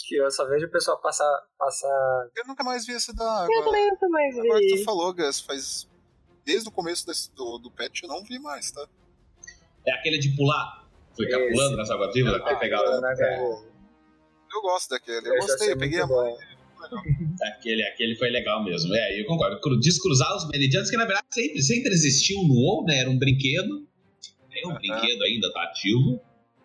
Que 0.09 0.15
eu 0.15 0.31
só 0.31 0.47
vejo 0.47 0.67
o 0.67 0.71
pessoal 0.71 1.01
passar, 1.01 1.29
passar. 1.59 2.29
Eu 2.37 2.47
nunca 2.47 2.63
mais 2.63 2.87
vi 2.87 2.93
esse 2.93 3.13
da 3.17 3.43
água. 3.43 3.53
Eu 3.53 3.65
também 3.65 3.91
nunca 3.91 4.09
mais 4.09 4.35
vi. 4.37 4.41
Agora 4.43 4.61
que 4.61 4.77
tu 4.77 4.85
falou, 4.85 5.13
Gus, 5.13 5.41
faz. 5.41 5.90
Desde 6.45 6.69
o 6.69 6.73
começo 6.73 7.07
desse, 7.07 7.33
do, 7.35 7.59
do 7.59 7.71
patch 7.71 8.03
eu 8.03 8.09
não 8.09 8.25
vi 8.25 8.39
mais, 8.39 8.71
tá? 8.71 8.87
É 9.87 9.93
aquele 9.93 10.19
de 10.19 10.35
pular. 10.37 10.89
Ficar 11.17 11.39
pulando 11.39 11.77
nas 11.77 11.91
águas 11.91 12.15
vivas 12.15 12.35
até 12.35 12.53
ah, 12.53 12.57
pegar 12.57 12.81
o. 12.81 13.05
É. 13.05 13.71
Eu 14.53 14.63
gosto 14.63 14.91
daquele. 14.91 15.29
Eu, 15.29 15.35
eu 15.35 15.41
gostei, 15.41 15.73
eu 15.73 15.79
peguei 15.79 16.01
a 16.01 16.07
mão. 16.07 16.37
Aquele, 17.43 17.83
aquele 17.85 18.17
foi 18.17 18.31
legal 18.31 18.65
mesmo. 18.65 18.95
É, 18.95 19.21
eu 19.21 19.27
concordo. 19.27 19.79
Descruzar 19.81 20.35
os 20.35 20.49
meridianos, 20.49 20.89
que 20.89 20.97
na 20.97 21.05
verdade 21.05 21.27
sempre, 21.31 21.63
sempre 21.63 21.91
existiu 21.91 22.43
no 22.43 22.55
WoW, 22.55 22.85
né? 22.87 23.01
Era 23.01 23.11
um 23.11 23.19
brinquedo. 23.19 23.87
Tem 24.51 24.67
um 24.67 24.75
brinquedo 24.75 25.23
ainda, 25.23 25.53
tá 25.53 25.63
ativo. 25.65 26.21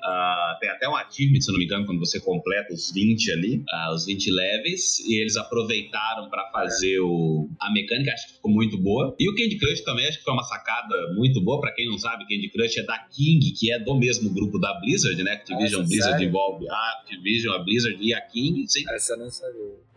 Uh, 0.06 0.60
tem 0.60 0.70
até 0.70 0.88
um 0.88 0.96
achievement, 0.96 1.42
se 1.42 1.52
não 1.52 1.58
me 1.58 1.66
engano, 1.66 1.86
quando 1.88 2.00
você 2.00 2.20
completa 2.20 2.72
os 2.72 2.92
20 2.94 3.32
ali, 3.32 3.58
uh, 3.58 3.94
os 3.94 4.06
20 4.06 4.30
levels, 4.32 5.00
e 5.00 5.20
eles 5.20 5.36
aproveitaram 5.36 6.30
para 6.30 6.48
fazer 6.52 7.00
o, 7.00 7.50
a 7.60 7.72
mecânica, 7.72 8.12
acho 8.12 8.28
que 8.28 8.34
ficou 8.36 8.52
muito 8.52 8.78
boa. 8.78 9.16
E 9.20 9.28
o 9.28 9.34
Candy 9.34 9.58
Crush 9.58 9.82
também, 9.82 10.08
acho 10.08 10.20
que 10.20 10.24
foi 10.24 10.34
uma 10.34 10.44
sacada 10.44 10.96
muito 11.16 11.42
boa. 11.42 11.60
para 11.60 11.74
quem 11.74 11.88
não 11.90 11.98
sabe, 11.98 12.24
Candy 12.28 12.50
Crush 12.50 12.78
é 12.78 12.84
da 12.84 13.00
King, 13.00 13.52
que 13.52 13.72
é 13.72 13.80
do 13.80 13.96
mesmo 13.96 14.32
grupo 14.32 14.60
da 14.60 14.80
Blizzard, 14.80 15.22
né? 15.24 15.32
Activision 15.32 15.82
Nossa, 15.82 15.90
Blizzard 15.90 16.18
sério? 16.20 16.30
envolve 16.30 16.70
a 16.70 17.00
Activision, 17.00 17.56
a 17.56 17.60
Blizzard 17.64 17.98
e 18.00 18.14
a 18.14 18.22
King. 18.22 18.68
Sim. 18.68 18.84
Essa 18.90 19.14
eu 19.14 19.18
não 19.18 19.30
sabia. 19.32 19.95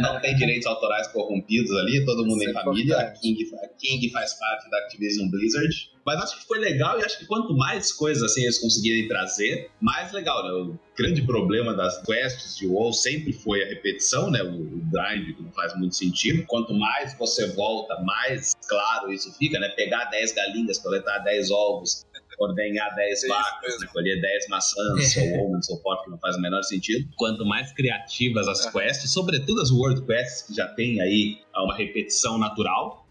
Não 0.00 0.20
tem 0.20 0.34
direitos 0.36 0.66
autorais 0.66 1.08
corrompidos 1.08 1.70
ali, 1.72 2.04
todo 2.04 2.24
mundo 2.24 2.42
Isso 2.42 2.50
em 2.50 2.50
é 2.50 2.62
família. 2.62 2.98
A 2.98 3.10
King, 3.12 3.42
a 3.62 3.68
King 3.68 4.10
faz 4.10 4.34
parte 4.34 4.70
da 4.70 4.78
Activision 4.78 5.28
Blizzard. 5.28 5.90
Mas 6.06 6.22
acho 6.22 6.38
que 6.38 6.46
foi 6.46 6.60
legal 6.60 7.00
e 7.00 7.04
acho 7.04 7.18
que 7.18 7.26
quanto 7.26 7.52
mais 7.56 7.92
coisas 7.92 8.22
assim 8.22 8.44
eles 8.44 8.60
conseguirem 8.60 9.08
trazer, 9.08 9.70
mais 9.80 10.12
legal, 10.12 10.44
né? 10.44 10.50
O 10.52 10.78
grande 10.96 11.22
problema 11.22 11.74
das 11.74 12.00
quests 12.02 12.56
de 12.56 12.66
WoW 12.68 12.92
sempre 12.92 13.32
foi 13.32 13.64
a 13.64 13.66
repetição, 13.66 14.30
né? 14.30 14.40
O, 14.40 14.62
o 14.62 14.80
grind, 14.88 15.34
que 15.34 15.42
não 15.42 15.50
faz 15.50 15.76
muito 15.76 15.96
sentido. 15.96 16.44
Quanto 16.46 16.72
mais 16.72 17.18
você 17.18 17.48
volta, 17.48 18.00
mais 18.02 18.54
claro 18.68 19.12
isso 19.12 19.36
fica, 19.36 19.58
né? 19.58 19.68
Pegar 19.70 20.04
10 20.04 20.32
galinhas, 20.32 20.78
coletar 20.78 21.18
10 21.18 21.50
ovos, 21.50 22.05
ordenhar 22.38 22.94
10 22.94 23.24
é 23.24 23.28
vacas, 23.28 23.80
né? 23.80 23.88
colher 23.92 24.20
10 24.20 24.48
maçãs 24.48 25.16
ou 25.16 25.40
almonds 25.40 25.68
ou 25.70 25.78
pop, 25.80 26.04
que 26.04 26.10
não 26.10 26.18
faz 26.18 26.36
o 26.36 26.40
menor 26.40 26.62
sentido. 26.62 27.08
Quanto 27.16 27.44
mais 27.44 27.72
criativas 27.72 28.48
as 28.48 28.70
quests, 28.70 29.12
sobretudo 29.12 29.60
as 29.60 29.70
world 29.70 30.02
quests, 30.06 30.42
que 30.42 30.54
já 30.54 30.68
tem 30.68 31.00
aí 31.00 31.38
uma 31.54 31.76
repetição 31.76 32.38
natural, 32.38 33.06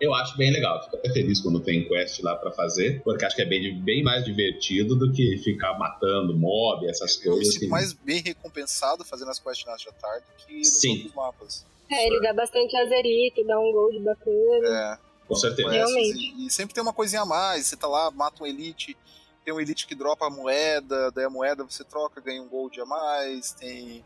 eu 0.00 0.14
acho 0.14 0.36
bem 0.36 0.52
legal. 0.52 0.82
Fico 0.84 0.96
até 0.96 1.12
feliz 1.12 1.40
quando 1.40 1.60
tem 1.60 1.86
quest 1.86 2.20
lá 2.20 2.36
para 2.36 2.52
fazer, 2.52 3.02
porque 3.02 3.24
acho 3.24 3.34
que 3.34 3.42
é 3.42 3.44
bem, 3.44 3.80
bem 3.80 4.02
mais 4.02 4.24
divertido 4.24 4.94
do 4.94 5.12
que 5.12 5.36
ficar 5.38 5.76
matando 5.78 6.36
mob, 6.36 6.88
essas 6.88 7.16
coisas. 7.16 7.32
Eu 7.32 7.38
me 7.38 7.44
sinto 7.44 7.68
mais 7.68 7.92
bem 7.92 8.22
recompensado 8.22 9.04
fazendo 9.04 9.30
as 9.30 9.38
quests 9.38 9.66
na 9.66 9.92
tarde 9.92 10.24
que 10.38 10.58
nos 10.58 10.80
Sim. 10.80 10.90
outros 10.90 11.14
mapas. 11.14 11.66
É, 11.90 12.06
ele 12.06 12.20
dá 12.20 12.32
bastante 12.32 12.76
azerito, 12.76 13.44
dá 13.44 13.58
um 13.58 13.72
gold 13.72 13.98
bacana. 14.00 14.98
É. 15.04 15.07
Com 15.28 15.34
certeza. 15.34 15.68
Realmente. 15.68 16.18
E, 16.18 16.46
e, 16.46 16.50
sempre 16.50 16.74
tem 16.74 16.82
uma 16.82 16.92
coisinha 16.92 17.22
a 17.22 17.26
mais. 17.26 17.66
Você 17.66 17.76
tá 17.76 17.86
lá, 17.86 18.10
mata 18.10 18.42
um 18.42 18.46
elite, 18.46 18.96
tem 19.44 19.52
um 19.52 19.60
elite 19.60 19.86
que 19.86 19.94
dropa 19.94 20.26
a 20.26 20.30
moeda, 20.30 21.10
daí 21.12 21.26
a 21.26 21.30
moeda 21.30 21.62
você 21.62 21.84
troca, 21.84 22.20
ganha 22.20 22.42
um 22.42 22.48
gold 22.48 22.80
a 22.80 22.86
mais. 22.86 23.52
Tem, 23.52 24.02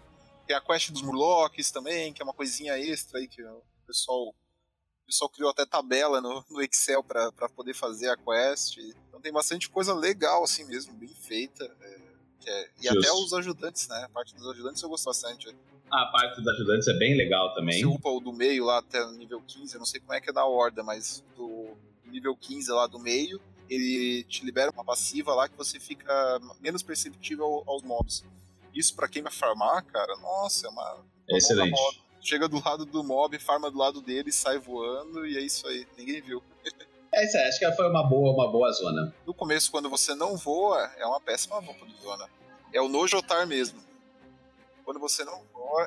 tem 0.46 0.56
a 0.56 0.60
quest 0.60 0.90
dos 0.90 1.02
Murlocs 1.02 1.70
também, 1.70 2.12
que 2.12 2.20
é 2.20 2.24
uma 2.24 2.34
coisinha 2.34 2.76
extra 2.76 3.20
aí 3.20 3.28
que 3.28 3.40
o 3.40 3.62
pessoal, 3.86 4.28
o 4.28 5.06
pessoal 5.06 5.30
criou 5.30 5.50
até 5.50 5.64
tabela 5.64 6.20
no, 6.20 6.44
no 6.50 6.60
Excel 6.60 7.04
para 7.04 7.30
poder 7.54 7.74
fazer 7.74 8.08
a 8.08 8.16
quest. 8.16 8.78
Então 9.08 9.20
tem 9.20 9.32
bastante 9.32 9.70
coisa 9.70 9.94
legal 9.94 10.42
assim 10.42 10.64
mesmo, 10.64 10.92
bem 10.94 11.08
feita. 11.08 11.64
É, 11.80 12.02
é, 12.44 12.70
e 12.80 12.88
Just. 12.88 12.98
até 12.98 13.12
os 13.12 13.32
ajudantes, 13.32 13.86
né? 13.86 14.02
A 14.04 14.08
parte 14.08 14.34
dos 14.34 14.48
ajudantes 14.48 14.82
eu 14.82 14.88
gosto 14.88 15.04
bastante. 15.04 15.56
A 15.92 16.06
parte 16.06 16.40
dos 16.40 16.48
ajudantes 16.48 16.88
é 16.88 16.94
bem 16.94 17.14
legal 17.14 17.52
também. 17.54 17.78
Você 17.80 17.86
upa 17.86 18.08
o 18.08 18.18
do 18.18 18.32
meio 18.32 18.64
lá 18.64 18.78
até 18.78 19.04
nível 19.12 19.42
15, 19.46 19.74
eu 19.74 19.78
não 19.78 19.86
sei 19.86 20.00
como 20.00 20.14
é 20.14 20.20
que 20.20 20.30
é 20.30 20.32
na 20.32 20.46
horda, 20.46 20.82
mas 20.82 21.22
do 21.36 21.76
nível 22.06 22.34
15 22.34 22.70
lá 22.72 22.86
do 22.86 22.98
meio, 22.98 23.40
ele 23.68 24.24
te 24.24 24.44
libera 24.44 24.70
uma 24.70 24.84
passiva 24.84 25.34
lá 25.34 25.48
que 25.48 25.56
você 25.56 25.78
fica 25.78 26.40
menos 26.60 26.82
perceptível 26.82 27.62
aos 27.66 27.82
mobs. 27.82 28.24
Isso 28.74 28.94
para 28.94 29.08
quem 29.08 29.22
vai 29.22 29.32
farmar, 29.32 29.84
cara, 29.84 30.16
nossa, 30.16 30.66
é 30.66 30.70
uma. 30.70 30.94
uma 30.94 31.38
Excelente. 31.38 31.78
Chega 32.20 32.48
do 32.48 32.62
lado 32.64 32.86
do 32.86 33.02
mob, 33.02 33.38
farma 33.38 33.70
do 33.70 33.76
lado 33.76 34.00
dele, 34.00 34.30
sai 34.32 34.56
voando 34.56 35.26
e 35.26 35.36
é 35.36 35.40
isso 35.40 35.66
aí. 35.66 35.86
Ninguém 35.98 36.22
viu. 36.22 36.42
É 37.12 37.26
isso 37.26 37.36
aí, 37.36 37.44
acho 37.44 37.58
que 37.58 37.72
foi 37.72 37.90
uma 37.90 38.08
boa, 38.08 38.32
uma 38.32 38.50
boa 38.50 38.72
zona. 38.72 39.14
No 39.26 39.34
começo, 39.34 39.70
quando 39.70 39.90
você 39.90 40.14
não 40.14 40.36
voa, 40.36 40.90
é 40.96 41.04
uma 41.04 41.20
péssima 41.20 41.60
zona. 42.00 42.30
É 42.72 42.80
o 42.80 42.88
Nojotar 42.88 43.46
mesmo. 43.46 43.78
Quando 44.84 44.98
você 44.98 45.24
não 45.24 45.42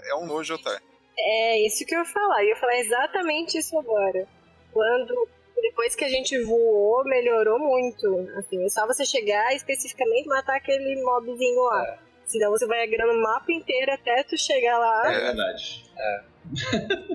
é 0.05 0.15
um 0.15 0.25
Nojotar. 0.25 0.81
É 1.17 1.65
isso 1.65 1.85
que 1.85 1.95
eu 1.95 1.99
ia 1.99 2.05
falar. 2.05 2.43
Eu 2.43 2.49
ia 2.49 2.55
falar 2.55 2.77
exatamente 2.77 3.57
isso 3.57 3.77
agora. 3.77 4.27
Quando 4.71 5.27
depois 5.61 5.95
que 5.95 6.03
a 6.03 6.09
gente 6.09 6.37
voou, 6.43 7.03
melhorou 7.05 7.57
muito. 7.59 8.27
Assim, 8.37 8.63
é 8.63 8.69
só 8.69 8.85
você 8.85 9.05
chegar 9.05 9.55
especificamente 9.55 10.27
matar 10.27 10.57
aquele 10.57 11.01
mobzinho 11.01 11.63
lá. 11.63 11.85
É. 11.87 11.99
Senão 12.25 12.51
você 12.51 12.65
vai 12.65 12.83
agrando 12.83 13.13
o 13.13 13.21
mapa 13.21 13.51
inteiro 13.51 13.91
até 13.91 14.23
tu 14.23 14.37
chegar 14.37 14.77
lá. 14.77 15.13
É 15.13 15.19
verdade. 15.19 15.85
É. 15.97 16.23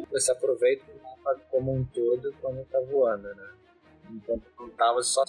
você 0.10 0.32
aproveita 0.32 0.84
o 0.92 1.02
mapa 1.02 1.40
como 1.50 1.72
um 1.72 1.84
todo 1.84 2.34
quando 2.40 2.64
tá 2.66 2.80
voando, 2.80 3.28
né? 3.34 3.50
Enquanto 4.10 4.44
não 4.58 4.70
tava 4.70 5.02
só 5.02 5.24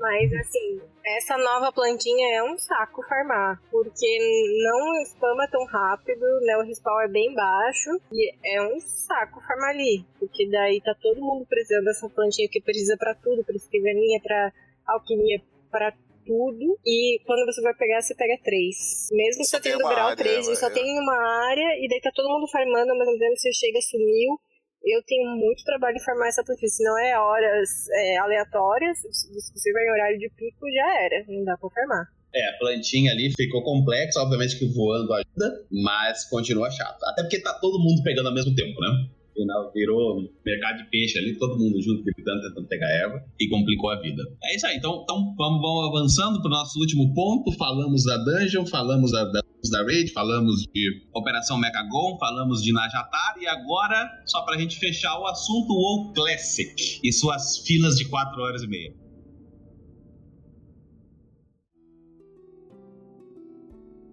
mas 0.00 0.32
assim, 0.34 0.80
essa 1.04 1.36
nova 1.38 1.72
plantinha 1.72 2.36
é 2.36 2.42
um 2.42 2.56
saco 2.58 3.02
farmar, 3.08 3.60
porque 3.70 4.18
não 4.62 5.04
spama 5.04 5.48
tão 5.48 5.64
rápido, 5.64 6.24
né? 6.42 6.56
O 6.56 6.62
respawn 6.62 7.00
é 7.00 7.08
bem 7.08 7.34
baixo 7.34 7.90
e 8.12 8.34
é 8.44 8.62
um 8.62 8.80
saco 8.80 9.40
farmar 9.46 9.70
ali, 9.70 10.04
porque 10.18 10.48
daí 10.48 10.80
tá 10.80 10.94
todo 11.00 11.20
mundo 11.20 11.46
precisando 11.46 11.84
dessa 11.84 12.08
plantinha 12.08 12.48
que 12.48 12.60
precisa 12.60 12.96
para 12.96 13.14
tudo, 13.14 13.44
para 13.44 13.56
escrivaninha, 13.56 14.20
para 14.22 14.52
alquimia, 14.86 15.40
para 15.70 15.92
tudo. 16.26 16.78
E 16.84 17.20
quando 17.24 17.46
você 17.46 17.62
vai 17.62 17.74
pegar, 17.74 18.02
você 18.02 18.14
pega 18.14 18.38
três. 18.44 19.08
Mesmo 19.10 19.44
você 19.44 19.60
tendo 19.60 19.78
grau 19.78 20.08
área, 20.08 20.16
3, 20.16 20.46
você 20.46 20.56
só 20.56 20.70
tem 20.70 20.98
uma 21.00 21.48
área 21.48 21.84
e 21.84 21.88
daí 21.88 22.00
tá 22.00 22.10
todo 22.14 22.28
mundo 22.28 22.46
farmando, 22.48 22.92
ao 22.92 22.98
mesmo 22.98 23.18
tempo 23.18 23.36
você 23.36 23.52
chega, 23.52 23.80
sumiu 23.80 24.38
eu 24.84 25.02
tenho 25.06 25.36
muito 25.36 25.64
trabalho 25.64 25.96
em 25.96 26.04
formar 26.04 26.28
essa 26.28 26.44
plantinha. 26.44 26.68
Se 26.68 26.84
não 26.84 26.98
é 26.98 27.18
horas 27.18 27.88
é, 27.90 28.18
aleatórias, 28.18 28.98
se 28.98 29.52
você 29.52 29.72
vai 29.72 29.84
em 29.84 29.92
horário 29.92 30.18
de 30.18 30.30
pico, 30.30 30.70
já 30.72 31.04
era. 31.04 31.24
Não 31.28 31.44
dá 31.44 31.56
pra 31.56 31.70
formar. 31.70 32.06
É, 32.34 32.50
a 32.50 32.58
plantinha 32.58 33.12
ali 33.12 33.32
ficou 33.34 33.62
complexa, 33.62 34.20
obviamente 34.20 34.58
que 34.58 34.66
voando 34.66 35.12
ajuda, 35.14 35.66
mas 35.70 36.24
continua 36.28 36.70
chato. 36.70 37.02
Até 37.04 37.22
porque 37.22 37.40
tá 37.40 37.54
todo 37.54 37.82
mundo 37.82 38.02
pegando 38.02 38.28
ao 38.28 38.34
mesmo 38.34 38.54
tempo, 38.54 38.78
né? 38.80 39.08
final 39.38 39.72
virou 39.72 40.28
mercado 40.44 40.78
de 40.78 40.90
peixe 40.90 41.18
ali, 41.18 41.38
todo 41.38 41.58
mundo 41.58 41.80
junto 41.80 42.02
gritando, 42.02 42.42
tentando 42.42 42.66
pegar 42.66 42.90
erva 42.90 43.22
e 43.38 43.48
complicou 43.48 43.90
a 43.90 44.00
vida. 44.00 44.22
É 44.42 44.56
isso 44.56 44.66
aí, 44.66 44.76
então, 44.76 45.02
então 45.02 45.34
vamos, 45.36 45.60
vamos 45.60 45.88
avançando 45.88 46.40
para 46.40 46.48
o 46.48 46.50
nosso 46.50 46.78
último 46.80 47.14
ponto. 47.14 47.52
Falamos 47.52 48.04
da 48.04 48.16
Dungeon, 48.16 48.66
falamos 48.66 49.12
da, 49.12 49.24
da, 49.24 49.40
da 49.66 49.82
Raid, 49.82 50.12
falamos 50.12 50.62
de 50.72 51.02
Operação 51.12 51.58
Megagon, 51.58 52.16
falamos 52.18 52.62
de 52.62 52.72
Najatar 52.72 53.34
e 53.40 53.46
agora, 53.48 54.22
só 54.24 54.42
para 54.42 54.54
a 54.54 54.58
gente 54.58 54.78
fechar 54.78 55.18
o 55.18 55.26
assunto, 55.26 55.72
o 55.72 56.12
Classic 56.14 57.00
e 57.02 57.12
suas 57.12 57.58
filas 57.66 57.96
de 57.96 58.08
4 58.08 58.40
horas 58.40 58.62
e 58.62 58.68
meia. 58.68 58.94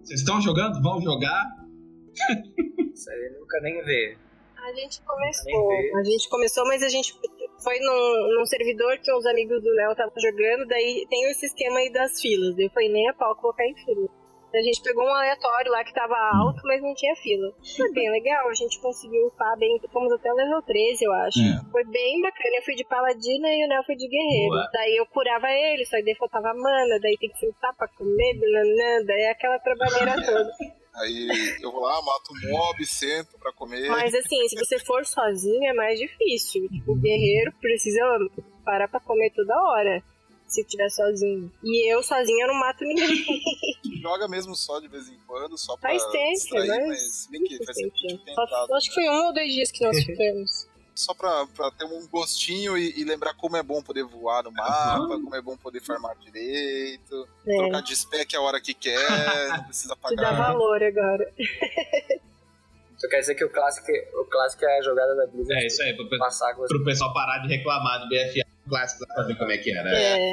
Vocês 0.02 0.20
estão 0.20 0.40
jogando? 0.40 0.82
Vão 0.82 1.00
jogar? 1.00 1.44
Isso 2.92 3.10
aí 3.10 3.36
nunca 3.38 3.60
nem 3.60 3.84
vê. 3.84 4.16
A 4.56 4.74
gente 4.74 5.00
começou. 5.02 5.70
A 5.98 6.04
gente 6.04 6.28
começou, 6.28 6.66
mas 6.66 6.82
a 6.82 6.88
gente 6.88 7.14
foi 7.62 7.78
num, 7.78 8.38
num 8.38 8.46
servidor 8.46 8.98
que 8.98 9.12
os 9.12 9.24
amigos 9.26 9.62
do 9.62 9.70
Léo 9.70 9.92
estavam 9.92 10.12
jogando, 10.20 10.66
daí 10.66 11.06
tem 11.08 11.30
esse 11.30 11.46
esquema 11.46 11.78
aí 11.78 11.92
das 11.92 12.20
filas. 12.20 12.58
Eu 12.58 12.68
falei, 12.70 12.88
nem 12.88 13.08
a 13.08 13.14
pau 13.14 13.34
colocar 13.36 13.64
em 13.64 13.74
fila. 13.76 14.08
A 14.54 14.62
gente 14.62 14.80
pegou 14.82 15.04
um 15.04 15.14
aleatório 15.14 15.70
lá 15.70 15.84
que 15.84 15.92
tava 15.92 16.16
alto, 16.34 16.62
mas 16.64 16.80
não 16.80 16.94
tinha 16.94 17.14
fila. 17.16 17.52
Foi 17.76 17.92
bem 17.92 18.10
legal, 18.10 18.48
a 18.48 18.54
gente 18.54 18.80
conseguiu 18.80 19.26
upar 19.26 19.56
bem. 19.58 19.78
Fomos 19.92 20.12
até 20.12 20.32
o 20.32 20.36
level 20.36 20.62
13, 20.62 21.04
eu 21.04 21.12
acho. 21.12 21.40
É. 21.40 21.70
Foi 21.70 21.84
bem 21.84 22.22
bacana. 22.22 22.56
Eu 22.56 22.62
fui 22.62 22.74
de 22.74 22.84
paladina 22.84 23.48
e 23.48 23.64
o 23.64 23.68
Nel 23.68 23.84
foi 23.84 23.96
de 23.96 24.08
guerreiro. 24.08 24.54
Boa. 24.54 24.70
Daí 24.72 24.96
eu 24.96 25.06
curava 25.06 25.50
ele, 25.50 25.84
só 25.84 25.96
que 25.96 26.04
daí 26.04 26.14
faltava 26.14 26.54
mana, 26.54 26.98
daí 27.00 27.16
tem 27.18 27.28
que 27.28 27.38
sentar 27.38 27.74
pra 27.76 27.88
comer, 27.88 28.34
nanã, 28.34 29.04
daí 29.04 29.22
é 29.22 29.30
aquela 29.30 29.58
trabalheira 29.58 30.14
toda. 30.24 30.52
Aí 30.94 31.28
eu 31.60 31.70
vou 31.70 31.82
lá, 31.82 32.00
mato 32.00 32.32
um 32.32 32.50
mob, 32.50 32.86
sento 32.86 33.38
pra 33.38 33.52
comer. 33.52 33.88
Mas 33.90 34.14
assim, 34.14 34.48
se 34.48 34.56
você 34.56 34.78
for 34.78 35.04
sozinho 35.04 35.68
é 35.68 35.74
mais 35.74 35.98
difícil. 35.98 36.66
Tipo, 36.68 36.92
o 36.92 36.96
guerreiro 36.96 37.52
precisa 37.60 38.00
parar 38.64 38.88
pra 38.88 39.00
comer 39.00 39.30
toda 39.34 39.54
hora. 39.54 40.02
Se 40.46 40.64
tiver 40.64 40.88
sozinho. 40.90 41.50
E 41.62 41.92
eu 41.92 42.02
sozinha 42.02 42.44
eu 42.44 42.48
não 42.48 42.54
mato 42.60 42.84
ninguém. 42.84 43.24
Joga 44.00 44.28
mesmo 44.28 44.54
só 44.54 44.78
de 44.80 44.88
vez 44.88 45.08
em 45.08 45.18
quando, 45.26 45.58
só 45.58 45.76
pra 45.76 45.90
Faz 45.90 46.04
tempo, 46.12 46.32
distrair, 46.32 46.68
mas- 46.68 46.86
mas 46.88 47.28
bem 47.30 47.42
que 47.44 47.64
faz 47.64 47.76
tempo 47.76 47.92
que. 47.94 48.30
Acho 48.74 48.88
que 48.88 48.94
foi 48.94 49.08
um 49.08 49.26
ou 49.26 49.32
dois 49.34 49.52
dias 49.52 49.70
que 49.70 49.84
nós 49.84 49.96
ficamos. 50.04 50.68
Só 50.94 51.12
pra, 51.12 51.46
pra 51.54 51.70
ter 51.72 51.84
um 51.84 52.06
gostinho 52.08 52.78
e, 52.78 52.98
e 52.98 53.04
lembrar 53.04 53.34
como 53.34 53.54
é 53.56 53.62
bom 53.62 53.82
poder 53.82 54.02
voar 54.04 54.42
no 54.44 54.50
mapa, 54.50 55.06
como 55.08 55.34
é 55.34 55.42
bom 55.42 55.54
poder 55.56 55.80
farmar 55.82 56.16
direito, 56.16 57.28
É, 57.46 57.56
trocar 57.58 57.82
de 57.82 57.94
spec 57.94 58.34
a 58.34 58.40
hora 58.40 58.58
que 58.62 58.72
quer, 58.72 59.48
não 59.50 59.64
precisa 59.64 59.94
te 60.08 60.16
dá 60.16 60.30
pagar. 60.30 60.32
valor 60.52 60.82
agora. 60.82 61.30
Isso 62.96 63.08
quer 63.10 63.20
dizer 63.20 63.34
que 63.34 63.44
o 63.44 63.50
clássico, 63.50 63.86
o 64.20 64.24
clássico 64.24 64.64
é 64.64 64.78
a 64.78 64.82
jogada 64.82 65.14
da 65.16 65.26
Blizzard. 65.26 65.62
É 65.62 65.66
isso 65.66 65.82
aí, 65.82 65.94
pro, 65.94 66.08
Passar 66.18 66.54
pro 66.54 66.84
pessoal 66.84 67.12
parar 67.12 67.38
de 67.40 67.48
reclamar 67.54 68.00
do 68.00 68.08
BFA 68.08 68.46
clássico 68.68 69.06
pra 69.06 69.24
ver 69.24 69.36
como 69.36 69.52
é 69.52 69.58
que 69.58 69.76
era. 69.76 69.90
É. 69.90 70.32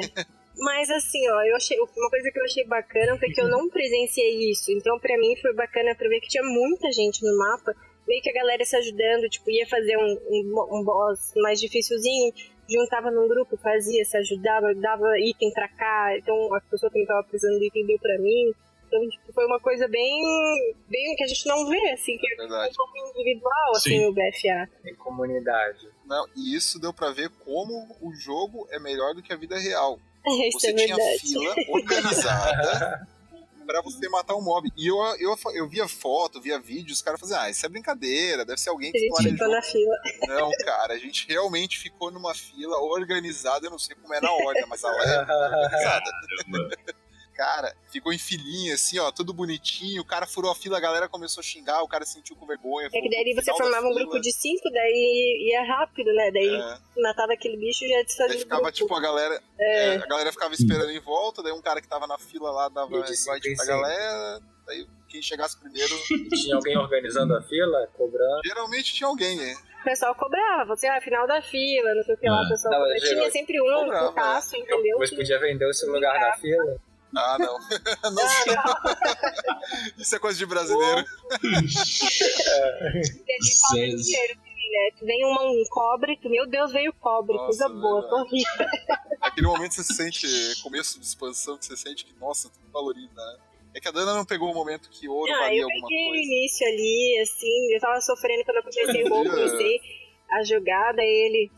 Mas 0.56 0.88
assim, 0.90 1.28
ó, 1.30 1.42
eu 1.42 1.56
achei, 1.56 1.76
uma 1.78 2.10
coisa 2.10 2.30
que 2.30 2.38
eu 2.38 2.44
achei 2.44 2.64
bacana 2.64 3.18
foi 3.18 3.28
que 3.30 3.40
eu 3.40 3.48
não 3.48 3.68
presenciei 3.68 4.50
isso. 4.50 4.70
Então, 4.70 4.98
pra 5.00 5.18
mim, 5.18 5.34
foi 5.42 5.52
bacana 5.52 5.94
pra 5.94 6.08
ver 6.08 6.20
que 6.20 6.28
tinha 6.28 6.44
muita 6.44 6.92
gente 6.92 7.24
no 7.24 7.36
mapa. 7.36 7.74
Meio 8.06 8.22
que 8.22 8.30
a 8.30 8.34
galera 8.34 8.64
se 8.64 8.76
ajudando, 8.76 9.28
tipo, 9.28 9.50
ia 9.50 9.66
fazer 9.66 9.96
um, 9.96 10.18
um, 10.30 10.78
um 10.78 10.84
boss 10.84 11.32
mais 11.36 11.58
dificilzinho, 11.58 12.32
juntava 12.68 13.10
num 13.10 13.26
grupo, 13.26 13.56
fazia, 13.56 14.04
se 14.04 14.16
ajudava, 14.18 14.74
dava 14.74 15.18
item 15.18 15.50
pra 15.52 15.68
cá. 15.68 16.16
Então, 16.16 16.54
a 16.54 16.60
pessoa 16.60 16.92
que 16.92 16.98
não 16.98 17.06
tava 17.06 17.24
precisando 17.24 17.58
do 17.58 17.64
item 17.64 17.86
deu 17.86 17.98
pra 17.98 18.18
mim. 18.18 18.52
Então, 18.94 19.08
tipo, 19.08 19.32
foi 19.32 19.44
uma 19.46 19.58
coisa 19.58 19.88
bem, 19.88 20.22
bem 20.88 21.16
que 21.16 21.24
a 21.24 21.26
gente 21.26 21.46
não 21.48 21.66
vê, 21.66 21.90
assim, 21.90 22.16
que 22.16 22.30
é 22.30 22.34
um 22.34 22.48
Verdade. 22.48 22.74
pouco 22.76 22.96
individual, 22.96 23.70
assim, 23.74 23.90
Sim. 23.90 24.06
o 24.06 24.12
BFA. 24.12 24.68
Em 24.88 24.94
comunidade. 24.94 25.88
Não, 26.06 26.28
e 26.36 26.54
isso 26.54 26.78
deu 26.78 26.92
pra 26.92 27.10
ver 27.10 27.28
como 27.44 27.96
o 28.00 28.14
jogo 28.14 28.68
é 28.70 28.78
melhor 28.78 29.12
do 29.14 29.20
que 29.22 29.32
a 29.32 29.36
vida 29.36 29.58
real. 29.58 29.98
Isso 30.48 30.60
Você 30.60 30.70
é 30.70 30.74
tinha 30.74 30.96
fila 31.18 31.54
organizada 31.70 33.06
pra 33.66 33.82
você 33.82 34.08
matar 34.08 34.36
um 34.36 34.42
mob. 34.42 34.70
E 34.76 34.86
eu, 34.86 34.96
eu, 35.18 35.36
eu 35.54 35.68
via 35.68 35.88
foto, 35.88 36.40
via 36.40 36.58
vídeo, 36.60 36.92
os 36.92 37.02
caras 37.02 37.18
faziam, 37.18 37.40
ah, 37.40 37.50
isso 37.50 37.66
é 37.66 37.68
brincadeira, 37.68 38.44
deve 38.44 38.60
ser 38.60 38.70
alguém 38.70 38.90
A 38.90 38.92
que 38.92 38.98
gente 39.00 39.10
ficou 39.10 39.22
planejou. 39.22 39.48
na 39.48 39.62
fila. 39.62 39.96
Não, 40.28 40.50
cara, 40.64 40.94
a 40.94 40.98
gente 40.98 41.26
realmente 41.28 41.78
ficou 41.78 42.10
numa 42.10 42.34
fila 42.34 42.76
organizada, 42.78 43.66
eu 43.66 43.70
não 43.70 43.78
sei 43.78 43.96
como 43.96 44.14
é 44.14 44.20
na 44.20 44.32
ordem, 44.32 44.64
mas 44.68 44.82
ela 44.84 45.02
é 45.02 45.20
organizada. 45.20 46.10
Cara, 47.34 47.74
ficou 47.90 48.12
em 48.12 48.18
filinha, 48.18 48.74
assim, 48.74 48.98
ó, 49.00 49.10
tudo 49.10 49.34
bonitinho. 49.34 50.02
O 50.02 50.06
cara 50.06 50.24
furou 50.26 50.52
a 50.52 50.54
fila, 50.54 50.76
a 50.78 50.80
galera 50.80 51.08
começou 51.08 51.40
a 51.40 51.44
xingar, 51.44 51.82
o 51.82 51.88
cara 51.88 52.04
sentiu 52.04 52.36
com 52.36 52.46
vergonha. 52.46 52.86
É 52.86 53.00
que 53.00 53.10
daí 53.10 53.34
você 53.34 53.50
formava 53.52 53.86
um 53.88 53.92
grupo 53.94 54.20
de 54.20 54.32
cinco, 54.32 54.70
daí 54.70 55.48
ia 55.50 55.64
rápido, 55.64 56.12
né? 56.14 56.30
Daí 56.30 56.48
É, 56.54 57.00
matava 57.02 57.32
aquele 57.32 57.56
bicho 57.56 57.84
e 57.84 57.88
já 57.88 58.02
desfazia 58.02 58.34
aí 58.34 58.36
o 58.36 58.40
ficava, 58.40 58.62
grupo. 58.62 58.76
tipo, 58.76 58.94
a 58.94 59.00
galera. 59.00 59.42
É. 59.58 59.86
é, 59.86 59.96
a 59.96 60.06
galera 60.06 60.30
ficava 60.30 60.54
esperando 60.54 60.90
em 60.90 61.00
volta, 61.00 61.42
daí 61.42 61.52
um 61.52 61.60
cara 61.60 61.80
que 61.80 61.88
tava 61.88 62.06
na 62.06 62.18
fila 62.18 62.50
lá 62.52 62.68
dava 62.68 62.96
invite 62.98 63.56
pra 63.56 63.66
galera. 63.66 64.40
Daí 64.66 64.86
quem 65.08 65.20
chegasse 65.20 65.58
primeiro. 65.58 65.92
Tinha 66.30 66.54
alguém 66.56 66.76
organizando 66.78 67.36
a 67.36 67.42
fila, 67.42 67.88
cobrando. 67.96 68.40
geralmente 68.44 68.94
tinha 68.94 69.08
alguém, 69.08 69.36
né? 69.36 69.54
O 69.80 69.84
pessoal 69.84 70.14
cobrava, 70.14 70.64
você, 70.74 70.86
ah, 70.86 70.98
final 71.00 71.26
da 71.26 71.42
fila, 71.42 71.94
não 71.94 72.02
sei 72.04 72.14
o 72.14 72.18
que 72.18 72.26
lá, 72.28 72.40
É. 72.40 72.46
o 72.46 72.48
pessoal 72.48 72.88
Não, 72.88 72.96
Tinha 72.96 73.30
sempre 73.30 73.60
um 73.60 73.64
cobrava, 73.66 74.06
no 74.06 74.12
caço, 74.14 74.56
entendeu? 74.56 74.92
Depois 74.92 75.10
podia 75.10 75.38
vender 75.38 75.66
o 75.66 75.74
seu 75.74 75.92
lugar 75.92 76.18
na 76.18 76.36
fila. 76.38 76.80
Ah, 77.16 77.36
não. 77.38 77.58
não 78.10 78.28
sei. 78.28 78.54
Isso 79.98 80.16
é 80.16 80.18
coisa 80.18 80.38
de 80.38 80.46
brasileiro. 80.46 81.04
Dinheiro 83.72 84.34
também, 84.34 84.70
né? 84.70 84.90
Tu 84.98 85.04
vem 85.06 85.24
uma, 85.24 85.42
um 85.50 85.62
cobre, 85.70 86.16
tu, 86.20 86.28
meu 86.28 86.46
Deus, 86.46 86.72
veio 86.72 86.92
cobre, 86.94 87.34
Nossa, 87.36 87.46
coisa 87.46 87.68
boa, 87.68 88.00
verdade. 88.02 88.24
tô 88.24 88.34
rica. 88.34 88.70
Naquele 89.20 89.46
momento 89.46 89.72
você 89.74 89.82
se 89.84 89.94
sente, 89.94 90.26
começo 90.62 90.98
de 90.98 91.06
expansão, 91.06 91.56
que 91.58 91.66
você 91.66 91.76
sente 91.76 92.04
que, 92.04 92.12
nossa, 92.18 92.48
tudo 92.50 92.70
valoriza, 92.72 93.14
né? 93.14 93.36
É 93.74 93.80
que 93.80 93.88
a 93.88 93.90
Dana 93.90 94.14
não 94.14 94.24
pegou 94.24 94.50
o 94.52 94.54
momento 94.54 94.88
que 94.88 95.08
ouro 95.08 95.32
Ah, 95.32 95.38
valia 95.40 95.62
eu 95.62 95.64
alguma 95.68 95.88
peguei 95.88 96.04
o 96.04 96.08
coisa. 96.10 96.22
início 96.22 96.66
ali, 96.66 97.18
assim, 97.22 97.74
eu 97.74 97.80
tava 97.80 98.00
sofrendo 98.00 98.44
quando 98.44 98.56
eu 98.58 98.62
comecei 98.62 99.02
o 99.04 99.08
comecei 99.10 99.80
a 100.30 100.44
jogada, 100.44 101.02
ele. 101.02 101.50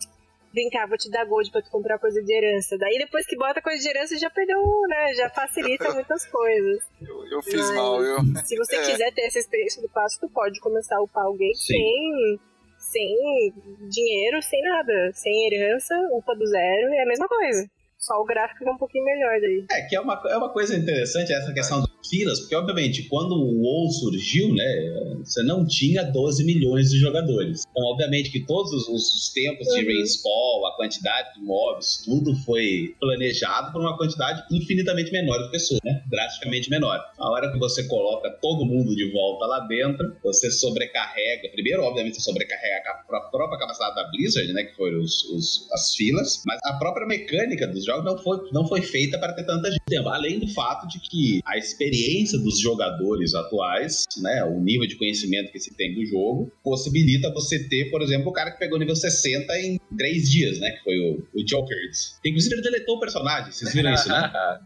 Vem 0.56 0.70
cá, 0.70 0.86
vou 0.86 0.96
te 0.96 1.10
dar 1.10 1.26
gold 1.26 1.50
pra 1.50 1.60
tu 1.60 1.70
comprar 1.70 1.98
coisa 1.98 2.22
de 2.22 2.32
herança. 2.32 2.78
Daí 2.78 2.96
depois 2.96 3.26
que 3.26 3.36
bota 3.36 3.60
coisa 3.60 3.78
de 3.82 3.90
herança 3.90 4.16
já 4.16 4.30
perdeu, 4.30 4.56
né? 4.88 5.12
Já 5.14 5.28
facilita 5.28 5.92
muitas 5.92 6.24
coisas. 6.24 6.78
Eu, 7.06 7.26
eu 7.30 7.42
fiz 7.42 7.56
Mas- 7.60 7.74
mal, 7.74 8.02
eu. 8.02 8.16
Se 8.42 8.56
você 8.56 8.76
É. 8.80 8.82
quiser 8.90 9.12
ter 9.12 9.26
essa 9.26 9.38
experiência 9.38 9.82
do 9.82 9.88
passo, 9.90 10.18
tu 10.18 10.30
pode 10.30 10.58
começar 10.60 10.96
a 10.96 11.02
upar 11.02 11.24
alguém 11.26 11.52
Sim. 11.52 11.74
sem, 11.74 12.40
sem 12.78 13.52
dinheiro, 13.90 14.40
sem 14.42 14.62
nada. 14.62 15.10
Sem 15.12 15.46
herança, 15.46 15.94
upa 16.12 16.34
do 16.34 16.46
zero, 16.46 16.94
é 16.94 17.02
a 17.02 17.06
mesma 17.06 17.28
coisa. 17.28 17.68
Só 17.98 18.20
o 18.20 18.24
gráfico 18.24 18.64
é 18.68 18.70
um 18.70 18.78
pouquinho 18.78 19.04
melhor 19.04 19.40
daí. 19.40 19.64
É, 19.70 19.82
que 19.88 19.96
é 19.96 20.00
uma, 20.00 20.20
é 20.28 20.36
uma 20.36 20.50
coisa 20.50 20.76
interessante 20.76 21.32
essa 21.32 21.52
questão 21.52 21.80
das 21.80 21.90
filas, 22.08 22.38
porque 22.40 22.54
obviamente 22.54 23.08
quando 23.08 23.32
o 23.32 23.62
WoW 23.62 23.90
surgiu, 23.90 24.54
né, 24.54 25.18
você 25.24 25.42
não 25.42 25.66
tinha 25.66 26.04
12 26.04 26.44
milhões 26.44 26.90
de 26.90 26.98
jogadores. 26.98 27.64
Então, 27.68 27.82
obviamente 27.86 28.30
que 28.30 28.46
todos 28.46 28.70
os, 28.72 28.88
os 28.88 29.32
tempos 29.32 29.66
de 29.68 29.80
Uhum. 29.80 30.00
respawn, 30.00 30.66
a 30.66 30.76
quantidade 30.76 31.34
de 31.34 31.40
mobs, 31.44 32.02
tudo 32.04 32.34
foi 32.44 32.94
planejado 33.00 33.72
por 33.72 33.80
uma 33.80 33.96
quantidade 33.96 34.44
infinitamente 34.52 35.10
menor 35.10 35.42
de 35.44 35.50
pessoas, 35.50 35.80
né? 35.84 36.02
Drasticamente 36.08 36.70
menor. 36.70 37.00
A 37.18 37.30
hora 37.30 37.50
que 37.50 37.58
você 37.58 37.88
coloca 37.88 38.30
todo 38.40 38.64
mundo 38.66 38.94
de 38.94 39.10
volta 39.10 39.46
lá 39.46 39.60
dentro, 39.66 40.16
você 40.22 40.50
sobrecarrega. 40.50 41.48
Primeiro, 41.50 41.82
obviamente, 41.82 42.14
você 42.16 42.20
sobrecarrega 42.22 42.90
a 42.90 42.94
pró- 43.06 43.30
própria 43.30 43.58
capacidade 43.58 43.96
da 43.96 44.04
Blizzard, 44.10 44.52
né? 44.52 44.62
Que 44.64 44.76
foram 44.76 45.00
os, 45.00 45.24
os- 45.30 45.68
as 45.72 45.94
filas, 45.94 46.42
mas 46.46 46.60
a 46.64 46.74
própria 46.78 47.06
mecânica 47.06 47.66
dos 47.66 47.84
jogos 47.86 48.04
não 48.04 48.18
foi, 48.18 48.38
não 48.52 48.68
foi 48.68 48.82
feita 48.82 49.18
para 49.18 49.32
ter 49.32 49.44
tanta 49.44 49.70
gente. 49.70 49.80
Além 50.06 50.38
do 50.38 50.48
fato 50.48 50.86
de 50.88 51.00
que 51.00 51.40
a 51.46 51.56
experiência 51.56 52.38
dos 52.38 52.60
jogadores 52.60 53.34
atuais, 53.34 54.04
né? 54.20 54.44
O 54.44 54.60
nível 54.60 54.86
de 54.86 54.96
conhecimento 54.96 55.50
que 55.52 55.58
se 55.60 55.74
tem 55.74 55.94
do 55.94 56.04
jogo, 56.04 56.52
possibilita 56.62 57.32
você 57.32 57.66
ter, 57.68 57.90
por 57.90 58.02
exemplo, 58.02 58.28
o 58.28 58.32
cara 58.32 58.50
que 58.50 58.58
pegou 58.58 58.78
nível 58.78 58.96
60 58.96 59.52
em 59.60 59.80
3 59.96 60.30
dias, 60.30 60.58
né? 60.60 60.70
Que 60.72 60.82
foi 60.84 60.98
o, 60.98 61.26
o 61.34 61.48
Jokers. 61.48 62.18
Inclusive, 62.24 62.56
ele 62.56 62.62
deletou 62.62 62.96
o 62.96 63.00
personagem, 63.00 63.52
vocês 63.52 63.72
viram 63.72 63.92
isso, 63.94 64.08
né? 64.08 64.30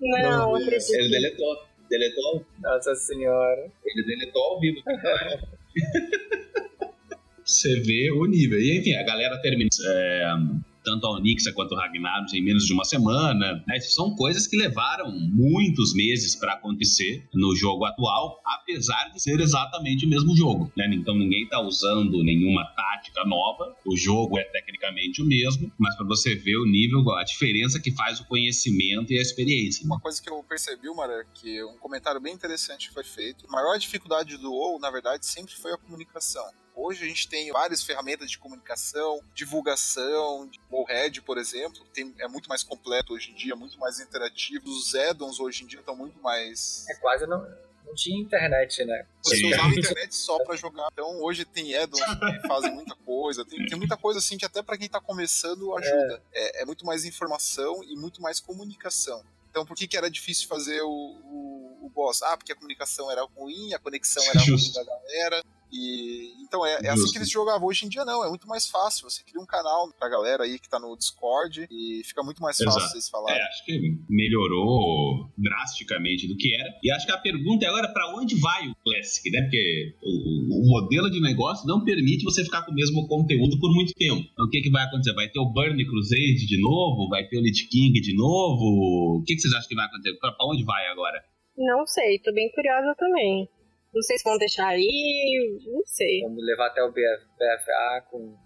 Não, 0.00 0.22
Não, 0.22 0.54
acredito. 0.56 0.92
Ele 0.94 1.08
deletou. 1.08 1.56
Deletou, 1.88 2.44
Nossa 2.60 2.94
senhora. 2.94 3.70
ele 3.84 4.04
deletou 4.06 4.42
ao 4.42 4.60
vivo. 4.60 4.78
Você 7.44 7.78
vê 7.80 8.10
o 8.10 8.24
nível. 8.24 8.58
E 8.58 8.78
enfim, 8.78 8.94
a 8.94 9.02
galera 9.02 9.36
termina. 9.42 9.68
é, 9.86 10.24
tanto 10.84 11.06
a 11.06 11.10
Onyxa 11.10 11.52
quanto 11.52 11.72
o 11.72 11.76
Ragnaros 11.76 12.32
em 12.34 12.42
menos 12.42 12.66
de 12.66 12.72
uma 12.72 12.84
semana. 12.84 13.64
Né? 13.66 13.80
São 13.80 14.14
coisas 14.14 14.46
que 14.46 14.56
levaram 14.56 15.10
muitos 15.10 15.94
meses 15.94 16.36
para 16.36 16.52
acontecer 16.52 17.26
no 17.34 17.56
jogo 17.56 17.84
atual, 17.84 18.40
apesar 18.44 19.10
de 19.12 19.20
ser 19.20 19.40
exatamente 19.40 20.06
o 20.06 20.08
mesmo 20.08 20.36
jogo. 20.36 20.70
Né? 20.76 20.88
Então 20.92 21.16
ninguém 21.16 21.44
está 21.44 21.60
usando 21.60 22.22
nenhuma 22.22 22.64
tática 22.76 23.24
nova. 23.24 23.74
O 23.84 23.96
jogo 23.96 24.38
é 24.38 24.44
tecnicamente 24.44 25.22
o 25.22 25.26
mesmo, 25.26 25.72
mas 25.78 25.96
para 25.96 26.06
você 26.06 26.34
ver 26.34 26.56
o 26.56 26.66
nível, 26.66 27.10
a 27.12 27.24
diferença 27.24 27.80
que 27.80 27.90
faz 27.90 28.20
o 28.20 28.26
conhecimento 28.26 29.12
e 29.12 29.18
a 29.18 29.22
experiência. 29.22 29.84
Uma 29.84 30.00
coisa 30.00 30.22
que 30.22 30.28
eu 30.28 30.42
percebi, 30.44 30.88
Maré, 30.94 31.24
que 31.34 31.64
um 31.64 31.78
comentário 31.78 32.20
bem 32.20 32.34
interessante 32.34 32.90
foi 32.90 33.04
feito. 33.04 33.46
A 33.48 33.52
maior 33.52 33.78
dificuldade 33.78 34.36
do 34.36 34.52
WoW, 34.52 34.78
na 34.78 34.90
verdade, 34.90 35.26
sempre 35.26 35.54
foi 35.54 35.72
a 35.72 35.78
comunicação. 35.78 36.44
Hoje 36.74 37.04
a 37.04 37.06
gente 37.06 37.28
tem 37.28 37.52
várias 37.52 37.84
ferramentas 37.84 38.28
de 38.28 38.36
comunicação, 38.36 39.20
divulgação, 39.32 40.48
de 40.48 40.60
Wowhead, 40.70 41.22
por 41.22 41.38
exemplo, 41.38 41.84
tem, 41.94 42.12
é 42.18 42.26
muito 42.26 42.48
mais 42.48 42.64
completo 42.64 43.14
hoje 43.14 43.30
em 43.30 43.34
dia, 43.34 43.54
muito 43.54 43.78
mais 43.78 44.00
interativo. 44.00 44.68
Os 44.68 44.92
addons 44.94 45.38
hoje 45.38 45.62
em 45.62 45.66
dia 45.68 45.78
estão 45.78 45.94
muito 45.94 46.20
mais. 46.20 46.84
É 46.88 46.94
quase 46.96 47.26
não, 47.26 47.46
não 47.86 47.94
tinha 47.94 48.20
internet, 48.20 48.84
né? 48.84 49.06
Você 49.22 49.36
Sim. 49.36 49.52
usava 49.52 49.68
a 49.68 49.70
internet 49.78 50.14
só 50.16 50.42
pra 50.44 50.56
jogar. 50.56 50.88
Então 50.92 51.22
hoje 51.22 51.44
tem 51.44 51.76
addons 51.76 52.00
que 52.00 52.48
fazem 52.48 52.74
muita 52.74 52.96
coisa. 52.96 53.44
Tem, 53.44 53.64
tem 53.66 53.78
muita 53.78 53.96
coisa 53.96 54.18
assim 54.18 54.36
que 54.36 54.44
até 54.44 54.60
pra 54.60 54.76
quem 54.76 54.88
tá 54.88 55.00
começando 55.00 55.76
ajuda. 55.76 56.22
É, 56.32 56.62
é 56.62 56.64
muito 56.64 56.84
mais 56.84 57.04
informação 57.04 57.84
e 57.84 57.94
muito 57.94 58.20
mais 58.20 58.40
comunicação. 58.40 59.24
Então 59.48 59.64
por 59.64 59.76
que, 59.76 59.86
que 59.86 59.96
era 59.96 60.10
difícil 60.10 60.48
fazer 60.48 60.82
o, 60.82 60.88
o, 60.90 61.86
o 61.86 61.88
boss? 61.88 62.20
Ah, 62.22 62.36
porque 62.36 62.50
a 62.50 62.56
comunicação 62.56 63.08
era 63.12 63.22
ruim, 63.22 63.72
a 63.72 63.78
conexão 63.78 64.24
era 64.24 64.40
ruim 64.40 64.58
Justo. 64.58 64.74
da 64.74 64.84
galera. 64.84 65.44
E 65.74 66.34
então 66.54 66.64
é, 66.64 66.78
é 66.84 66.90
assim 66.90 67.10
que 67.10 67.18
eles 67.18 67.30
jogavam. 67.30 67.66
Hoje 67.66 67.84
em 67.84 67.88
dia 67.88 68.04
não, 68.04 68.24
é 68.24 68.28
muito 68.28 68.46
mais 68.46 68.70
fácil. 68.70 69.10
Você 69.10 69.24
cria 69.24 69.42
um 69.42 69.46
canal 69.46 69.92
pra 69.98 70.08
galera 70.08 70.44
aí 70.44 70.56
que 70.56 70.68
tá 70.68 70.78
no 70.78 70.96
Discord 70.96 71.66
e 71.68 72.02
fica 72.04 72.22
muito 72.22 72.40
mais 72.40 72.56
fácil 72.58 72.78
Exato. 72.78 72.92
vocês 72.92 73.08
falarem. 73.08 73.40
É, 73.40 73.42
acho 73.48 73.64
que 73.64 73.98
melhorou 74.08 75.28
drasticamente 75.36 76.28
do 76.28 76.36
que 76.36 76.54
era. 76.54 76.78
E 76.80 76.92
acho 76.92 77.06
que 77.06 77.12
a 77.12 77.18
pergunta 77.18 77.64
é 77.64 77.68
agora 77.68 77.92
para 77.92 78.14
onde 78.14 78.38
vai 78.38 78.68
o 78.68 78.74
Classic, 78.84 79.28
né? 79.32 79.42
Porque 79.42 79.96
o, 80.00 80.62
o, 80.62 80.68
modelo 80.70 81.10
de 81.10 81.20
negócio 81.20 81.66
não 81.66 81.82
permite 81.82 82.22
você 82.22 82.44
ficar 82.44 82.62
com 82.62 82.70
o 82.70 82.74
mesmo 82.74 83.08
conteúdo 83.08 83.58
por 83.58 83.74
muito 83.74 83.92
tempo. 83.94 84.24
Então 84.32 84.46
o 84.46 84.50
que, 84.50 84.60
que 84.60 84.70
vai 84.70 84.84
acontecer? 84.84 85.12
Vai 85.12 85.28
ter 85.28 85.40
o 85.40 85.50
Burn 85.50 85.84
Crusade 85.84 86.46
de 86.46 86.60
novo? 86.60 87.08
Vai 87.08 87.26
ter 87.26 87.36
o 87.36 87.42
Lich 87.42 87.66
King 87.66 88.00
de 88.00 88.14
novo? 88.14 89.18
O 89.18 89.24
que, 89.26 89.34
que 89.34 89.40
vocês 89.40 89.52
acham 89.54 89.68
que 89.68 89.74
vai 89.74 89.86
acontecer? 89.86 90.16
Pra 90.20 90.36
onde 90.42 90.62
vai 90.62 90.86
agora? 90.86 91.20
Não 91.56 91.86
sei, 91.86 92.18
tô 92.18 92.32
bem 92.32 92.50
curiosa 92.52 92.94
também. 92.96 93.48
Não 93.94 94.02
sei 94.02 94.18
se 94.18 94.24
vão 94.24 94.36
deixar 94.38 94.68
aí, 94.68 95.58
não 95.66 95.82
sei. 95.86 96.20
Vamos 96.22 96.44
levar 96.44 96.66
até 96.66 96.82
o 96.82 96.90
BF, 96.90 97.24
BFA 97.38 98.06
com 98.10 98.36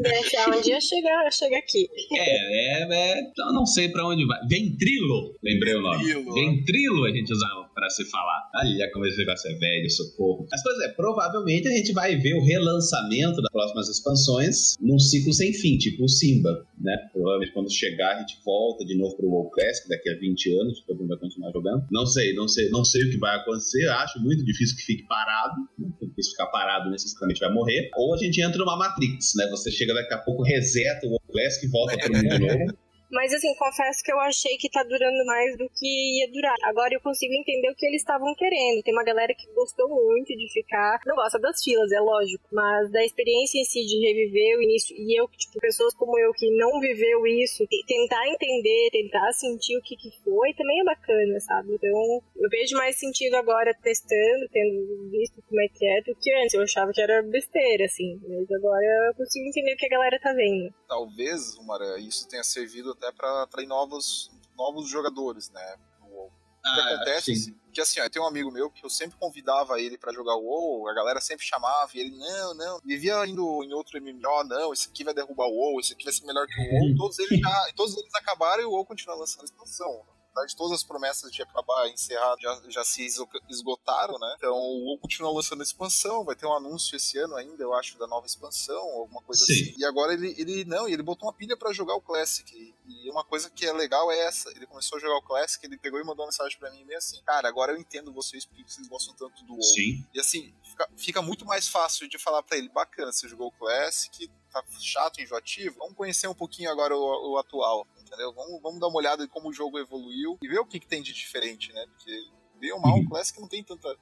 Deixa 0.00 0.50
um 0.50 0.60
dia 0.60 0.80
chega, 0.80 1.30
chega 1.30 1.58
aqui. 1.58 1.88
É, 2.12 2.82
é, 2.82 3.18
é, 3.18 3.32
eu 3.38 3.52
não 3.52 3.66
sei 3.66 3.88
pra 3.88 4.06
onde 4.06 4.26
vai. 4.26 4.38
Ventrilo, 4.46 5.34
lembrei 5.42 5.74
o 5.74 5.80
nome. 5.80 6.04
Ventrilo 6.34 7.04
a 7.04 7.10
gente 7.10 7.32
usava 7.32 7.66
pra 7.74 7.90
se 7.90 8.04
falar. 8.06 8.50
Olha 8.56 8.90
como 8.92 9.06
esse 9.06 9.18
negócio 9.18 9.50
é 9.50 9.54
velho, 9.54 9.90
socorro. 9.90 10.46
Mas, 10.50 10.62
pois 10.62 10.78
é, 10.80 10.88
provavelmente 10.88 11.68
a 11.68 11.70
gente 11.72 11.92
vai 11.92 12.16
ver 12.16 12.34
o 12.34 12.44
relançamento 12.44 13.42
das 13.42 13.50
próximas 13.50 13.88
expansões 13.88 14.76
num 14.80 14.98
ciclo 14.98 15.32
sem 15.32 15.52
fim, 15.52 15.76
tipo 15.76 16.04
o 16.04 16.08
Simba, 16.08 16.66
né? 16.78 16.96
Provavelmente 17.12 17.52
quando 17.52 17.72
chegar 17.72 18.16
a 18.16 18.20
gente 18.20 18.38
volta 18.44 18.84
de 18.84 18.96
novo 18.96 19.16
pro 19.16 19.28
WoW 19.28 19.50
Classic 19.50 19.88
daqui 19.88 20.10
a 20.10 20.18
20 20.18 20.60
anos, 20.60 20.80
todo 20.86 20.98
mundo 21.00 21.08
vai 21.08 21.18
continuar 21.18 21.52
jogando. 21.52 21.86
Não 21.90 22.06
sei, 22.06 22.34
não 22.34 22.48
sei, 22.48 22.68
não 22.70 22.84
sei 22.84 23.02
o 23.04 23.10
que 23.10 23.18
vai 23.18 23.36
acontecer. 23.36 23.88
Acho 23.88 24.20
muito 24.20 24.44
difícil 24.44 24.76
que 24.76 24.82
fique 24.82 25.06
parado. 25.06 25.56
Porque 25.98 26.22
se 26.22 26.30
ficar 26.30 26.46
parado 26.46 26.90
necessariamente 26.90 27.40
vai 27.40 27.52
morrer. 27.52 27.90
Ou 27.96 28.14
a 28.14 28.16
gente 28.16 28.40
entra 28.40 28.64
numa 28.66 28.76
Matrix, 28.76 29.32
né? 29.36 29.46
Você 29.50 29.70
chega 29.70 29.94
daqui 29.94 30.12
a 30.12 30.18
pouco, 30.18 30.42
reseta 30.42 31.06
o 31.06 31.20
Classic 31.32 31.64
e 31.64 31.68
volta 31.70 31.96
pro 31.96 32.12
mundo 32.12 32.38
novo. 32.40 32.78
Mas 33.16 33.32
assim, 33.32 33.54
confesso 33.54 34.02
que 34.04 34.12
eu 34.12 34.20
achei 34.20 34.58
que 34.58 34.68
tá 34.68 34.82
durando 34.82 35.24
mais 35.24 35.56
do 35.56 35.66
que 35.70 36.20
ia 36.20 36.30
durar. 36.30 36.54
Agora 36.64 36.92
eu 36.92 37.00
consigo 37.00 37.32
entender 37.32 37.70
o 37.70 37.74
que 37.74 37.86
eles 37.86 38.02
estavam 38.02 38.34
querendo. 38.34 38.82
Tem 38.82 38.92
uma 38.92 39.02
galera 39.02 39.32
que 39.34 39.50
gostou 39.54 39.88
muito 39.88 40.36
de 40.36 40.52
ficar. 40.52 41.00
Não 41.06 41.16
gosta 41.16 41.38
das 41.38 41.62
filas, 41.64 41.90
é 41.92 41.98
lógico. 41.98 42.44
Mas 42.52 42.92
da 42.92 43.02
experiência 43.02 43.58
em 43.58 43.64
si 43.64 43.86
de 43.86 44.04
reviver 44.04 44.58
o 44.58 44.62
início. 44.62 44.94
E 44.94 45.18
eu, 45.18 45.26
tipo, 45.28 45.58
pessoas 45.60 45.94
como 45.94 46.18
eu 46.18 46.30
que 46.32 46.50
não 46.58 46.78
viveu 46.78 47.26
isso, 47.26 47.64
tentar 47.86 48.28
entender, 48.28 48.90
tentar 48.92 49.32
sentir 49.32 49.78
o 49.78 49.82
que, 49.82 49.96
que 49.96 50.10
foi, 50.22 50.52
também 50.52 50.80
é 50.80 50.84
bacana, 50.84 51.40
sabe? 51.40 51.72
Então 51.72 52.22
eu 52.36 52.50
vejo 52.50 52.76
mais 52.76 52.96
sentido 52.96 53.36
agora 53.36 53.72
testando, 53.82 54.46
tendo 54.52 55.08
visto 55.10 55.42
como 55.48 55.62
é 55.62 55.68
que 55.68 55.86
é, 55.86 56.02
do 56.02 56.14
que 56.16 56.30
antes. 56.34 56.52
Eu 56.52 56.62
achava 56.62 56.92
que 56.92 57.00
era 57.00 57.22
besteira, 57.22 57.86
assim. 57.86 58.20
Mas 58.28 58.50
agora 58.50 59.08
eu 59.08 59.14
consigo 59.14 59.46
entender 59.48 59.72
o 59.72 59.76
que 59.78 59.86
a 59.86 59.96
galera 59.96 60.20
tá 60.20 60.34
vendo. 60.34 60.70
Talvez, 60.86 61.56
Mara, 61.64 61.98
isso 61.98 62.28
tenha 62.28 62.44
servido 62.44 62.90
até 62.90 63.05
para 63.12 63.42
atrair 63.42 63.66
novos, 63.66 64.30
novos 64.56 64.88
jogadores, 64.88 65.50
né? 65.50 65.76
O 66.02 66.30
que 66.62 66.80
ah, 66.80 66.94
acontece 66.94 67.36
sim. 67.36 67.56
que 67.72 67.80
assim, 67.80 68.00
ó, 68.00 68.08
tem 68.08 68.20
um 68.20 68.26
amigo 68.26 68.50
meu 68.50 68.70
que 68.70 68.84
eu 68.84 68.90
sempre 68.90 69.16
convidava 69.18 69.80
ele 69.80 69.96
para 69.96 70.12
jogar 70.12 70.34
o 70.34 70.44
WoW, 70.44 70.88
a 70.88 70.94
galera 70.94 71.20
sempre 71.20 71.46
chamava 71.46 71.90
e 71.94 72.00
ele, 72.00 72.16
não, 72.16 72.54
não, 72.54 72.80
vivia 72.84 73.24
indo 73.26 73.62
em 73.62 73.72
outro 73.72 74.00
MMO, 74.02 74.44
não, 74.44 74.72
esse 74.72 74.88
aqui 74.88 75.04
vai 75.04 75.14
derrubar 75.14 75.46
o 75.46 75.54
WoW, 75.54 75.80
esse 75.80 75.92
aqui 75.92 76.04
vai 76.04 76.12
ser 76.12 76.26
melhor 76.26 76.46
que 76.46 76.60
o 76.60 76.74
WoW, 76.74 76.96
todos 76.96 77.18
eles 77.18 77.38
já, 77.38 77.72
todos 77.76 77.96
eles 77.96 78.14
acabaram 78.14 78.62
e 78.62 78.66
o 78.66 78.70
WoW 78.70 78.84
continua 78.84 79.14
lançando 79.14 79.44
expansão 79.44 80.04
verdade, 80.36 80.54
todas 80.54 80.72
as 80.72 80.84
promessas 80.84 81.32
de 81.32 81.42
acabar, 81.42 81.88
encerrar, 81.88 82.36
já, 82.38 82.62
já 82.68 82.84
se 82.84 83.06
esgotaram, 83.48 84.18
né? 84.18 84.34
Então 84.36 84.54
o 84.54 84.84
WoW 84.84 84.98
continua 84.98 85.32
lançando 85.32 85.62
expansão, 85.62 86.24
vai 86.24 86.36
ter 86.36 86.46
um 86.46 86.52
anúncio 86.52 86.96
esse 86.96 87.18
ano 87.18 87.34
ainda, 87.36 87.62
eu 87.62 87.72
acho, 87.74 87.98
da 87.98 88.06
nova 88.06 88.26
expansão, 88.26 88.76
alguma 88.76 89.22
coisa 89.22 89.44
Sim. 89.44 89.52
assim. 89.52 89.74
E 89.78 89.84
agora 89.84 90.12
ele, 90.12 90.34
ele 90.38 90.64
não, 90.64 90.86
ele 90.86 91.02
botou 91.02 91.26
uma 91.26 91.32
pilha 91.34 91.56
para 91.56 91.72
jogar 91.72 91.94
o 91.94 92.00
Classic. 92.00 92.74
E 92.86 93.10
uma 93.10 93.24
coisa 93.24 93.48
que 93.50 93.64
é 93.64 93.72
legal 93.72 94.10
é 94.12 94.18
essa. 94.18 94.50
Ele 94.50 94.66
começou 94.66 94.98
a 94.98 95.00
jogar 95.00 95.16
o 95.16 95.22
Classic, 95.22 95.64
ele 95.64 95.78
pegou 95.78 95.98
e 95.98 96.04
mandou 96.04 96.24
uma 96.24 96.30
mensagem 96.30 96.58
para 96.58 96.70
mim 96.70 96.84
meio 96.84 96.98
assim: 96.98 97.20
Cara, 97.24 97.48
agora 97.48 97.72
eu 97.72 97.78
entendo 97.78 98.12
vocês 98.12 98.44
porque 98.44 98.62
vocês 98.62 98.86
gostam 98.86 99.14
tanto 99.14 99.44
do 99.44 99.54
WoW. 99.54 99.62
Sim. 99.62 100.04
E 100.14 100.20
assim, 100.20 100.54
fica, 100.62 100.88
fica 100.96 101.22
muito 101.22 101.44
mais 101.44 101.66
fácil 101.68 102.08
de 102.08 102.18
falar 102.18 102.42
para 102.42 102.58
ele: 102.58 102.68
Bacana, 102.68 103.12
você 103.12 103.28
jogou 103.28 103.48
o 103.48 103.52
Classic, 103.52 104.30
tá 104.52 104.62
chato, 104.80 105.20
enjoativo. 105.20 105.76
Vamos 105.78 105.96
conhecer 105.96 106.28
um 106.28 106.34
pouquinho 106.34 106.70
agora 106.70 106.96
o, 106.96 107.32
o 107.32 107.38
atual 107.38 107.86
entendeu? 108.06 108.32
Vamos, 108.32 108.62
vamos 108.62 108.80
dar 108.80 108.88
uma 108.88 108.98
olhada 108.98 109.24
em 109.24 109.28
como 109.28 109.48
o 109.48 109.52
jogo 109.52 109.78
evoluiu 109.78 110.38
e 110.42 110.48
ver 110.48 110.60
o 110.60 110.66
que, 110.66 110.80
que 110.80 110.86
tem 110.86 111.02
de 111.02 111.12
diferente, 111.12 111.72
né? 111.72 111.84
Porque, 111.86 112.12
bem 112.58 112.72
ou 112.72 112.80
mal, 112.80 112.94
o 112.94 112.98
uhum. 112.98 113.08
Classic 113.08 113.38
não 113.40 113.48
tem 113.48 113.62
tanta, 113.62 113.94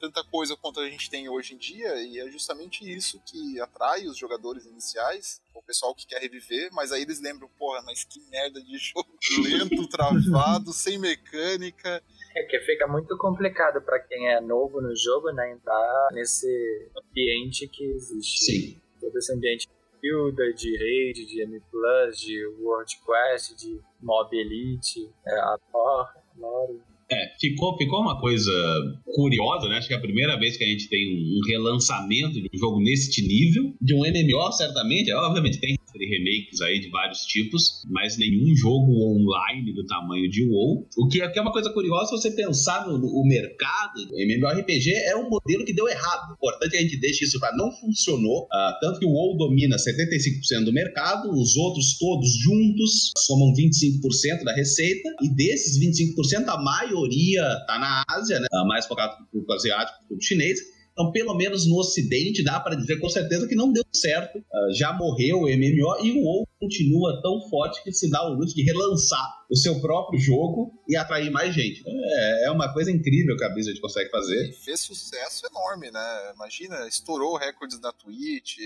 tanta 0.00 0.24
coisa 0.24 0.56
quanto 0.56 0.80
a 0.80 0.90
gente 0.90 1.08
tem 1.08 1.28
hoje 1.28 1.54
em 1.54 1.58
dia, 1.58 1.94
e 2.02 2.18
é 2.18 2.28
justamente 2.30 2.84
isso 2.84 3.22
que 3.24 3.60
atrai 3.60 4.06
os 4.06 4.18
jogadores 4.18 4.66
iniciais, 4.66 5.40
o 5.54 5.62
pessoal 5.62 5.94
que 5.94 6.06
quer 6.06 6.20
reviver, 6.20 6.70
mas 6.72 6.90
aí 6.90 7.02
eles 7.02 7.20
lembram, 7.20 7.48
porra, 7.56 7.80
mas 7.82 8.02
que 8.04 8.20
merda 8.28 8.60
de 8.60 8.76
jogo 8.78 9.08
lento, 9.44 9.86
travado, 9.88 10.72
sem 10.72 10.98
mecânica. 10.98 12.02
É 12.34 12.42
que 12.44 12.58
fica 12.60 12.86
muito 12.88 13.16
complicado 13.16 13.80
para 13.82 14.00
quem 14.00 14.28
é 14.28 14.40
novo 14.40 14.80
no 14.80 14.94
jogo, 14.96 15.30
né, 15.30 15.52
entrar 15.52 16.08
nesse 16.12 16.48
ambiente 16.96 17.68
que 17.68 17.84
existe. 17.84 18.44
Sim. 18.44 18.82
Todo 19.00 19.16
esse 19.18 19.32
ambiente 19.32 19.68
Guilda, 20.02 20.52
de 20.52 20.78
Raid, 20.78 21.26
de 21.28 21.42
M+, 21.42 21.60
de 21.60 22.46
World 22.58 22.90
Quest, 23.06 23.56
de 23.60 23.80
Mob 24.00 24.36
Elite, 24.36 25.08
é, 25.24 25.34
a 25.38 25.58
Thor, 25.70 26.12
Lore. 26.36 26.91
É, 27.12 27.32
ficou, 27.38 27.76
ficou 27.76 28.00
uma 28.00 28.18
coisa 28.18 28.50
curiosa, 29.14 29.68
né? 29.68 29.76
Acho 29.76 29.88
que 29.88 29.94
é 29.94 29.96
a 29.96 30.00
primeira 30.00 30.38
vez 30.38 30.56
que 30.56 30.64
a 30.64 30.66
gente 30.66 30.88
tem 30.88 31.04
um 31.04 31.40
relançamento 31.46 32.40
de 32.40 32.48
um 32.52 32.58
jogo 32.58 32.80
neste 32.80 33.20
nível. 33.22 33.74
De 33.80 33.94
um 33.94 34.00
MMO, 34.00 34.52
certamente. 34.52 35.10
É, 35.10 35.16
obviamente 35.16 35.60
tem 35.60 35.76
remakes 35.98 36.60
aí 36.60 36.80
de 36.80 36.88
vários 36.88 37.20
tipos, 37.26 37.82
mas 37.90 38.16
nenhum 38.16 38.54
jogo 38.56 38.92
online 38.92 39.72
do 39.72 39.84
tamanho 39.86 40.28
de 40.30 40.42
WoW. 40.42 40.86
O 40.96 41.08
que 41.08 41.20
é, 41.20 41.32
é 41.34 41.40
uma 41.40 41.52
coisa 41.52 41.70
curiosa 41.70 42.16
se 42.16 42.22
você 42.22 42.30
pensar 42.30 42.86
no, 42.86 42.98
no 42.98 43.24
mercado. 43.24 44.08
O 44.10 44.18
MMORPG 44.18 44.90
é 45.06 45.16
um 45.16 45.28
modelo 45.28 45.64
que 45.64 45.72
deu 45.74 45.88
errado. 45.88 46.32
Importante 46.34 46.70
que 46.70 46.76
a 46.76 46.82
gente 46.82 46.96
deixe 46.98 47.24
isso 47.24 47.38
para 47.38 47.54
não 47.56 47.70
funcionou. 47.72 48.44
Uh, 48.44 48.80
tanto 48.80 48.98
que 48.98 49.06
o 49.06 49.10
WoW 49.10 49.36
domina 49.36 49.76
75% 49.76 50.64
do 50.64 50.72
mercado, 50.72 51.30
os 51.30 51.56
outros 51.56 51.98
todos 51.98 52.28
juntos 52.38 53.12
somam 53.18 53.52
25% 53.52 54.44
da 54.44 54.54
receita, 54.54 55.08
e 55.22 55.34
desses 55.34 55.78
25%, 55.78 56.48
a 56.48 56.62
maioria 56.62 57.01
tá 57.66 57.78
na 57.78 58.02
Ásia, 58.08 58.40
né? 58.40 58.46
Uh, 58.52 58.66
mais 58.66 58.86
focado 58.86 59.14
pro 59.30 59.54
asiático, 59.54 59.98
pro 60.08 60.20
chinês. 60.20 60.58
Então, 60.92 61.10
pelo 61.10 61.34
menos 61.34 61.66
no 61.66 61.78
Ocidente, 61.78 62.44
dá 62.44 62.60
para 62.60 62.74
dizer 62.74 62.98
com 62.98 63.08
certeza 63.08 63.48
que 63.48 63.54
não 63.54 63.72
deu 63.72 63.84
certo. 63.92 64.38
Uh, 64.38 64.74
já 64.74 64.92
morreu 64.92 65.40
o 65.40 65.46
MMO 65.46 66.04
e 66.04 66.12
o 66.12 66.22
WoW 66.22 66.48
continua 66.62 67.20
tão 67.20 67.40
forte 67.50 67.82
que 67.82 67.92
se 67.92 68.08
dá 68.08 68.22
o 68.24 68.34
luxo 68.34 68.54
de 68.54 68.62
relançar 68.62 69.42
o 69.50 69.56
seu 69.56 69.78
próprio 69.80 70.18
jogo 70.18 70.72
e 70.88 70.96
atrair 70.96 71.30
mais 71.30 71.54
gente. 71.54 71.82
É, 71.86 72.46
é 72.46 72.50
uma 72.50 72.72
coisa 72.72 72.90
incrível 72.90 73.36
que 73.36 73.44
a 73.44 73.48
Blizzard 73.50 73.78
consegue 73.80 74.08
fazer. 74.08 74.48
E 74.48 74.52
fez 74.52 74.80
sucesso 74.80 75.46
enorme, 75.46 75.90
né? 75.90 76.32
Imagina, 76.34 76.86
estourou 76.86 77.36
recordes 77.36 77.78
na 77.80 77.92
Twitch, 77.92 78.58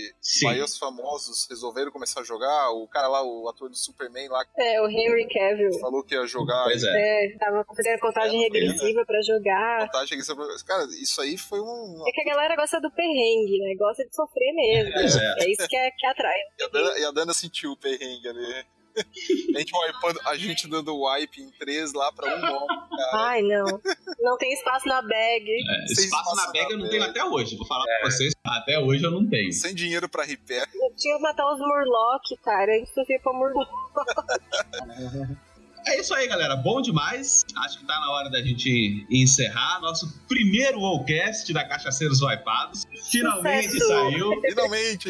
aí 0.47 0.61
os 0.61 0.77
famosos 0.77 1.45
resolveram 1.49 1.91
começar 1.91 2.21
a 2.21 2.23
jogar, 2.23 2.71
o 2.71 2.87
cara 2.87 3.07
lá, 3.07 3.21
o 3.21 3.49
ator 3.49 3.69
do 3.69 3.75
Superman 3.75 4.29
lá... 4.29 4.45
É, 4.57 4.81
o 4.81 4.87
Henry 4.87 5.27
Cavill. 5.27 5.77
Falou 5.79 6.03
que 6.03 6.15
ia 6.15 6.25
jogar. 6.25 6.63
Pois 6.63 6.83
é. 6.83 7.25
é 7.25 7.37
tava 7.37 7.65
fazendo 7.65 7.99
contagem 7.99 8.39
é, 8.39 8.43
regressiva 8.43 8.99
né? 8.99 9.05
pra 9.05 9.21
jogar. 9.21 9.79
Contagem 9.87 10.17
regressiva 10.17 10.47
Cara, 10.65 10.83
isso 11.01 11.19
aí 11.19 11.37
foi 11.37 11.59
um... 11.59 12.03
É 12.07 12.11
que 12.11 12.21
a 12.21 12.33
galera 12.33 12.55
gosta 12.55 12.79
do 12.79 12.89
perrengue, 12.91 13.59
né? 13.59 13.75
Gosta 13.77 14.05
de 14.05 14.15
sofrer 14.15 14.53
mesmo. 14.53 14.93
É, 14.93 15.03
é. 15.03 15.45
é 15.45 15.51
isso 15.51 15.67
que, 15.67 15.75
é, 15.75 15.91
que 15.91 16.05
atrai. 16.05 16.39
E 16.59 16.63
a, 16.63 16.67
Dana, 16.67 16.99
e 16.99 17.05
a 17.05 17.11
Dana 17.11 17.33
sentiu 17.33 17.71
o 17.71 17.77
perrengue 17.87 18.27
ali. 18.27 18.65
A 19.55 19.59
gente, 19.59 19.71
wipando, 19.75 20.19
a 20.25 20.35
gente 20.35 20.67
dando 20.67 20.99
wipe 20.99 21.39
em 21.39 21.51
três 21.51 21.93
lá 21.93 22.11
pra 22.11 22.35
um 22.35 22.39
nome, 22.39 22.67
Ai, 23.13 23.43
não. 23.43 23.79
Não 24.19 24.37
tem 24.39 24.51
espaço 24.53 24.87
na 24.87 25.03
bag. 25.03 25.51
É, 25.51 25.85
espaço, 25.85 26.01
espaço, 26.01 26.35
na 26.35 26.51
bag 26.51 26.71
eu 26.71 26.77
não 26.79 26.89
tenho 26.89 27.03
até 27.03 27.23
hoje. 27.23 27.55
Vou 27.57 27.67
falar 27.67 27.83
é. 27.87 27.99
pra 27.99 28.09
vocês, 28.09 28.33
até 28.43 28.79
hoje 28.79 29.03
eu 29.03 29.11
não 29.11 29.29
tenho. 29.29 29.53
Sem 29.53 29.75
dinheiro 29.75 30.09
pra 30.09 30.23
repair. 30.23 30.67
Eu 30.73 30.95
tinha 30.95 31.15
que 31.15 31.21
matar 31.21 31.45
os 31.53 31.59
Murloc, 31.59 32.23
cara. 32.43 32.71
A 32.71 32.75
gente 32.75 32.91
sofria 32.91 33.19
pra 33.19 33.33
Murloc. 33.33 33.69
É 35.87 36.01
isso 36.01 36.13
aí, 36.13 36.27
galera. 36.27 36.55
Bom 36.57 36.81
demais. 36.81 37.45
Acho 37.63 37.79
que 37.79 37.85
tá 37.85 37.97
na 37.99 38.11
hora 38.11 38.29
da 38.29 38.41
gente 38.41 39.05
encerrar 39.09 39.79
nosso 39.79 40.21
primeiro 40.27 40.81
Wallcast 40.81 41.53
da 41.53 41.63
Cachaceiros 41.63 42.21
Wipados. 42.21 42.83
Finalmente 43.09 43.69
Sucesso. 43.69 43.87
saiu. 43.87 44.31
Finalmente! 44.47 45.09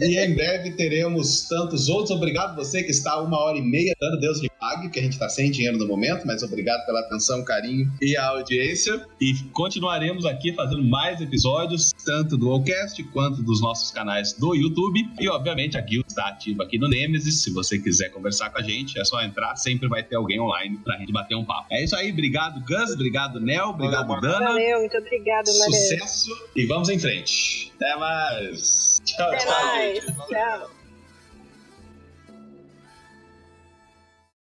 E 0.00 0.18
em 0.18 0.34
breve 0.34 0.70
teremos 0.72 1.42
tantos 1.42 1.90
outros. 1.90 2.10
Obrigado 2.10 2.56
você 2.56 2.82
que 2.82 2.90
está 2.90 3.20
uma 3.20 3.38
hora 3.38 3.58
e 3.58 3.62
meia 3.62 3.94
dando 4.00 4.18
Deus 4.18 4.40
lhe 4.40 4.50
pague, 4.58 4.88
que 4.88 4.98
a 4.98 5.02
gente 5.02 5.12
está 5.12 5.28
sem 5.28 5.50
dinheiro 5.50 5.76
no 5.76 5.86
momento, 5.86 6.26
mas 6.26 6.42
obrigado 6.42 6.84
pela 6.86 7.00
atenção, 7.00 7.44
carinho 7.44 7.92
e 8.00 8.16
a 8.16 8.28
audiência. 8.28 9.06
E 9.20 9.34
continuaremos 9.52 10.24
aqui 10.24 10.54
fazendo 10.54 10.82
mais 10.84 11.20
episódios, 11.20 11.92
tanto 12.04 12.38
do 12.38 12.50
Allcast 12.50 13.02
quanto 13.12 13.42
dos 13.42 13.60
nossos 13.60 13.90
canais 13.90 14.32
do 14.32 14.54
YouTube. 14.54 15.06
E 15.20 15.28
obviamente 15.28 15.76
a 15.76 15.82
guild 15.82 16.06
está 16.08 16.28
ativa 16.28 16.64
aqui 16.64 16.78
no 16.78 16.88
Nemesis. 16.88 17.42
Se 17.42 17.50
você 17.50 17.78
quiser 17.78 18.08
conversar 18.08 18.48
com 18.50 18.58
a 18.58 18.62
gente, 18.62 18.98
é 18.98 19.04
só 19.04 19.20
entrar, 19.22 19.54
sempre 19.66 19.88
vai 19.88 20.02
ter 20.02 20.14
alguém 20.14 20.40
online 20.40 20.78
pra 20.78 20.96
gente 20.96 21.12
bater 21.12 21.34
um 21.34 21.44
papo. 21.44 21.66
É 21.72 21.82
isso 21.82 21.96
aí, 21.96 22.12
obrigado 22.12 22.60
Gus, 22.64 22.92
obrigado 22.92 23.40
Nel, 23.40 23.70
obrigado 23.70 24.06
Valeu, 24.06 24.20
Dana. 24.20 24.46
Valeu, 24.46 24.78
muito 24.80 24.96
obrigado, 24.96 25.46
Maria. 25.46 25.80
Sucesso 25.80 26.30
e 26.54 26.66
vamos 26.66 26.88
em 26.88 26.98
frente. 26.98 27.72
Até 27.76 27.96
mais. 27.96 29.02
Tchau, 29.04 29.26
Até 29.28 29.38
tchau. 29.38 29.50
mais. 29.50 30.04
Tchau. 30.28 30.75